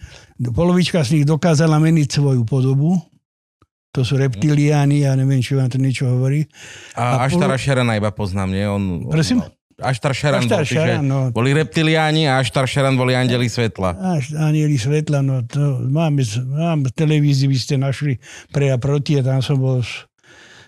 polovička 0.52 1.08
z 1.08 1.20
nich 1.20 1.26
dokázala 1.26 1.80
meniť 1.80 2.08
svoju 2.20 2.44
podobu, 2.44 3.00
to 3.90 4.06
sú 4.06 4.16
reptiliáni, 4.16 5.02
ja 5.02 5.18
neviem, 5.18 5.42
či 5.42 5.58
vám 5.58 5.68
to 5.68 5.82
niečo 5.82 6.06
hovorí. 6.06 6.46
A, 6.94 7.22
A 7.22 7.26
Aštara 7.26 7.58
polo- 7.58 7.62
Šerana 7.62 7.94
iba 7.98 8.14
poznám, 8.14 8.50
nie? 8.54 8.66
On, 8.66 8.84
Prosím? 9.10 9.42
On, 9.42 9.50
Aštar 9.80 10.12
Šeran 10.12 10.44
Aštar 10.44 10.62
bol, 10.62 10.68
Šeran, 10.68 11.04
no. 11.08 11.20
boli 11.32 11.56
reptiliáni 11.56 12.28
a 12.28 12.44
Aštar 12.44 12.68
Šeran 12.68 13.00
boli 13.00 13.16
andeli 13.16 13.48
svetla. 13.48 13.96
Až 14.20 14.36
anieli 14.36 14.76
svetla, 14.76 15.24
no 15.24 15.40
to 15.48 15.80
máme, 15.88 16.20
mám 16.52 16.84
v 16.84 16.92
televízii, 16.92 17.48
by 17.48 17.58
ste 17.58 17.76
našli 17.80 18.20
pre 18.52 18.70
a 18.70 18.78
proti 18.78 19.16
a 19.16 19.24
tam 19.24 19.40
som 19.40 19.56
bol 19.56 19.80
s, 19.80 20.04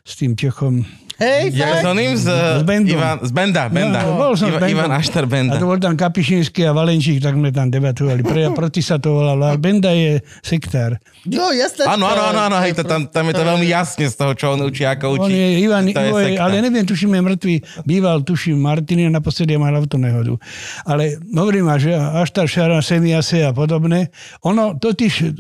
s 0.07 0.15
tým 0.15 0.39
Čechom. 0.39 0.88
Hej, 1.22 1.53
Ja 1.53 1.77
fakt? 1.77 1.85
som 1.85 1.93
ním 1.93 2.18
z, 2.18 2.26
S 2.34 2.64
Bendom. 2.65 2.98
Ivan, 2.98 3.18
z 3.22 3.30
Benda, 3.30 3.69
Benda. 3.69 4.02
No, 4.02 4.18
bol 4.18 4.34
som 4.34 4.49
Iva. 4.49 4.65
Ivan 4.65 4.89
Aštar 4.89 5.23
A 5.23 5.30
Benda. 5.30 5.53
to 5.56 5.69
bol 5.69 5.77
tam 5.77 5.93
Kapišinský 5.93 6.65
a 6.65 6.73
Valenčík, 6.73 7.22
tak 7.22 7.38
sme 7.38 7.53
tam 7.53 7.69
debatovali. 7.69 8.26
Pre 8.26 8.41
a 8.41 8.49
proti 8.49 8.81
sa 8.81 8.98
to 8.98 9.14
volalo. 9.14 9.45
A 9.45 9.53
Benda 9.53 9.93
je 9.93 10.18
sektár. 10.41 10.98
Jo, 11.22 11.53
jasné. 11.53 11.85
Áno, 11.85 12.10
áno, 12.10 12.26
áno, 12.26 12.39
áno, 12.43 12.57
hej, 12.57 12.73
to, 12.73 12.81
tam, 12.81 13.06
tam 13.06 13.30
je 13.30 13.38
to 13.38 13.43
veľmi 13.45 13.68
jasne 13.69 14.10
z 14.10 14.15
toho, 14.18 14.34
čo 14.34 14.45
on 14.52 14.65
učí, 14.65 14.81
ako 14.81 15.22
On 15.22 15.30
učí. 15.30 15.31
je 15.31 15.48
Ivan, 15.61 15.85
to 15.85 16.02
Ivo 16.02 16.18
je, 16.18 16.34
ale 16.35 16.57
neviem, 16.57 16.81
tuším, 16.81 17.14
je 17.14 17.22
mŕtvý. 17.22 17.56
Býval, 17.85 18.26
tuším, 18.26 18.57
Martiny 18.57 19.06
a 19.06 19.14
naposledy 19.14 19.53
mal 19.56 19.69
autonehodu. 19.72 20.41
Ale 20.84 21.22
hovorím 21.30 21.69
že 21.77 21.93
Aštar 21.93 22.49
Šara, 22.49 22.81
Semiase 22.81 23.45
a 23.45 23.53
podobné, 23.53 24.10
ono 24.41 24.73
totiž, 24.73 25.38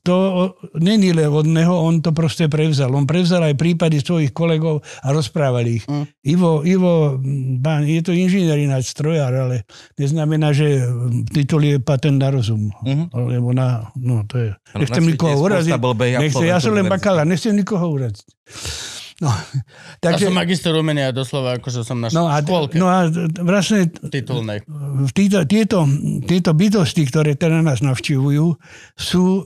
to 0.00 0.16
není 0.76 1.10
len 1.10 1.26
od 1.26 1.44
neho, 1.44 1.74
on 1.74 1.98
to 1.98 2.12
proste 2.12 2.46
prevzal. 2.46 2.94
On 2.94 3.02
prevzal 3.02 3.42
aj 3.42 3.58
prípady 3.58 3.98
svojich 3.98 4.30
kolegov 4.30 4.86
a 5.02 5.10
rozprával 5.24 5.64
ich. 5.64 5.88
Hm. 5.88 6.04
Ivo, 6.28 6.60
Ivo, 6.60 7.16
bán, 7.64 7.88
je 7.88 8.04
to 8.04 8.12
inžinier 8.12 8.60
ináč, 8.60 8.92
strojár, 8.92 9.32
ale 9.32 9.64
neznamená, 9.96 10.52
že 10.52 10.84
titul 11.32 11.64
je 11.64 11.80
patent 11.80 12.20
na 12.20 12.28
rozum. 12.28 12.68
Mhm. 12.84 13.08
Lebo 13.16 13.56
na, 13.56 13.88
no 13.96 14.28
to 14.28 14.36
je, 14.36 14.48
Áno, 14.76 14.80
nechcem 14.84 15.04
nikoho 15.08 15.40
uraziť. 15.40 15.72
Nechcem, 16.20 16.46
ja 16.46 16.60
som 16.60 16.76
len 16.76 16.84
bakalár, 16.84 17.24
nechcem 17.24 17.56
nikoho 17.56 17.88
uraziť. 17.88 18.28
No, 19.22 19.30
Ja 20.04 20.12
takže, 20.12 20.28
som 20.28 20.36
magister 20.36 20.72
umenia 20.74 21.14
doslova, 21.14 21.56
akože 21.56 21.86
som 21.86 21.96
na 22.02 22.10
no 22.10 22.26
a, 22.26 22.42
škôlke 22.42 22.76
no 22.76 22.90
a 22.90 23.06
vlastne 23.40 23.88
titulnej. 23.88 24.66
títo, 25.14 25.46
tieto, 25.46 25.86
tieto 26.26 26.50
bytosti, 26.52 27.06
ktoré 27.08 27.38
teda 27.38 27.62
nás 27.62 27.80
navštívujú, 27.80 28.58
sú 28.98 29.24
e, 29.40 29.42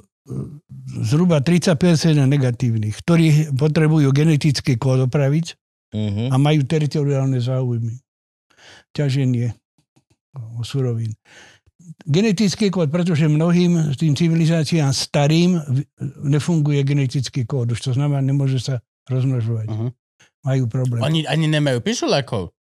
zhruba 1.04 1.44
30% 1.44 1.78
negatívnych, 2.16 2.96
ktorí 3.04 3.54
potrebujú 3.54 4.08
genetický 4.10 4.80
kód 4.80 5.06
opraviť 5.06 5.57
Mhm. 5.94 6.28
a 6.32 6.36
majú 6.36 6.60
teritoriálne 6.68 7.40
záujmy. 7.40 7.96
Ťaženie 8.92 9.56
surovín. 10.64 11.14
Genetický 12.04 12.68
kód, 12.68 12.92
pretože 12.92 13.24
mnohým 13.24 13.96
tým 13.96 14.12
civilizáciám 14.12 14.92
starým 14.92 15.56
nefunguje 16.20 16.84
genetický 16.84 17.48
kód. 17.48 17.72
Už 17.72 17.80
to 17.80 17.90
znamená, 17.96 18.20
nemôže 18.20 18.60
sa 18.60 18.84
rozmnožovať. 19.08 19.68
Mhm. 19.72 19.88
Majú 20.44 20.64
problém. 20.70 21.00
Oni 21.02 21.24
ani 21.26 21.48
nemajú 21.50 21.80
pišulákov. 21.82 22.52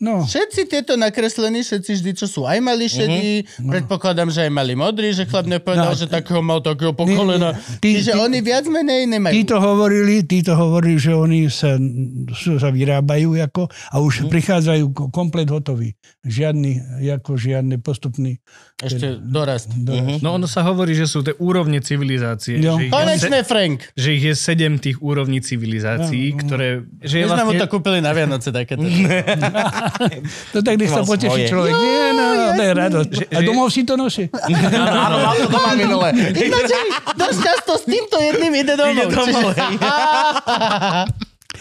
No, 0.00 0.24
Všetci 0.24 0.64
tieto 0.64 0.96
nakreslení, 0.96 1.60
všetci 1.60 1.90
vždy, 1.92 2.10
čo 2.14 2.24
sú 2.24 2.40
aj 2.42 2.56
mali 2.58 2.88
šedí, 2.88 3.44
predpokladám, 3.60 4.26
že 4.26 4.42
aj 4.42 4.50
mali 4.50 4.72
modrý, 4.72 5.12
že 5.12 5.22
chlap 5.22 5.44
nepovedal, 5.44 5.92
No, 5.92 5.94
že 5.94 6.08
takého 6.08 6.40
mal 6.40 6.58
takého 6.58 6.90
po 6.90 7.04
Nie, 7.04 7.12
kolena. 7.14 7.52
ty- 7.78 7.94
Čiže 7.94 8.12
ty- 8.12 8.18
oni 8.18 8.38
viac 8.40 8.64
menej 8.64 9.04
nemajú. 9.06 9.36
Títo 9.36 9.56
hovorili, 9.56 10.24
títo 10.24 10.52
hovorili, 10.52 10.96
že 10.96 11.12
oni 11.12 11.46
sa, 11.46 11.76
sa 12.32 12.68
vyrábajú 12.68 13.36
ako, 13.38 13.68
a 13.68 13.96
už 13.98 14.24
prichádzajú 14.26 14.84
ko- 14.88 15.08
komplet 15.10 15.46
hotoví. 15.46 15.92
Žiadny, 16.22 16.80
ako 17.12 17.30
žiadny 17.34 17.76
postupný. 17.76 18.40
Ešte 18.78 19.16
dorast. 19.18 19.68
dorast. 19.74 20.20
No 20.20 20.32
ono 20.34 20.44
sa 20.44 20.60
hovorí, 20.62 20.92
že 20.92 21.04
sú 21.04 21.20
tie 21.20 21.36
úrovne 21.36 21.76
civilizácie. 21.78 22.56
Jo. 22.56 22.76
Že, 22.78 22.80
je, 22.80 22.88
se, 22.88 22.92
Konečne, 22.94 23.38
Frank. 23.42 23.78
že 23.92 24.08
ich 24.10 24.24
je 24.24 24.34
sedem 24.34 24.76
tých 24.76 24.96
úrovní 24.98 25.38
civilizácií, 25.38 26.24
No, 26.26 26.34
no. 26.34 26.40
ktoré... 26.40 26.66
Že 26.98 27.14
My 27.14 27.24
sme 27.26 27.36
mu 27.42 27.52
vlastne, 27.52 27.60
to 27.60 27.68
kúpili 27.68 27.98
na 27.98 28.10
Vianoce 28.10 28.48
takéto. 28.48 28.80
No 30.54 30.58
tak 30.62 30.74
nech 30.78 30.90
sa 30.90 31.02
poteší 31.02 31.46
svoje. 31.46 31.50
človek. 31.50 31.72
Nie, 31.74 32.04
no, 32.14 32.24
no, 32.34 32.44
to 32.54 32.62
je 32.62 32.72
radosť. 32.74 33.10
A 33.34 33.38
domov 33.42 33.68
si 33.72 33.82
to 33.86 33.94
nosí. 33.94 34.24
Áno, 35.06 35.16
mal 35.20 35.34
to 35.36 35.48
doma 35.50 35.72
minule. 35.74 36.08
Ináč 36.34 36.70
dosť 37.14 37.38
často 37.42 37.72
s 37.78 37.84
týmto 37.86 38.16
jedným 38.18 38.52
ide 38.54 38.74
domov. 38.74 38.94
Ide 38.94 39.06
domov, 39.10 39.50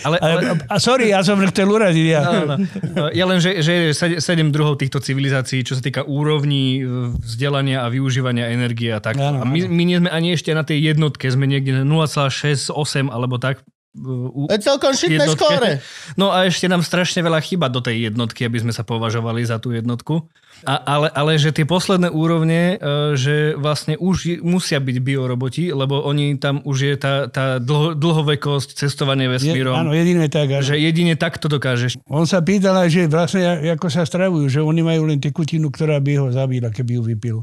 ale, 0.08 0.16
ale, 0.24 0.42
A, 0.72 0.80
sorry, 0.80 1.12
ja 1.12 1.20
som 1.26 1.36
chcel 1.52 1.68
uradiť. 1.68 2.06
Ja. 2.08 2.22
No, 2.24 2.56
no. 2.56 3.04
Ja 3.12 3.26
len, 3.28 3.44
že, 3.44 3.60
že 3.60 3.92
je 3.92 4.22
sedem 4.24 4.48
druhov 4.48 4.80
týchto 4.80 5.04
civilizácií, 5.04 5.66
čo 5.66 5.76
sa 5.76 5.84
týka 5.84 6.08
úrovní 6.08 6.86
vzdelania 7.20 7.84
a 7.84 7.92
využívania 7.92 8.48
energie 8.48 8.96
a 8.96 9.04
tak. 9.04 9.20
Áno, 9.20 9.44
a 9.44 9.46
my, 9.46 9.68
my 9.68 9.84
nie 9.84 9.98
sme 10.00 10.10
ani 10.14 10.32
ešte 10.38 10.56
na 10.56 10.64
tej 10.64 10.96
jednotke, 10.96 11.28
sme 11.28 11.50
niekde 11.50 11.84
na 11.84 11.84
0,68 11.84 12.72
alebo 13.12 13.36
tak 13.42 13.60
u, 13.98 14.46
To 14.46 14.54
je 14.54 14.62
celkom 14.62 14.94
šitné 14.94 15.26
skóre. 15.34 15.82
No 16.14 16.30
a 16.30 16.46
ešte 16.46 16.70
nám 16.70 16.86
strašne 16.86 17.26
veľa 17.26 17.42
chyba 17.42 17.74
do 17.74 17.82
tej 17.82 18.14
jednotky, 18.14 18.46
aby 18.46 18.62
sme 18.62 18.70
sa 18.70 18.86
považovali 18.86 19.42
za 19.42 19.58
tú 19.58 19.74
jednotku. 19.74 20.30
A, 20.62 20.78
ale, 20.78 21.08
ale 21.10 21.42
že 21.42 21.50
tie 21.50 21.66
posledné 21.66 22.14
úrovne, 22.14 22.78
e, 22.78 23.16
že 23.18 23.58
vlastne 23.58 23.98
už 23.98 24.16
je- 24.28 24.40
musia 24.46 24.78
byť 24.78 24.98
bioroboti, 25.02 25.74
lebo 25.74 26.06
oni 26.06 26.38
tam 26.38 26.62
už 26.62 26.78
je 26.78 26.94
tá, 27.02 27.14
tá 27.34 27.58
dlho, 27.58 27.98
dlhovekosť, 27.98 28.78
cestovanie 28.78 29.26
Je, 29.26 29.34
vesmírom. 29.42 29.74
áno, 29.74 29.96
jediné 29.96 30.30
tak. 30.30 30.54
Áno. 30.54 30.62
že 30.62 30.78
jedine 30.78 31.18
takto 31.18 31.50
dokážeš. 31.50 31.98
On 32.06 32.30
sa 32.30 32.46
pýtal 32.46 32.78
aj, 32.86 32.90
že 32.94 33.02
vlastne 33.10 33.42
ako 33.74 33.88
sa 33.90 34.06
stravujú, 34.06 34.46
že 34.54 34.60
oni 34.62 34.86
majú 34.86 35.10
len 35.10 35.18
tekutinu, 35.18 35.74
ktorá 35.74 35.98
by 35.98 36.14
ho 36.20 36.28
zabila, 36.30 36.70
keby 36.70 37.00
ju 37.00 37.04
vypil. 37.10 37.38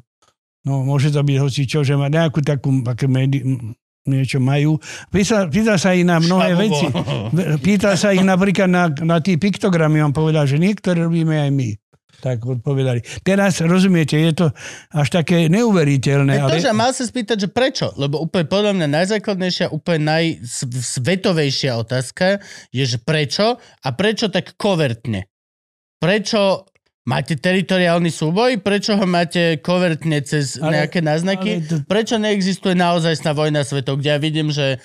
No, 0.66 0.82
môže 0.82 1.10
to 1.10 1.22
byť 1.22 1.36
hoci 1.38 1.62
čo, 1.66 1.86
že 1.86 1.94
má 1.94 2.10
nejakú 2.10 2.42
takú, 2.42 2.70
aké 2.86 3.06
medi, 3.06 3.38
niečo 4.06 4.38
majú. 4.38 4.78
Pýtal, 5.10 5.50
pýtal 5.50 5.78
sa 5.78 5.92
ich 5.92 6.06
na 6.06 6.22
mnohé 6.22 6.54
Šabobo. 6.54 6.62
veci. 6.62 6.86
Pýtal 7.66 7.94
sa 7.98 8.14
ich 8.14 8.22
napríklad 8.22 8.70
na, 8.70 8.88
na 9.02 9.18
tie 9.18 9.36
piktogramy. 9.36 10.00
On 10.02 10.14
povedal, 10.14 10.46
že 10.46 10.56
niektoré 10.56 11.04
robíme 11.04 11.36
aj 11.36 11.50
my. 11.52 11.68
Tak 12.16 12.42
odpovedali. 12.42 13.04
Teraz, 13.20 13.60
rozumiete, 13.60 14.16
je 14.16 14.32
to 14.32 14.46
až 14.96 15.08
také 15.12 15.52
neuveriteľné. 15.52 16.40
Ale... 16.40 16.48
Ale... 16.48 16.52
To, 16.56 16.64
že 16.64 16.72
mal 16.72 16.90
sa 16.96 17.04
spýtať, 17.04 17.36
že 17.44 17.48
prečo? 17.52 17.92
Lebo 18.00 18.24
úplne 18.24 18.48
podľa 18.48 18.72
mňa 18.72 18.88
najzákladnejšia, 18.88 19.74
úplne 19.74 20.08
najsvetovejšia 20.08 21.76
otázka 21.76 22.40
je, 22.72 22.84
že 22.88 22.98
prečo 23.04 23.60
a 23.60 23.88
prečo 23.92 24.32
tak 24.32 24.56
kovertne? 24.56 25.28
Prečo 26.00 26.64
máte 27.06 27.34
teritoriálny 27.34 28.10
súboj? 28.10 28.58
Prečo 28.58 28.92
ho 28.92 29.06
máte 29.06 29.56
kovertne 29.58 30.20
cez 30.20 30.58
Ale- 30.58 30.76
nejaké 30.76 31.00
náznaky? 31.00 31.50
ale 31.54 31.64
to- 31.64 31.80
Prečo 31.86 32.18
neexistuje 32.18 32.74
naozajstná 32.74 33.30
vojna 33.30 33.62
svetov, 33.62 33.98
kde 33.98 34.10
ja 34.10 34.18
vidím, 34.18 34.50
že 34.50 34.82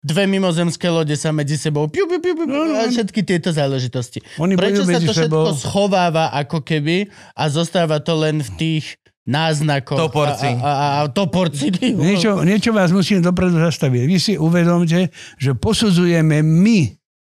dve 0.00 0.24
mimozemské 0.24 0.88
lode 0.88 1.12
sa 1.12 1.28
medzi 1.28 1.54
sebou 1.54 1.86
piu, 1.86 2.08
piu, 2.08 2.18
piu, 2.18 2.32
piu, 2.32 2.46
piu, 2.46 2.72
a 2.74 2.88
všetky 2.88 3.20
tieto 3.20 3.52
záležitosti. 3.52 4.24
Oni 4.38 4.56
Prečo 4.56 4.82
sa 4.82 4.96
to 4.96 5.12
všetko 5.12 5.18
sebou. 5.44 5.44
schováva 5.52 6.32
ako 6.32 6.62
keby 6.62 7.06
a 7.34 7.44
zostáva 7.48 8.00
to 8.00 8.16
len 8.16 8.40
v 8.40 8.50
tých 8.56 8.84
náznakoch 9.28 10.08
Toporci. 10.08 10.48
a, 10.48 10.56
a, 10.56 10.72
a, 10.72 10.86
a 11.04 11.08
toporci. 11.12 11.68
Niečo, 12.08 12.40
niečo 12.42 12.72
vás 12.72 12.88
musím 12.88 13.20
dopredu 13.20 13.60
zastaviť. 13.60 14.02
Vy 14.08 14.16
si 14.16 14.32
uvedomte, 14.34 15.12
že 15.36 15.52
posudzujeme 15.52 16.40
my 16.40 16.78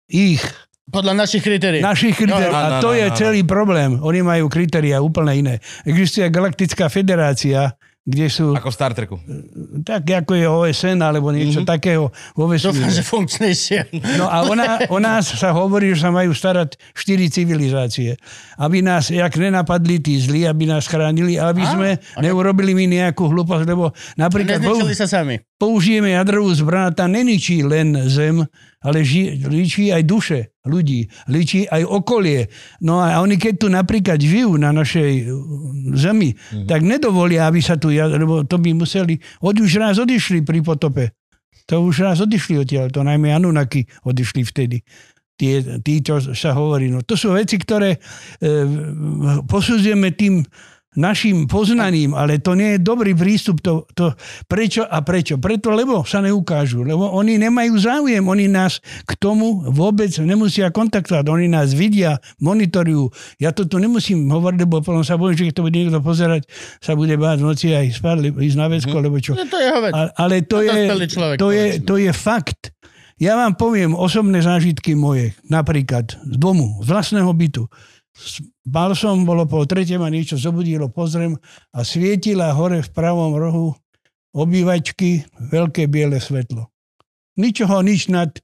ich, 0.06 0.44
Podľa 0.88 1.12
našich 1.12 1.44
kritérií. 1.44 1.84
našich 1.84 2.16
kritérií. 2.16 2.48
No, 2.48 2.56
no, 2.56 2.58
A 2.58 2.68
no, 2.76 2.80
to 2.80 2.90
no, 2.92 2.98
je 2.98 3.06
no, 3.06 3.12
no. 3.12 3.18
celý 3.18 3.40
problém. 3.44 3.90
Oni 4.00 4.20
majú 4.24 4.48
kritéria 4.48 5.04
úplne 5.04 5.32
iné. 5.36 5.54
Existuje 5.84 6.24
Galaktická 6.32 6.88
federácia, 6.88 7.76
kde 8.08 8.26
sú 8.32 8.56
Ako 8.56 8.72
v 8.72 8.74
Star 8.74 8.92
Treku. 8.96 9.20
tak 9.84 10.08
ako 10.08 10.32
je 10.32 10.46
OSN 10.48 10.96
alebo 11.04 11.28
niečo 11.28 11.60
mm-hmm. 11.60 11.68
takého 11.68 12.08
vo 12.32 12.48
Dúfam, 12.48 12.88
že 12.88 13.04
funkčnejšie. 13.04 14.00
No 14.16 14.32
a 14.32 14.48
ona, 14.48 14.88
o 14.88 14.96
nás 14.96 15.28
sa 15.28 15.52
hovorí, 15.52 15.92
že 15.92 16.08
sa 16.08 16.10
majú 16.10 16.32
starať 16.32 16.80
štyri 16.96 17.28
civilizácie. 17.28 18.16
Aby 18.56 18.80
nás, 18.80 19.12
jak 19.12 19.36
nenapadli 19.36 20.00
tí 20.00 20.16
zlí, 20.16 20.48
aby 20.48 20.64
nás 20.64 20.88
chránili, 20.88 21.36
aby 21.36 21.60
Á, 21.60 21.76
sme 21.76 21.88
neurobili 22.24 22.72
my 22.72 22.88
nejakú 22.88 23.28
hlúposť, 23.28 23.68
lebo 23.68 23.92
napríklad... 24.16 24.64
Nezničili 24.64 24.96
sa 24.96 25.04
sami. 25.04 25.44
použijeme 25.60 26.16
jadrovú 26.16 26.48
zbraň, 26.56 26.96
tá 26.96 27.04
neničí 27.04 27.60
len 27.60 28.08
zem, 28.08 28.40
ale 28.78 29.02
ži, 29.02 29.42
ličí 29.42 29.90
aj 29.90 30.02
duše 30.06 30.40
ľudí, 30.68 31.08
ličí 31.32 31.66
aj 31.66 31.82
okolie. 31.82 32.46
No 32.84 33.02
a 33.02 33.18
oni 33.18 33.34
keď 33.34 33.54
tu 33.58 33.66
napríklad 33.72 34.20
žijú 34.20 34.54
na 34.54 34.70
našej 34.70 35.26
uh, 35.26 35.34
zemi, 35.98 36.36
mm. 36.36 36.68
tak 36.70 36.84
nedovolia, 36.86 37.48
aby 37.50 37.58
sa 37.58 37.74
tu, 37.74 37.90
lebo 37.90 38.46
to 38.46 38.56
by 38.60 38.70
museli, 38.76 39.18
od 39.42 39.56
už 39.58 39.82
raz 39.82 39.98
odišli 39.98 40.46
pri 40.46 40.62
potope. 40.62 41.10
To 41.68 41.84
už 41.84 42.06
raz 42.06 42.22
odišli 42.22 42.64
odtiaľ, 42.64 42.88
to 42.88 43.04
najmä 43.04 43.34
Anunnaki 43.34 43.84
odišli 44.06 44.46
vtedy. 44.46 44.80
Tie, 45.38 45.62
tí, 45.86 46.02
čo 46.02 46.18
sa 46.34 46.50
hovorí. 46.50 46.90
No, 46.90 47.06
to 47.06 47.14
sú 47.14 47.30
veci, 47.30 47.62
ktoré 47.62 47.94
e, 47.94 47.98
posudzujeme 49.46 50.10
tým 50.10 50.42
našim 50.94 51.44
poznaním, 51.44 52.10
ale 52.10 52.38
to 52.38 52.52
nie 52.52 52.74
je 52.74 52.80
dobrý 52.80 53.12
prístup. 53.12 53.60
To, 53.60 53.84
to, 53.90 54.16
prečo 54.44 54.82
a 54.82 55.00
prečo? 55.00 55.36
Preto, 55.36 55.68
lebo 55.70 56.00
sa 56.02 56.18
neukážu. 56.18 56.80
Lebo 56.80 57.10
oni 57.10 57.36
nemajú 57.36 57.76
záujem. 57.76 58.22
Oni 58.22 58.46
nás 58.46 58.78
k 59.02 59.12
tomu 59.14 59.66
vôbec 59.66 60.08
nemusia 60.16 60.68
kontaktovať. 60.68 61.24
Oni 61.26 61.46
nás 61.46 61.70
vidia, 61.70 62.16
monitorujú. 62.38 63.10
Ja 63.36 63.50
to 63.50 63.64
tu 63.64 63.76
nemusím 63.76 64.26
hovoriť, 64.26 64.58
lebo 64.60 64.80
potom 64.80 65.02
sa 65.02 65.14
bojím, 65.14 65.36
že 65.36 65.44
keď 65.44 65.54
to 65.54 65.64
bude 65.64 65.76
niekto 65.76 65.98
pozerať, 65.98 66.42
sa 66.78 66.92
bude 66.92 67.14
báť 67.14 67.36
v 67.36 67.46
noci 67.46 67.66
aj 67.70 67.86
spať, 67.94 68.16
ísť 68.32 68.56
na 68.56 68.66
vecko, 68.66 68.96
lebo 68.96 69.16
čo. 69.18 69.34
No 69.34 69.44
to 69.44 69.56
je 69.56 69.66
jeho 69.66 69.80
vec. 69.80 69.92
A- 69.92 70.12
Ale 70.18 70.40
to, 70.42 70.56
To 70.56 70.64
je, 70.64 70.84
človek 71.06 71.36
to, 71.36 71.48
je, 71.50 71.64
to 71.80 71.94
je 71.96 72.10
fakt. 72.10 72.72
Ja 73.18 73.34
vám 73.34 73.54
poviem 73.54 73.92
osobné 73.92 74.38
zážitky 74.38 74.94
moje, 74.94 75.34
napríklad 75.44 76.06
z 76.16 76.36
domu, 76.38 76.78
z 76.80 76.86
vlastného 76.86 77.26
bytu. 77.28 77.66
Spal 78.18 78.98
som, 78.98 79.22
bolo 79.22 79.46
po 79.46 79.62
tretie, 79.62 79.94
ma 79.94 80.10
niečo 80.10 80.34
zobudilo, 80.34 80.90
pozriem 80.90 81.38
a 81.70 81.86
svietila 81.86 82.50
hore 82.50 82.82
v 82.82 82.90
pravom 82.90 83.38
rohu 83.38 83.66
obývačky 84.34 85.22
veľké 85.38 85.86
biele 85.86 86.18
svetlo. 86.18 86.66
Ničoho, 87.38 87.78
nič 87.86 88.10
nad, 88.10 88.34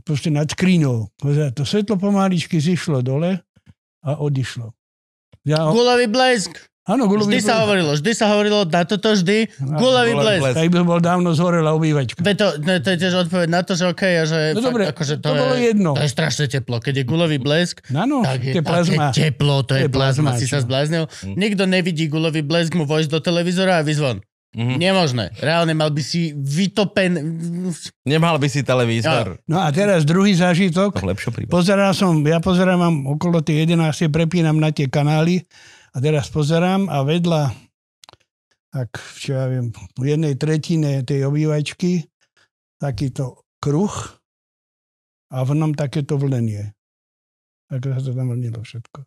proste 0.00 0.32
nad 0.32 0.48
skriňou. 0.48 1.12
To 1.52 1.62
svetlo 1.68 2.00
pomaličky 2.00 2.56
zišlo 2.56 3.04
dole 3.04 3.44
a 4.00 4.10
odišlo. 4.16 4.72
Ja, 5.44 5.68
Gulavý 5.68 6.08
blesk. 6.08 6.56
Áno, 6.86 7.10
Vždy 7.10 7.38
sa 7.38 7.66
hovorilo, 7.66 7.92
vždy 7.92 8.12
sa 8.14 8.30
hovorilo 8.30 8.62
na 8.62 8.82
toto 8.82 9.10
vždy. 9.10 9.50
Gulavý 9.58 10.14
blesk. 10.14 10.40
blesk. 10.40 10.56
Tak 10.56 10.68
by 10.70 10.78
bol 10.82 11.00
dávno 11.02 11.34
zhorela 11.34 11.74
obývačka. 11.74 12.22
Veď 12.22 12.36
to, 12.38 12.46
no, 12.62 12.72
to 12.78 12.88
je 12.88 12.98
tiež 13.02 13.14
odpoveď 13.26 13.48
na 13.50 13.60
to, 13.60 13.72
že 13.74 13.84
OK, 13.90 14.02
a 14.02 14.22
že, 14.22 14.38
No 14.54 14.58
fakt, 14.58 14.66
dobre, 14.66 14.82
akože 14.86 15.14
to, 15.18 15.26
to 15.26 15.32
bolo 15.34 15.54
je, 15.54 15.62
jedno. 15.66 15.90
to 15.92 16.02
je 16.02 16.10
strašne 16.10 16.44
teplo. 16.46 16.78
Keď 16.78 16.94
je 16.96 17.04
gulový 17.04 17.38
blesk, 17.38 17.82
Áno, 17.90 18.22
tak 18.22 18.38
je 18.40 18.54
to 18.54 18.58
je 18.58 18.64
plazma. 18.64 19.10
také 19.10 19.28
teplo, 19.28 19.56
to 19.62 19.72
je 19.74 19.84
je 19.84 19.90
plazma, 19.90 20.30
plazma, 20.32 20.40
si 20.40 20.46
sa 20.46 20.62
zbláznil. 20.62 21.04
Nikto 21.26 21.66
nevidí 21.66 22.06
gulový 22.06 22.40
blesk 22.40 22.78
mu 22.78 22.86
vojsť 22.86 23.10
do 23.10 23.18
televízora 23.18 23.78
a 23.78 23.84
vyzvon. 23.84 24.22
Mhm. 24.56 24.80
Nemožné. 24.80 25.24
Reálne 25.36 25.76
mal 25.76 25.92
by 25.92 26.00
si 26.00 26.32
vytopen... 26.32 27.12
Nemal 28.08 28.40
by 28.40 28.48
si 28.48 28.64
televízor. 28.64 29.36
No 29.44 29.60
a 29.60 29.68
teraz 29.68 30.08
druhý 30.08 30.32
zážitok. 30.32 30.96
Pozeral 31.44 31.92
som, 31.92 32.24
ja 32.24 32.40
pozerám 32.40 32.80
mám 32.80 32.96
okolo 33.04 33.44
tej 33.44 33.68
11. 33.68 34.08
prepínam 34.08 34.56
na 34.56 34.72
tie 34.72 34.88
kanály 34.88 35.44
a 35.96 36.00
teraz 36.04 36.28
pozerám 36.28 36.92
a 36.92 37.00
vedľa 37.00 37.56
tak, 38.68 38.92
čo 39.16 39.32
ja 39.32 39.48
viem, 39.48 39.72
v 39.96 40.04
jednej 40.12 40.36
tretine 40.36 41.00
tej 41.00 41.24
obývačky 41.24 42.04
takýto 42.76 43.48
kruh 43.56 43.94
a 45.32 45.40
v 45.40 45.50
ňom 45.56 45.72
takéto 45.72 46.20
vlnenie. 46.20 46.76
Ako 47.72 47.96
sa 47.96 48.04
to 48.04 48.12
tam 48.12 48.36
vlnilo 48.36 48.60
všetko. 48.60 49.00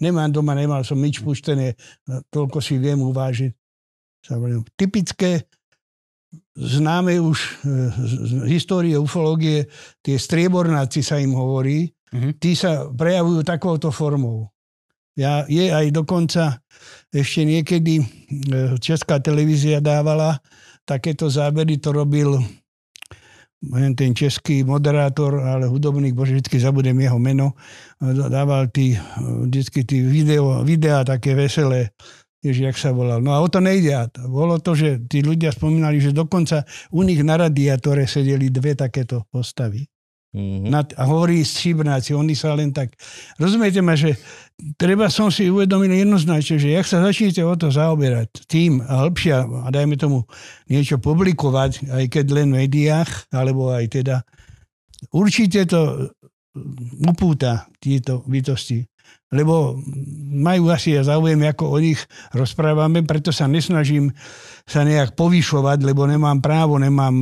Nemám 0.00 0.32
doma, 0.32 0.56
nemal 0.56 0.80
som 0.88 0.96
nič 0.96 1.20
puštené, 1.20 1.76
toľko 2.32 2.64
si 2.64 2.80
viem 2.80 3.00
uvážiť. 3.04 3.52
Sa 4.24 4.40
vlnilo. 4.40 4.64
Typické, 4.74 5.44
známe 6.56 7.20
už 7.20 7.38
e, 7.38 7.48
z, 7.92 8.12
histórie 8.48 8.96
ufológie, 8.96 9.68
tie 10.00 10.16
striebornáci 10.16 11.04
sa 11.04 11.20
im 11.20 11.36
hovorí, 11.36 11.92
Mhm. 12.06 12.38
tí 12.38 12.54
sa 12.54 12.86
prejavujú 12.86 13.42
takouto 13.42 13.90
formou. 13.90 14.46
Ja, 15.16 15.48
je 15.48 15.72
aj 15.72 15.96
dokonca 15.96 16.60
ešte 17.08 17.48
niekedy 17.48 18.00
e, 18.00 18.04
Česká 18.76 19.16
televízia 19.16 19.80
dávala 19.80 20.44
takéto 20.84 21.32
zábery, 21.32 21.80
to 21.80 21.96
robil 21.96 22.36
neviem, 23.64 23.96
ten 23.96 24.12
český 24.12 24.60
moderátor, 24.62 25.40
ale 25.40 25.66
hudobník, 25.66 26.12
bože, 26.12 26.36
vždy 26.36 26.60
zabudem 26.60 27.00
jeho 27.00 27.16
meno, 27.16 27.56
e, 27.96 28.12
dával 28.12 28.68
tí, 28.68 28.92
e, 28.92 29.00
vždycky 29.48 29.88
tí 29.88 30.04
video, 30.04 30.60
videá 30.62 31.00
také 31.00 31.32
veselé, 31.32 31.96
Ježi, 32.44 32.62
jak 32.68 32.78
sa 32.78 32.94
volal. 32.94 33.18
No 33.18 33.34
a 33.34 33.42
o 33.42 33.48
to 33.50 33.58
nejde. 33.58 33.90
A 33.90 34.06
Bolo 34.28 34.62
to, 34.62 34.78
že 34.78 35.02
tí 35.10 35.18
ľudia 35.18 35.50
spomínali, 35.50 35.98
že 35.98 36.14
dokonca 36.14 36.62
u 36.94 37.02
nich 37.02 37.18
na 37.26 37.34
radiátore 37.34 38.06
sedeli 38.06 38.54
dve 38.54 38.78
takéto 38.78 39.26
postavy. 39.34 39.82
Mhm. 40.36 40.68
Na, 40.68 40.84
a 40.84 41.02
hovorí 41.08 41.40
šibnáci, 41.40 42.12
oni 42.12 42.36
sa 42.36 42.52
len 42.52 42.70
tak... 42.70 42.92
Rozumiete 43.40 43.80
ma, 43.80 43.96
že 43.96 44.20
treba 44.80 45.12
som 45.12 45.28
si 45.28 45.52
uvedomil 45.52 45.92
jednoznačne, 45.92 46.56
že 46.56 46.72
jak 46.72 46.86
sa 46.88 47.04
začnete 47.04 47.44
o 47.44 47.54
to 47.54 47.68
zaoberať 47.68 48.48
tým 48.48 48.80
a 48.80 49.04
hĺbšia 49.04 49.38
a 49.44 49.68
dajme 49.68 50.00
tomu 50.00 50.24
niečo 50.66 50.96
publikovať, 50.96 51.92
aj 51.92 52.04
keď 52.08 52.26
len 52.32 52.48
v 52.52 52.64
médiách, 52.64 53.30
alebo 53.32 53.70
aj 53.72 54.00
teda, 54.00 54.16
určite 55.12 55.68
to 55.68 56.10
upúta 57.04 57.68
tieto 57.78 58.24
bytosti 58.24 58.88
lebo 59.34 59.74
majú 60.30 60.70
asi 60.70 60.94
záujem, 61.02 61.42
ako 61.50 61.64
o 61.74 61.78
nich 61.82 61.98
rozprávame, 62.30 63.02
preto 63.02 63.34
sa 63.34 63.50
nesnažím 63.50 64.14
sa 64.66 64.82
nejak 64.82 65.14
povyšovať, 65.14 65.78
lebo 65.86 66.10
nemám 66.10 66.42
právo, 66.42 66.74
nemám 66.74 67.14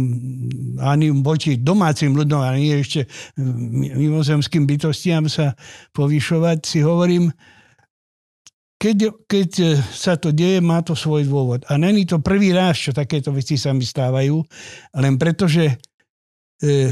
ani 0.81 1.13
voči 1.13 1.61
domácim 1.61 2.17
ľuďom, 2.17 2.41
ani 2.41 2.81
ešte 2.81 3.05
mimozemským 3.93 4.65
bytostiam 4.65 5.29
sa 5.29 5.53
povyšovať. 5.93 6.65
Si 6.65 6.81
hovorím, 6.81 7.29
keď, 8.81 9.29
keď 9.29 9.51
sa 9.93 10.17
to 10.17 10.33
deje, 10.33 10.65
má 10.65 10.81
to 10.81 10.97
svoj 10.97 11.29
dôvod. 11.29 11.69
A 11.69 11.77
není 11.77 12.09
to 12.09 12.25
prvý 12.25 12.57
raz, 12.57 12.81
čo 12.81 12.97
takéto 12.97 13.29
veci 13.29 13.61
sa 13.61 13.77
mi 13.77 13.85
stávajú, 13.85 14.41
len 14.97 15.15
preto, 15.21 15.45
že 15.45 15.69
e, 16.65 16.89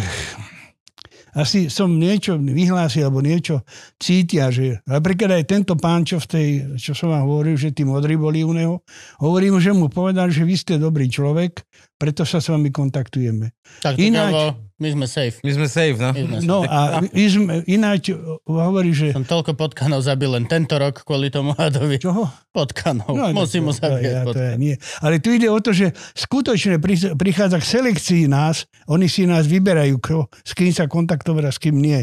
asi 1.33 1.73
som 1.73 1.97
niečo 1.97 2.37
vyhlásil, 2.37 3.09
alebo 3.09 3.25
niečo 3.25 3.65
cítia, 3.97 4.53
že 4.53 4.85
napríklad 4.85 5.41
aj 5.41 5.45
tento 5.49 5.75
pán, 5.81 6.05
čo 6.05 6.21
v 6.21 6.27
tej, 6.29 6.49
čo 6.77 6.93
som 6.93 7.09
vám 7.09 7.25
hovoril, 7.25 7.57
že 7.57 7.73
tí 7.73 7.89
modrí 7.89 8.21
boli 8.21 8.45
u 8.45 8.53
neho, 8.53 8.85
hovorím, 9.17 9.57
že 9.57 9.73
mu 9.73 9.89
povedal, 9.89 10.29
že 10.29 10.45
vy 10.45 10.55
ste 10.61 10.77
dobrý 10.77 11.09
človek, 11.09 11.65
preto 12.03 12.27
sa 12.27 12.43
s 12.43 12.51
vami 12.51 12.69
kontaktujeme. 12.69 13.55
Tak 13.79 13.95
to 13.95 14.03
Ináč- 14.03 14.59
my 14.83 14.91
sme 14.91 15.07
safe. 15.07 15.39
My 15.41 15.55
sme 15.55 15.67
safe, 15.71 15.95
no. 15.95 16.11
My 16.11 16.19
sme 16.19 16.37
safe. 16.37 16.49
No 16.51 16.59
a 16.67 16.79
my 17.01 17.25
sme, 17.31 17.63
ináč 17.71 18.11
hovorí, 18.43 18.91
že... 18.91 19.15
Som 19.15 19.23
toľko 19.23 19.55
potkanov 19.55 20.03
zabil 20.03 20.27
len 20.27 20.45
tento 20.45 20.75
rok 20.75 21.07
kvôli 21.07 21.31
tomu 21.31 21.55
hadovi. 21.55 22.03
Čoho? 22.03 22.27
Potkanov. 22.51 23.15
No, 23.15 23.31
Musím 23.31 23.71
mu 23.71 23.73
to- 23.73 23.79
to 23.79 23.87
zabíjať 23.87 24.11
ja, 24.11 24.21
to 24.21 24.35
potkanov. 24.35 24.51
ja, 24.51 24.55
nie. 24.59 24.75
Ale 24.99 25.23
tu 25.23 25.31
ide 25.31 25.47
o 25.47 25.55
to, 25.57 25.71
že 25.71 25.95
skutočne 26.19 26.83
pri- 26.83 27.15
prichádza 27.15 27.63
k 27.63 27.71
selekcii 27.71 28.23
nás, 28.27 28.67
oni 28.91 29.07
si 29.07 29.23
nás 29.23 29.47
vyberajú, 29.47 30.03
kto, 30.03 30.27
s 30.43 30.51
kým 30.51 30.75
sa 30.75 30.91
kontaktovať 30.91 31.45
a 31.47 31.53
s 31.55 31.63
kým 31.63 31.79
nie. 31.79 32.03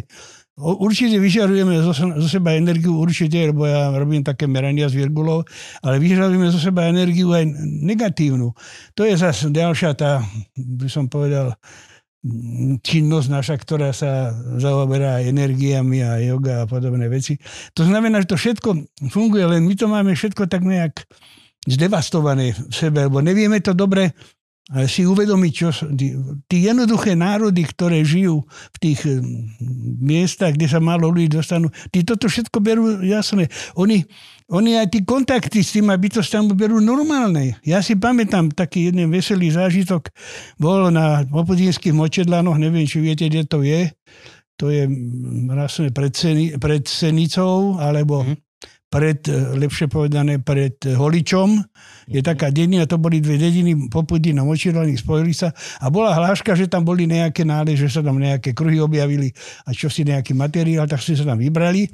Určite 0.60 1.16
vyžarujeme 1.24 1.80
zo, 1.80 1.96
zo 1.96 2.28
seba 2.28 2.52
energiu, 2.60 3.00
určite, 3.00 3.48
lebo 3.48 3.64
ja 3.64 3.96
robím 3.96 4.28
také 4.28 4.44
merania 4.44 4.92
z 4.92 5.00
virgulov, 5.00 5.48
ale 5.80 6.04
vyžarujeme 6.04 6.52
zo 6.52 6.60
seba 6.60 6.92
energiu 6.92 7.32
aj 7.32 7.48
negatívnu. 7.88 8.52
To 8.92 9.08
je 9.08 9.16
zase 9.16 9.48
ďalšia 9.56 9.96
tá, 9.96 10.20
by 10.60 10.92
som 10.92 11.08
povedal, 11.08 11.56
činnosť 12.84 13.28
naša, 13.32 13.56
ktorá 13.56 13.96
sa 13.96 14.36
zaoberá 14.60 15.24
energiami 15.24 16.04
a 16.04 16.20
yoga 16.20 16.64
a 16.64 16.68
podobné 16.68 17.08
veci. 17.08 17.40
To 17.80 17.88
znamená, 17.88 18.20
že 18.28 18.36
to 18.36 18.38
všetko 18.38 18.70
funguje, 19.08 19.48
len 19.48 19.64
my 19.64 19.74
to 19.80 19.88
máme 19.88 20.12
všetko 20.12 20.52
tak 20.52 20.68
nejak 20.68 21.08
zdevastované 21.64 22.52
v 22.52 22.74
sebe, 22.76 23.08
lebo 23.08 23.24
nevieme 23.24 23.64
to 23.64 23.72
dobre 23.72 24.12
si 24.86 25.02
uvedomiť, 25.02 25.54
čo 25.54 25.74
tí, 25.98 26.14
jednoduché 26.62 27.18
národy, 27.18 27.66
ktoré 27.66 28.06
žijú 28.06 28.46
v 28.46 28.78
tých 28.78 29.00
eh, 29.10 29.18
miestach, 29.98 30.54
kde 30.54 30.70
sa 30.70 30.78
málo 30.78 31.10
ľudí 31.10 31.42
dostanú, 31.42 31.74
tí 31.90 32.06
toto 32.06 32.30
všetko 32.30 32.62
berú 32.62 33.02
jasné. 33.02 33.50
Oni, 33.74 34.06
oni 34.46 34.78
aj 34.78 34.94
tí 34.94 35.02
kontakty 35.02 35.66
s 35.66 35.74
tými 35.74 35.90
bytostiami 35.98 36.54
berú 36.54 36.78
normálne. 36.78 37.58
Ja 37.66 37.82
si 37.82 37.98
pamätám 37.98 38.54
taký 38.54 38.94
jeden 38.94 39.10
veselý 39.10 39.50
zážitok, 39.50 40.14
bol 40.62 40.94
na 40.94 41.26
Opodínskych 41.26 41.94
močedlanoch, 41.94 42.62
neviem, 42.62 42.86
či 42.86 43.02
viete, 43.02 43.26
kde 43.26 43.50
to 43.50 43.66
je. 43.66 43.90
To 44.62 44.70
je 44.70 44.86
mm, 44.86 45.50
vlastne 45.50 45.90
pred, 45.90 46.14
Seni, 46.14 46.54
pred 46.62 46.86
Senicou, 46.86 47.82
alebo 47.82 48.22
Mhm. 48.22 48.49
Pred, 48.90 49.22
eh, 49.30 49.54
lepšie 49.56 49.86
povedané, 49.86 50.42
pred 50.42 50.76
eh, 50.84 50.98
Holičom. 50.98 51.62
Je 52.10 52.26
taká 52.26 52.50
dedina, 52.50 52.90
to 52.90 52.98
boli 52.98 53.22
dve 53.22 53.38
dediny, 53.38 53.88
popudí 53.94 54.34
na 54.34 54.42
Močidlani, 54.42 54.98
spojili 54.98 55.30
sa 55.30 55.54
a 55.78 55.94
bola 55.94 56.18
hláška, 56.18 56.58
že 56.58 56.66
tam 56.66 56.82
boli 56.82 57.06
nejaké 57.06 57.46
náleže, 57.46 57.86
že 57.86 58.02
sa 58.02 58.02
tam 58.02 58.18
nejaké 58.18 58.58
kruhy 58.58 58.82
objavili 58.82 59.30
a 59.70 59.78
čo 59.78 59.94
si 59.94 60.02
nejaký 60.02 60.34
materiál, 60.34 60.90
tak 60.90 61.06
si 61.06 61.14
sa 61.14 61.22
tam 61.22 61.38
vybrali. 61.38 61.86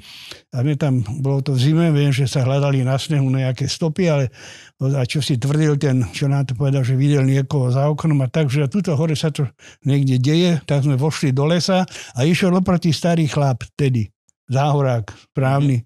A 0.56 0.64
my 0.64 0.72
tam, 0.80 1.04
bolo 1.20 1.44
to 1.44 1.52
v 1.52 1.60
zime, 1.60 1.92
viem, 1.92 2.16
že 2.16 2.24
sa 2.24 2.48
hľadali 2.48 2.80
na 2.80 2.96
snehu 2.96 3.28
nejaké 3.28 3.68
stopy, 3.68 4.08
ale 4.08 4.32
a 4.80 5.04
čo 5.04 5.20
si 5.20 5.36
tvrdil 5.36 5.76
ten, 5.76 6.04
čo 6.16 6.32
nám 6.32 6.48
to 6.48 6.56
povedal, 6.56 6.80
že 6.80 6.96
videl 6.96 7.24
niekoho 7.24 7.68
za 7.72 7.88
oknom 7.88 8.24
a 8.24 8.28
tak, 8.28 8.48
že 8.48 8.68
tuto 8.72 8.96
hore 8.96 9.16
sa 9.16 9.28
to 9.28 9.48
niekde 9.84 10.16
deje, 10.20 10.60
tak 10.64 10.84
sme 10.84 10.96
vošli 10.96 11.32
do 11.32 11.44
lesa 11.44 11.84
a 12.16 12.18
išiel 12.24 12.56
oproti 12.56 12.92
starý 12.92 13.28
chlap 13.28 13.64
tedy, 13.76 14.08
záhorák, 14.50 15.10
správny. 15.30 15.84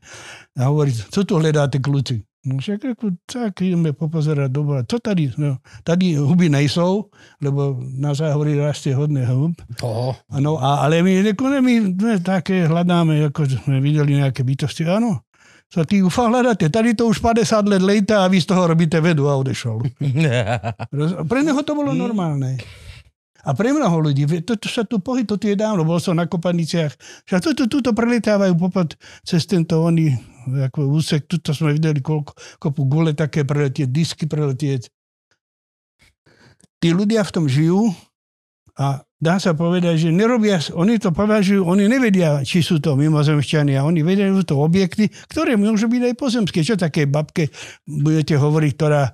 A 0.57 0.69
hovorí, 0.69 0.93
co 0.93 1.21
tu 1.25 1.37
hľadáte 1.37 1.81
kľúci? 1.81 2.25
No 2.41 2.57
však 2.57 2.97
ako, 2.97 3.21
tak 3.29 3.61
ideme 3.61 3.93
popozerať 3.93 4.49
dobre. 4.49 4.81
Co 4.89 4.97
tady? 4.97 5.37
No, 5.37 5.61
tady 5.85 6.17
huby 6.17 6.49
nejsou, 6.49 7.13
lebo 7.45 7.77
na 8.01 8.17
záhorí 8.17 8.57
rastie 8.57 8.97
hodne 8.97 9.29
hub. 9.29 9.53
Ano, 10.33 10.57
a, 10.57 10.89
ale 10.89 11.05
my, 11.05 11.21
nekone, 11.21 11.61
my 11.61 11.93
my 11.93 12.17
také 12.25 12.65
hľadáme, 12.65 13.29
ako 13.29 13.45
sme 13.45 13.85
videli 13.85 14.17
nejaké 14.17 14.41
bytosti. 14.41 14.89
Áno, 14.89 15.21
sa 15.69 15.85
ty 15.85 16.01
UFA 16.01 16.33
hľadáte. 16.33 16.73
Tady 16.73 16.97
to 16.97 17.13
už 17.13 17.21
50 17.21 17.69
let 17.69 17.83
lejta 17.85 18.25
a 18.25 18.31
vy 18.33 18.41
z 18.41 18.49
toho 18.49 18.73
robíte 18.73 18.97
vedu 19.05 19.29
a 19.29 19.37
odešol. 19.37 19.85
Pre 21.31 21.41
neho 21.45 21.61
to 21.61 21.73
bolo 21.77 21.93
normálne. 21.93 22.57
A 23.45 23.57
pre 23.57 23.73
mnoho 23.73 24.11
ľudí, 24.11 24.29
to, 24.45 24.57
to 24.61 24.69
sa 24.69 24.85
tu 24.85 25.01
pohy, 25.01 25.25
to 25.25 25.41
tu 25.41 25.49
je 25.49 25.57
dávno, 25.57 25.87
bol 25.87 25.97
som 25.97 26.13
na 26.13 26.29
Kopaniciach, 26.29 26.93
že 27.25 27.41
tuto, 27.41 27.65
tuto 27.67 27.91
preletávajú 27.97 28.53
popad 28.61 28.93
cez 29.25 29.49
tento 29.49 29.81
oný 29.81 30.13
ako 30.49 30.93
úsek, 30.93 31.29
tuto 31.29 31.53
sme 31.53 31.77
videli 31.77 32.01
koľko, 32.01 32.33
kopu 32.61 32.83
gule 32.89 33.13
také 33.13 33.45
preletieť, 33.45 33.89
disky 33.89 34.25
preletieť. 34.25 34.89
Tí 36.81 36.89
ľudia 36.97 37.21
v 37.25 37.35
tom 37.35 37.45
žijú 37.45 37.93
a 38.81 39.05
dá 39.21 39.37
sa 39.37 39.53
povedať, 39.53 40.09
že 40.09 40.09
nerobia, 40.09 40.57
oni 40.73 40.97
to 40.97 41.13
považujú, 41.13 41.69
oni 41.69 41.85
nevedia, 41.85 42.41
či 42.41 42.65
sú 42.65 42.81
to 42.81 42.97
mimozemšťania, 42.97 43.85
oni 43.85 44.01
vedia, 44.01 44.33
že 44.33 44.41
sú 44.41 44.45
to 44.49 44.57
objekty, 44.57 45.13
ktoré 45.29 45.61
môžu 45.61 45.93
byť 45.93 46.03
aj 46.09 46.15
pozemské. 46.17 46.65
Čo 46.65 46.81
také 46.81 47.05
babke 47.05 47.53
budete 47.85 48.41
hovoriť, 48.41 48.73
ktorá 48.73 49.13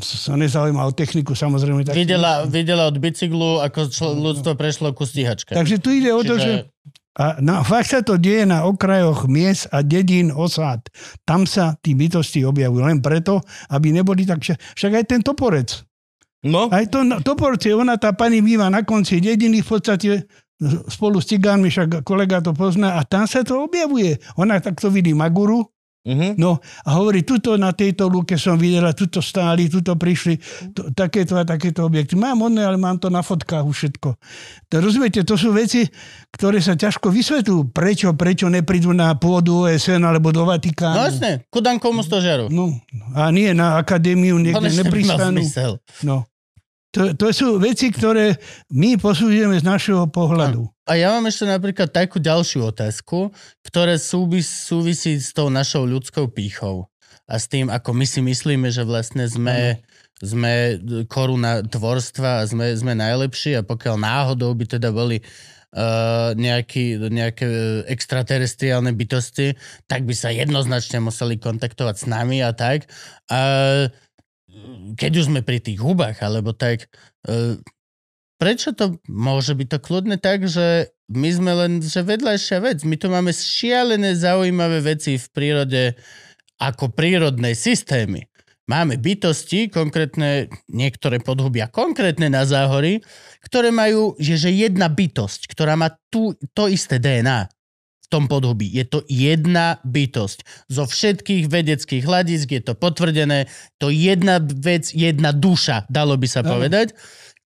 sa 0.00 0.34
nezaujíma 0.34 0.82
o 0.82 0.92
techniku, 0.92 1.32
samozrejme. 1.32 1.84
Tak, 1.84 1.94
Videla, 1.94 2.44
videla 2.44 2.86
od 2.86 2.96
bicyklu, 2.96 3.60
ako 3.60 3.88
čl- 3.88 4.16
ľudstvo 4.16 4.52
prešlo 4.54 4.90
ku 4.90 5.04
stíhačke. 5.04 5.52
Takže 5.52 5.76
tu 5.78 5.90
ide 5.90 6.10
o 6.10 6.20
to, 6.20 6.34
Čiže- 6.34 6.66
že 6.66 6.70
a 7.10 7.36
na, 7.38 7.60
fakt 7.60 7.90
sa 7.90 8.00
to 8.00 8.14
deje 8.16 8.46
na 8.46 8.62
okrajoch 8.64 9.26
miest 9.26 9.66
a 9.68 9.82
dedín, 9.82 10.30
osád. 10.30 10.86
Tam 11.26 11.42
sa 11.42 11.74
tí 11.76 11.92
bytosti 11.92 12.46
objavujú 12.46 12.86
len 12.86 13.02
preto, 13.02 13.42
aby 13.68 13.90
neboli 13.90 14.22
tak... 14.22 14.40
Však, 14.40 14.56
však 14.78 14.92
aj 14.94 15.04
ten 15.04 15.20
toporec. 15.20 15.68
No, 16.40 16.70
Aj 16.72 16.86
to 16.88 17.04
na- 17.04 17.20
toporce, 17.20 17.68
ona 17.74 18.00
tá 18.00 18.14
pani 18.16 18.40
býva 18.40 18.70
na 18.72 18.80
konci 18.80 19.20
dediny 19.20 19.60
v 19.60 19.68
podstate 19.68 20.10
spolu 20.88 21.20
s 21.20 21.28
cigánmi, 21.28 21.68
však 21.68 22.00
kolega 22.06 22.40
to 22.40 22.56
pozná 22.56 22.96
a 22.96 23.04
tam 23.04 23.28
sa 23.28 23.44
to 23.44 23.64
objavuje. 23.68 24.16
Ona 24.40 24.56
takto 24.62 24.88
vidí 24.88 25.12
Maguru, 25.12 25.66
mhm. 26.06 26.38
no 26.40 26.62
a 26.86 26.90
hovorí, 26.96 27.26
tuto 27.26 27.58
na 27.60 27.74
tejto 27.76 28.08
lúke 28.08 28.38
som 28.40 28.56
videla, 28.56 28.96
tuto 28.96 29.20
stáli, 29.20 29.68
tuto 29.68 29.98
prišli, 29.98 30.38
to, 30.72 30.94
takéto 30.96 31.36
a 31.36 31.44
takéto 31.44 31.84
objekty. 31.84 32.16
Mám 32.16 32.46
odne, 32.46 32.64
ale 32.64 32.80
mám 32.80 32.96
to 32.96 33.12
na 33.12 33.20
fotkách 33.20 33.66
už 33.66 33.76
všetko. 33.76 34.08
To, 34.70 34.74
rozumiete, 34.80 35.26
to 35.26 35.34
sú 35.36 35.52
veci, 35.52 35.84
ktoré 36.32 36.62
sa 36.62 36.78
ťažko 36.78 37.10
vysvetľujú. 37.12 37.74
Prečo, 37.74 38.08
prečo 38.14 38.46
neprídu 38.48 38.94
na 38.94 39.12
pôdu 39.18 39.68
OSN 39.68 40.06
alebo 40.06 40.32
do 40.32 40.46
No 40.46 40.48
Vatikánu. 40.48 40.96
jasne, 41.10 41.44
ku 41.52 41.60
Dankomu 41.60 42.00
stožeru. 42.00 42.48
No, 42.48 42.72
a 43.12 43.28
nie 43.34 43.52
na 43.52 43.76
akadémiu, 43.76 44.40
niekde 44.40 44.72
nepristanú. 44.72 45.42
No. 46.06 46.29
To, 46.90 47.14
to 47.14 47.30
sú 47.30 47.62
veci, 47.62 47.94
ktoré 47.94 48.34
my 48.74 48.98
posúdime 48.98 49.54
z 49.54 49.62
našeho 49.62 50.10
pohľadu. 50.10 50.66
A 50.90 50.98
ja 50.98 51.14
mám 51.14 51.30
ešte 51.30 51.46
napríklad 51.46 51.86
takú 51.86 52.18
ďalšiu 52.18 52.66
otázku, 52.66 53.30
ktoré 53.62 53.94
súvis, 53.94 54.50
súvisí 54.50 55.14
s 55.14 55.30
tou 55.30 55.46
našou 55.54 55.86
ľudskou 55.86 56.26
pýchou 56.34 56.90
a 57.30 57.38
s 57.38 57.46
tým, 57.46 57.70
ako 57.70 57.94
my 57.94 58.02
si 58.02 58.18
myslíme, 58.18 58.74
že 58.74 58.82
vlastne 58.82 59.22
sme, 59.30 59.78
sme 60.18 60.82
koruna 61.06 61.62
tvorstva 61.62 62.42
a 62.42 62.46
sme, 62.50 62.74
sme 62.74 62.98
najlepší 62.98 63.54
a 63.54 63.62
pokiaľ 63.62 63.94
náhodou 63.94 64.50
by 64.58 64.66
teda 64.66 64.90
boli 64.90 65.22
uh, 65.22 66.34
nejaký, 66.34 66.98
nejaké 67.06 67.46
extraterestriálne 67.86 68.90
bytosti, 68.90 69.54
tak 69.86 70.10
by 70.10 70.14
sa 70.18 70.34
jednoznačne 70.34 70.98
museli 71.06 71.38
kontaktovať 71.38 71.96
s 72.02 72.04
nami 72.10 72.42
a 72.42 72.50
tak. 72.50 72.90
A 73.30 73.40
keď 74.94 75.12
už 75.20 75.28
sme 75.32 75.40
pri 75.40 75.62
tých 75.62 75.80
hubách, 75.80 76.20
alebo 76.20 76.52
tak, 76.56 76.90
uh, 77.28 77.56
prečo 78.40 78.72
to 78.72 78.96
môže 79.06 79.52
byť 79.52 79.68
to 79.68 79.78
kľudne 79.78 80.16
tak, 80.16 80.48
že 80.48 80.90
my 81.12 81.28
sme 81.28 81.52
len 81.52 81.72
že 81.84 82.00
vedľajšia 82.00 82.58
vec. 82.64 82.78
My 82.86 82.96
tu 82.96 83.12
máme 83.12 83.34
šialené 83.34 84.16
zaujímavé 84.16 84.96
veci 84.96 85.20
v 85.20 85.26
prírode 85.34 85.98
ako 86.56 86.92
prírodné 86.92 87.52
systémy. 87.52 88.24
Máme 88.70 89.02
bytosti, 89.02 89.66
konkrétne 89.66 90.46
niektoré 90.70 91.18
podhubia, 91.18 91.66
konkrétne 91.66 92.30
na 92.30 92.46
záhory, 92.46 93.02
ktoré 93.42 93.74
majú, 93.74 94.14
že, 94.22 94.38
že 94.38 94.54
jedna 94.54 94.86
bytosť, 94.86 95.50
ktorá 95.50 95.74
má 95.74 95.90
tú, 96.06 96.38
to 96.54 96.70
isté 96.70 97.02
DNA 97.02 97.50
tom 98.10 98.26
podhubí. 98.26 98.66
Je 98.66 98.82
to 98.82 99.06
jedna 99.06 99.78
bytosť. 99.86 100.66
Zo 100.66 100.84
všetkých 100.84 101.46
vedeckých 101.46 102.02
hľadisk 102.02 102.50
je 102.50 102.62
to 102.66 102.74
potvrdené. 102.74 103.46
To 103.78 103.88
jedna 103.88 104.42
vec, 104.42 104.90
jedna 104.90 105.30
duša, 105.30 105.86
dalo 105.86 106.18
by 106.18 106.26
sa 106.26 106.42
Áno. 106.42 106.58
povedať, 106.58 106.92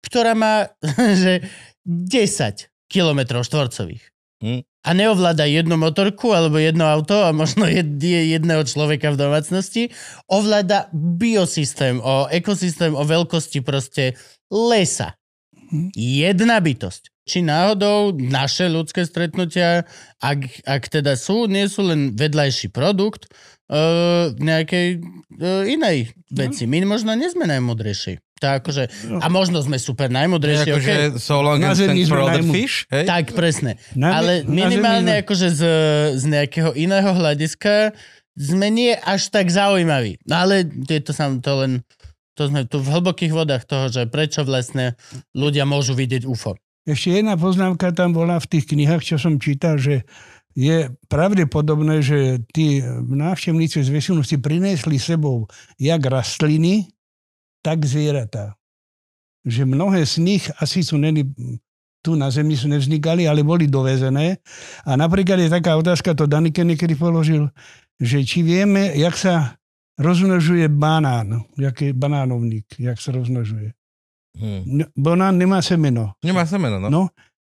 ktorá 0.01 0.33
má 0.33 0.73
že 1.23 1.45
10 1.85 2.67
kilometrov 2.89 3.45
štvorcových. 3.45 4.03
Hm. 4.43 4.61
A 4.85 4.89
neovláda 4.93 5.49
jednu 5.49 5.79
motorku 5.79 6.29
alebo 6.35 6.61
jedno 6.61 6.85
auto 6.85 7.25
a 7.25 7.33
možno 7.33 7.65
jed, 7.71 7.97
je- 7.97 8.35
jedného 8.35 8.61
človeka 8.65 9.13
v 9.13 9.21
domácnosti. 9.21 9.83
Ovláda 10.29 10.89
biosystém, 10.93 11.97
o 12.03 12.27
ekosystém, 12.29 12.93
o 12.93 13.05
veľkosti 13.05 13.61
proste 13.61 14.17
lesa. 14.49 15.15
Hm. 15.71 15.93
Jedna 15.95 16.57
bytosť. 16.59 17.14
Či 17.25 17.41
náhodou 17.41 18.13
naše 18.13 18.69
ľudské 18.69 19.01
stretnutia, 19.01 19.89
ak, 20.21 20.61
ak 20.61 20.83
teda 20.93 21.17
sú, 21.17 21.49
nie 21.49 21.65
sú 21.65 21.81
len 21.89 22.13
vedľajší 22.13 22.69
produkt 22.69 23.25
uh, 23.69 24.29
nejakej 24.37 25.01
uh, 25.01 25.65
inej 25.65 26.13
veci. 26.29 26.69
My 26.69 26.85
možno 26.85 27.17
nie 27.17 27.25
sme 27.25 27.49
najmudrejší. 27.49 28.21
To 28.43 28.61
akože, 28.61 29.15
a 29.23 29.31
možno 29.31 29.63
sme 29.63 29.79
super 29.79 30.11
najmudrejší, 30.11 30.69
Akože 30.69 30.91
okay? 30.91 31.23
so 31.23 31.39
long 31.39 31.63
Na 31.63 31.71
stand 31.71 31.95
for 32.03 32.19
fish, 32.51 32.83
hej? 32.91 33.07
Tak, 33.07 33.31
presne. 33.31 33.79
Na- 33.95 34.19
Ale 34.19 34.43
na 34.43 34.67
minimálne 34.67 35.17
Zemi- 35.17 35.21
akože 35.23 35.47
z, 35.55 35.61
z 36.19 36.23
nejakého 36.29 36.75
iného 36.75 37.15
hľadiska 37.15 37.95
sme 38.35 38.67
nie 38.67 38.91
až 38.91 39.31
tak 39.31 39.47
zaujímaví. 39.47 40.19
No 40.27 40.43
ale 40.43 40.67
je 40.67 40.99
to 40.99 41.15
sam 41.15 41.39
to 41.39 41.63
len, 41.63 41.71
to 42.35 42.51
sme 42.51 42.67
tu 42.67 42.83
v 42.83 42.91
hlbokých 42.91 43.31
vodách 43.31 43.63
toho, 43.63 43.87
že 43.87 44.03
prečo 44.11 44.43
vlastne 44.43 44.99
ľudia 45.31 45.63
môžu 45.63 45.95
vidieť 45.95 46.27
UFO. 46.27 46.59
Ešte 46.85 47.17
jedna 47.17 47.33
poznámka 47.33 47.89
tam 47.89 48.13
bola 48.13 48.37
v 48.37 48.49
tých 48.49 48.69
knihách, 48.69 49.01
čo 49.01 49.17
som 49.17 49.41
čítal, 49.41 49.81
že 49.81 50.05
je 50.55 50.87
pravdepodobné, 51.11 51.99
že 51.99 52.39
tí 52.53 52.79
návštevníci 53.09 53.83
z 53.83 53.91
vesmíru 53.91 54.23
si 54.23 54.39
sebou 55.01 55.49
jak 55.75 56.01
rastliny, 56.05 56.87
tak 57.59 57.83
zvieratá. 57.83 58.55
Že 59.43 59.65
mnohé 59.65 60.05
z 60.05 60.21
nich 60.21 60.45
asi 60.61 60.85
sú 60.85 61.01
neni, 61.01 61.27
tu 62.05 62.13
na 62.13 62.29
Zemi 62.29 62.53
sú 62.53 62.69
nevznikali, 62.69 63.25
ale 63.25 63.41
boli 63.41 63.65
dovezené. 63.65 64.37
A 64.85 64.93
napríklad 64.93 65.41
je 65.41 65.49
taká 65.49 65.73
otázka, 65.73 66.13
to 66.13 66.29
Danike 66.29 66.61
niekedy 66.61 66.93
položil, 66.93 67.49
že 67.97 68.21
či 68.21 68.45
vieme, 68.45 68.93
jak 68.93 69.17
sa 69.17 69.57
rozmnožuje 69.97 70.69
banán, 70.69 71.49
jak 71.57 71.81
banánovník, 71.97 72.77
jak 72.77 73.01
sa 73.01 73.09
rozmnožuje. 73.09 73.73
Hm. 74.35 74.61
N- 74.83 74.89
Banán 74.93 75.35
nemá 75.35 75.59
semeno. 75.59 76.13
Nemá 76.19 76.43
semeno, 76.43 76.77
no. 76.77 76.87
No, 76.87 77.01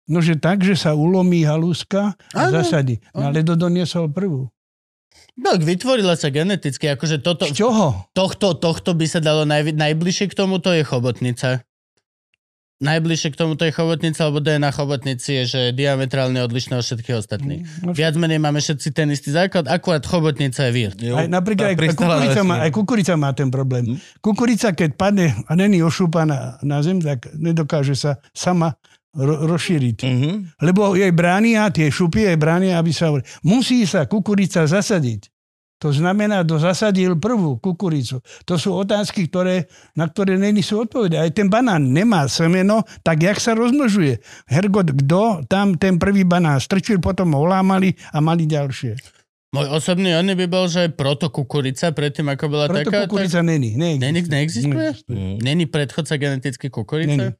no 0.07 0.19
že 0.19 0.35
tak, 0.35 0.61
že 0.61 0.75
sa 0.75 0.93
ulomí 0.93 1.43
halúska 1.43 2.19
a 2.35 2.47
Áno, 2.47 2.53
zasadí. 2.53 2.99
No, 3.11 3.31
ale 3.31 3.43
to 3.43 3.55
doniesol 3.55 4.11
prvú. 4.11 4.51
No, 5.39 5.57
vytvorila 5.57 6.15
sa 6.15 6.29
geneticky, 6.29 6.91
akože 6.91 7.23
toto, 7.23 7.49
Z 7.49 7.57
čoho? 7.57 8.07
tohto, 8.13 8.53
tohto 8.55 8.93
by 8.93 9.07
sa 9.09 9.19
dalo 9.19 9.49
naj, 9.49 9.73
najbližšie 9.73 10.29
k 10.29 10.37
tomu, 10.37 10.59
to 10.61 10.75
je 10.75 10.83
chobotnica. 10.85 11.65
Najbližšie 12.81 13.37
k 13.37 13.37
tomu 13.37 13.61
to 13.61 13.69
je 13.69 13.77
chobotnica, 13.77 14.25
lebo 14.25 14.41
DNA 14.41 14.73
chobotnici 14.73 15.31
je, 15.37 15.43
že 15.45 15.59
je 15.69 15.73
diametrálne 15.77 16.41
odlišné 16.41 16.81
od 16.81 16.85
všetkých 16.85 17.17
ostatných. 17.21 17.61
No, 17.85 17.93
Viac 17.93 18.17
menej 18.17 18.41
máme 18.41 18.57
všetci 18.57 18.89
ten 18.97 19.13
istý 19.13 19.37
základ, 19.37 19.69
akurát 19.69 20.01
chobotnica 20.01 20.65
je 20.65 20.73
vír. 20.73 20.93
Jo, 20.97 21.21
Aj 21.21 21.29
napríklad 21.29 21.73
aj, 21.73 21.77
aj, 21.77 21.93
kukurica 21.93 22.41
má, 22.41 22.55
aj 22.65 22.71
kukurica 22.73 23.15
má 23.21 23.31
ten 23.37 23.53
problém. 23.53 23.85
Hm? 23.85 23.97
Kukurica, 24.25 24.73
keď 24.73 24.91
padne 24.97 25.29
a 25.45 25.53
není 25.53 25.85
ošúpaná 25.85 26.57
na 26.65 26.81
zem, 26.81 27.05
tak 27.05 27.29
nedokáže 27.37 27.93
sa 27.93 28.17
sama 28.33 28.81
ro- 29.13 29.45
rozšíriť. 29.45 29.99
Mhm. 30.01 30.31
Lebo 30.65 30.97
jej 30.97 31.13
bránia, 31.13 31.69
tie 31.69 31.93
šupy 31.93 32.33
jej 32.33 32.39
bránia, 32.41 32.81
aby 32.81 32.97
sa... 32.97 33.13
Musí 33.45 33.85
sa 33.85 34.09
kukurica 34.09 34.65
zasadiť. 34.65 35.29
To 35.81 35.89
znamená, 35.89 36.45
kto 36.45 36.61
zasadil 36.61 37.17
prvú 37.17 37.57
kukuricu. 37.57 38.21
To 38.45 38.61
sú 38.61 38.77
otázky, 38.77 39.33
ktoré, 39.33 39.65
na 39.97 40.05
ktoré 40.13 40.37
není 40.37 40.61
sú 40.61 40.85
odpovede. 40.85 41.17
Aj 41.17 41.33
ten 41.33 41.49
banán 41.49 41.89
nemá 41.89 42.29
semeno, 42.29 42.85
tak 43.01 43.25
jak 43.25 43.41
sa 43.41 43.57
rozmnožuje? 43.57 44.21
Hergot, 44.45 44.93
kto 44.93 45.49
tam 45.49 45.81
ten 45.81 45.97
prvý 45.97 46.29
banán 46.29 46.61
strčil, 46.61 47.01
potom 47.01 47.33
ho 47.33 47.49
olámali 47.49 47.97
a 48.13 48.21
mali 48.21 48.45
ďalšie. 48.45 49.01
Môj 49.51 49.67
osobný 49.67 50.15
oný 50.15 50.39
by 50.39 50.47
bol, 50.47 50.71
že 50.71 50.95
proto 50.95 51.27
kukurica, 51.27 51.91
predtým 51.91 52.31
ako 52.31 52.45
bola 52.47 52.71
Preto 52.71 52.95
taká... 52.95 53.11
kukurica 53.11 53.43
není. 53.43 53.75
Tak... 53.75 53.83
Není, 53.83 54.21
neexistuje. 54.31 54.71
neexistuje? 54.71 55.17
Mhm. 55.19 55.37
Není 55.43 55.65
predchodca 55.67 56.15
geneticky 56.15 56.71
kukurice? 56.71 57.17
Není. 57.17 57.40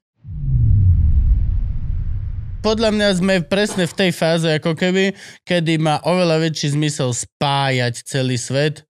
Podľa 2.61 2.93
mňa 2.93 3.09
sme 3.17 3.35
presne 3.41 3.89
v 3.89 3.97
tej 3.97 4.11
fáze, 4.13 4.45
ako 4.45 4.77
keby, 4.77 5.17
kedy 5.49 5.81
má 5.81 5.97
oveľa 6.05 6.45
väčší 6.45 6.77
zmysel 6.77 7.17
spájať 7.17 8.05
celý 8.05 8.37
svet, 8.37 8.85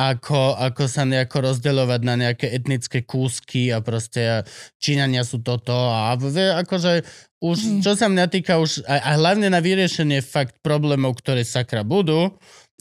ako, 0.00 0.56
ako 0.56 0.88
sa 0.88 1.04
nejako 1.04 1.52
rozdeľovať 1.52 2.00
na 2.00 2.14
nejaké 2.16 2.48
etnické 2.48 3.04
kúsky 3.04 3.68
a 3.68 3.84
proste 3.84 4.48
Číňania 4.80 5.20
sú 5.20 5.44
toto 5.44 5.76
a 5.76 6.16
akože 6.16 7.04
už, 7.44 7.84
čo 7.84 7.92
sa 7.92 8.08
mňa 8.08 8.24
týka 8.32 8.56
už, 8.56 8.88
a, 8.88 8.96
a 8.96 9.10
hlavne 9.20 9.52
na 9.52 9.60
vyriešenie 9.60 10.24
fakt 10.24 10.64
problémov, 10.64 11.20
ktoré 11.20 11.44
sakra 11.44 11.84
budú, 11.84 12.32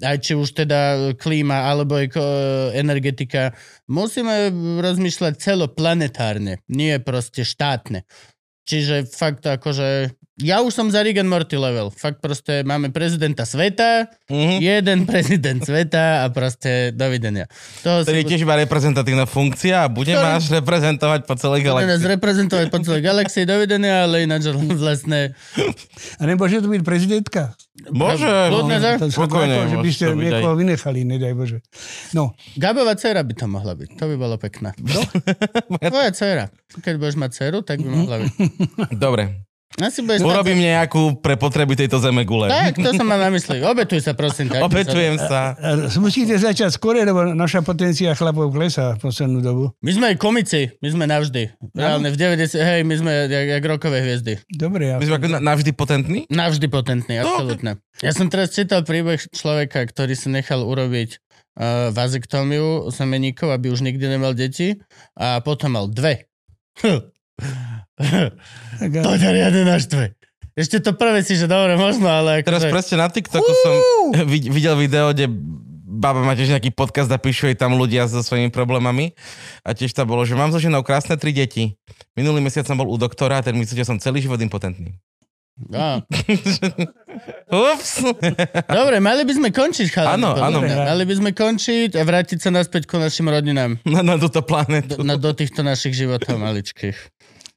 aj 0.01 0.17
či 0.23 0.33
už 0.39 0.55
teda 0.55 1.13
klíma 1.19 1.67
alebo 1.67 1.99
eko, 1.99 2.23
energetika, 2.73 3.53
musíme 3.91 4.49
rozmýšľať 4.79 5.33
celoplanetárne, 5.37 6.63
nie 6.71 6.95
proste 7.03 7.45
štátne. 7.45 8.07
Čiže 8.65 9.07
fakt 9.11 9.43
akože... 9.47 10.09
Ja 10.35 10.59
už 10.59 10.73
som 10.73 10.89
za 10.89 10.97
Rick 10.99 11.15
and 11.15 11.29
Morty 11.29 11.53
level. 11.53 11.89
Fakt 11.89 12.17
proste 12.17 12.61
máme 12.61 12.89
prezidenta 12.89 13.43
sveta, 13.43 14.09
Mhm. 14.25 14.55
jeden 14.57 14.97
prezident 15.11 15.59
sveta 15.59 16.21
a 16.21 16.29
proste 16.29 16.89
dovidenia. 16.89 17.45
To 17.81 18.01
Ktorý 18.01 18.17
je 18.19 18.27
tiež 18.27 18.41
iba 18.41 18.57
reprezentatívna 18.57 19.23
funkcia 19.23 19.85
a 19.85 19.87
bude 19.87 20.09
Ktorý- 20.09 20.25
nás 20.25 20.49
reprezentovať 20.49 21.21
po 21.23 21.35
celej 21.35 21.61
Bude 21.61 21.85
nás 21.85 22.01
galaxii. 22.01 22.09
reprezentovať 22.09 22.65
po 22.67 22.79
celej 22.79 23.01
galaxii, 23.03 23.43
dovidenia, 23.43 24.03
ale 24.03 24.25
ináč 24.25 24.49
vlastne... 24.73 25.37
A 26.17 26.23
nemôže 26.23 26.57
to 26.57 26.67
byť 26.67 26.81
prezidentka? 26.81 27.53
Môže, 27.89 28.25
Kľudne, 28.25 28.77
že? 28.79 28.91
To 28.97 29.05
Spokojne, 29.07 29.55
že 29.67 29.77
by 29.77 29.89
ste 29.91 30.05
niekoho 30.13 30.53
vynechali, 30.55 31.05
nedaj 31.05 31.33
Bože. 31.33 31.57
No, 32.09 32.33
Gabová 32.55 32.93
dcera 32.93 33.21
by 33.21 33.33
to 33.33 33.45
mohla 33.45 33.73
byť. 33.75 33.89
To 33.97 34.05
by 34.07 34.15
bolo 34.15 34.37
pekné. 34.37 34.73
Tvoja 35.79 36.09
dcera. 36.09 36.49
Keď 36.73 36.93
budeš 36.95 37.17
mať 37.17 37.29
dceru, 37.31 37.61
tak 37.61 37.77
by 37.77 37.89
mohla 37.91 38.17
byť. 38.19 38.31
Dobre. 38.97 39.45
Asi 39.81 40.05
budeš 40.05 40.21
mať... 40.21 40.29
Urobím 40.29 40.59
nejakú 40.61 41.17
pre 41.17 41.33
potreby 41.33 41.73
tejto 41.73 41.97
zeme 41.97 42.21
gule. 42.21 42.45
Tak, 42.45 42.77
to 42.77 42.93
som 42.93 43.09
mal 43.09 43.17
na 43.17 43.33
mysli. 43.33 43.57
Obetuj 43.65 44.05
sa, 44.05 44.13
prosím. 44.13 44.53
Tak, 44.53 44.61
Obetujem 44.69 45.17
sa. 45.17 45.57
a 45.57 45.89
musíte 45.97 46.37
začať 46.37 46.77
skôr, 46.77 47.01
lebo 47.01 47.33
naša 47.33 47.65
potencia 47.65 48.13
chlapov 48.13 48.53
klesá 48.53 48.93
v 48.93 49.09
poslednú 49.09 49.41
dobu. 49.41 49.73
My 49.81 49.91
sme 49.97 50.05
aj 50.13 50.17
komici, 50.21 50.69
my 50.77 50.87
sme 50.93 51.03
navždy. 51.09 51.73
Reálne 51.73 52.13
v 52.13 52.17
90, 52.21 52.53
hej, 52.61 52.79
my 52.85 52.95
sme 53.01 53.11
jak, 53.25 53.47
jak 53.57 53.63
rokové 53.65 54.05
hviezdy. 54.05 54.37
Dobre, 54.53 54.93
ja. 54.93 55.01
My 55.01 55.05
sme 55.09 55.17
ako 55.17 55.27
na- 55.33 55.41
navždy 55.41 55.71
potentní? 55.73 56.19
Navždy 56.29 56.67
potentný, 56.69 57.13
absolútne. 57.25 57.81
Ja 58.05 58.13
som 58.13 58.29
teraz 58.29 58.53
čítal 58.53 58.85
príbeh 58.85 59.25
človeka, 59.33 59.81
ktorý 59.89 60.13
si 60.13 60.29
nechal 60.29 60.61
urobiť 60.61 61.17
uh, 61.57 61.89
vazektómiu 61.89 62.93
semeníkov, 62.93 63.49
aby 63.49 63.73
už 63.73 63.81
nikdy 63.81 64.05
nemal 64.05 64.37
deti 64.37 64.77
a 65.17 65.41
potom 65.41 65.73
mal 65.73 65.89
dve. 65.89 66.29
Tak, 67.97 68.89
to 68.89 69.09
ťa 69.17 69.29
riadne 69.31 69.63
naštve. 69.69 70.03
Ešte 70.53 70.77
to 70.85 70.93
prvé 70.93 71.25
si, 71.25 71.33
že 71.33 71.49
dobre, 71.49 71.73
možno, 71.77 72.05
ale 72.05 72.45
Teraz 72.45 72.61
akože... 72.61 72.73
presne 72.73 72.95
na 73.01 73.09
TikToku 73.09 73.53
som 73.65 73.73
vid- 74.29 74.53
videl 74.53 74.77
video, 74.77 75.09
kde 75.09 75.25
baba 75.93 76.21
má 76.21 76.37
tiež 76.37 76.53
nejaký 76.53 76.73
podcast 76.73 77.09
a 77.09 77.17
píšu 77.17 77.49
jej 77.49 77.57
tam 77.57 77.73
ľudia 77.77 78.05
so 78.05 78.21
svojimi 78.21 78.53
problémami. 78.53 79.13
A 79.65 79.73
tiež 79.73 79.93
tam 79.97 80.09
bolo, 80.09 80.25
že 80.25 80.37
mám 80.37 80.53
so 80.53 80.61
ženou 80.61 80.85
krásne 80.85 81.17
tri 81.17 81.33
deti. 81.33 81.77
Minulý 82.13 82.41
mesiac 82.41 82.65
som 82.69 82.77
bol 82.77 82.89
u 82.89 82.97
doktora 82.97 83.41
a 83.41 83.45
ten 83.45 83.57
myslí, 83.57 83.81
že 83.81 83.89
som 83.89 83.97
celý 83.97 84.21
život 84.21 84.37
impotentný. 84.41 84.93
Á. 85.69 86.01
Ups. 87.53 88.01
Dobre, 88.65 88.97
mali 88.97 89.21
by 89.21 89.33
sme 89.37 89.49
končiť, 89.53 89.85
chalani. 89.93 90.17
Áno, 90.17 90.33
áno. 90.33 90.59
Mali 90.65 91.03
by 91.05 91.13
sme 91.13 91.29
končiť 91.29 91.93
a 91.93 92.01
vrátiť 92.01 92.41
sa 92.41 92.49
naspäť 92.49 92.89
ku 92.89 92.97
našim 92.97 93.29
rodinám. 93.29 93.77
na, 93.85 94.01
na 94.01 94.17
túto 94.17 94.41
planetu. 94.41 94.97
Do, 94.97 95.05
na, 95.05 95.13
do 95.13 95.29
týchto 95.29 95.61
našich 95.61 95.93
životov 95.93 96.41
maličkých. 96.41 96.97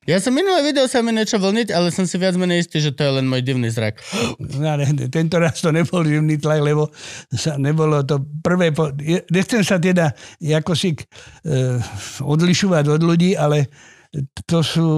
Ja 0.06 0.22
som 0.22 0.30
minulé 0.30 0.62
video 0.62 0.86
sa 0.86 1.02
mi 1.02 1.10
niečo 1.10 1.42
vlniť, 1.42 1.74
ale 1.74 1.90
som 1.90 2.06
si 2.06 2.14
viac 2.14 2.38
menej 2.38 2.62
istý, 2.62 2.78
že 2.78 2.94
to 2.94 3.02
je 3.02 3.12
len 3.18 3.26
môj 3.26 3.42
divný 3.42 3.74
zrak. 3.74 3.98
No, 4.56 4.78
ale 4.78 4.86
tento 5.10 5.36
raz 5.42 5.58
to 5.58 5.74
nebol 5.74 6.06
živný 6.06 6.38
tlak, 6.38 6.62
lebo 6.62 6.94
sa 7.34 7.58
nebolo 7.58 8.06
to 8.06 8.22
prvé... 8.40 8.70
Po... 8.70 8.94
Nechcem 9.34 9.66
sa 9.66 9.82
teda 9.82 10.14
ako 10.38 10.72
si 10.78 10.94
e, 10.94 11.02
odlišovať 12.22 12.84
od 12.86 13.02
ľudí, 13.02 13.34
ale 13.34 13.66
to 14.46 14.62
sú, 14.62 14.88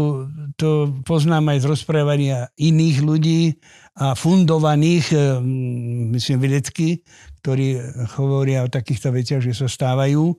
to 0.61 1.01
poznám 1.03 1.57
aj 1.57 1.65
z 1.65 1.67
rozprávania 1.73 2.39
iných 2.61 2.99
ľudí 3.01 3.43
a 3.97 4.13
fundovaných, 4.13 5.07
e, 5.11 5.19
myslím 6.13 6.39
vedecky, 6.45 7.01
ktorí 7.41 7.81
hovoria 8.21 8.69
o 8.69 8.71
takýchto 8.71 9.09
veciach, 9.11 9.41
že 9.41 9.57
sa 9.57 9.67
stávajú 9.73 10.37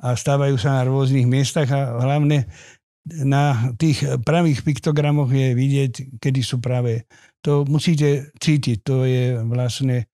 a 0.00 0.16
stávajú 0.16 0.56
sa 0.58 0.80
na 0.80 0.88
rôznych 0.88 1.28
miestach 1.28 1.68
a 1.70 2.00
hlavne 2.00 2.48
na 3.06 3.72
tých 3.80 4.04
pravých 4.22 4.60
piktogramoch 4.60 5.32
je 5.32 5.56
vidieť, 5.56 6.20
kedy 6.20 6.40
sú 6.44 6.60
práve. 6.60 7.08
To 7.42 7.64
musíte 7.64 8.30
cítiť, 8.36 8.84
to 8.84 9.08
je 9.08 9.40
vlastne, 9.48 10.04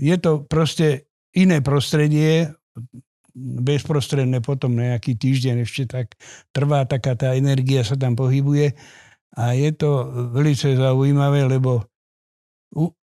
je 0.00 0.16
to 0.16 0.48
proste 0.48 1.04
iné 1.36 1.60
prostredie, 1.60 2.48
bezprostredné 3.36 4.40
potom 4.40 4.72
nejaký 4.72 5.20
týždeň 5.20 5.68
ešte 5.68 5.84
tak 5.84 6.16
trvá, 6.56 6.88
taká 6.88 7.12
tá 7.12 7.36
energia 7.36 7.84
sa 7.84 7.92
tam 7.92 8.16
pohybuje 8.16 8.72
a 9.36 9.52
je 9.52 9.70
to 9.76 10.08
veľmi 10.32 10.56
zaujímavé, 10.56 11.44
lebo 11.44 11.84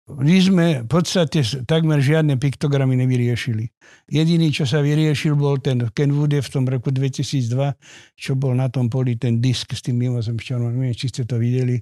my 0.08 0.36
sme 0.40 0.66
v 0.84 0.88
podstate 0.88 1.40
takmer 1.64 2.04
žiadne 2.04 2.36
piktogramy 2.36 2.96
nevyriešili. 3.00 3.72
Jediný, 4.08 4.48
čo 4.48 4.64
sa 4.64 4.80
vyriešil, 4.80 5.36
bol 5.36 5.60
ten 5.60 5.84
Ken 5.92 6.08
Woode 6.10 6.40
v 6.40 6.48
tom 6.48 6.64
roku 6.64 6.88
2002, 6.88 7.76
čo 8.16 8.32
bol 8.34 8.56
na 8.56 8.72
tom 8.72 8.88
poli 8.88 9.20
ten 9.20 9.36
disk 9.36 9.76
s 9.76 9.84
tým 9.84 10.00
mimozemšťanom. 10.00 10.72
Neviem, 10.72 10.96
či 10.96 11.12
ste 11.12 11.28
to 11.28 11.36
videli. 11.36 11.76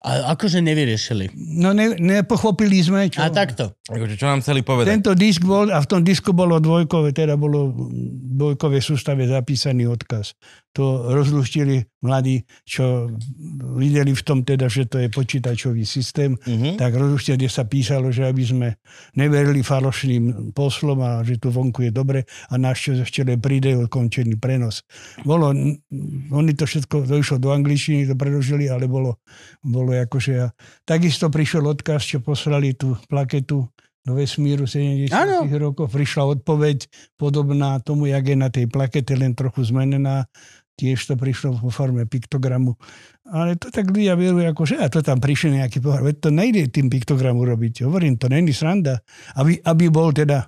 A 0.00 0.32
akože 0.32 0.64
nevyriešili. 0.64 1.36
No 1.36 1.76
ne, 1.76 1.92
nepochopili 2.00 2.80
sme, 2.80 3.12
čo... 3.12 3.20
A 3.20 3.28
takto. 3.28 3.76
Akože, 3.92 4.16
čo 4.16 4.24
nám 4.24 4.40
chceli 4.40 4.64
povedať? 4.64 4.88
Tento 4.88 5.12
disk 5.12 5.44
bol, 5.44 5.68
a 5.68 5.78
v 5.82 5.88
tom 5.90 6.00
disku 6.00 6.32
bolo 6.32 6.56
dvojkové, 6.56 7.12
teda 7.12 7.36
bolo 7.36 7.76
v 7.76 7.78
dvojkovej 8.40 8.80
sústave 8.80 9.28
zapísaný 9.28 9.84
odkaz. 9.84 10.32
To 10.72 11.12
rozluštili 11.12 11.88
mladí, 12.04 12.44
čo 12.64 13.08
videli 13.76 14.12
v 14.12 14.22
tom 14.22 14.44
teda, 14.44 14.68
že 14.68 14.84
to 14.86 15.00
je 15.00 15.08
počítačový 15.08 15.84
systém, 15.84 16.36
Mhm. 16.46 16.76
tak 16.76 16.94
rozluštili, 16.94 17.36
kde 17.36 17.50
sa 17.50 17.64
písalo, 17.64 18.08
že 18.12 18.24
aby 18.24 18.44
sme 18.44 18.68
neverili 19.12 19.60
falošným 19.60 20.52
poslom 20.52 21.00
a 21.00 21.20
že 21.20 21.36
tu 21.36 21.45
vonku 21.50 21.86
je 21.86 21.92
dobre 21.94 22.24
a 22.50 22.54
len 22.56 23.38
príde 23.40 23.74
ukončený 23.76 24.36
prenos. 24.38 24.82
Bolo, 25.22 25.50
oni 26.30 26.52
to 26.54 26.64
všetko, 26.64 27.06
to 27.06 27.14
išlo 27.18 27.36
do 27.38 27.50
angličtiny, 27.52 28.06
to 28.06 28.14
preložili, 28.14 28.70
ale 28.70 28.86
bolo, 28.86 29.22
bolo 29.62 29.94
akože... 29.94 30.32
A 30.36 30.52
takisto 30.86 31.30
prišiel 31.32 31.66
odkaz, 31.66 32.06
čo 32.06 32.18
poslali 32.22 32.74
tú 32.74 32.94
plaketu 33.10 33.66
do 34.06 34.14
vesmíru 34.14 34.70
70 34.70 35.10
Áno. 35.10 35.42
rokov. 35.58 35.90
Prišla 35.90 36.38
odpoveď 36.38 36.86
podobná 37.18 37.82
tomu, 37.82 38.06
jak 38.06 38.22
je 38.22 38.36
na 38.38 38.48
tej 38.54 38.70
plakete, 38.70 39.18
len 39.18 39.34
trochu 39.34 39.66
zmenená. 39.66 40.30
Tiež 40.76 41.08
to 41.08 41.18
prišlo 41.18 41.56
vo 41.58 41.72
forme 41.72 42.04
piktogramu. 42.06 42.78
Ale 43.26 43.58
to 43.58 43.72
tak 43.72 43.90
ľudia 43.90 44.14
verujú, 44.14 44.46
ako 44.46 44.62
že 44.68 44.76
a 44.78 44.86
to 44.86 45.02
tam 45.02 45.18
prišiel 45.18 45.58
nejaký 45.58 45.82
pohár. 45.82 46.06
Veď 46.06 46.16
to 46.22 46.30
nejde 46.30 46.68
tým 46.70 46.86
piktogram 46.86 47.34
urobiť. 47.34 47.82
Hovorím, 47.82 48.14
to 48.20 48.30
není 48.30 48.54
sranda. 48.54 49.02
Aby, 49.34 49.58
aby 49.64 49.84
bol 49.90 50.14
teda 50.14 50.46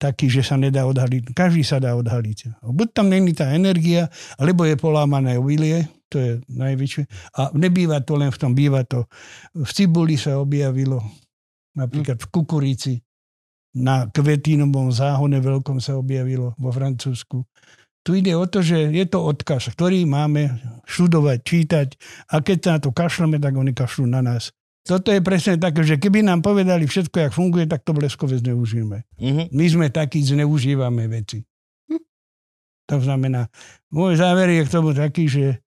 taký, 0.00 0.32
že 0.32 0.40
sa 0.40 0.56
nedá 0.56 0.88
odhaliť. 0.88 1.36
Každý 1.36 1.60
sa 1.60 1.76
dá 1.76 1.92
odhaliť. 1.92 2.64
Buď 2.64 2.88
tam 2.96 3.12
není 3.12 3.36
tá 3.36 3.52
energia, 3.52 4.08
alebo 4.40 4.64
je 4.64 4.80
polámané 4.80 5.36
obilie, 5.36 5.84
to 6.08 6.16
je 6.16 6.32
najväčšie. 6.48 7.04
A 7.36 7.52
nebýva 7.52 8.00
to 8.00 8.16
len 8.16 8.32
v 8.32 8.40
tom, 8.40 8.56
býva 8.56 8.80
to. 8.88 9.04
V 9.52 9.70
cibuli 9.70 10.16
sa 10.16 10.40
objavilo, 10.40 11.04
napríklad 11.76 12.16
v 12.16 12.26
kukurici, 12.32 12.94
na 13.70 14.10
kvetínovom 14.10 14.90
záhone 14.90 15.38
veľkom 15.38 15.78
sa 15.78 15.94
objavilo 15.94 16.58
vo 16.58 16.74
Francúzsku. 16.74 17.46
Tu 18.02 18.24
ide 18.24 18.34
o 18.34 18.48
to, 18.48 18.64
že 18.64 18.90
je 18.90 19.04
to 19.06 19.22
odkaz, 19.22 19.70
ktorý 19.76 20.08
máme 20.08 20.58
študovať, 20.88 21.38
čítať 21.44 21.88
a 22.32 22.40
keď 22.40 22.58
sa 22.58 22.70
na 22.74 22.80
to 22.80 22.90
kašleme, 22.90 23.36
tak 23.38 23.54
oni 23.54 23.76
kašľú 23.76 24.08
na 24.08 24.24
nás. 24.24 24.50
Toto 24.90 25.14
je 25.14 25.22
presne 25.22 25.54
také, 25.54 25.86
že 25.86 26.02
keby 26.02 26.26
nám 26.26 26.42
povedali 26.42 26.82
všetko, 26.82 27.14
jak 27.14 27.30
funguje, 27.30 27.70
tak 27.70 27.86
to 27.86 27.94
bleskové 27.94 28.42
zneužijeme. 28.42 29.06
Mhm. 29.22 29.54
My 29.54 29.64
sme 29.70 29.86
takí, 29.94 30.18
zneužívame 30.18 31.06
veci. 31.06 31.46
To 32.90 32.98
znamená, 32.98 33.46
môj 33.94 34.18
záver 34.18 34.50
je 34.50 34.66
k 34.66 34.72
tomu 34.74 34.90
taký, 34.90 35.30
že 35.30 35.62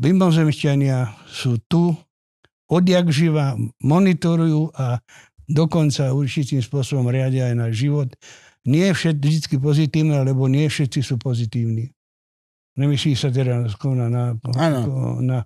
mimozemšťania 0.00 1.28
sú 1.28 1.60
tu, 1.68 1.92
odjak 2.72 3.12
živa, 3.12 3.60
monitorujú 3.84 4.72
a 4.72 5.04
dokonca 5.44 6.16
určitým 6.16 6.64
spôsobom 6.64 7.12
riadia 7.12 7.52
aj 7.52 7.56
náš 7.60 7.72
život. 7.84 8.08
Nie 8.64 8.96
je 8.96 9.12
vždy 9.12 9.60
pozitívne, 9.60 10.16
lebo 10.24 10.48
nie 10.48 10.64
všetci 10.64 11.04
sú 11.04 11.20
pozitívni. 11.20 11.92
Nemyslí 12.72 13.12
sa 13.12 13.28
teda 13.28 13.68
na, 13.68 14.32
na, 14.32 14.80
na 15.20 15.38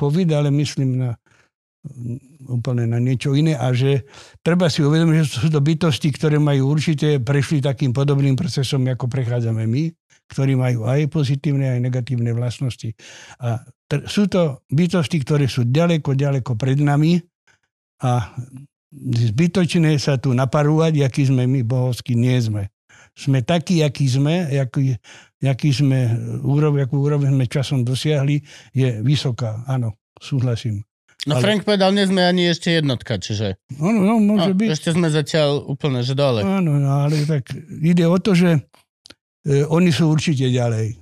COVID, 0.00 0.32
ale 0.32 0.48
myslím 0.48 0.96
na 0.96 1.20
úplne 2.44 2.84
na 2.84 3.00
niečo 3.00 3.32
iné 3.32 3.56
a 3.56 3.72
že 3.72 4.04
treba 4.44 4.68
si 4.68 4.84
uvedomiť, 4.84 5.16
že 5.24 5.26
sú 5.26 5.48
to 5.48 5.64
bytosti, 5.64 6.12
ktoré 6.12 6.36
majú 6.36 6.76
určite, 6.76 7.20
prešli 7.24 7.64
takým 7.64 7.96
podobným 7.96 8.36
procesom, 8.36 8.84
ako 8.84 9.08
prechádzame 9.08 9.64
my, 9.64 9.88
ktorí 10.28 10.60
majú 10.60 10.84
aj 10.84 11.08
pozitívne, 11.08 11.72
aj 11.72 11.80
negatívne 11.80 12.36
vlastnosti. 12.36 12.92
A 13.40 13.64
tr- 13.88 14.04
sú 14.04 14.28
to 14.28 14.60
bytosti, 14.68 15.24
ktoré 15.24 15.48
sú 15.48 15.64
ďaleko, 15.64 16.12
ďaleko 16.12 16.52
pred 16.60 16.78
nami 16.78 17.16
a 18.04 18.36
zbytočné 19.32 19.96
sa 19.96 20.20
tu 20.20 20.36
naparúvať, 20.36 21.00
aký 21.00 21.32
sme 21.32 21.48
my, 21.48 21.64
bohovskí, 21.64 22.12
nie 22.12 22.36
sme. 22.42 22.68
Sme 23.16 23.40
takí, 23.40 23.80
akí 23.80 24.06
sme, 24.06 24.52
aký, 24.52 25.00
aký 25.42 25.70
sme, 25.72 26.12
úroveň, 26.44 26.86
akú 26.86 27.00
úroveň 27.00 27.32
sme 27.34 27.46
časom 27.48 27.80
dosiahli, 27.82 28.44
je 28.76 29.00
vysoká. 29.00 29.64
Áno, 29.64 29.96
súhlasím. 30.20 30.89
No 31.22 31.36
Ale- 31.36 31.42
Frank 31.42 31.60
povedal, 31.62 31.92
nie 31.92 32.04
sme 32.04 32.22
ani 32.22 32.48
ešte 32.48 32.72
jednotka, 32.72 33.16
čiže 33.16 33.60
No, 33.76 33.92
no, 33.92 34.16
môže 34.16 34.50
no, 34.50 34.56
byť. 34.56 34.68
ešte 34.72 34.88
sme 34.90 35.08
zatiaľ 35.08 35.64
úplne, 35.64 36.00
že 36.00 36.14
dole. 36.14 36.40
Áno, 36.40 36.80
no, 36.80 37.04
ale 37.04 37.24
tak 37.24 37.52
ide 37.76 38.04
o 38.04 38.16
to, 38.16 38.32
že 38.32 38.64
e, 39.44 39.64
oni 39.64 39.90
sú 39.90 40.08
určite 40.08 40.48
ďalej. 40.48 40.96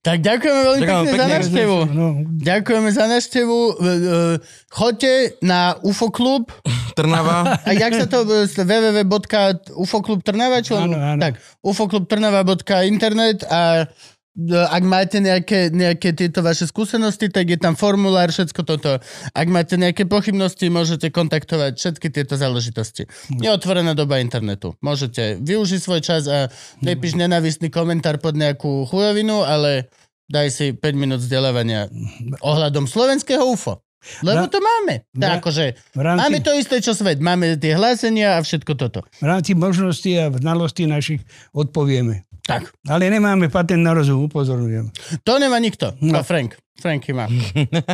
Tak 0.00 0.22
ďakujeme 0.22 0.60
veľmi 0.62 0.80
Ďakujem 0.80 1.02
pekne 1.02 1.10
za 1.10 1.18
pekne. 1.18 1.34
návštevu. 1.34 1.76
No, 1.90 2.06
Ďakujeme 2.38 2.90
za 2.94 3.04
návštevu. 3.10 3.58
E, 3.58 3.72
e, 3.74 4.28
Choďte 4.70 5.12
na 5.42 5.60
UFO 5.82 6.14
klub. 6.14 6.54
Trnava. 6.94 7.58
A 7.58 7.74
jak 7.74 7.90
sa 7.92 8.06
to 8.06 8.22
e, 8.22 8.46
www.ufoklub 8.46 10.22
Trnava? 10.22 10.62
Čo? 10.62 10.78
Áno, 10.78 10.94
áno. 10.94 11.18
Tak, 11.18 11.42
ufoklubtrnava.internet 11.60 13.42
a 13.44 13.90
ak 14.50 14.82
máte 14.82 15.22
nejaké, 15.22 15.70
nejaké 15.70 16.10
tieto 16.10 16.42
vaše 16.42 16.66
skúsenosti, 16.66 17.30
tak 17.30 17.46
je 17.46 17.58
tam 17.58 17.78
formulár, 17.78 18.34
všetko 18.34 18.66
toto. 18.66 18.98
Ak 19.30 19.46
máte 19.46 19.78
nejaké 19.78 20.10
pochybnosti, 20.10 20.66
môžete 20.74 21.14
kontaktovať 21.14 21.78
všetky 21.78 22.10
tieto 22.10 22.34
záležitosti. 22.34 23.06
Je 23.30 23.46
otvorená 23.46 23.94
doba 23.94 24.18
internetu. 24.18 24.74
Môžete 24.82 25.38
využiť 25.38 25.80
svoj 25.80 26.00
čas 26.02 26.26
a 26.26 26.50
nepíš 26.82 27.14
nenavistný 27.14 27.70
komentár 27.70 28.18
pod 28.18 28.34
nejakú 28.34 28.90
chujovinu, 28.90 29.46
ale 29.46 29.86
daj 30.26 30.50
si 30.50 30.66
5 30.74 30.82
minút 30.98 31.22
vzdelávania 31.22 31.86
ohľadom 32.42 32.90
slovenského 32.90 33.46
UFO. 33.46 33.86
Lebo 34.20 34.44
to 34.52 34.60
máme. 34.60 35.08
Tak 35.16 35.40
akože, 35.40 35.96
rámci, 35.96 36.20
máme 36.20 36.38
to 36.44 36.52
isté, 36.52 36.76
čo 36.84 36.92
svet. 36.92 37.24
Máme 37.24 37.56
tie 37.56 37.72
hlásenia 37.72 38.36
a 38.36 38.44
všetko 38.44 38.76
toto. 38.76 39.00
v 39.22 39.24
rámci 39.24 39.56
možností 39.56 40.12
a 40.20 40.28
znalostí 40.28 40.84
našich 40.84 41.24
odpovieme. 41.56 42.28
Tak. 42.44 42.76
Ale 42.84 43.08
nemáme 43.08 43.48
patent 43.48 43.80
na 43.80 43.96
rozum, 43.96 44.28
upozorňujem. 44.28 44.92
To 45.24 45.40
nemá 45.40 45.56
nikto. 45.56 45.96
No. 45.98 46.20
No. 46.20 46.20
Frank. 46.20 46.60
Franky 46.76 47.16
má. 47.16 47.24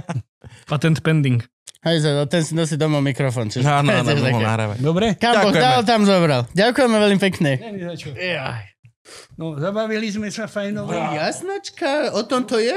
Patent 0.71 1.01
pending. 1.01 1.39
Hej, 1.81 2.03
za- 2.03 2.27
ten 2.27 2.43
si 2.43 2.53
nosí 2.53 2.75
domov 2.75 3.01
mikrofón. 3.01 3.49
Čiže 3.49 3.65
tiež 3.65 4.05
také. 4.11 4.21
mohol 4.27 4.43
nahrávať. 4.43 4.77
Dobre? 4.81 5.07
Kam 5.17 5.33
Boh 5.41 5.55
dal, 5.55 5.81
tam 5.83 6.03
zobral. 6.03 6.45
Ďakujeme 6.53 6.97
veľmi 6.99 7.19
pekne. 7.21 7.51
No, 9.35 9.57
zabavili 9.57 10.07
sme 10.07 10.29
sa 10.29 10.47
fajnovo. 10.47 10.93
Jasnačka, 10.93 12.15
o 12.15 12.23
tom 12.23 12.45
to 12.45 12.61
je. 12.61 12.77